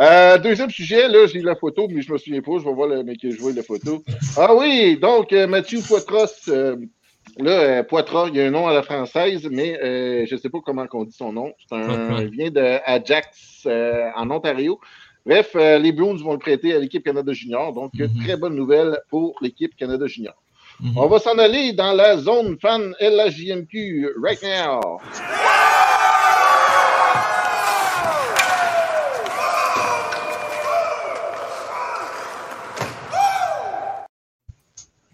euh, 0.00 0.38
deuxième 0.38 0.70
sujet, 0.70 1.06
là, 1.06 1.26
j'ai 1.26 1.42
la 1.42 1.54
photo, 1.54 1.86
mais 1.90 2.00
je 2.00 2.10
me 2.10 2.16
souviens 2.16 2.40
pas. 2.40 2.52
Je 2.58 2.64
vais 2.64 2.72
voir 2.72 2.88
le 2.88 3.02
mec 3.02 3.18
qui 3.18 3.26
a 3.26 3.30
joué 3.30 3.52
la 3.52 3.62
photo. 3.62 4.02
Ah 4.38 4.54
oui, 4.54 4.96
donc 4.96 5.34
euh, 5.34 5.46
Mathieu 5.46 5.80
Poitras. 5.86 6.48
Euh, 6.48 6.76
là, 7.36 7.50
euh, 7.50 7.82
Poitras, 7.82 8.28
il 8.28 8.36
y 8.36 8.40
a 8.40 8.46
un 8.46 8.50
nom 8.50 8.66
à 8.66 8.72
la 8.72 8.82
française, 8.82 9.46
mais 9.50 9.78
je 10.26 10.34
ne 10.34 10.40
sais 10.40 10.48
pas 10.48 10.60
comment 10.64 10.86
on 10.90 11.04
dit 11.04 11.12
son 11.12 11.34
nom. 11.34 11.52
Un, 11.70 12.20
il 12.22 12.30
vient 12.30 12.50
de 12.50 12.78
Ajax 12.86 13.66
en 13.66 14.30
Ontario. 14.30 14.80
Bref, 15.26 15.54
les 15.54 15.92
Bruins 15.92 16.16
vont 16.16 16.32
le 16.32 16.38
prêter 16.38 16.74
à 16.74 16.78
l'équipe 16.78 17.04
Canada 17.04 17.34
Junior. 17.34 17.74
Donc, 17.74 17.92
mm-hmm. 17.92 18.24
très 18.24 18.36
bonne 18.38 18.54
nouvelle 18.54 18.98
pour 19.10 19.36
l'équipe 19.42 19.76
Canada 19.76 20.06
Junior. 20.06 20.40
On 20.96 21.06
va 21.06 21.18
s'en 21.18 21.38
aller 21.38 21.72
dans 21.72 21.92
la 21.94 22.18
zone 22.18 22.58
fan 22.60 22.94
LHJMQ 23.00 24.12
right 24.22 24.42
now. 24.42 25.00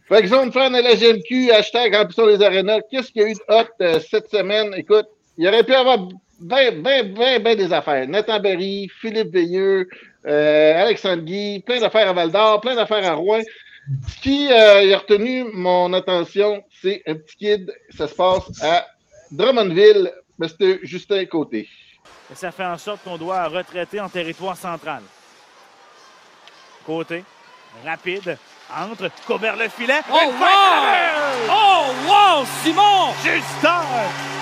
Fait 0.09 0.23
que 0.23 0.29
zone 0.29 0.53
fan 0.53 0.73
LHJMQ, 0.75 1.53
hashtag 1.53 1.95
remplissons 1.95 2.27
les 2.27 2.43
arénas. 2.43 2.81
Qu'est-ce 2.91 3.13
qu'il 3.13 3.23
y 3.23 3.25
a 3.25 3.29
eu 3.29 3.35
de 3.35 3.41
hot 3.49 3.69
euh, 3.81 4.01
cette 4.01 4.29
semaine? 4.31 4.75
Écoute, 4.77 5.07
il 5.39 5.47
aurait 5.47 5.63
pu 5.63 5.73
y 5.73 5.75
avoir 5.77 6.09
bien, 6.41 6.73
bien, 6.73 7.05
bien, 7.05 7.39
bien 7.39 7.55
des 7.55 7.73
affaires. 7.73 8.09
Nathan 8.09 8.41
Berry, 8.41 8.91
Philippe 9.01 9.33
Veilleux, 9.33 9.89
euh, 10.27 10.83
Alexandre 10.83 11.23
Guy, 11.23 11.61
plein 11.61 11.81
d'affaires 11.81 12.09
à 12.09 12.13
Val 12.13 12.33
d'Or, 12.33 12.61
plein 12.61 12.75
d'affaires 12.75 13.07
à 13.07 13.15
Rouen. 13.15 13.43
Ce 14.09 14.21
qui 14.21 14.53
euh, 14.53 14.95
a 14.95 14.99
retenu 14.99 15.45
mon 15.53 15.93
attention, 15.93 16.63
c'est 16.81 17.03
un 17.07 17.15
petit 17.15 17.37
kid, 17.37 17.75
ça 17.91 18.07
se 18.07 18.15
passe 18.15 18.63
à 18.63 18.87
Drummondville, 19.31 20.13
mais 20.39 20.49
c'était 20.49 20.79
Justin 20.83 21.25
Côté. 21.27 21.69
Et 22.31 22.35
ça 22.35 22.53
fait 22.53 22.65
en 22.65 22.79
sorte 22.79 23.03
qu'on 23.03 23.19
doit 23.19 23.49
retraiter 23.49 24.01
en 24.01 24.09
territoire 24.09 24.57
central. 24.57 25.03
Côté, 26.87 27.25
rapide, 27.85 28.39
entre, 28.71 29.11
couvert 29.27 29.57
le 29.57 29.69
filet. 29.69 30.01
Oh 30.11 30.15
wow! 30.15 31.51
Oh 31.51 31.85
wow, 32.07 32.45
Simon! 32.63 33.13
Justin 33.25 33.83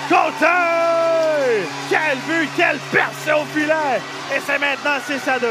Côté! 0.07 1.65
Quel 1.89 2.17
but, 2.27 2.49
quel 2.55 2.77
percée 2.91 3.31
au 3.31 3.45
filet! 3.45 3.99
Et 4.35 4.39
c'est 4.39 4.59
maintenant 4.59 4.99
6 5.05 5.27
à 5.27 5.39
2. 5.39 5.47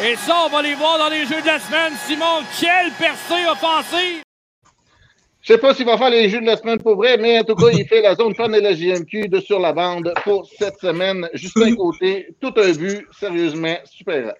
Et 0.00 0.14
ça, 0.14 0.44
on 0.46 0.48
va 0.48 0.62
les 0.62 0.74
voir 0.74 0.96
dans 0.98 1.08
les 1.08 1.26
jeux 1.26 1.40
de 1.40 1.46
la 1.46 1.58
semaine. 1.58 1.92
Simon, 2.06 2.44
quelle 2.60 2.92
percée 2.92 3.46
offensive! 3.50 4.22
Je 5.40 5.54
sais 5.54 5.58
pas 5.58 5.74
s'il 5.74 5.86
va 5.86 5.98
faire 5.98 6.10
les 6.10 6.28
jeux 6.28 6.40
de 6.40 6.46
la 6.46 6.56
semaine 6.56 6.78
pour 6.80 6.96
vrai, 6.96 7.16
mais 7.16 7.40
en 7.40 7.42
tout 7.42 7.56
cas, 7.56 7.70
il 7.72 7.84
fait 7.86 8.02
la 8.02 8.14
zone 8.14 8.34
fan 8.34 8.52
de 8.52 8.60
la 8.60 8.74
JMQ 8.74 9.28
de 9.28 9.40
sur 9.40 9.58
la 9.58 9.72
bande 9.72 10.12
pour 10.22 10.46
cette 10.46 10.78
semaine. 10.78 11.28
Justin 11.34 11.74
Côté, 11.74 12.28
tout 12.40 12.52
un 12.56 12.72
but, 12.72 13.06
sérieusement, 13.18 13.76
super. 13.84 14.34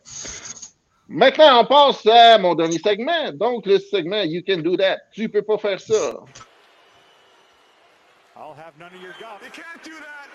Maintenant, 1.09 1.62
on 1.62 1.64
passe 1.64 2.06
à 2.06 2.39
mon 2.39 2.55
dernier 2.55 2.78
segment. 2.78 3.32
Donc, 3.32 3.66
le 3.66 3.78
segment 3.78 4.22
You 4.22 4.43
Can 4.47 4.59
Do 4.59 4.76
That. 4.76 4.98
Tu 5.12 5.28
peux 5.28 5.43
pas 5.43 5.59
faire 5.59 5.80
ça. 5.80 5.94
I'll 8.36 8.55
have 8.55 8.78
none 8.78 8.93
of 8.94 9.02
your 9.02 9.14
You 9.43 9.51
can't 9.51 9.82
do 9.82 9.90
that. 9.90 10.28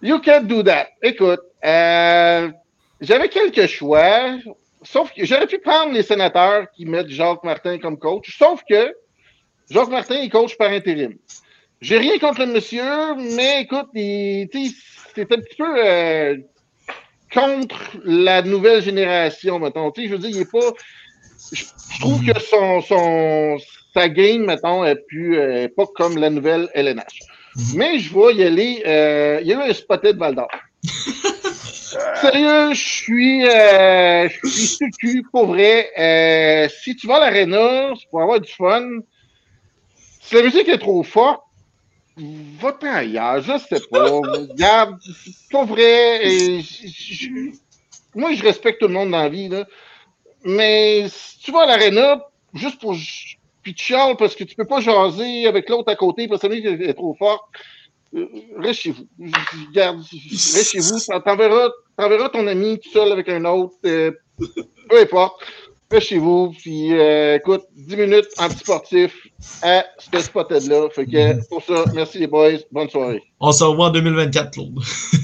You 0.00 0.20
can't 0.20 0.46
do 0.48 0.62
that. 0.62 0.88
Écoute, 1.02 1.40
euh, 1.64 2.50
j'avais 3.00 3.28
quelques 3.28 3.66
choix, 3.66 4.36
sauf 4.82 5.12
que 5.12 5.24
j'aurais 5.24 5.46
pu 5.46 5.58
prendre 5.58 5.92
les 5.92 6.02
sénateurs 6.02 6.66
qui 6.74 6.84
mettent 6.84 7.08
Jacques 7.08 7.44
Martin 7.44 7.78
comme 7.78 7.98
coach, 7.98 8.36
sauf 8.36 8.62
que 8.68 8.94
Jacques 9.70 9.90
Martin 9.90 10.16
est 10.16 10.28
coach 10.28 10.56
par 10.56 10.70
intérim. 10.70 11.16
J'ai 11.80 11.98
rien 11.98 12.18
contre 12.18 12.40
le 12.40 12.52
monsieur, 12.52 13.14
mais 13.36 13.62
écoute, 13.62 13.88
c'est 13.94 15.32
un 15.32 15.40
petit 15.40 15.56
peu 15.56 15.86
euh, 15.86 16.36
contre 17.32 17.78
la 18.04 18.42
nouvelle 18.42 18.82
génération, 18.82 19.58
mettons. 19.58 19.92
je 19.96 20.08
veux 20.08 20.18
dire, 20.18 20.30
il 20.30 20.40
est 20.40 20.50
pas. 20.50 20.72
Je, 21.52 21.64
trouve 22.00 22.24
que 22.24 22.38
son, 22.40 22.80
son, 22.80 23.58
sa 23.94 24.08
game, 24.08 24.46
mettons, 24.46 24.84
est 24.84 25.06
plus 25.06 25.38
euh, 25.38 25.68
pas 25.76 25.86
comme 25.94 26.18
la 26.18 26.30
nouvelle 26.30 26.68
LNH. 26.74 27.20
Mais 27.74 27.98
je 27.98 28.12
vois 28.12 28.32
y 28.32 28.42
aller. 28.42 28.82
Euh, 28.86 29.38
il 29.42 29.48
y 29.48 29.52
a 29.52 29.66
eu 29.66 29.70
un 29.70 29.74
spoté 29.74 30.12
de 30.12 30.18
Val 30.18 30.34
d'Or. 30.34 30.48
Sérieux, 32.20 32.74
je 32.74 32.88
suis, 32.88 33.46
euh, 33.46 34.28
je 34.28 34.48
suis 34.98 35.22
pour 35.30 35.46
vrai. 35.46 35.90
Euh, 35.98 36.68
si 36.82 36.96
tu 36.96 37.06
vas 37.06 37.16
à 37.16 37.20
l'aréna, 37.20 37.94
c'est 37.98 38.08
pour 38.10 38.22
avoir 38.22 38.40
du 38.40 38.50
fun. 38.50 38.86
Si 40.20 40.34
la 40.34 40.42
musique 40.42 40.68
est 40.68 40.78
trop 40.78 41.02
forte, 41.02 41.42
va-t'en 42.16 42.92
ailleurs, 42.92 43.40
je 43.40 43.58
sais 43.58 43.82
pas. 43.90 44.10
Regarde, 44.10 44.98
pas 45.50 45.64
vrai. 45.64 46.20
Moi, 48.14 48.34
je 48.34 48.42
respecte 48.42 48.80
tout 48.80 48.88
le 48.88 48.94
monde 48.94 49.10
dans 49.10 49.22
la 49.22 49.28
vie, 49.28 49.48
là. 49.48 49.64
Mais 50.44 51.06
si 51.08 51.38
tu 51.38 51.52
vas 51.52 51.62
à 51.62 51.66
l'aréna, 51.66 52.26
juste 52.54 52.80
pour 52.80 52.94
puis 53.62 53.74
tu 53.74 53.92
parce 54.18 54.34
que 54.34 54.44
tu 54.44 54.54
peux 54.54 54.64
pas 54.64 54.80
jaser 54.80 55.46
avec 55.46 55.68
l'autre 55.68 55.90
à 55.90 55.96
côté 55.96 56.26
parce 56.26 56.40
que 56.40 56.46
la 56.46 56.54
musique 56.54 56.80
est 56.80 56.94
trop 56.94 57.14
forte. 57.14 57.44
Euh, 58.14 58.26
reste 58.58 58.80
chez 58.80 58.90
vous. 58.90 59.06
Garde, 59.72 60.00
reste 60.00 60.70
chez 60.70 60.78
vous. 60.80 60.98
T'enverras, 61.24 62.28
ton 62.30 62.46
ami 62.46 62.78
tout 62.78 62.90
seul 62.90 63.12
avec 63.12 63.28
un 63.28 63.44
autre. 63.44 63.74
Euh, 63.84 64.12
peu 64.88 65.00
importe. 65.00 65.42
Reste 65.90 66.08
chez 66.08 66.18
vous. 66.18 66.54
Puis 66.58 66.92
euh, 66.94 67.36
écoute, 67.36 67.62
10 67.76 67.96
minutes 67.96 68.28
anti-sportif 68.38 69.14
à 69.62 69.84
ce 69.98 70.20
spot-là. 70.20 70.88
Fait 70.90 71.06
que 71.06 71.48
pour 71.48 71.62
ça, 71.62 71.84
merci 71.94 72.18
les 72.18 72.26
boys. 72.26 72.58
Bonne 72.72 72.88
soirée. 72.88 73.22
On 73.40 73.52
se 73.52 73.64
revoit 73.64 73.86
en 73.88 73.90
2024, 73.90 74.50
Claude. 74.52 74.74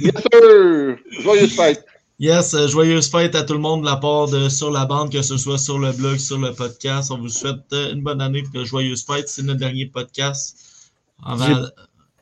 yes, 0.01 0.13
sir. 0.33 0.97
Joyeuse 1.23 1.53
fête. 1.57 1.85
Yes, 2.21 2.55
joyeuse 2.69 3.11
fête 3.11 3.35
à 3.35 3.43
tout 3.43 3.55
le 3.55 3.59
monde 3.59 3.81
de 3.81 3.87
la 3.87 3.97
part 3.97 4.29
de 4.29 4.49
Sur 4.49 4.71
la 4.71 4.87
bande, 4.87 5.11
que 5.11 5.21
ce 5.21 5.37
soit 5.37 5.59
sur 5.59 5.81
le 5.81 5.91
blog, 5.93 6.19
sur 6.19 6.39
le 6.39 6.53
podcast. 6.53 7.11
On 7.11 7.19
vous 7.19 7.29
souhaite 7.29 7.65
une 7.73 8.03
bonne 8.03 8.21
année 8.21 8.45
et 8.55 8.65
joyeuse 8.65 9.05
fête. 9.05 9.29
C'est 9.29 9.43
notre 9.43 9.59
dernier 9.59 9.87
podcast. 9.87 10.93
Avant, 11.27 11.67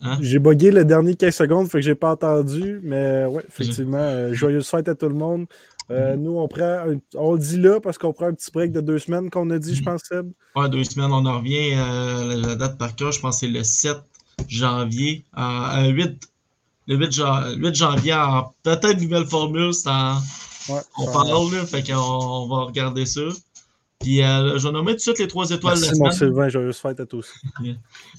Hein? 0.03 0.19
J'ai 0.21 0.41
bugué 0.41 0.73
le 0.73 0.85
dernier 0.85 1.15
15 1.15 1.35
secondes, 1.35 1.71
fait 1.71 1.79
que 1.79 1.85
j'ai 1.85 1.95
pas 1.95 2.13
entendu, 2.13 2.81
mais 2.83 3.25
ouais, 3.27 3.45
effectivement, 3.49 3.99
euh, 3.99 4.33
joyeuse 4.33 4.69
fête 4.69 4.89
à 4.89 4.95
tout 4.95 5.09
le 5.09 5.15
monde. 5.15 5.47
Euh, 5.91 6.17
mhm. 6.17 6.23
Nous, 6.23 6.39
on 6.39 6.49
prend, 6.49 6.85
on 7.15 7.35
le 7.35 7.39
dit 7.39 7.59
là 7.59 7.81
parce 7.81 7.99
qu'on 7.99 8.13
prend 8.13 8.27
un 8.27 8.35
petit 8.35 8.51
break 8.51 8.73
de 8.73 8.81
deux 8.81 8.99
semaines 8.99 9.31
qu'on 9.31 9.49
a 9.51 9.59
dit, 9.59 9.75
je 9.75 9.81
mhm. 9.81 9.87
pense, 9.87 10.03
Seb. 10.03 10.31
Ouais, 10.57 10.69
deux 10.69 10.85
semaines, 10.85 11.13
on 11.13 11.25
en 11.25 11.39
revient. 11.39 11.75
Euh, 11.75 12.47
la 12.47 12.55
date 12.57 12.79
par 12.79 12.97
cœur, 12.97 13.13
je 13.13 13.21
pense 13.21 13.41
que 13.41 13.47
c'est 13.47 13.53
le 13.53 13.63
7 13.63 13.97
janvier. 14.49 15.25
à 15.35 15.87
8, 15.87 16.29
le 16.89 16.97
8, 16.97 17.75
janvier, 17.75 18.17
peut-être 18.65 19.01
nouvelle 19.01 19.27
formule, 19.27 19.73
c'est 19.73 19.89
en, 19.89 20.19
on 20.99 21.07
parle, 21.13 21.55
là, 21.55 21.67
fait 21.67 21.83
qu'on 21.83 21.99
on 21.99 22.49
va 22.49 22.65
regarder 22.65 23.07
ça. 23.07 23.21
Puis 24.03 24.23
euh, 24.23 24.59
je 24.59 24.67
vais 24.67 24.73
nommer 24.73 24.93
tout 24.93 24.97
de 24.97 25.03
suite 25.03 25.19
les 25.19 25.29
trois 25.29 25.51
étoiles 25.51 25.81
de 25.81 25.87
la 25.87 25.95
semaine. 25.95 26.13
Sylvain, 26.13 26.49
joyeuse 26.49 26.77
fête 26.77 27.01
à 27.01 27.07
tous. 27.07 27.33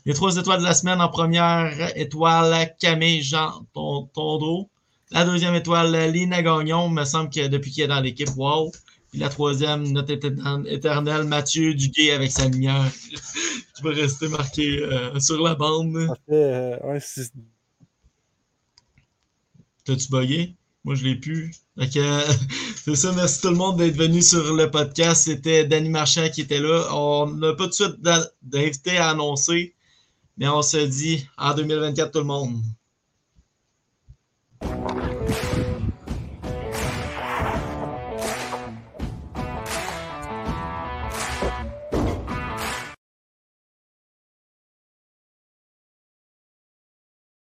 les 0.05 0.13
trois 0.13 0.35
étoiles 0.37 0.59
de 0.59 0.65
la 0.65 0.73
semaine 0.73 1.01
en 1.01 1.09
première 1.09 1.91
étoile, 1.97 2.73
Camille 2.79 3.21
Jean 3.21 3.65
Tondreau. 3.73 4.69
La 5.11 5.25
deuxième 5.25 5.53
étoile, 5.53 6.11
Lina 6.11 6.41
Gagnon, 6.41 6.89
me 6.89 7.03
semble 7.03 7.29
que 7.29 7.47
depuis 7.47 7.71
qu'il 7.71 7.83
est 7.83 7.87
dans 7.87 7.99
l'équipe, 7.99 8.29
wow. 8.35 8.71
Puis 9.11 9.19
la 9.19 9.29
troisième, 9.29 9.91
notre 9.91 10.11
éternel 10.11 11.25
Mathieu 11.25 11.75
Duguay 11.75 12.11
avec 12.11 12.31
sa 12.31 12.47
lumière. 12.47 12.91
qui 13.75 13.83
va 13.83 13.89
rester 13.91 14.27
marqué 14.27 14.83
euh, 14.83 15.19
sur 15.19 15.41
la 15.41 15.55
bande. 15.55 16.07
Euh, 16.29 16.99
T'as-tu 19.85 20.09
bugué? 20.09 20.55
Moi, 20.83 20.95
je 20.95 21.03
l'ai 21.05 21.15
pu. 21.15 21.53
c'est 21.77 22.95
ça, 22.95 23.11
merci 23.13 23.41
tout 23.41 23.49
le 23.49 23.55
monde 23.55 23.77
d'être 23.77 23.95
venu 23.95 24.21
sur 24.21 24.53
le 24.53 24.69
podcast. 24.69 25.23
C'était 25.23 25.65
Danny 25.65 25.89
Marchand 25.89 26.29
qui 26.29 26.41
était 26.41 26.59
là. 26.59 26.87
On 26.93 27.25
n'a 27.25 27.53
pas 27.53 27.63
tout 27.63 27.69
de 27.69 27.73
suite 27.73 28.27
d'invité 28.43 28.97
à 28.97 29.09
annoncer, 29.09 29.73
mais 30.37 30.47
on 30.47 30.61
se 30.61 30.77
dit 30.77 31.27
en 31.35 31.55
2024 31.55 32.11
tout 32.11 32.19
le 32.19 32.25
monde. 32.25 32.61